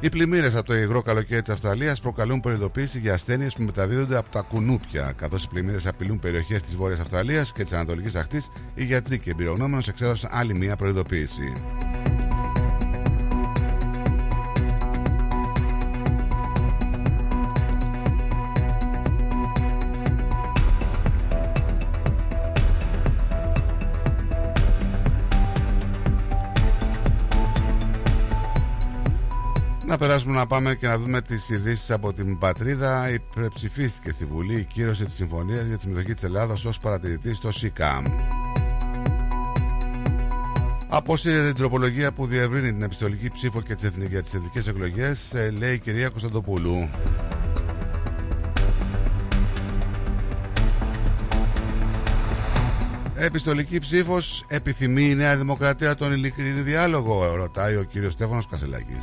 [0.04, 4.30] Οι πλημμύρες από το υγρό καλοκαίρι της Αυστραλίας προκαλούν προειδοποίηση για ασθένειες που μεταδίδονται από
[4.30, 5.12] τα κουνούπια.
[5.16, 8.42] Καθώς οι πλημμύρες απειλούν περιοχές της Βόρειας Αυστραλίας και της Ανατολικής Ακτή,
[8.74, 11.52] οι γιατροί και εμπειρογνώμενο εξέδωσαν άλλη μία προειδοποίηση.
[29.92, 33.10] Να περάσουμε να πάμε και να δούμε τις ειδήσεις από την πατρίδα.
[33.10, 37.52] Υπερψηφίστηκε στη Βουλή η κύρωση της συμφωνίας για τη συμμετοχή της Ελλάδας ως παρατηρητής στο
[37.52, 38.04] ΣΥΚΑΜ.
[40.88, 45.34] Απόσυρε την τροπολογία που διευρύνει την επιστολική ψήφο και τις εθνικές, για τις εθνικές εκλογές,
[45.58, 46.88] λέει η κυρία Κωνσταντοπούλου.
[53.14, 59.02] Επιστολική ψήφος επιθυμεί η Νέα Δημοκρατία τον ειλικρινή διάλογο, ρωτάει ο κύριος Στέφανος Κασελάκης.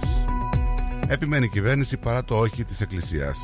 [1.12, 3.38] Επιμένει η κυβέρνηση παρά το όχι της Εκκλησίας.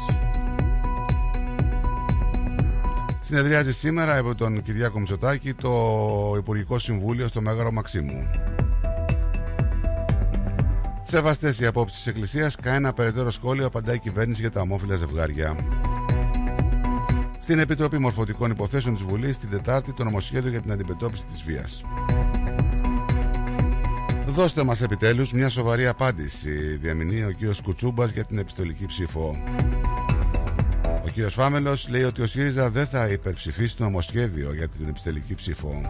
[3.22, 8.30] Συνεδριάζει σήμερα από τον Κυριάκο Μητσοτάκη το Υπουργικό Συμβούλιο στο Μέγαρο Μαξίμου.
[11.04, 15.56] Σεβαστές οι απόψεις της Εκκλησίας, κανένα περαιτέρω σχόλιο απαντάει η κυβέρνηση για τα ομόφυλα ζευγάρια.
[17.40, 21.84] Στην Επιτροπή Μορφωτικών Υποθέσεων της Βουλής, την Τετάρτη, το νομοσχέδιο για την αντιμετώπιση της βίας.
[24.36, 26.50] Δώστε μας επιτέλους μια σοβαρή απάντηση.
[26.82, 29.36] Διαμηνεί ο κύριος Κουτσούμπας για την επιστολική ψήφο.
[31.06, 35.36] Ο κύριος Φάμελος λέει ότι ο ΣΥΡΙΖΑ δεν θα υπερψηφίσει το νομοσχέδιο για την επιστολική
[35.36, 35.82] ψήφο.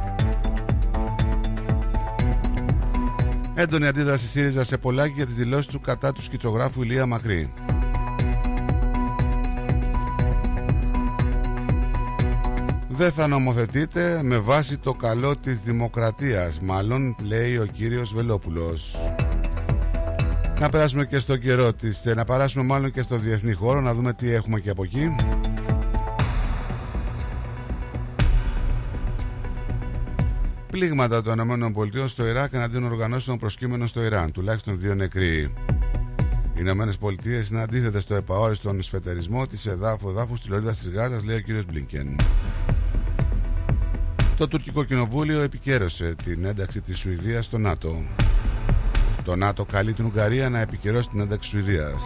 [3.55, 7.53] Έντονη αντίδραση ΣΥΡΙΖΑ σε πολλάκι για τις δηλώσεις του κατά του σκητσογράφου Ηλία Μακρύ
[12.97, 18.95] Δεν θα νομοθετείτε με βάση το καλό της δημοκρατίας Μάλλον λέει ο κύριος Βελόπουλος
[20.59, 24.13] Να περάσουμε και στο καιρό της Να περάσουμε μάλλον και στο διεθνή χώρο Να δούμε
[24.13, 25.15] τι έχουμε και από εκεί
[30.71, 35.53] Πλήγματα των ΗΠΑ στο Ιράκ εναντίον οργανώσεων προσκύμενων στο Ιράν Τουλάχιστον δύο νεκροί
[36.57, 41.23] οι Ηνωμένες Πολιτείες είναι αντίθετες στο επαόριστον σφετερισμό της εδάφου εδάφους της Λωρίδας της Γάζας,
[41.23, 41.65] λέει ο κ.
[41.65, 42.15] Μπλίνκεν.
[44.37, 48.03] Το τουρκικό κοινοβούλιο επικέρωσε την ένταξη της Σουηδίας στο ΝΑΤΟ.
[49.23, 52.03] Το ΝΑΤΟ καλεί την Ουγγαρία να επικαιρώσει την ένταξη της Σουηδίας.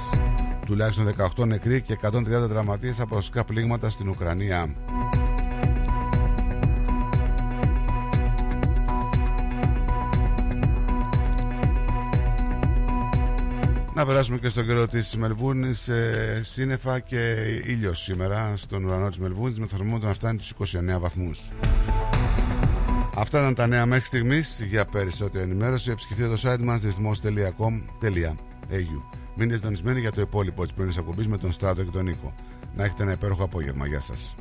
[0.65, 1.05] Τουλάχιστον
[1.37, 4.75] 18 νεκροί και 130 τραυματίες από ρωσικά πλήγματα στην Ουκρανία.
[13.93, 17.35] Να περάσουμε και στον καιρό της Μελβούρνης ε, Σύννεφα και
[17.65, 21.51] ήλιος σήμερα στον ουρανό της Μελβούρνης με θερμόμετρο να φτάνει τους 29 βαθμούς.
[23.19, 24.61] Αυτά ήταν τα νέα μέχρι στιγμής.
[24.69, 29.01] Για περισσότερη ενημέρωση, επισκεφτείτε το site μας ρυθμό.com.au.
[29.35, 32.33] Μείνετε συντονισμένοι για το υπόλοιπο της πρωινής ακομπή με τον Στράτο και τον Νίκο.
[32.75, 33.87] Να έχετε ένα υπέροχο απόγευμα.
[33.87, 34.35] Γεια σας.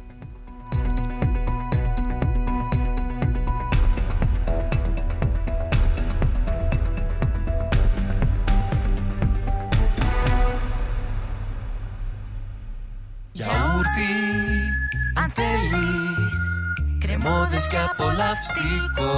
[17.58, 19.16] Κρεμόδες και απολαυστικό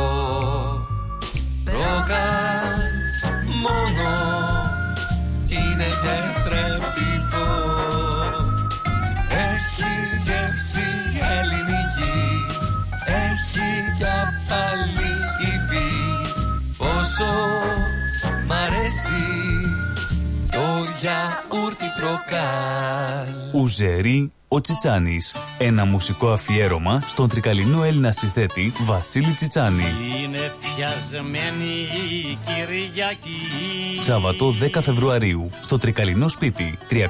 [1.65, 2.91] Ρόγαν
[3.65, 4.10] μόνο
[5.49, 7.51] Είναι τετρεπτικό
[9.28, 9.93] Έχει
[10.25, 10.89] γεύση
[11.39, 12.20] ελληνική
[13.07, 14.05] Έχει κι
[14.49, 15.91] πάλι υφή.
[16.78, 17.33] Πόσο
[18.47, 19.23] μ' αρέσει
[20.51, 20.67] Το
[21.01, 23.62] γιαούρτι προκάλ.
[23.62, 25.35] Ουζερή ο Τσιτσάνης.
[25.59, 29.85] Ένα μουσικό αφιέρωμα στον τρικαλινό Έλληνα συνθέτη Βασίλη Τσιτσάνη.
[30.23, 31.73] Είναι πιασμένη
[32.11, 37.01] η Κυριακή Σάββατο 10 Φεβρουαρίου στο τρικαλινό σπίτι 314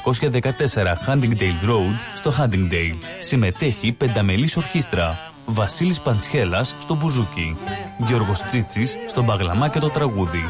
[1.07, 2.99] Huntingdale Road στο Huntingdale.
[3.20, 5.19] Συμμετέχει πενταμελής ορχήστρα.
[5.44, 7.57] Βασίλης Παντσχέλας στο μπουζούκι.
[7.99, 10.44] Γιώργος Τσίτσης στο μπαγλαμά και το τραγούδι.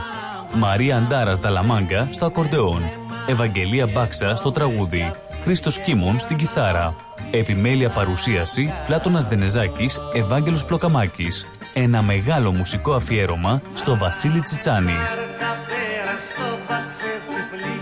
[0.54, 2.82] Μαρία Αντάρας Δαλαμάγκα στο ακορντεόν.
[3.26, 5.12] Ευαγγελία Μπάξα στο τραγούδι.
[5.42, 6.94] Χρήστος Κίμων στην κιθάρα.
[7.30, 11.46] Επιμέλεια παρουσίαση Πλάτωνας Δενεζάκης, Ευάγγελος Πλοκαμάκης.
[11.74, 14.96] Ένα μεγάλο μουσικό αφιέρωμα στο Βασίλη Τσιτσάνη.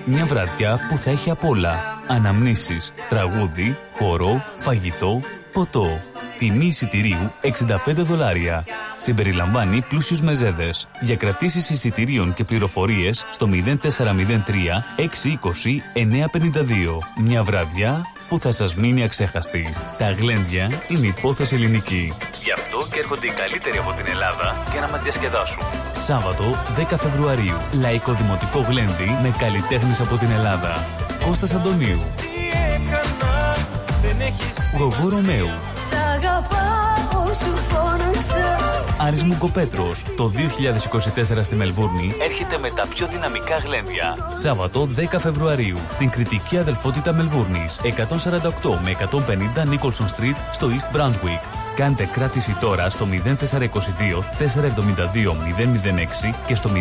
[0.04, 1.74] Μια βραδιά που θα έχει απ' όλα.
[2.06, 5.20] Αναμνήσεις, τραγούδι, χορό, φαγητό,
[5.52, 5.86] ποτό.
[6.38, 7.48] Τιμή εισιτηρίου 65
[7.94, 8.64] δολάρια.
[8.96, 10.88] Συμπεριλαμβάνει πλούσιους μεζέδες.
[11.00, 16.98] Για κρατήσεις εισιτηρίων και πληροφορίες στο 0403 620 952.
[17.20, 19.72] Μια βραδιά που θα σας μείνει αξέχαστη.
[19.98, 22.12] Τα γλέντια είναι υπόθεση ελληνική.
[22.42, 25.62] Γι' αυτό και έρχονται οι καλύτεροι από την Ελλάδα για να μας διασκεδάσουν.
[25.94, 26.44] Σάββατο
[26.76, 27.56] 10 Φεβρουαρίου.
[27.80, 30.86] Λαϊκό Δημοτικό Γλέντι με καλλιτέχνες από την Ελλάδα.
[31.26, 31.98] Κώστας Αντωνίου.
[34.78, 35.48] Γογό Ρωμαίου.
[35.88, 38.56] Σ' αγαπάω σου φώναξα
[39.00, 40.02] Άρης Μουγκοπέτρος.
[40.16, 40.32] Το
[41.38, 44.32] 2024 στη Μελβούρνη έρχεται με τα πιο δυναμικά γλέντια.
[44.34, 47.78] Σάββατο 10 Φεβρουαρίου στην κριτική αδελφότητα Μελβούρνης.
[47.82, 51.57] 148 με 150 Nicholson Street στο East Brunswick.
[51.78, 53.18] Κάντε κράτηση τώρα στο 0422
[54.38, 55.34] 472
[56.30, 56.80] 006 και στο 0414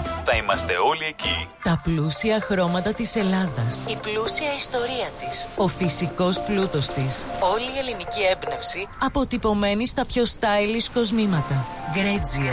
[0.00, 0.04] 871.
[0.24, 1.46] Θα είμαστε όλοι εκεί.
[1.62, 3.84] Τα πλούσια χρώματα της Ελλάδας.
[3.88, 5.48] Η πλούσια ιστορία της.
[5.56, 7.26] Ο φυσικός πλούτος της.
[7.52, 11.66] Όλη η ελληνική έμπνευση αποτυπωμένη στα πιο stylish κοσμήματα.
[11.92, 12.52] Γκρέτζιο.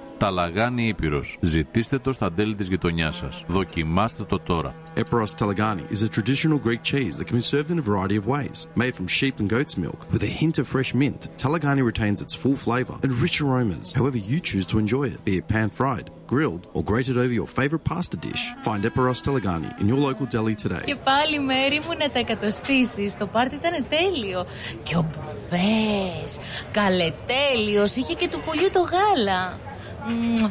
[0.21, 1.37] Ταλαγάνι Ήπειρος.
[1.41, 3.43] Ζητήστε το στα τέλη της γειτονιάς σας.
[3.47, 4.75] Δοκιμάστε το τώρα.
[4.95, 8.25] Eperos Talagani is a traditional Greek cheese that can be served in a variety of
[8.35, 8.57] ways.
[8.83, 12.33] Made from sheep and goat's milk, with a hint of fresh mint, Talagani retains its
[12.41, 16.63] full flavour and rich aromas, however you choose to enjoy it, be it pan-fried, grilled,
[16.75, 18.43] or grated over your favourite pasta dish.
[18.67, 20.83] Find Eperos Talagani in your local deli today.
[20.85, 23.17] Και πάλι μέρη μου να τα εκατοστήσεις.
[23.17, 24.45] Το πάρτι ήταν τέλειο.
[24.83, 26.31] Και ο Μπουβές,
[26.71, 29.59] καλετέλειος, είχε και του πουλιού το γάλα.
[30.07, 30.49] Μμμ,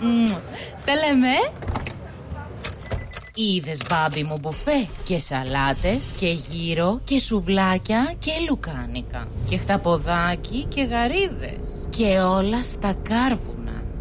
[0.00, 0.32] μμμ.
[0.84, 1.34] Τα λέμε.
[3.34, 10.82] Είδες μπάμπι μου μπουφέ και σαλάτες και γύρο και σουβλάκια και λουκάνικα και χταποδάκι και
[10.82, 13.59] γαρίδες και όλα στα κάρβουνα.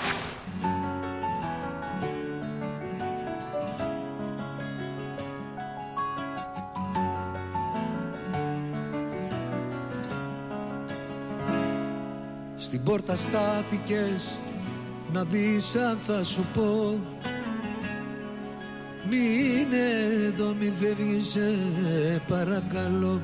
[12.75, 14.39] Στην πόρτα στάθηκες
[15.13, 16.99] να δεις αν θα σου πω.
[19.11, 19.73] Μην
[20.27, 21.53] εδώ μη φεύγεις σε
[22.29, 23.21] παρακαλώ.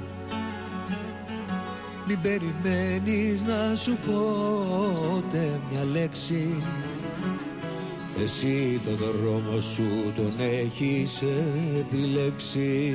[2.07, 4.21] Μην περιμένεις να σου πω
[5.17, 6.63] ούτε μια λέξη.
[8.25, 11.23] Εσύ τον δρόμο σου τον έχεις
[11.79, 12.93] επιλέξει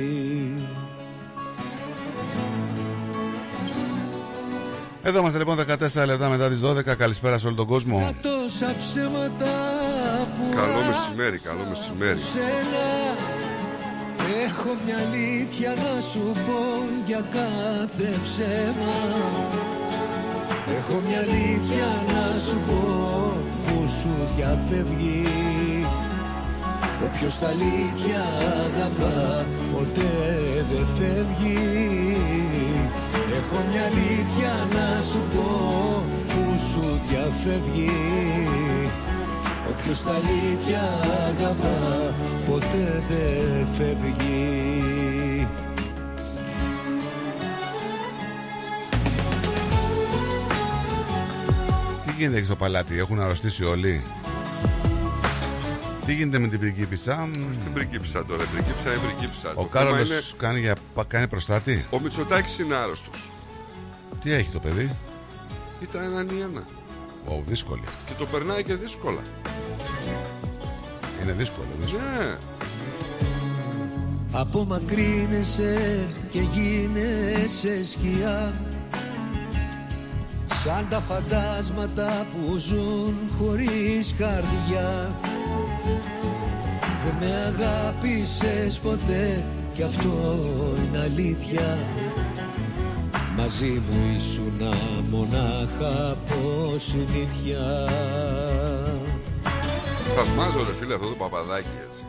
[5.08, 6.96] Εδώ είμαστε λοιπόν 14 λεπτά μετά τις 12.
[6.96, 8.14] Καλησπέρα σε όλο τον κόσμο.
[8.22, 9.52] Τόσα ψέματα
[10.36, 12.18] που Καλό μεσημέρι, καλό μεσημέρι.
[12.18, 12.86] σένα
[14.46, 16.60] Έχω μια αλήθεια να σου πω
[17.06, 18.94] για κάθε ψέμα
[20.78, 23.36] Έχω μια αλήθεια να σου πω
[23.66, 25.26] που σου διαφεύγει
[27.06, 28.22] Όποιος τα αλήθεια
[28.64, 30.38] αγαπά ποτέ
[30.70, 32.35] δεν φεύγει
[33.34, 37.90] Έχω μια αλήθεια να σου πω που σου διαφεύγει
[39.70, 40.80] Όποιος τα αλήθεια
[41.28, 42.14] αγαπά
[42.46, 45.46] ποτέ δεν φεύγει
[52.06, 54.04] Τι γίνεται εκεί στο παλάτι, έχουν αρρωστήσει όλοι;
[56.06, 59.50] Τι γίνεται με την πριγκίπισσα; Στην πριγκίπισσα τώρα, η πριγκίπισσα είναι πριγκίπισσα.
[59.50, 60.74] Ο Το θέμα Κάρολος είναι- κάνει, για,
[61.08, 63.30] κάνει προστάτη; Ο Μητσοτάκης είναι άρρωστος.
[64.22, 64.96] Τι έχει το παιδί;
[65.80, 66.62] Ήταν έναν ή ένα.
[67.28, 67.82] Ω, δύσκολη.
[68.06, 69.20] Και το περνάει και δύσκολα.
[71.22, 72.02] Είναι δύσκολο, δύσκολο.
[72.18, 72.36] Ναι.
[74.32, 78.52] Απομακρύνεσαι και γίνεσαι σκιά
[80.64, 85.14] Σαν τα φαντάσματα που ζουν χωρίς καρδιά
[87.04, 90.38] Δεν με αγάπησες ποτέ κι αυτό
[90.86, 91.78] είναι αλήθεια
[93.36, 94.76] Μαζί μου ήσουνα
[95.10, 97.88] μονάχα από συνήθεια
[100.14, 102.04] Θαυμάζω ρε φίλε αυτό το παπαδάκι έτσι.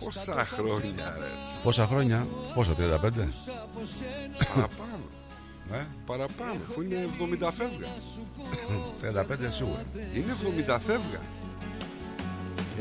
[0.00, 1.24] Πόσα χρόνια ρε.
[1.36, 1.54] εσύ.
[1.62, 2.76] Πόσα χρόνια, πόσα, 35.
[4.54, 5.04] Παραπάνω.
[5.72, 7.08] Ε; Παραπάνω, αφού είναι
[7.40, 7.88] 70 φεύγα.
[9.02, 9.82] 35 σίγουρα.
[10.14, 10.32] Είναι
[10.68, 11.20] 70 φεύγα.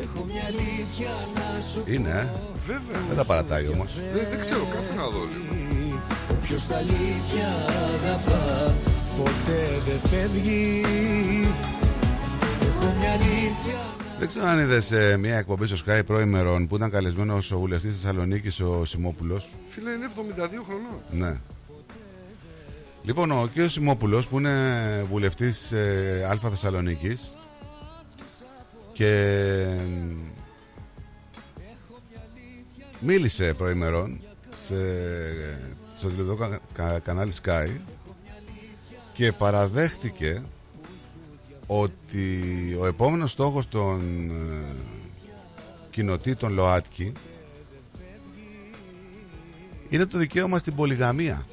[0.01, 2.29] Έχω μια αλήθεια να σου Είναι, ε.
[2.65, 3.01] Βέβαια.
[3.07, 3.93] Δεν τα παρατάει όμως.
[4.13, 5.99] Δεν, δεν ξέρω, κάτσε να δω λίγο.
[6.41, 7.47] Ποιος τα αλήθεια
[7.93, 8.73] αγαπά
[9.17, 10.81] ποτέ δεν φεύγει
[12.61, 13.79] Έχω μια αλήθεια
[14.19, 18.59] Δεν ξέρω αν είδες μια εκπομπή στο Sky προημερών που ήταν καλεσμένος ο βουλευτής Θεσσαλονίκης
[18.59, 19.49] ο Σιμόπουλος.
[19.67, 20.19] Φίλε είναι 72
[20.65, 21.01] χρονών.
[21.11, 21.37] Ναι.
[23.05, 23.69] Λοιπόν, ο κ.
[23.69, 27.35] Σιμόπουλος που είναι βουλευτής ε, Α Θεσσαλονίκης
[28.93, 29.65] και
[32.99, 34.19] μίλησε προημερών
[34.67, 34.75] σε,
[35.97, 37.69] στο τηλεοπτικό κα- κα- κανάλι Sky
[39.13, 40.43] και παραδέχτηκε
[41.67, 42.43] ότι
[42.79, 44.75] ο επόμενος στόχος των ε,
[45.89, 47.11] κοινοτήτων ΛΟΑΤΚΙ
[49.89, 51.45] είναι το δικαίωμα στην πολυγαμία.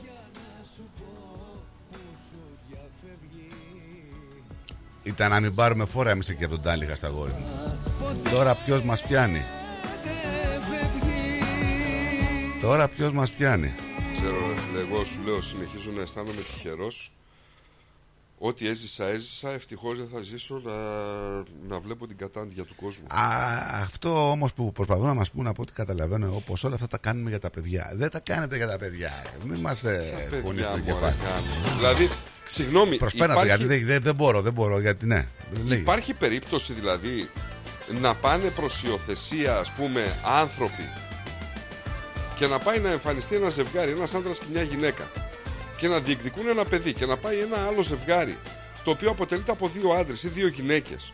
[5.02, 7.78] Ήταν να μην πάρουμε φόρα εμείς εκεί από τον Τάλιχα στα γόρι μου.
[8.30, 9.42] Τώρα ποιος μας πιάνει;
[12.60, 13.72] Τώρα ποιος μας πιάνει;
[14.12, 17.12] Ξέρω, ρε φίλε, εγώ σου λέω, συνεχίζω να αισθάνομαι τυχερός.
[18.38, 19.50] Ό,τι έζησα, έζησα.
[19.50, 20.72] Ευτυχώς δεν θα ζήσω να,
[21.68, 23.04] να βλέπω την κατάντια του κόσμου.
[23.08, 23.24] Α,
[23.82, 26.98] αυτό όμως που προσπαθούν να μας πούνε από ό,τι καταλαβαίνω εγώ, πω όλα αυτά τα
[26.98, 27.90] κάνουμε για τα παιδιά.
[27.94, 29.22] Δεν τα κάνετε για τα παιδιά.
[29.24, 29.44] ρε.
[29.52, 31.14] Μην μας ε, Παιδιά πούνε στο μου, κεφάλι.
[31.20, 31.76] ρε, κάνουμε.
[31.76, 32.08] Δηλαδή,
[32.46, 35.26] συγγνώμη, Προσπέρατε, υπάρχει, γιατί δεν, δεν, δεν μπορώ, δεν μπορώ, γιατί ναι.
[35.66, 35.78] Λέει.
[35.78, 37.28] υπάρχει περίπτωση δηλαδή
[38.00, 40.88] να πάνε προς υιοθεσία, ας πούμε, άνθρωποι
[42.36, 45.10] και να πάει να εμφανιστεί ένα ζευγάρι, ένας άντρας και μια γυναίκα
[45.76, 48.38] και να διεκδικούν ένα παιδί και να πάει ένα άλλο ζευγάρι
[48.84, 51.12] το οποίο αποτελείται από δύο άντρες ή δύο γυναίκες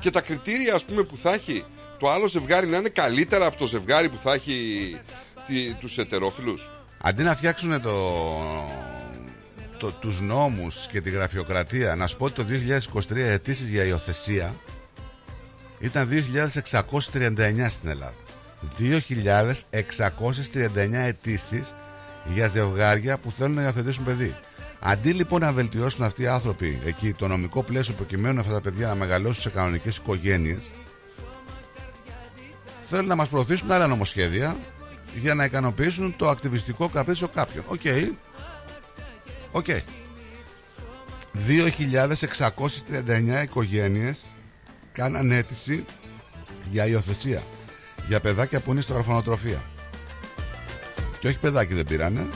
[0.00, 1.64] και τα κριτήρια ας πούμε που θα έχει
[1.98, 4.98] το άλλο ζευγάρι να είναι καλύτερα από το ζευγάρι που θα έχει
[5.46, 6.70] τη, τους ετερόφιλους;
[7.00, 7.92] Αντί να φτιάξουν το,
[9.84, 12.44] το, τους νόμους και τη γραφειοκρατία, να σου πω ότι το
[13.10, 14.54] 2023 οι αιτήσεις για υιοθεσία
[15.78, 18.14] ήταν 2.639 στην Ελλάδα.
[18.78, 21.74] 2.639 αιτήσεις
[22.24, 24.36] για ζευγάρια που θέλουν να υιοθετήσουν παιδί.
[24.80, 28.86] Αντί λοιπόν να βελτιώσουν αυτοί οι άνθρωποι εκεί το νομικό πλαίσιο προκειμένου αυτά τα παιδιά
[28.86, 30.70] να μεγαλώσουν σε κανονικές οικογένειες,
[32.86, 34.56] θέλουν να μας προωθήσουν άλλα νομοσχέδια
[35.14, 37.64] για να ικανοποιήσουν το ακτιβιστικό καπρίτσιο κάποιων.
[37.66, 37.80] OK.
[39.54, 39.66] OK.
[41.48, 44.26] 2.639 οικογένειες
[44.92, 45.84] κάναν αίτηση
[46.70, 47.42] για υιοθεσία.
[48.08, 49.62] Για παιδάκια που είναι στο ορφανοτροφία.
[51.18, 52.26] Και όχι παιδάκι δεν πήρανε.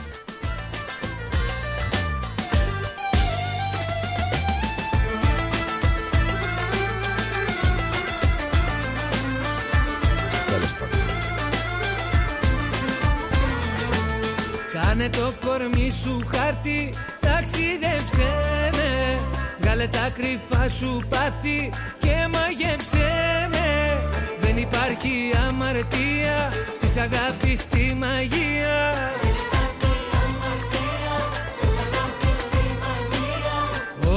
[14.99, 18.31] Κάνε το κορμί σου χάρτη, ταξίδεψέ
[18.71, 19.19] με.
[19.59, 21.69] Βγάλε τα κρυφά σου πάθη
[21.99, 24.01] και μαγέψέ με.
[24.39, 29.13] Δεν υπάρχει αμαρτία στις αγάπης τη μαγεία.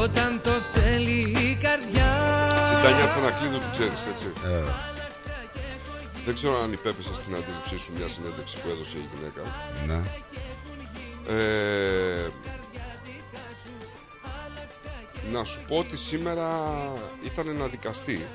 [0.03, 2.11] Όταν το θέλει η καρδιά.
[2.71, 4.25] Την Τάνια Θανακλείδου του ξέρεις έτσι.
[4.45, 4.65] Ε,
[6.25, 9.43] Δεν ξέρω αν υπέπεσε στην αντίληψή σου μια συνέντευξη που έδωσε η γυναίκα.
[9.87, 10.01] Ναι.
[11.29, 12.29] Ε,
[15.33, 16.73] να σου πω ότι σήμερα
[17.25, 18.27] ήταν να δικαστεί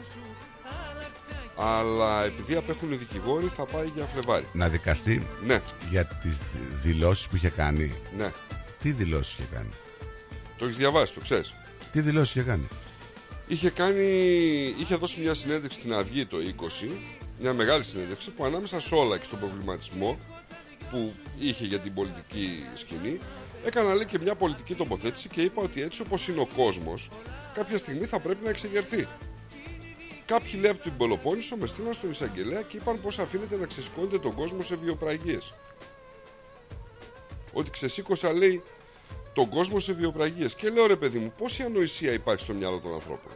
[1.58, 4.46] αλλά επειδή απέχουν οι δικηγόροι θα πάει για Φλεβάρι.
[4.54, 6.38] Να δικαστεί; Ναι, για τις
[6.84, 8.32] δηλώσεις που είχε κάνει; ναι.
[8.82, 9.70] Τι δηλώσεις είχε κάνει;
[10.58, 11.54] Το έχεις διαβάσει, το ξέρεις;
[11.92, 12.68] Τι δηλώσεις είχε κάνει;
[13.48, 14.06] Είχε, κάνει,
[14.80, 16.90] είχε δώσει μια συνέντευξη στην Αυγή το 20,
[17.40, 20.18] μια μεγάλη συνέντευξη που ανάμεσα σε όλα και στον προβληματισμό
[20.90, 23.20] που είχε για την πολιτική σκηνή,
[23.66, 27.10] έκανα λέει και μια πολιτική τοποθέτηση και είπα ότι έτσι όπως είναι ο κόσμος,
[27.54, 29.08] κάποια στιγμή θα πρέπει να εξεγερθεί.
[30.26, 34.20] Κάποιοι λέει από την Πελοπόννησο με στείλαν στον εισαγγελέα και είπαν πως αφήνεται να ξεσηκώνεται
[34.20, 35.54] τον κόσμο σε βιοπραγίες.
[37.54, 38.64] Ότι ξεσήκωσα λέει
[39.34, 40.56] τον κόσμο σε βιοπραγίες.
[40.56, 43.32] Και λέω ρε παιδί μου, πόση ανοησία υπάρχει στο μυαλό των ανθρώπων.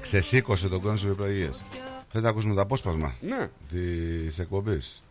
[0.00, 1.62] Ξεσήκωσε τον κόσμο σε βιοπραγίες.
[2.08, 3.48] Θες να ακούσουμε το απόσπασμα Ναι.
[3.70, 5.02] της εκπομπής;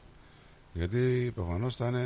[0.73, 2.01] Γιατί προφανώς θα είναι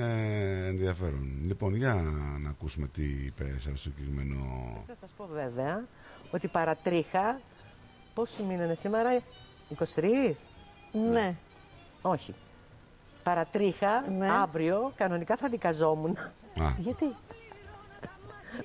[0.67, 1.41] ενδιαφέρον.
[1.45, 1.93] Λοιπόν, για
[2.39, 4.45] να ακούσουμε τι είπε σε αυτό το συγκεκριμένο...
[4.87, 5.83] Θα σας πω βέβαια
[6.31, 7.39] ότι παρατρίχα.
[8.13, 9.09] Πόσοι μήνες σήμερα,
[9.95, 10.31] 23?
[11.11, 11.35] Ναι.
[12.01, 12.35] Όχι.
[13.23, 14.27] Παρατρίχα Ναι.
[14.31, 16.17] αύριο κανονικά θα δικαζόμουν.
[16.17, 17.05] Α, Γιατί,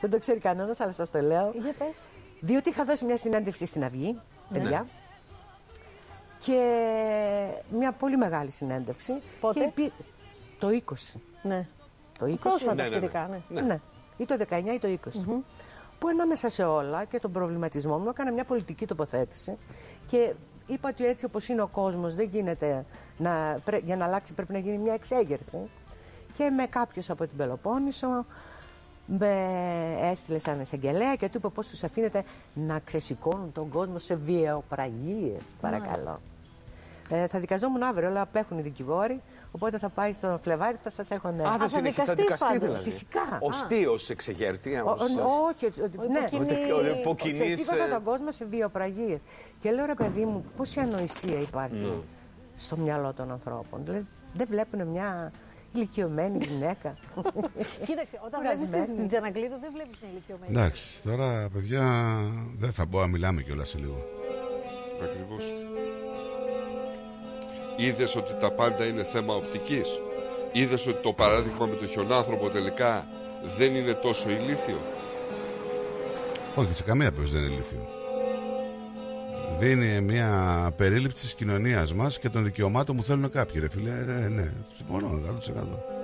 [0.01, 1.51] Δεν το ξέρει κανένας, αλλά σας το λέω.
[1.59, 2.03] για πες.
[2.41, 4.59] Διότι είχα δώσει μια συνέντευξη στην Αυγή, Ναι.
[4.59, 4.87] παιδιά.
[6.47, 9.13] Και μια πολύ μεγάλη συνέντευξη.
[9.41, 9.93] Πότε; Και επί-
[10.59, 11.19] Το 20.
[11.43, 11.67] Ναι.
[12.19, 12.35] Το 20.
[12.41, 12.97] Πρόσφατα Ναι, ναι, ναι.
[12.97, 13.61] σχετικά, ναι.
[13.61, 13.81] Ναι.
[14.17, 15.43] Ή το 19 ή το 20.
[15.99, 19.57] Που ανάμεσα σε όλα και τον προβληματισμό μου έκανα μια πολιτική τοποθέτηση
[20.07, 20.35] και
[20.67, 22.85] είπα ότι έτσι όπως είναι ο κόσμος δεν γίνεται
[23.17, 25.59] να, πρέ- για να αλλάξει πρέπει να γίνει μια εξέγερση
[26.35, 28.27] και με κάποιους από την Πελοπόννησο
[29.07, 29.33] με
[30.01, 35.43] έστειλε σαν εισαγγελέα και του είπε πώς τους αφήνετε να ξεσηκώνουν τον κόσμο σε βιαιοπραγίες,
[35.61, 36.21] παρακαλώ.
[37.09, 39.23] Ε, θα δικαζόμουν αύριο, αλλά απέχουν οι δικηγόροι.
[39.51, 41.47] Οπότε θα πάει στο Φλεβάρι, θα σας έχω νέα.
[41.49, 42.85] Α, θα συνεχίσει, θα δικαστεί δηλαδή.
[42.85, 43.39] Φυσικά.
[43.43, 43.53] Ο Α.
[43.53, 44.75] στίο εξεγέρτη.
[44.75, 48.45] Ο- ο- όχι, ότι- ότι- ναι, υποκινείς, ότι ο υποκινείς, ξεσήκωσα ε, τον κόσμο σε
[48.45, 49.19] βιοπραγίες.
[49.61, 51.89] Και λέω ρε παιδί μου, πόση ανοησία υπάρχει Ναι.
[52.57, 53.81] στο μυαλό των ανθρώπων.
[53.85, 55.33] Δηλαδή, δεν βλέπουν μια
[55.73, 56.95] ηλικιωμένη γυναίκα.
[57.87, 58.97] Κοίταξε, όταν βλέπεις Κουρασμένη.
[58.99, 60.53] την Τζαναγκλίδου δεν βλέπεις την ηλικιωμένη.
[60.59, 62.15] Εντάξει, τώρα παιδιά
[62.59, 64.05] δεν θα μπω να μιλάμε κιόλας σε λίγο.
[65.03, 65.55] Ακριβώς.
[67.77, 70.01] Είδες ότι τα πάντα είναι θέμα οπτικής;
[70.53, 73.07] Είδες ότι το παράδειγμα με το χιονάνθρωπο τελικά
[73.57, 74.79] δεν είναι τόσο ηλίθιο;
[76.55, 77.89] Όχι, σε καμία περίπτωση δεν είναι ηλίθιο.
[79.59, 83.61] Δίνει μια περίληψη της κοινωνίας μας και των δικαιωμάτων που θέλουν κάποιοι.
[83.61, 85.21] Ρε φίλε, ρε, ναι, συμφωνώ
[85.89, 85.96] 100%.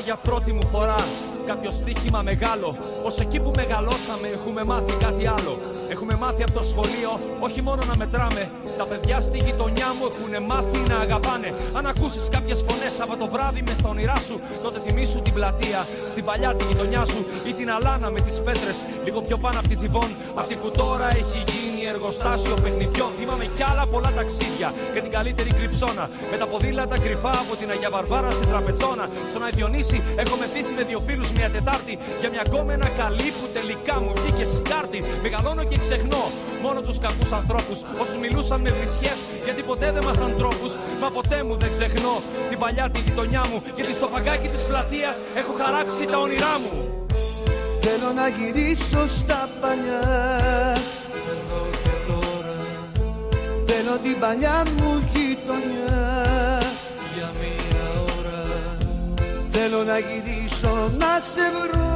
[0.00, 1.00] Έβαλα για πρώτη μου φορά
[1.46, 2.76] κάποιο στοίχημα μεγάλο.
[3.02, 5.54] Πως εκεί που μεγαλώσαμε έχουμε μάθει κάτι άλλο.
[5.88, 8.50] Έχουμε μάθει από το σχολείο όχι μόνο να μετράμε.
[8.78, 11.54] Τα παιδιά στη γειτονιά μου έχουν μάθει να αγαπάνε.
[11.76, 15.80] Αν ακούσεις κάποιες φωνές από το βράδυ μες στα όνειρά σου, τότε θυμήσου την πλατεία
[16.10, 19.68] στην παλιά τη γειτονιά σου ή την αλάνα με τις πέτρες λίγο πιο πάνω από
[19.68, 20.10] τη Θιβόν.
[20.40, 23.10] Αυτή που τώρα έχει γίνει εργοστάσιο παιχνιδιών.
[23.18, 26.04] Θυμάμαι κι άλλα πολλά ταξίδια για την καλύτερη κρυψώνα.
[26.30, 29.04] Με τα ποδήλατα κρυφά από την Αγία Βαρβάρα στην Τραπετσόνα.
[29.30, 33.94] Στον Αϊδιονύση έχω μεθύσει με δύο φίλους μια Τετάρτη για μια γκόμενα καλή που τελικά
[34.02, 34.98] μου βγήκε σκάρτη.
[35.24, 36.24] Μεγαλώνω και ξεχνώ
[36.64, 37.78] μόνο τους κακούς ανθρώπους.
[38.02, 39.12] Όσους μιλούσαν με βρισιέ
[39.44, 40.72] γιατί ποτέ δεν μάθαν τρόπους.
[41.00, 42.14] Μα ποτέ μου δεν ξεχνώ
[42.50, 43.62] την παλιά τη γειτονιά μου.
[43.76, 46.72] Γιατί στο φαγκάκι της πλατείας έχω χαράξει τα όνειρά μου.
[47.80, 50.00] Θέλω να γυρίσω στα παλιά
[50.72, 50.99] Εδώ και τώρα
[53.72, 56.58] Θέλω την παλιά μου γειτονιά.
[57.14, 58.42] Για μία ώρα.
[59.50, 61.88] Θέλω να γυρίσω να σε βρω.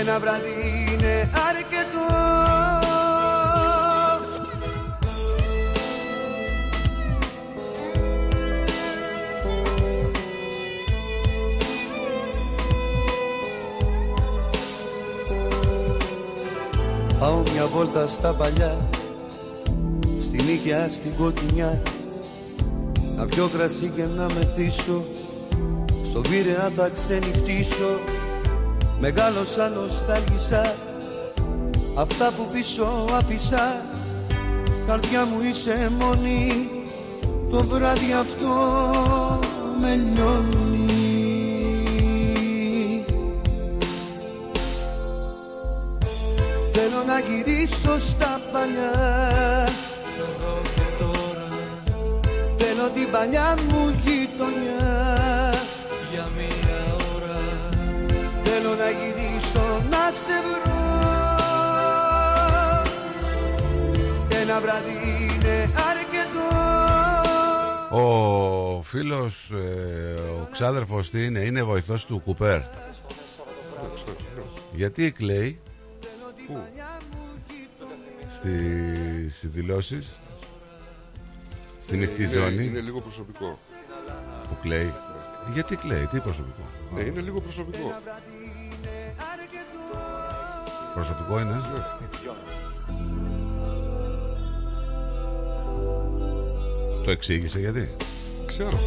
[0.00, 2.39] Ένα βράδυ είναι αρκετό
[17.20, 18.76] Πάω μια βόλτα στα παλιά
[20.20, 21.82] Στην Ήγια, στην Κοκκινιά.
[23.16, 25.04] Να πιω κρασί και να μεθύσω
[26.04, 27.98] Στον Πειραιά θα ξενυχτήσω.
[29.00, 30.74] Μεγάλωσα νοστάλγησα
[31.94, 33.84] Αυτά που πίσω άφησα.
[34.86, 36.68] Καρδιά μου είσαι μόνη
[37.50, 38.48] Το βράδυ αυτό
[39.80, 40.69] με λιώνει
[46.82, 48.92] Θέλω να γυρίσω στα παλιά.
[50.18, 51.48] Εδώ και τώρα
[52.56, 55.54] Θέλω την παλιά μου γειτονιά.
[56.12, 57.40] Για μία ώρα.
[58.42, 60.78] Θέλω να γυρίσω να σε βρω.
[64.40, 66.48] Ένα βράδυ είναι αρκετό.
[67.90, 72.60] Ο φίλος, ε, ο ξάδερφος τι είναι, είναι βοηθός του Κουπέρ.
[74.72, 75.60] Γιατί κλαίει;
[76.50, 76.58] Πού;
[78.38, 80.18] στις δηλώσεις
[81.82, 83.58] στη μειχτή Είναι- ζώνη Είναι λίγο προσωπικό.
[84.48, 84.92] που κλαίει.
[85.52, 86.62] Γιατί κλαίει, τι προσωπικό;
[86.94, 87.94] Ναι, είναι λίγο προσωπικό.
[90.94, 91.50] Προσωπικό είναι.
[91.50, 91.84] Ναι.
[97.04, 97.94] Το εξήγησε γιατί;
[98.46, 98.78] Ξέρω.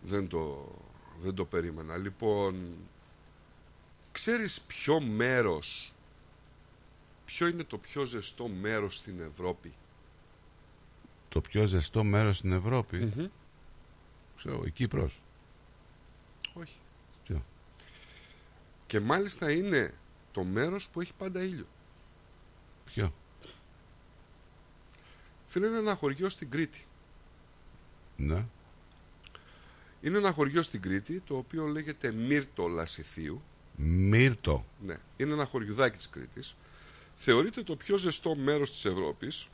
[0.00, 0.72] δεν το,
[1.20, 1.96] δεν το περίμενα.
[1.96, 2.76] Λοιπόν,
[4.12, 5.92] ξέρεις ποιο μέρος,
[7.24, 9.74] ποιο είναι το πιο ζεστό μέρος στην Ευρώπη;
[11.28, 13.30] Το πιο ζεστό μέρος στην Ευρώπη;
[14.36, 15.20] Ξέρω, η Κύπρος.
[16.54, 16.78] Όχι.
[17.24, 17.44] Ποιο;
[18.86, 19.94] Και μάλιστα είναι
[20.32, 21.66] το μέρος που έχει πάντα ήλιο.
[22.84, 23.12] Ποιο;
[25.48, 26.85] Φίλε, είναι ένα χωριό στην Κρήτη.
[28.16, 28.44] Ναι.
[30.00, 33.42] Είναι ένα χωριό στην Κρήτη το οποίο λέγεται Μύρτο Λασιθίου.
[33.76, 34.64] Μύρτο.
[34.86, 36.56] Ναι, είναι ένα χωριουδάκι της Κρήτης.
[37.16, 39.48] Θεωρείται το πιο ζεστό μέρος της Ευρώπης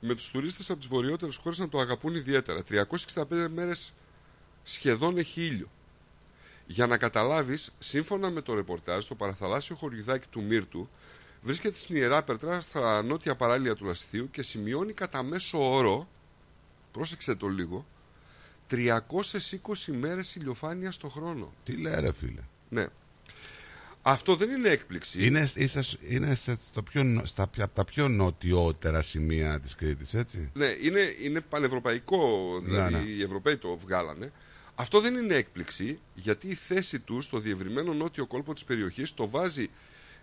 [0.00, 2.62] με τους τουρίστες από τις βορειότερες χώρες να το αγαπούν ιδιαίτερα.
[2.62, 3.92] 365 μέρες
[4.62, 5.70] σχεδόν έχει ήλιο.
[6.66, 10.88] Για να καταλάβεις, σύμφωνα με το ρεπορτάζ, το παραθαλάσσιο χωριουδάκι του Μύρτου
[11.42, 16.08] βρίσκεται στην Ιερά Περτρά στα νότια παράλια του Λασιθίου και σημειώνει κατά μέσο όρο,
[16.96, 17.86] πρόσεξε το λίγο,
[18.70, 21.52] 320 μέρες ηλιοφάνεια το χρόνο.
[21.64, 22.40] Τι λέει ρε φίλε.
[22.68, 22.86] Ναι.
[24.02, 25.26] Αυτό δεν είναι έκπληξη.
[25.26, 29.74] Είναι, είσαι, είναι σε- στο πιο, νο- στα, πια- από τα πιο νοτιότερα σημεία της
[29.74, 30.50] Κρήτης, έτσι.
[30.54, 33.08] Ναι, είναι, είναι πανευρωπαϊκό, δηλαδή Ναι, ναι.
[33.10, 34.32] οι Ευρωπαίοι το βγάλανε.
[34.74, 39.28] Αυτό δεν είναι έκπληξη, γιατί η θέση του στο διευρυμένο νότιο κόλπο της περιοχής το
[39.28, 39.70] βάζει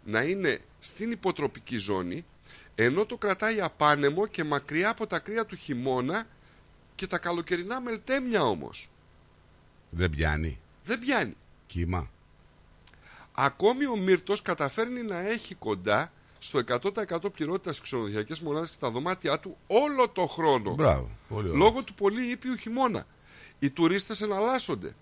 [0.06, 2.26] να είναι στην υποτροπική ζώνη,
[2.76, 6.28] ενώ το κρατάει απάνεμο και μακριά από τα κρύα του χειμώνα
[6.96, 8.90] και τα καλοκαιρινά μελτέμια όμως.
[9.90, 10.60] Δεν πιάνει.
[10.84, 11.38] Δεν πιάνει.
[11.68, 12.10] Κύμα.
[13.32, 18.90] Ακόμη ο Μύρτος καταφέρνει να έχει κοντά στο 100% πληρότητας στις ξενοδοχειακές μονάδες και τα
[18.90, 20.74] δωμάτια του όλο το χρόνο.
[20.74, 21.10] Μπράβο.
[21.30, 21.58] Πολύ ωραία.
[21.58, 23.06] Λόγω του πολύ ήπιου χειμώνα.
[23.60, 24.96] Οι τουρίστες εναλλάσσονται.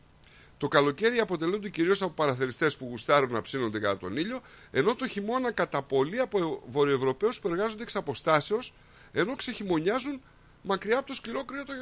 [0.58, 4.40] Το καλοκαίρι αποτελούνται κυρίως από παραθεριστές που γουστάρουν να ψήνονται κατά τον ήλιο,
[4.72, 8.74] ενώ το χειμώνα κατά πολύ από Βορειοευρωπαίους που εργάζονται εξ αποστάσεως,
[9.12, 10.22] ενώ ξεχειμονιάζουν
[10.62, 11.78] μακριά από το σκληρό κρύο των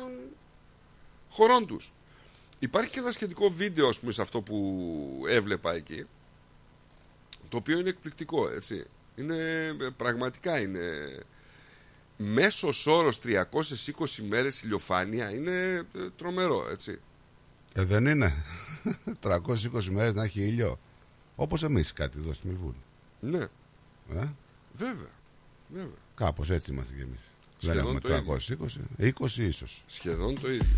[1.29, 1.93] χωρών τους.
[2.59, 6.05] Υπάρχει και ένα σχετικό βίντεο, ας πούμε, σε αυτό που έβλεπα εκεί,
[7.49, 8.85] το οποίο είναι εκπληκτικό, έτσι.
[9.15, 10.81] Είναι, πραγματικά είναι
[12.17, 13.43] μέσος όρος 320
[14.27, 16.99] μέρες ηλιοφάνεια είναι ε, τρομερό, έτσι.
[17.73, 18.43] Ε, δεν είναι.
[19.23, 20.79] 320 μέρες να έχει ήλιο.
[21.35, 22.81] Όπως εμείς κάτι εδώ στη Μελβούρνη.
[23.19, 23.37] Ναι,
[24.21, 24.27] Ε;
[24.73, 25.11] βέβαια.
[25.67, 25.97] βέβαια.
[26.15, 27.21] Κάπως έτσι είμαστε κι εμείς.
[27.61, 28.37] Δεν Σχεδόν έχουμε το
[28.99, 29.03] 320.
[29.19, 29.83] 20 ίσως.
[29.85, 30.77] Σχεδόν το ίδιο.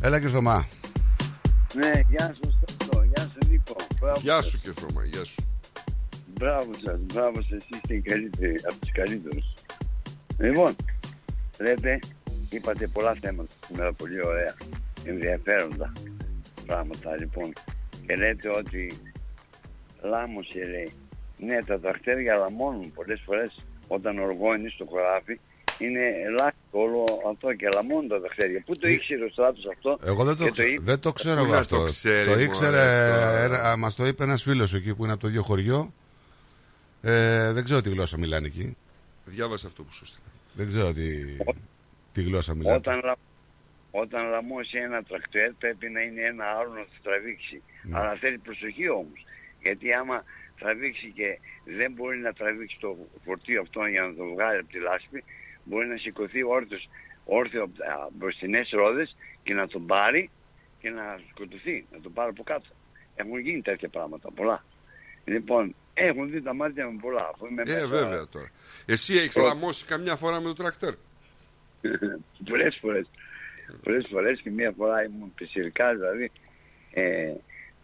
[0.00, 0.66] Έλα κύριε Θωμά.
[1.74, 3.76] Ναι, γεια σου Στέφανο, γεια σου Νίκο.
[4.00, 4.46] Μπράβο Γεια σας.
[4.46, 5.42] σου και Θωμά, γεια σου.
[6.34, 9.44] Μπράβο σας, μπράβο σας, είστε οι καλύτεροι, από τους καλύτερους.
[10.38, 10.76] Λοιπόν,
[11.60, 11.98] λέτε,
[12.50, 14.54] είπατε πολλά θέματα σήμερα, πολύ ωραία,
[15.04, 15.92] ενδιαφέροντα
[16.66, 17.52] πράγματα λοιπόν.
[18.06, 18.98] Και λέτε ότι
[20.02, 20.92] λάμωσε λέει.
[21.38, 25.38] Ναι, τα τρακτέρια λαμώνουν πολλές φορές όταν οργώνει στο χωράφι.
[25.78, 28.62] Είναι ελάχιστο όλο αυτό και λαμώνουν τα τρακτέρια.
[28.66, 31.36] Πού το ήξερε ο στράτος αυτό Εγώ δεν το, και ξε- είπε- δεν το ξέρω
[31.38, 31.76] Πού εγώ να αυτό.
[31.78, 33.42] το ξέρει, το μωρέ, ήξερε, τώρα.
[33.42, 35.92] ένα, μας το είπε ένας φίλος εκεί που είναι από το ίδιο χωριό.
[37.02, 38.76] Ε, δεν ξέρω τι γλώσσα μιλάνε εκεί.
[39.24, 40.26] Διάβασα αυτό που σου στείλα.
[40.52, 41.06] Δεν ξέρω τι,
[42.12, 42.76] τι γλώσσα μιλάνε.
[42.76, 43.16] Όταν, λα...
[43.90, 47.62] όταν λαμώσει ένα τρακτέρ πρέπει να είναι ένα άλλο να το τραβήξει.
[47.82, 47.98] Ναι.
[47.98, 49.24] Αλλά θέλει προσοχή όμως.
[49.62, 50.24] Γιατί άμα
[50.58, 54.78] τραβήξει και δεν μπορεί να τραβήξει το φορτίο αυτό για να το βγάλει από τη
[54.78, 55.24] λάσπη,
[55.64, 56.88] μπορεί να σηκωθεί όρθιος,
[57.24, 60.30] όρθιο από τα μπροστινές ρόδες και να τον πάρει
[60.80, 62.66] και να σκοτωθεί, να τον πάρει από κάτω.
[63.14, 64.64] Έχουν γίνει τέτοια πράγματα, πολλά.
[65.24, 67.30] Λοιπόν, έχουν δει τα μάτια μου πολλά.
[67.34, 68.50] Αφού είμαι Ε, μέσα- βέβαια τώρα.
[68.86, 69.48] Εσύ έχεις Πρώτα.
[69.48, 70.94] λαμώσει καμιά φορά με το τρακτέρ.
[72.50, 73.10] πολλές φορές.
[73.82, 76.30] Πολλές φορές και μία φορά ήμουν πισιρικά, δηλαδή
[76.92, 77.32] ε,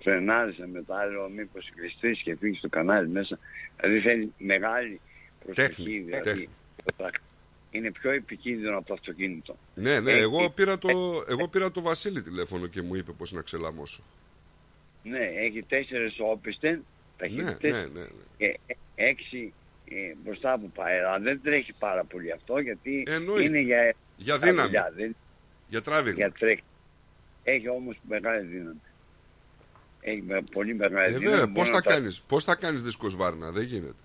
[0.05, 3.39] φρενάρισα με το άλλο μήπως κλειστείς και φύγει στο κανάλι μέσα.
[3.81, 5.01] Δηλαδή θέλει μεγάλη
[5.45, 5.69] προσοχή.
[5.69, 6.49] Τέχνη, δηλαδή, τέχνη.
[6.85, 7.15] το τρακ-
[7.71, 9.57] είναι πιο επικίνδυνο από το αυτοκίνητο.
[9.75, 10.89] Ναι, ναι, Ε, εγώ ε, πήρα, το,
[11.29, 14.03] εγώ πήρα το Βασίλη τηλέφωνο και μου είπε πώς να ξελαμώσω.
[15.03, 16.79] Ναι, έχει τέσσερις όπιστες,
[17.17, 18.07] ταχύτητες ναι, ναι, ναι.
[18.37, 19.53] και ε- έξι
[19.91, 20.99] ε, μπροστά που πάει.
[20.99, 23.43] Αλλά δεν τρέχει πάρα πολύ αυτό γιατί Εννοείται.
[23.45, 24.61] είναι για, Για δύναμη.
[24.63, 25.17] δουλειά, δεν-
[25.69, 26.17] Για τράβηγμα.
[26.19, 26.63] για τρέχει.
[27.45, 28.81] Έχει όμως μεγάλη δύναμη.
[30.07, 31.25] Έχει με- πολύ μεγάλη Ε, δύναμη.
[31.27, 34.03] βέβαια, Μπορεί πώς να θα τα- κάνεις, πώς θα κάνεις δίσκος βάρνα, δεν γίνεται.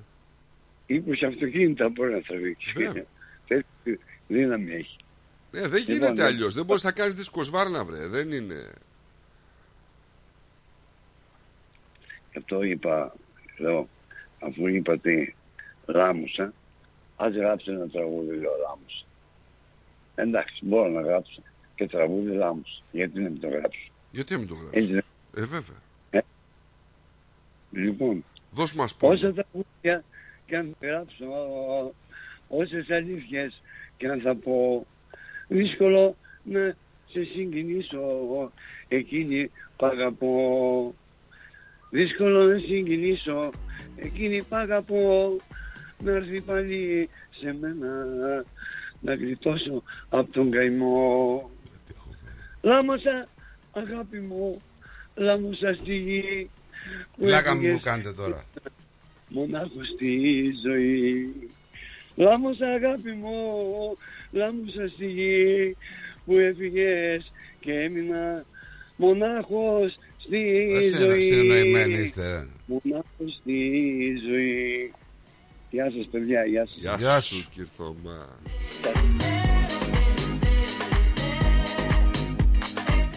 [0.88, 2.72] 20 αυτοκίνητα μπορεί να τραβήξει.
[2.76, 3.06] Βέβαια.
[3.48, 3.98] Τέτοια
[4.28, 4.96] δύναμη έχει.
[5.52, 6.24] Ε, δεν Λοιπόν, γίνεται ναι.
[6.28, 8.72] αλλιώς, δεν μπορείς να κάνεις δίσκος βάρνα, βρε, δεν είναι...
[12.32, 13.14] Και αυτό είπα,
[13.58, 13.90] λέω,
[14.40, 15.34] αφού είπατε
[15.86, 16.54] Ράμουσα,
[17.16, 19.06] ας γράψω ένα τραγούδι, λέω Ράμουσα.
[20.16, 21.42] Εντάξει, μπορώ να γράψω
[21.76, 22.82] και τραγούδι Ράμουσα.
[22.92, 24.96] Γιατί να μην το γράψω; Γιατί να μην το γράψεις; Έτσι,
[25.36, 25.78] Ε, βέβαια.
[27.72, 29.14] Λοιπόν, Δώσ' μας πόνο.
[29.14, 30.04] όσα τραγούδια
[30.46, 31.26] και αν γράψω,
[32.48, 33.62] όσες αλήθειες
[33.98, 34.86] και αν θα πω,
[35.48, 36.76] δύσκολο να
[37.12, 38.52] σε συγκινήσω
[38.88, 40.94] εκείνη που αγαπώ.
[41.92, 43.50] Δύσκολο να συγκινήσω
[43.96, 45.36] εκείνη που αγαπώ
[46.04, 48.06] να έρθει πάλι σε μένα
[49.02, 51.50] να γλιτώσω από τον καημό.
[52.62, 53.28] Λάμωσα
[53.72, 54.62] αγάπη μου,
[55.16, 56.59] λάμωσα στη γη που
[57.18, 58.44] Πλάκα μου έφυγες που κάνετε τώρα.
[59.28, 61.30] μονάχος στη ζωή.
[62.16, 63.34] Λάμωσα αγάπη μου,
[64.32, 65.76] λάμωσα στη γη
[66.26, 68.46] που έφυγες και έμεινα
[68.96, 71.22] μονάχος στη Ας είναι ζωή.
[71.22, 72.48] συνεννοημένοι είστε.
[72.66, 73.62] Μονάχος στη
[74.30, 74.94] ζωή.
[75.70, 76.78] Γεια σας παιδιά, γεια σας.
[76.80, 77.48] Γεια, Γεια σου, σου.
[77.52, 78.40] Κυρθωμά.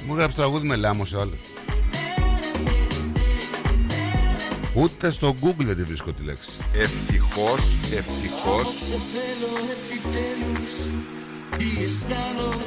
[0.06, 1.34] Μου έγραψε τραγούδι με λάμωσε όλο.
[4.74, 6.50] Ούτε στο Google δεν τη βρίσκω τη λέξη.
[6.74, 7.60] Ευτυχώς,
[7.92, 8.66] ευτυχώς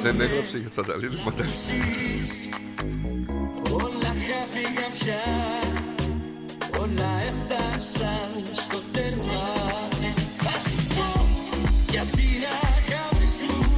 [0.02, 1.54] δεν έγραψε για Τσανταλίνη Μανταλίνη.
[3.70, 5.22] Όλα χάθηκαν πια
[6.80, 9.44] Όλα έφτασαν στο τέρμα
[10.36, 11.26] Θα σου πω
[11.90, 12.42] για την
[12.76, 13.70] αγάπη σου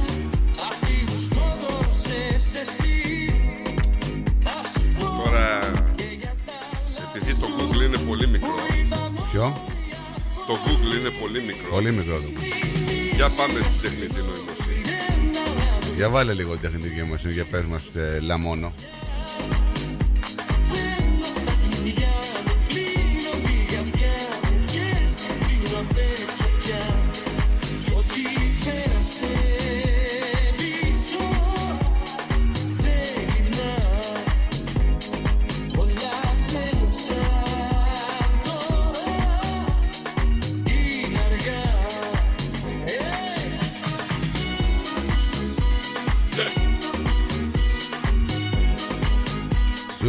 [0.69, 3.33] Αυτή που σκότωσες εσύ
[4.43, 5.71] Θα σου πω Τώρα,
[10.49, 11.69] το Google είναι πολύ μικρό.
[11.69, 13.15] Πολύ μικρό το Google.
[13.15, 14.93] Για πάμε στην τεχνητή νοημοσύνη.
[15.95, 18.73] Για βάλε λίγο την τεχνητική αιμοσύνη για πες μας ε, λαμόνο.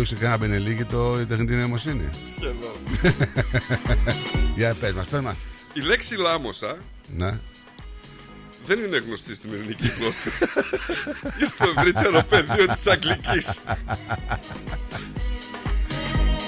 [0.04, 2.08] Σου έχει κανένα μπενελίκι το η τεχνητή νοημοσύνη.
[2.36, 2.74] Σχεδόν.
[4.56, 5.34] για πες μας, πες μας.
[5.72, 6.76] Η λέξη λάμοσα
[7.16, 7.38] Ναι.
[8.66, 10.28] δεν είναι γνωστή στην ελληνική γλώσσα.
[11.42, 13.48] Ή στο ευρύτερο πεδίο της αγγλικής.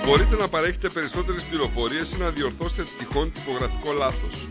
[0.06, 4.48] Μπορείτε να παρέχετε περισσότερες πληροφορίες ή να διορθώσετε τυχόν τυπογραφικό λάθος.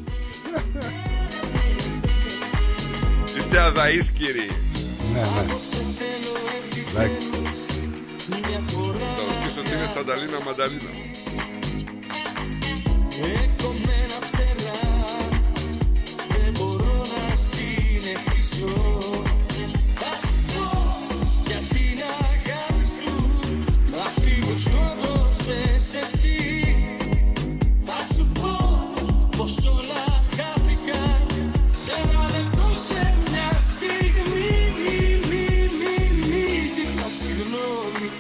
[3.38, 4.50] Είστε αδαείς κύριοι.
[5.14, 5.54] Ναι, ναι.
[6.96, 7.41] Like.
[8.22, 10.90] Θα ρωτήσω ότι είναι τσανταλίνα μανταλίνα.
[13.44, 14.01] Εκομμένα φτερά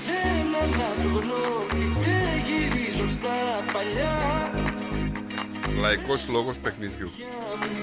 [0.07, 3.35] Δεν αλλάζω γνώμη Δεν γυρίζω στα
[3.73, 4.51] παλιά
[5.79, 7.11] Λαϊκός λόγος παιχνιδιού.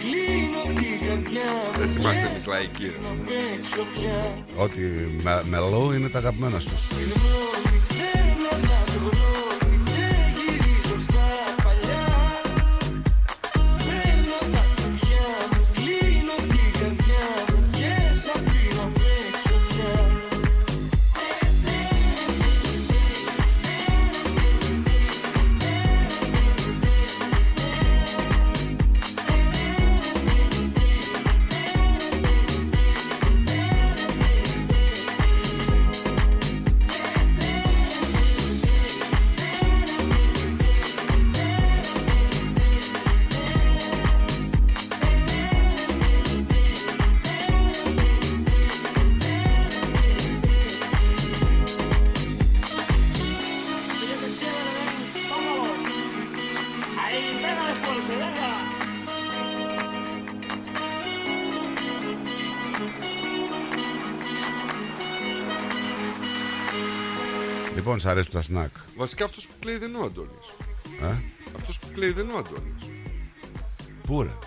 [0.00, 2.84] Κλείνω την καρδιά Έτσι είμαστε εμείς λαϊκοί.
[2.84, 3.54] ρε.
[3.54, 4.80] έξω πια Ό,τι
[5.22, 6.70] με, μελό είναι τα αγαπημένα σου.
[68.10, 68.70] Αρέσουν τα σνακ.
[68.96, 70.52] Βασικά αυτός που κλαίει δεν είναι ο Αντώνης.
[71.02, 71.16] Ε;
[71.56, 72.82] Αυτός που κλαίει δεν είναι ο Αντώνης.
[74.06, 74.38] Πού ρε;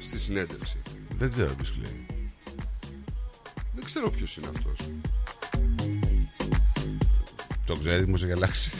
[0.00, 0.76] Στη συνέντευξη.
[1.18, 2.06] Δεν ξέρω ποιος κλαίει.
[3.74, 4.88] Δεν ξέρω ποιος είναι αυτός.
[7.66, 8.70] Το ξέρεις, μου έχει αλλάξει.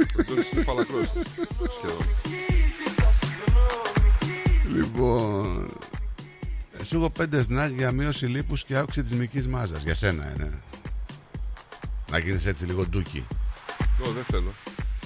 [0.00, 1.12] Ο Αντώνης είναι φαλακρός.
[1.76, 2.06] Σχεδόν.
[4.74, 5.66] Λοιπόν.
[6.84, 9.82] Σου έχω πέντε σνακ για μείωση λίπους και αύξηση της μυκής μάζας.
[9.82, 10.62] Για σένα είναι.
[12.10, 13.26] Να γίνεις έτσι λίγο ντούκι.
[14.02, 14.52] Ω, δεν θέλω.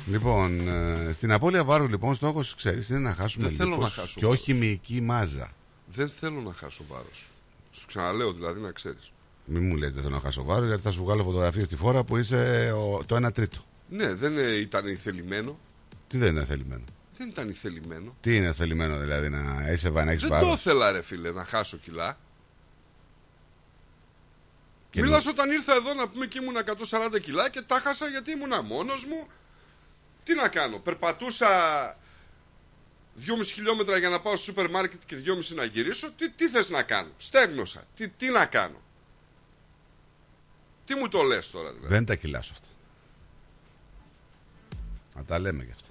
[0.07, 4.03] Λοιπόν, ε, στην απώλεια βάρου λοιπόν στόχος ξέρεις είναι να χάσουμε Δεν θέλω λίπος να
[4.03, 5.53] χάσω και όχι μυϊκή μάζα.
[5.87, 7.29] Δεν θέλω να χάσω βάρος.
[7.71, 9.13] Στο ξαναλέω δηλαδή να ξέρεις.
[9.45, 12.05] Μην μου λες δεν θέλω να χάσω βάρος γιατί θα σου βγάλω φωτογραφίες στη φόρα
[12.05, 13.59] που είσαι ο- το 1 τρίτο.
[13.89, 15.59] Ναι, δεν ε, ήταν ηθελημένο.
[16.09, 16.85] Τι δεν είναι θελημένο.
[17.19, 18.17] Δεν ήταν ηθελημένο.
[18.21, 21.45] Τι είναι θελημένο δηλαδή να είσαι να έχεις Δεν το βάρος; ήθελα ρε φίλε να
[21.45, 22.19] χάσω κιλά.
[24.91, 26.57] Και Μιλάς όταν ήρθα εδώ να πούμε και ήμουν
[27.15, 29.27] 140 κιλά και τα χάσα γιατί ήμουνα μόνος μου.
[30.23, 31.49] Τι να κάνω, περπατούσα
[33.27, 36.11] 2,5 χιλιόμετρα για να πάω στο σούπερ μάρκετ και 2,5 να γυρίσω.
[36.13, 37.85] Τι, τι θες να κάνω, στέγνωσα.
[37.95, 38.81] Τι, τι να κάνω.
[40.85, 41.95] Τι μου το λες τώρα δηλαδή.
[41.95, 42.69] Δεν τα κιλά σου αυτά.
[45.15, 45.89] Να τα λέμε γι' αυτά.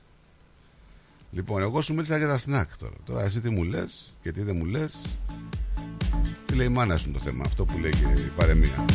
[1.31, 2.95] Λοιπόν, εγώ σου μίλησα για τα σνακ τώρα.
[3.05, 5.01] Τώρα εσύ τι μου λες και τι δεν μου λες.
[6.45, 8.85] Τι λέει η μάνα σου είναι το θέμα, αυτό που λέει και η παρεμία.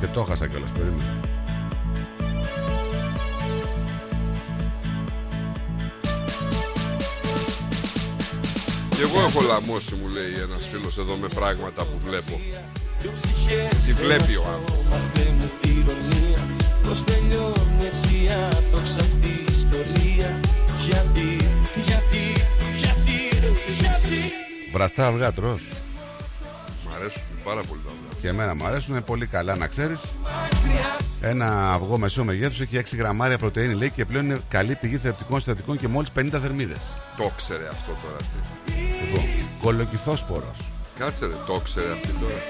[0.00, 1.20] Και το έχασα κιόλας, περίμενα.
[8.90, 12.40] Και εγώ έχω λαμώσει, μου λέει ένας φίλος εδώ με πράγματα που βλέπω.
[13.86, 14.96] Τι βλέπει ο άνθρωπος.
[16.88, 20.40] Μάθε μου τη ηρωνία Πως τελειώνει έτσι άτοξα αυτή η ιστορία;
[20.86, 21.36] Γιατί,
[21.84, 22.42] γιατί,
[22.76, 23.36] γιατί,
[23.78, 24.32] γιατί
[24.72, 25.62] Βραστά αυγά τρως.
[26.84, 28.20] Μ' αρέσουν πάρα πολύ τα αυγά.
[28.20, 30.00] Και εμένα μου αρέσουν πολύ καλά να ξέρεις
[31.20, 35.36] Ένα αυγό μεσαίο μεγέθους έχει 6 γραμμάρια πρωτεΐνη λέει και πλέον είναι καλή πηγή θρεπτικών
[35.36, 36.78] συστατικών και μόλις 50 θερμίδες
[37.16, 38.36] Το ξέρε αυτό τώρα αυτή.
[39.04, 39.24] Λοιπόν,
[39.62, 40.58] κολοκυθόσπορος
[40.98, 42.42] Κάτσε ρε, το ξέρε αυτή τώρα.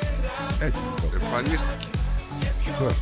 [0.60, 0.80] Έτσι
[1.20, 1.86] Εμφανίστηκε.
[2.78, 2.94] Ποιος;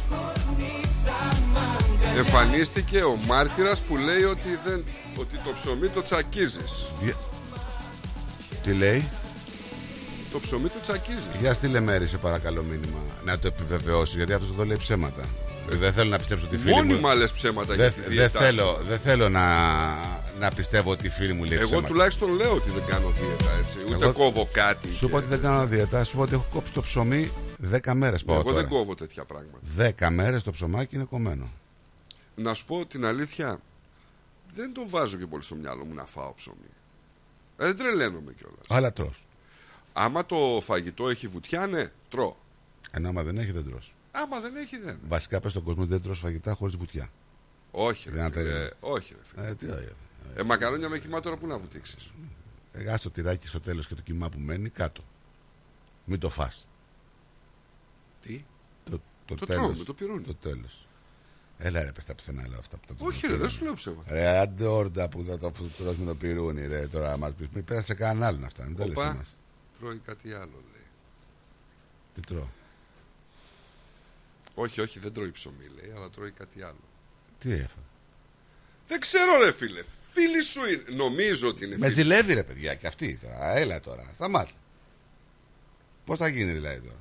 [2.16, 4.84] Εμφανίστηκε ο μάρτυρας που λέει ότι, δεν,
[5.16, 6.92] ότι το ψωμί το τσακίζεις.
[7.00, 7.14] Δια-
[8.62, 9.08] Τι λέει;
[10.32, 11.28] Το ψωμί το τσακίζεις.
[11.40, 15.24] Για στείλε μέρη σε παρακαλώ μήνυμα να το επιβεβαιώσει γιατί αυτός εδώ λέει ψέματα
[15.68, 18.38] Δεν θέλω να πιστέψω τη φίλη μου Μόνιμα λες ψέματα για Δεν τη δεν δίαιτά
[18.38, 18.44] σου.
[18.44, 19.44] θέλω, δεν θέλω να,
[20.38, 21.86] να πιστεύω ότι η φίλη μου λέει Εγώ ψέματα.
[21.88, 23.76] τουλάχιστον λέω ότι δεν κάνω δίαιτα έτσι.
[23.94, 24.88] Ούτε Εγώ- κόβω κάτι.
[24.94, 27.30] Σου είπα ότι δεν κάνω διαιτά, σου είπα ότι έχω κόψει το ψωμί
[27.72, 28.56] 10 μέρες πάω Εγώ τώρα.
[28.56, 29.58] δεν κόβω τέτοια πράγματα.
[30.08, 31.50] 10 μέρες το ψωμάκι είναι κομμένο.
[32.36, 33.60] Να σου πω την αλήθεια,
[34.54, 36.56] δεν το βάζω και πολύ στο μυαλό μου να φάω ψωμί.
[37.58, 38.66] Ε, δεν τρελαίνομαι κιόλας.
[38.68, 39.26] Αλλά τρως.
[39.92, 42.36] Άμα το φαγητό έχει βουτιά, ναι, τρώω.
[42.90, 43.94] Ενώ άμα δεν έχει δεν τρως.
[44.12, 44.98] Άμα δεν έχει, δεν.
[45.08, 47.08] Βασικά πες στον κόσμο ότι δεν τρως φαγητά χωρίς βουτιά.
[47.70, 48.70] Όχι, ρε, Δεν φίλε, ατέλειω.
[48.80, 49.46] όχι, ρε, φίλε.
[49.46, 49.92] Ε, τι ωραία.
[50.36, 52.10] Ε, μακαρόνια με κοιμά τώρα που να βουτήξεις.
[52.72, 55.04] Ε, ας το τυράκι στο τέλος και το κιμά που μένει κάτω.
[56.04, 56.66] Μην το φας.
[58.26, 58.44] Τι;
[58.84, 59.62] Το, το, Το τέλος.
[59.66, 60.22] τρώμε, το πυρούνι.
[60.22, 60.86] Το τέλος.
[61.58, 64.12] Έλα ρε πες τα πουθενά λέω αυτά που τα Όχι, ρε, δεν σου λέω ψέματα.
[64.14, 67.46] Ρε αντόρντα που θα το φουτρώσει με το πυρούνι ρε τώρα μας πεις.
[67.52, 68.64] Μην πέρασε κανέναν άλλον αυτά.
[68.64, 69.36] Μην τα λες Οπα, εμάς.
[69.78, 70.82] τρώει κάτι άλλο, λέει.
[72.14, 72.48] Τι τρώω;
[74.54, 76.80] Όχι, όχι, δεν τρώει ψωμί, λέει, αλλά τρώει κάτι άλλο.
[77.38, 77.68] Τι έφαγα;
[78.88, 79.82] Δεν ξέρω, ρε φίλε.
[80.10, 80.84] Φίλη σου είναι.
[80.96, 81.94] Νομίζω ότι είναι Με φίλη.
[82.00, 83.56] ζηλεύει ρε παιδιά και αυτή τώρα.
[83.56, 84.10] Έλα τώρα.
[84.14, 84.50] Σταμάτα.
[86.04, 86.98] Πώς θα γίνει δηλαδή τώρα;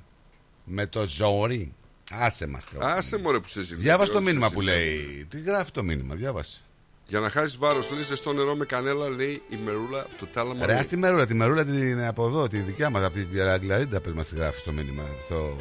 [0.64, 1.74] Με το ζόρι.
[2.12, 2.94] Άσε μας τώρα.
[2.94, 3.84] Άσε μωρέ που σε ζηλεύει.
[3.84, 4.86] Διάβασε το όχι, σε μήνυμα που ζηλεύει.
[4.86, 5.26] λέει.
[5.30, 6.62] Τι γράφει το μήνυμα, διάβασε.
[7.08, 10.66] Για να χάσεις βάρος, λέει ζεστό νερό με κανέλα, λέει η μερούλα από το τάλαμα.
[10.66, 10.82] Ρε, λέει.
[10.82, 14.14] ας τη μερούλα, τη μερούλα την από εδώ, τη δικιά μας, από την Αγγλαρίντα πες
[14.14, 15.04] μας τη γράφει το μήνυμα.
[15.24, 15.58] Στο...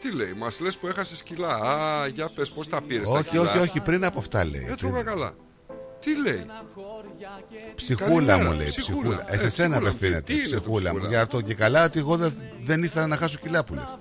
[0.00, 1.48] Τι λέει, μας λες που έχασε κιλά.
[1.54, 3.08] Α, για πες, πώς τα πήρες.
[3.08, 4.66] όχι, όχι, όχι, πριν από αυτά λέει.
[4.70, 5.06] Έτρωγα Πριν.
[5.06, 5.34] καλά.
[6.00, 6.46] Τι λέει;
[7.74, 8.98] Ψυχούλα Καλημέρα, μου λέει, ψυχούλα.
[9.00, 9.24] ψυχούλα.
[9.26, 9.88] Ε, Ε, σε σένα ψυχούλα.
[9.88, 10.20] απευθύνεται.
[10.20, 10.96] Τι είναι το Ψυχούλα μου.
[10.98, 13.96] ψυχούλα; Για το και καλά ότι εγώ δεν, δεν ήθελα να χάσω κιλά που λες.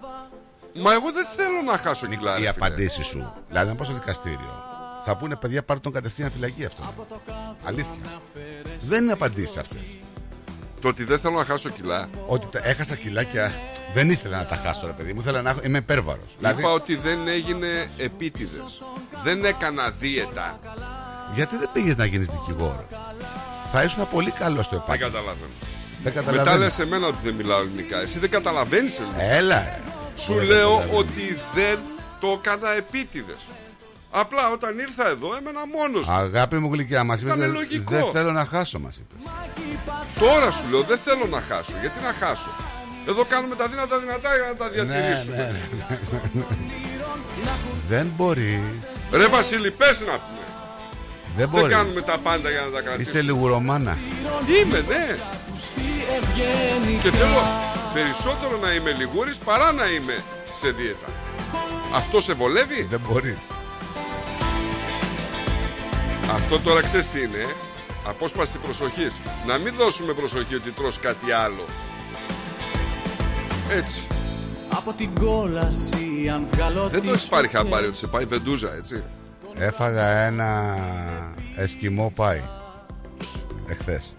[0.73, 2.31] Μα εγώ δεν θέλω να χάσω κιλά.
[2.31, 2.49] ρε Οι φίλε.
[2.49, 3.33] απαντήσεις σου.
[3.47, 4.63] Δηλαδή, να πάω στο δικαστήριο.
[5.05, 6.93] Θα πούνε παιδιά, πάρτε τον κατευθείαν φυλακή αυτό.
[7.63, 7.93] Αλήθεια.
[8.79, 9.79] Δεν είναι απαντήσεις αυτές.
[10.81, 12.07] Το ότι δεν θέλω να χάσω κιλά.
[12.27, 13.51] Ότι τα- έχασα κιλάκια.
[13.93, 15.19] Δεν ήθελα να τα χάσω, ρε παιδί μου.
[15.19, 16.35] Ήθελα να έχω- είμαι υπέρβαρος.
[16.37, 17.67] Δηλαδή, Είπα ότι δεν έγινε
[17.97, 18.81] επίτηδες.
[19.23, 20.59] Δεν έκανα δίαιτα.
[21.33, 22.85] Γιατί δεν πήγες να γίνεις δικηγόρο;
[23.71, 25.11] Θα ήσουν πολύ καλό στο Δεν επάγγελμα.
[25.11, 25.47] καταλαβαίνω.
[26.03, 26.63] Δεν Μετά καταλαβαίνω.
[26.63, 28.01] λες εμένα ότι δεν μιλάω ελληνικά.
[28.01, 29.21] Εσύ δεν καταλαβαίνεις ελληνικά.
[29.23, 29.81] Έλα, ρε.
[30.17, 30.97] Σου Δεν λέω καταλαβαίνω.
[30.97, 31.79] ότι δεν
[32.19, 33.41] το έκανα επίτηδες.
[34.11, 36.13] Απλά όταν ήρθα εδώ έμενα μόνος μου.
[36.13, 37.27] Αγάπη μου γλυκιά, μας είπες.
[37.33, 37.91] Ήταν Δεν λογικό.
[37.95, 39.31] δεν θέλω να χάσω, μας είπες.
[40.19, 41.73] Τώρα σου λέω δεν θέλω να χάσω.
[41.81, 42.49] Γιατί να χάσω;
[43.07, 45.35] Εδώ κάνουμε τα δύνατα δυνατά για να τα διατηρήσουμε.
[45.35, 45.51] Ναι, ναι,
[46.33, 46.43] ναι.
[47.87, 48.59] Δεν μπορείς.
[49.11, 50.45] Ρε Βασίλη, πες να πούμε.
[51.37, 51.75] Δεν Δεν μπορείς.
[51.75, 53.09] κάνουμε τα πάντα για να τα κρατήσουμε.
[53.09, 53.97] Είσαι λιγουρομάνα.
[54.63, 55.17] Είμαι, ναι.
[57.03, 57.41] Και θέλω
[57.93, 60.23] περισσότερο να είμαι λιγούρης παρά να είμαι
[60.61, 61.07] σε δίαιτα.
[61.93, 63.37] Αυτό σε βολεύει; Δεν μπορεί.
[66.33, 67.37] Αυτό τώρα ξέρεις τι είναι.
[67.37, 67.47] ε;
[68.07, 69.15] Απόσπαση προσοχής.
[69.47, 71.65] Να μην δώσουμε προσοχή ότι τρως κάτι άλλο.
[73.71, 74.01] Έτσι.
[74.69, 77.61] Από την κόλαση αν βγάλω Δεν το τις έχεις πάρει φωτιές.
[77.63, 79.03] χαμπάρι ότι σε πάει βεντούζα, έτσι.
[79.59, 80.75] Έφαγα ένα
[81.55, 82.41] εσκιμό πάι.
[83.67, 84.15] Εχθές.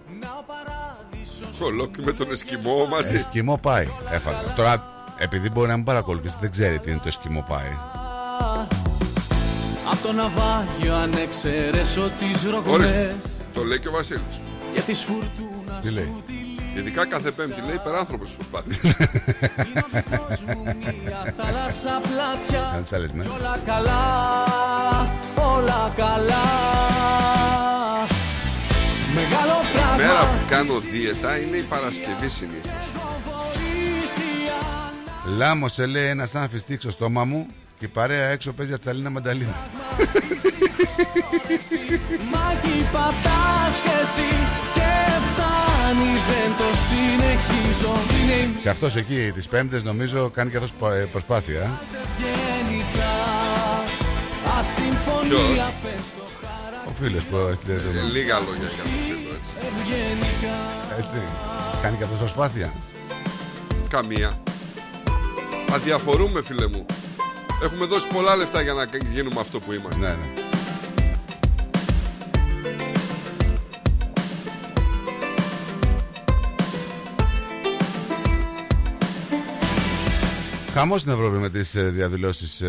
[1.63, 3.15] Ολόκληρο με τον Εσκιμό μαζί.
[3.15, 4.55] Εσκιμό πάι έφαγα.
[4.57, 4.85] Τώρα,
[5.19, 7.73] επειδή μπορεί να μην παρακολουθήσει, δεν ξέρει τι είναι το εσκιμό πάι.
[9.93, 12.51] Απ' το ναυάγιο αν εξαιρέσω τις Ορίστε.
[12.51, 14.41] ρογμές Το λέει και ο Βασίλης.
[14.75, 16.15] Και τις φουρτούνας Τι λέει;
[16.79, 18.77] Ειδικά κάθε Πέμπτη λέει υπεράνθρωπος τη προσπάθεια.
[21.05, 23.29] Μια θάλασσα πλάτια Κάνει τι άλλε μέρε.
[23.29, 24.03] Όλα καλά,
[25.35, 26.45] όλα καλά
[29.15, 32.71] Μεγάλο πράγμα Μέρα που κάνω δίαιτα είναι η Παρασκευή συνήθως.
[35.37, 37.47] Λάμο σε λέει ένας σαν φιστίξ στο στόμα μου
[37.79, 39.57] και η παρέα έξω παίζει ατσαλίνα μανταλίνα.
[42.33, 44.29] Μα εκεί πατάς και εσύ
[44.75, 44.91] Και
[45.29, 47.93] φτάνει δεν το συνεχίζω
[48.23, 51.61] Είναι οι Και αυτός εκεί τις πέμπτες νομίζω κάνει και αυτός πο- ε, προσπάθεια.
[51.63, 51.67] ε.
[51.69, 53.15] μάτες γενικά
[54.59, 56.23] Ασυμφωνία πες το
[56.89, 59.51] Ο φίλος που έστειλε το Ε, Λίγα λόγια για το φίλο έτσι.
[59.69, 60.57] ευγενικά
[60.99, 61.19] Έτσι.
[61.83, 62.73] Κάνει και αυτός προσπάθεια.
[63.89, 64.41] Καμία.
[65.75, 66.87] Αδιαφορούμε, φίλε μου.
[67.65, 70.01] Έχουμε δώσει πολλά λεφτά για να γίνουμε αυτό που είμαστε.
[70.01, 70.48] Ναι, ναι.
[80.79, 82.63] Χαμός στην Ευρώπη με τις διαδηλώσεις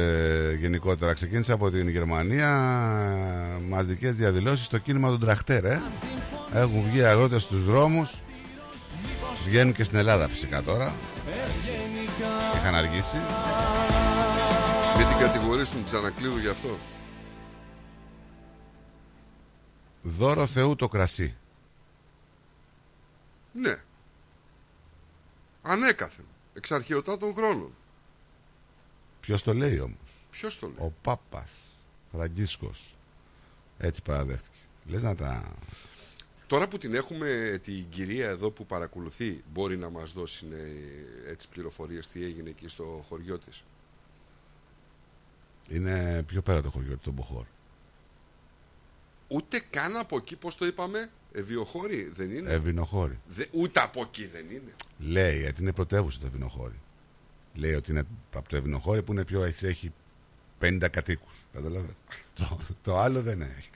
[0.60, 1.14] γενικότερα.
[1.14, 2.50] Ξεκίνησε από την Γερμανία.
[3.68, 5.66] Μαζικέ διαδηλώσεις στο κίνημα των τραχτέρ.
[5.66, 5.82] Ε.
[6.54, 8.22] Έχουν βγει αγρότες στους δρόμους.
[9.46, 10.94] Βγαίνουν και στην Ελλάδα φυσικά τώρα.
[12.56, 13.18] Είχαν αργήσει.
[14.98, 16.78] Μην την κατηγορήσουν Τσανακλείδου γι' αυτό.
[20.02, 21.36] Δώρο Θεού το κρασί.
[23.52, 23.76] Ναι.
[25.62, 26.26] Ανέκαθεν.
[26.54, 27.74] Εξαρχαιωτά των χρόνων.
[29.30, 29.98] Ποιος το λέει όμως;
[30.32, 31.52] Ποιος το λέει; Ο Πάπας
[32.12, 32.96] Φραγκίσκος.
[33.78, 34.58] Έτσι παραδέχτηκε.
[34.86, 35.56] Λες να τα.
[36.48, 41.50] Τώρα που την έχουμε την κυρία εδώ που παρακολουθεί, μπορεί να μας δώσει ε, έτσι
[41.50, 43.64] πληροφορίες τι έγινε εκεί στο χωριό της;
[45.68, 47.46] Είναι πιο πέρα το χωριό του, τον Μποχόρ.
[49.28, 53.20] Ούτε καν από εκεί, πώς το είπαμε, Ευιοχώρη δεν είναι; Ευηνοχώρη.
[53.28, 54.76] Δε, ούτε από εκεί δεν είναι.
[55.00, 56.80] Λέει ότι είναι πρωτεύουσα το Ευηνοχώρη.
[57.56, 58.04] Λέει ότι είναι
[58.36, 59.94] από το Ευηνοχώρη που είναι πιο, έχει, έχει
[60.62, 61.34] 50 κατοίκους.
[61.54, 61.94] Καταλαβαίνετε.
[62.34, 63.70] το, το άλλο δεν έχει.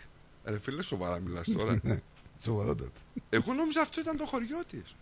[0.46, 1.80] Ρε φίλε, σοβαρά μιλάς τώρα.
[1.84, 2.00] Ναι,
[2.42, 2.92] Σοβαρότατο.
[3.30, 4.96] Εγώ νόμιζα αυτό ήταν το χωριό της.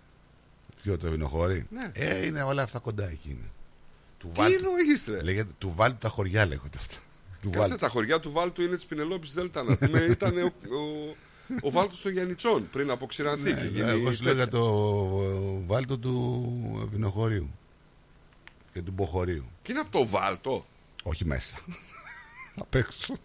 [0.82, 1.66] Ποιο το Ευηνοχώρη.
[1.72, 1.92] Ναι.
[1.94, 3.30] Ε, είναι όλα αυτά κοντά εκεί.
[3.30, 3.50] Είναι.
[4.18, 6.96] Του Τι Βάλτου- εννοείς, ρε; Λέγεται, του βάλτου τα χωριά λέγονται αυτά.
[7.42, 7.76] Του Κάτσε Βάλτου.
[7.78, 9.64] τα χωριά του Βάλτου είναι της Πινελόπης Δέλτα.
[9.64, 11.16] Να πούμε, ήταν ο, ο,
[11.62, 14.34] ο Βάλτος των Γιαννιτσών πριν αποξηρανθεί και Ναι, γίνει εγώ σου τέτοια.
[14.34, 17.50] λέγα το βάλτο του Ευηνοχωρίου
[18.74, 19.46] και του Μποχωρίου.
[19.62, 20.66] Και είναι από το Βάλτο.
[21.04, 21.56] Όχι μέσα.
[22.62, 23.18] Απ' έξω.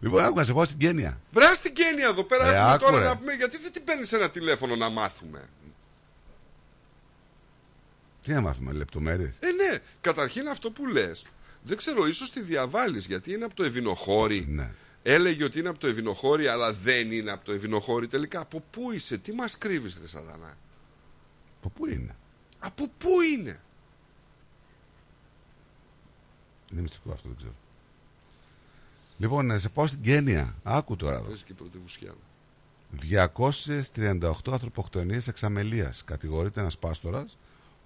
[0.00, 1.20] λοιπόν, άκου να σε πάω στην Κένια.
[1.32, 2.44] Βρά στην Κένια εδώ πέρα.
[2.44, 3.04] Ε, έχουμε άκου, τώρα ρε.
[3.04, 5.48] να πούμε γιατί δεν την παίρνεις ένα τηλέφωνο να μάθουμε;
[8.22, 9.78] Τι να μάθουμε, λεπτομέρειες; Ε, ναι.
[10.00, 11.24] Καταρχήν αυτό που λες,
[11.62, 14.46] δεν ξέρω, ίσως τη διαβάλεις γιατί είναι από το Ευηνοχώρι.
[14.48, 14.70] Ναι.
[15.02, 18.06] Έλεγε ότι είναι από το Ευηνοχώρι, αλλά δεν είναι από το Ευηνοχώρι.
[18.08, 20.56] Τελικά από πού είσαι, τι μας κρύβεις, Ρε Σατανά.
[21.60, 22.16] Από πού είναι;
[22.58, 23.60] Από πού είναι;
[26.72, 27.54] Είναι μυστικό αυτό, δεν ξέρω.
[29.18, 30.54] Λοιπόν, να σε πάω στην Κένια.
[30.62, 31.28] Άκου τώρα εδώ.
[31.28, 32.14] Πες και πρωτεύουσιά.
[32.92, 37.38] 238 ανθρωποκτονίες εξαμελίας κατηγορείται ένας πάστορας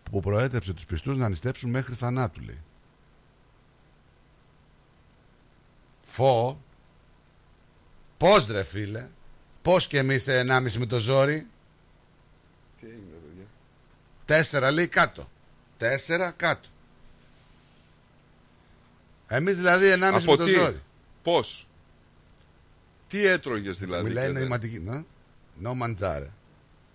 [0.03, 2.59] που προέτρεψε τους πιστούς να νηστέψουν μέχρι θανάτου λέει.
[6.03, 6.61] Φω
[8.17, 9.09] Πώς ρε φίλε;
[9.63, 11.62] Πώς και εμείς σε 1,5 με το ζόρι; Τι έγινε, παιδιά.
[14.25, 15.31] Τέσσερα λέει κάτω
[15.79, 16.69] Τέσσερα κάτω
[19.29, 20.83] Εμείς δηλαδή 1,5 με Από το τι, ζόρι
[21.23, 21.67] πώς,
[23.09, 24.05] τι έτρωγες δηλαδή.
[24.05, 25.05] Μιλάει και δεν- νοηματική να.
[25.63, 26.27] No mangiare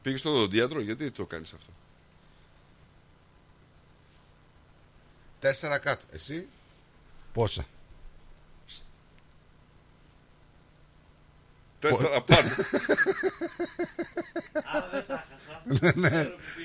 [0.02, 1.72] Πήγες στον οδοντίατρο, γιατί το κάνεις αυτό;
[5.40, 6.48] Τέσσερα κάτω Εσύ;
[7.34, 7.66] Πόσα;
[11.80, 12.50] Τέσσερα πάνω.
[15.82, 16.10] ναι, ναι,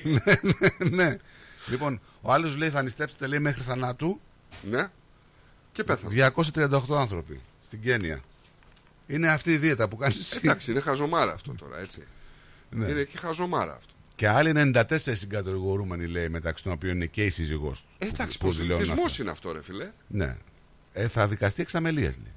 [0.03, 1.17] ναι, ναι, ναι.
[1.67, 4.19] Λοιπόν, ο άλλος λέει θα νηστέψετε λέει μέχρι θανάτου.
[4.61, 4.87] Ναι.
[5.71, 6.31] Και πέθανε.
[6.53, 8.19] 238 άνθρωποι στην Κένια.
[9.07, 10.39] Είναι αυτή η δίαιτα που κάνεις εσύ.
[10.43, 12.03] Εντάξει, είναι χαζομάρα αυτό τώρα, έτσι.
[12.69, 12.87] Ναι.
[12.87, 13.93] Είναι και χαζομάρα αυτό.
[14.15, 17.87] Και άλλοι 94 συγκατηγορούμενοι λέει μεταξύ των οποίων είναι και η σύζυγός του.
[17.97, 19.21] Ε, εντάξει, που δηλώνουν προσελκυσμό αυτά.
[19.21, 19.91] είναι αυτό, ρε φιλέ.
[20.07, 20.37] Ναι.
[20.93, 22.33] Ε, θα δικαστεί εξαμελίας λέει.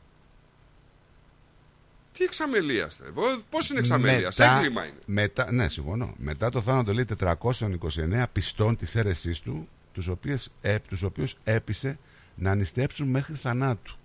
[2.18, 3.04] Τι εξαμελίαστε;
[3.50, 6.14] Πώ είναι εξαμελία, Μετά- έγκλημα είναι; Μετά, ναι, συμφωνώ.
[6.18, 11.98] Μετά το θάνατο λέει 429 πιστών της αίρεσής του, τους, οποίες, ε, τους οποίους έπεισε
[12.34, 13.96] να νηστέψουν μέχρι θανάτου.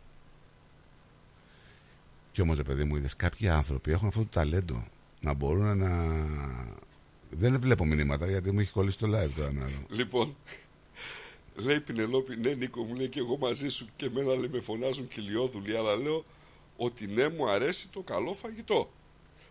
[2.31, 4.87] Κι όμως, ρε παιδί μου, είδες, κάποιοι άνθρωποι έχουν αυτό το ταλέντο
[5.19, 5.89] να μπορούν να...
[7.29, 9.51] Δεν βλέπω μηνύματα γιατί μου έχει κολλήσει το live τώρα.
[9.51, 9.85] να δω.
[9.89, 10.35] Λοιπόν,
[11.55, 14.59] λέει η Πινελόπη, ναι, Νίκο, μου λέει και εγώ μαζί σου και εμένα λέει, με
[14.59, 16.25] φωνάζουν κυλιόδουλοι, αλλά λέω
[16.83, 18.91] ότι ναι, μου αρέσει το καλό φαγητό.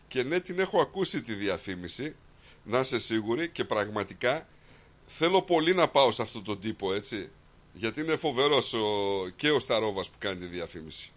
[0.09, 2.15] Και ναι, την έχω ακούσει τη διαφήμιση.
[2.65, 4.49] Να είσαι σίγουρη και πραγματικά
[5.07, 7.31] θέλω πολύ να πάω σε αυτόν τον τύπο, έτσι.
[7.73, 8.89] Γιατί είναι φοβερός ο,
[9.37, 11.13] και ο Σταρόβας που κάνει τη διαφήμιση.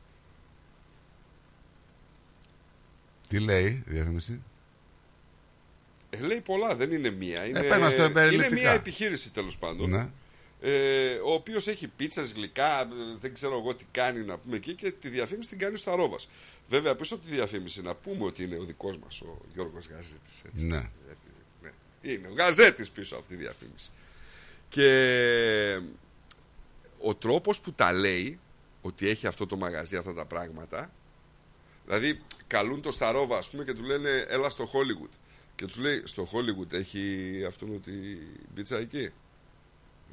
[3.27, 4.41] Τι λέει η διαφήμιση;
[6.09, 7.45] Ε, λέει πολλά, δεν είναι μία.
[7.47, 8.61] Είναι, πες μας το είναι περιληπτικά.
[8.61, 9.89] μία επιχείρηση τέλος πάντων.
[9.89, 10.09] Ναι.
[10.65, 12.85] Ε, ο οποίος έχει πίτσες, γλυκά, ε,
[13.19, 16.29] δεν ξέρω εγώ τι κάνει να πούμε εκεί και τη διαφήμιση την κάνει ο Σταρόβας.
[16.67, 20.41] Βέβαια πίσω από τη διαφήμιση να πούμε ότι είναι ο δικός μας ο Γιώργος Γαζέτης.
[20.45, 20.65] Έτσι.
[20.65, 20.89] Ναι.
[21.61, 21.71] Ναι.
[22.01, 23.91] Είναι ο Γαζέτης πίσω από τη διαφήμιση.
[24.69, 25.81] Και
[26.99, 28.39] ο τρόπος που τα λέει
[28.81, 30.91] ότι έχει αυτό το μαγαζί αυτά τα πράγματα
[31.85, 35.09] δηλαδή καλούν το Σταρόβα ας πούμε και του λένε έλα στο Hollywood
[35.55, 37.91] και τους λέει στο Hollywood έχει αυτόν ότι
[38.53, 39.09] πίτσα εκεί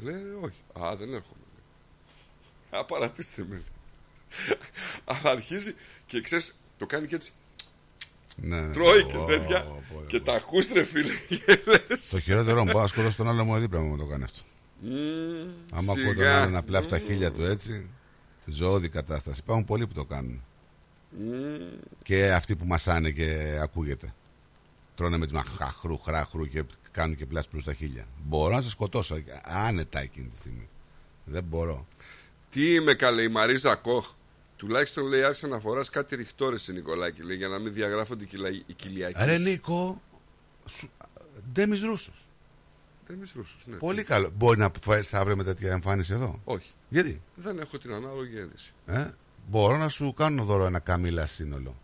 [0.03, 1.41] λέει όχι α δεν έρχομαι
[2.71, 3.63] α παρατήστε με
[5.05, 5.75] αλλά αρχίζει
[6.07, 7.33] και ξέρεις το κάνει και έτσι
[8.37, 8.71] Ναι.
[8.71, 10.25] τρώει και Ω, τέτοια πω, πω, και πω.
[10.25, 13.97] τα ακούστρε φίλε και λες, Το χειρότερο μου, πάω σκολώ στον άλλο μου δίπλα μου
[13.97, 14.41] το κάνει αυτό.
[14.83, 16.43] «Μμμ, Άμα ακούω τον σιγά.
[16.43, 17.89] άλλο να πλάφει τα χίλια του έτσι,
[18.47, 19.41] ζώδη κατάσταση.
[19.41, 20.43] Υπάρχουν πολλοί που το κάνουν.
[21.11, 21.59] Μμμ.
[22.03, 24.15] Και αυτοί που μασάνε και ακούγεται.
[24.95, 28.05] Τρώνε με τη χαχρού, χράχρου και κάνουν και πλάσπλου στα χίλια.
[28.25, 30.69] Μπορώ να σε σκοτώσω άνετα εκείνη τη στιγμή.
[31.25, 31.87] Δεν μπορώ.
[32.51, 34.13] Τι είμαι καλέ, η Μαρίζα Κοχ.
[34.57, 38.27] Τουλάχιστον λέει άρχισε να φοράς κάτι ρηχτόρε σε Νικολάκη λέει, για να μην διαγράφονται οι,
[38.27, 38.49] κυλα...
[38.49, 39.25] οι κοιλιακοί.
[39.25, 40.03] Ρε Νίκο,
[40.67, 40.91] σου-
[41.53, 42.25] Ντέμι Ρούσος.
[43.07, 43.77] Δεν είμαι Ρούσος, ναι.
[43.77, 44.31] Πολύ καλό.
[44.37, 46.73] Μπορεί να φέρεις αύριο με τέτοια εμφάνιση εδώ; Όχι.
[46.89, 48.73] Γιατί; Δεν έχω την ανάλογη ένδυση.
[48.87, 49.11] Ε;
[49.49, 51.77] Μπορώ να σου κάνω δώρο ένα καμίλα σύνολο.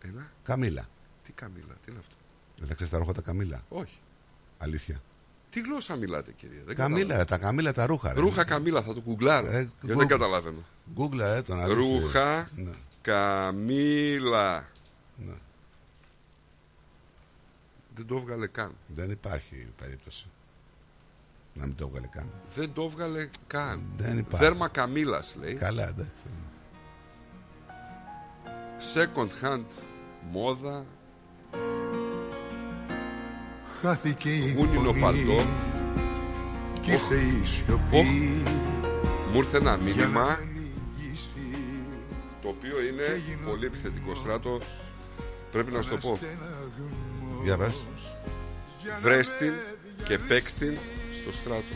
[0.00, 0.32] Ένα.
[0.44, 0.88] Καμίλα.
[1.22, 2.14] Τι καμίλα, τι είναι αυτό;
[2.62, 3.62] Δεν θα ξέρεις τα ρούχα τα καμίλα.
[3.68, 3.98] Όχι.
[4.58, 5.02] Αλήθεια.
[5.50, 6.60] Τι γλώσσα μιλάτε, κυρία.
[6.66, 7.24] Δεν Καμίλα, ρε, καταλαβαίνω.
[7.24, 8.12] τα καμίλα τα ρούχα.
[8.12, 8.20] Ρε.
[8.20, 9.46] Ρούχα καμίλα, θα το κουγκλάρω.
[9.46, 9.96] Ε, γιατί Google.
[9.96, 10.64] δεν καταλαβαίνω.
[10.96, 11.78] Google, ε, το να δεις, ε.
[11.98, 12.70] Ρούχα Ναι.
[13.02, 14.68] καμίλα.
[15.26, 15.32] Ναι.
[17.94, 18.72] Δεν το έβγαλε καν.
[18.86, 20.26] Δεν υπάρχει περίπτωση.
[21.54, 22.26] Να μην το έβγαλε καν.
[22.54, 23.82] Δεν το έβγαλε καν.
[23.96, 24.44] Δεν υπάρχει.
[24.44, 25.54] Δέρμα καμίλα λέει.
[25.54, 26.22] Καλά, εντάξει.
[28.94, 29.64] Second hand
[30.30, 30.84] μόδα.
[33.82, 35.46] Χάθηκε η Γούνινο φωνή παλτό.
[36.80, 38.42] Κι ήρθε η Οχ, σιωπή
[39.32, 41.32] Μου ήρθε ένα για να μήνυμα με λυγίσει.
[42.42, 44.58] το οποίο είναι πολύ επιθετικό στράτο.
[45.52, 46.18] Πρέπει να σου το πω.
[47.44, 47.74] Για πες.
[49.00, 49.52] Βρες την
[50.04, 50.78] και παίξ την
[51.14, 51.74] στο στράτο.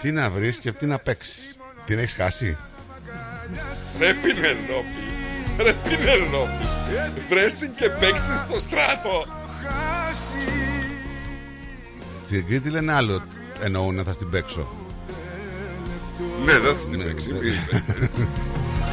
[0.00, 1.58] Τι να βρεις και τι να παίξεις.
[1.84, 2.56] Την έχεις χάσει.
[3.98, 5.04] Ρε Πινελόπη.
[5.58, 6.64] Ρε Πινελόπη.
[7.28, 9.37] Βρες την και παίξ την στο στράτο.
[12.24, 13.22] Στην Κρήτη λένε άλλο
[13.62, 14.68] εννοούν θα στην παίξω.
[16.44, 17.32] Ναι, δεν θα στην παίξει.
[17.32, 17.84] μη είσαι.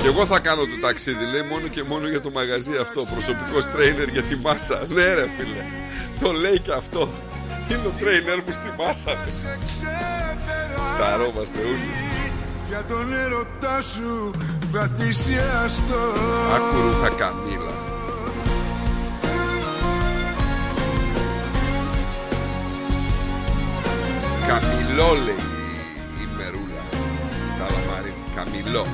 [0.01, 3.01] Και εγώ θα κάνω το ταξίδι, λέει, μόνο και μόνο για το μαγαζί αυτό.
[3.13, 4.81] Προσωπικό τρέινερ για τη μάσα.
[4.87, 5.63] Ναι, ρε φίλε.
[6.19, 7.09] Το λέει και αυτό.
[7.69, 9.17] Είναι ο τρέινερ μου στη μάσα.
[10.93, 11.91] Σταρώμαστε όλοι.
[12.67, 14.31] Για τον έρωτά σου
[14.71, 16.03] θα θυσιαστώ
[16.55, 17.74] Άκου ρούχα καμίλα.
[24.59, 26.83] Καμιλό λέει η- η μερούλα.
[27.59, 28.15] Τα λαμαρίνη.
[28.35, 28.87] Καμιλό.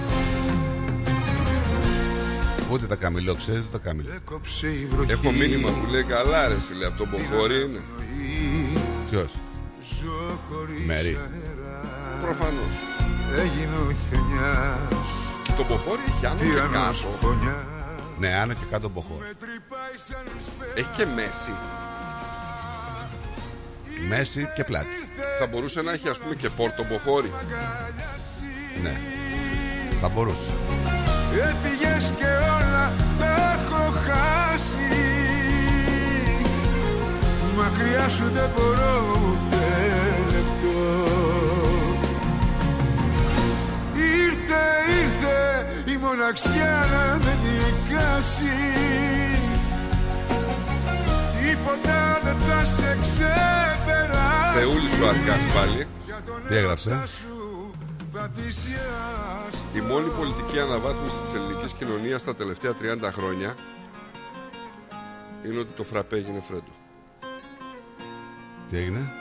[2.72, 6.48] Ούτε τα καμιλό ξέρει, ούτε τα καμιλό; Έκοψε η βροχή Έχω μήνυμα που λέει καλά
[6.48, 7.82] ρε λέει από τον Μποχώρη είναι.
[9.10, 9.32] Ποιος;
[10.00, 11.08] Ζω χωρίς Μέρη.
[11.22, 11.80] αέρα.
[12.22, 12.76] Προφανώς.
[13.38, 14.78] Έγινε ο χιονιάς
[15.58, 17.18] Το Μποχώρη έχει άνω και Τυραννός κάτω.
[17.22, 17.66] φωνιάς
[18.20, 19.26] Ναι, άνω και κάτω από χώρο.
[20.76, 21.52] Έχει και μέση.
[24.08, 24.96] Μέση και πλάτη.
[25.40, 27.32] Θα μπορούσε να έχει ας πούμε και πόρτο Μποχώρη.
[28.84, 28.98] Ναι.
[30.02, 30.52] Θα μπορούσε.
[31.34, 34.78] Έφυγες και όλα τα έχω χάσει
[37.58, 39.66] Μακριά σου δεν μπορώ ούτε
[40.32, 41.08] λεπτό
[43.96, 44.66] Ήρθε,
[45.02, 48.56] ήρθε η μοναξιά να με δικάσει
[51.42, 55.88] Τίποτα δεν θα σε ξεπεράσει Θεούλης σου αρκάς πάλι.
[56.48, 57.04] Τι έγραψε;
[58.14, 63.56] Θα θυσιαστώ Η μόνη πολιτική αναβάθμισης της ελληνικής κοινωνίας τα τελευταία 30 χρόνια
[65.46, 66.72] είναι ότι το φραπέ έγινε φρέντο.
[68.70, 69.12] Τι έγινε;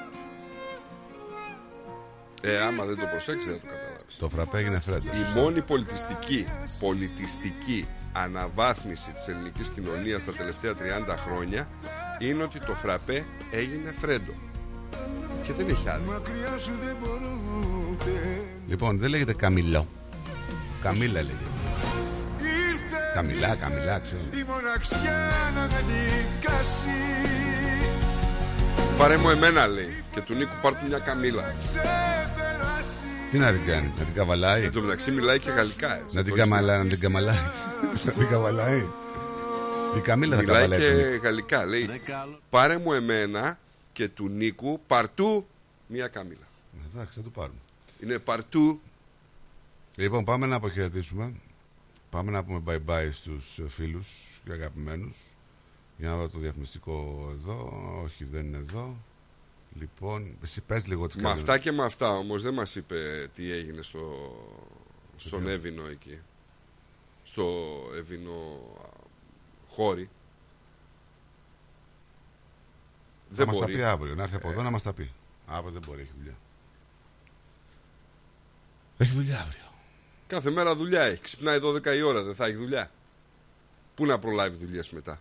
[2.42, 4.16] Ε, άμα δεν το προσέξεις δεν θα το καταλάβεις.
[4.18, 5.06] Το φραπέ έγινε φρέντο.
[5.06, 6.46] Η μόνη πολιτιστική,
[6.80, 11.68] πολιτιστική αναβάθμιση της ελληνικής κοινωνίας τα τελευταία 30 χρόνια
[12.20, 14.32] είναι ότι το φραπέ έγινε φρέντο.
[15.42, 16.12] Και δεν έχει άδικο.
[16.12, 17.38] Μακριά σου δεν μπορώ
[17.90, 18.10] ούτε
[18.68, 19.86] Λοιπόν, δεν λέγεται καμιλό.
[20.82, 21.50] Καμίλα λέγεται.
[22.40, 24.20] Ήρθε, Καμιλά, καμιλά, ξέρω.
[24.40, 26.98] Η μοναξιά να με δικάσει
[28.98, 30.04] Πάρε μου εμένα λέει.
[30.10, 31.54] Και του Νίκου πάρ' του μια καμίλα.
[31.58, 33.00] Ξεπεράσει
[33.30, 36.16] Τι να την κάνει, να την καβαλάει; Εν τω μεταξύ μιλάει και γαλλικά έτσι.
[36.16, 37.38] Να την Το καμαλάει, να την καμαλάει.
[38.04, 38.86] Να την καβαλάει.
[39.96, 40.80] Η Καμίλα θα Μιλάει καβαλάει.
[40.80, 41.64] και γαλλικά.
[41.66, 41.88] Λέει
[42.50, 43.58] πάρε μου εμένα
[43.92, 45.46] και του Νίκου παρτού
[45.86, 46.48] μια καμίλα.
[46.92, 47.58] Εντάξει, θα του πάρουμε.
[48.02, 48.80] Είναι παρτού.
[49.96, 51.32] Λοιπόν, πάμε να αποχαιρετήσουμε.
[52.10, 55.16] Πάμε να πούμε bye bye στους ε, φίλους και αγαπημένους.
[55.98, 57.72] Για να δω το διαφημιστικό εδώ.
[58.04, 58.96] Όχι, δεν είναι εδώ.
[59.78, 61.40] Λοιπόν, εσύ πες λίγο τις Με κάνεις.
[61.40, 64.00] αυτά και με αυτά όμως δεν μας είπε τι έγινε στο,
[65.16, 66.18] στον ποιο; Εύινο εκεί.
[67.22, 67.46] Στο
[67.96, 68.60] Εύινο
[69.80, 70.08] α, χώρι.
[73.28, 73.76] Θα Δεν μας τα μπορεί.
[73.76, 74.14] πει αύριο.
[74.14, 75.12] Να έρθει από εδώ να μας τα πει.
[75.46, 76.34] Αύριο δεν μπορεί, έχει δουλειά.
[78.98, 79.62] Έχει δουλειά αύριο.
[80.26, 81.20] Κάθε μέρα δουλειά έχει.
[81.20, 82.90] Ξυπνάει 12 η ώρα, δεν θα έχει δουλειά.
[83.94, 85.20] Πού να προλάβει δουλειές μετά.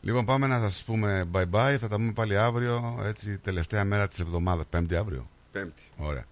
[0.00, 1.76] Λοιπόν, πάμε να σας πούμε bye bye.
[1.80, 4.64] Θα τα πούμε πάλι αύριο, έτσι, τελευταία μέρα της εβδομάδας.
[4.70, 5.28] Πέμπτη αύριο.
[5.52, 5.82] Πέμπτη.
[5.96, 6.24] Ωραία.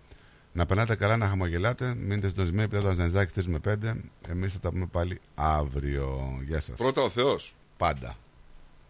[0.52, 1.94] Να περνάτε καλά, να χαμογελάτε.
[1.94, 3.92] Μείνετε συντονισμένοι πέρα το Ζανζάκι 3 με 5.
[4.28, 6.38] Εμείς θα τα πούμε πάλι αύριο.
[6.46, 6.76] Γεια σας.
[6.76, 7.54] Πρώτα ο Θεός.
[7.76, 8.16] Πάντα.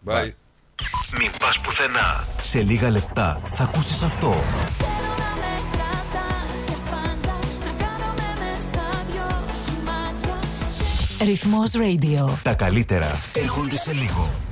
[0.06, 0.30] Bye.
[1.18, 2.26] Μην πας πουθενά.
[2.40, 4.34] Σε λίγα λεπτά θα ακούσεις αυτό.
[11.24, 12.38] Ρυθμός Radio.
[12.42, 14.51] Τα καλύτερα έρχονται σε λίγο.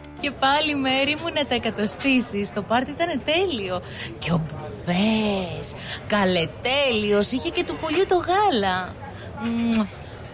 [0.21, 2.53] Και πάλι μέρη μου να τα εκατοστήσεις.
[2.53, 3.81] Το πάρτι ήταν τέλειο.
[4.19, 5.73] Και ο Μπουφές,
[6.07, 8.95] καλετέλειος, είχε και του πολιού το γάλα.
[9.43, 9.85] Μμμ,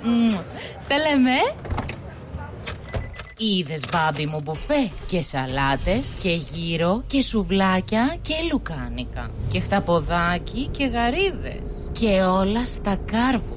[0.04, 0.36] μμμ.
[0.88, 1.38] Τα λέμε.
[3.40, 10.86] Είδες μπάμπι μου μπουφέ και σαλάτες και γύρο και σουβλάκια και λουκάνικα και χταποδάκι και
[10.86, 13.57] γαρίδες και όλα στα κάρβουνα.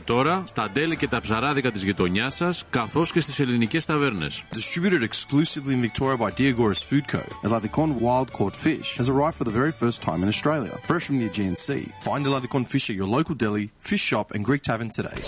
[0.00, 4.44] τώρα στα ντέλη και τα ψαράδικα της γειτονιάς σας καθώς και στις ελληνικές ταβέρνες.
[4.54, 7.22] Distributed exclusively in Victoria by Diagoras Food Co.
[7.46, 11.16] Eladicon wild caught fish has arrived for the very first time in Australia, fresh from
[11.20, 11.84] the Aegean Sea.
[12.08, 15.18] Find Eladicon fish at your local deli, fish shop, and Greek tavern today.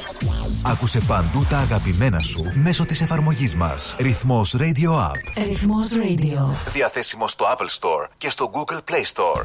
[0.63, 3.97] Άκουσε παντού τα αγαπημένα σου μέσω της εφαρμογής μας.
[3.99, 5.45] Ρυθμός Radio App.
[5.47, 9.45] Ρυθμός Radio Διαθέσιμο στο Apple Store και στο Google Play Store.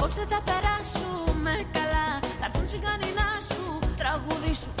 [0.00, 3.12] Απόψε θα περάσουμε καλά Θα έρθουν τσιγάνι
[3.50, 4.77] σου τραγουδίσου.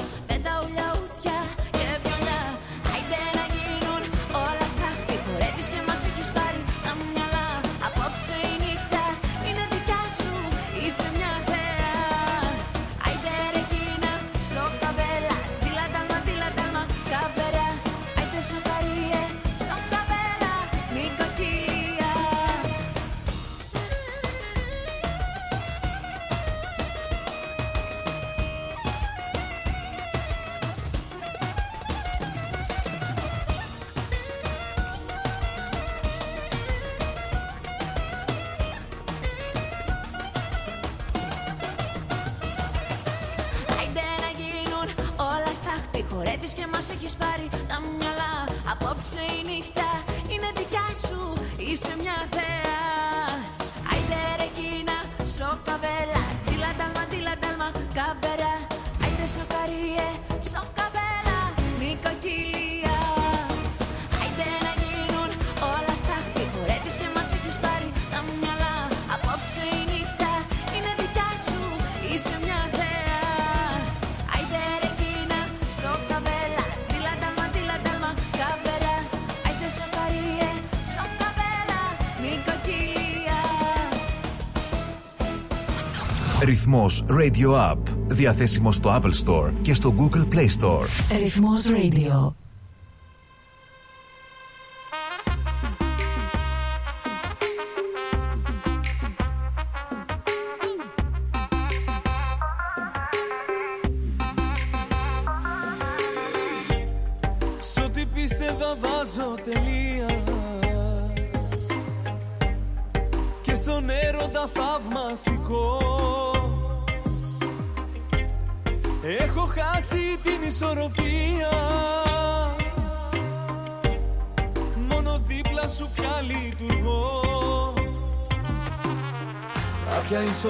[86.88, 87.78] Ρυθμός Radio App.
[88.06, 91.18] Διαθέσιμο στο Apple Store και στο Google Play Store.
[91.18, 92.32] Ρυθμός Radio.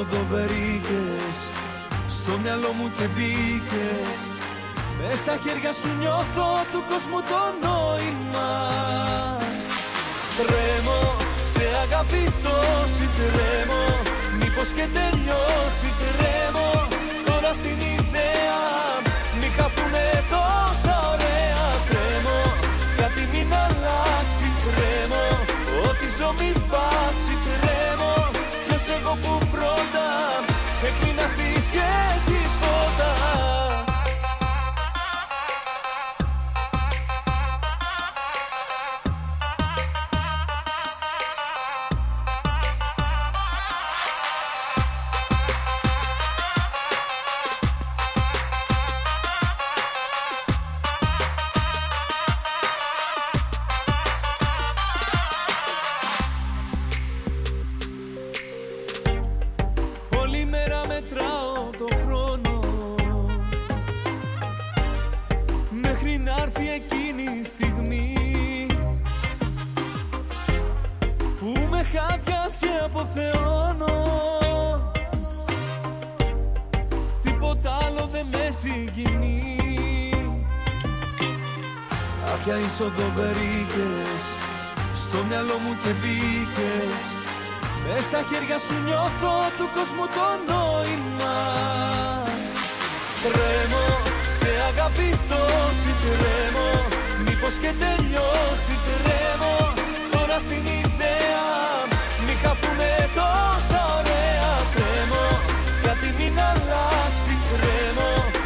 [0.03, 1.39] οδοβερίκες
[2.09, 4.19] Στο μυαλό μου και μπήκες.
[4.99, 8.51] Μες στα χέρια σου νιώθω του κόσμου το νόημα.
[10.39, 11.01] Τρέμω,
[11.53, 13.85] σε αγάπη τόση τρέμω.
[14.39, 16.71] Μήπως και τελειώσει τρέμω.
[17.27, 18.61] Τώρα στην ιδέα
[19.39, 21.65] μη χαθούνε τόσα ωραία.
[21.89, 22.41] Τρέμω,
[23.01, 24.47] κάτι μην αλλάξει.
[24.65, 25.27] Τρέμω
[25.89, 28.15] Ό,τι ζω μην πάψει τρέμω
[28.65, 29.48] Ποιος εγώ που
[31.79, 32.28] Yes.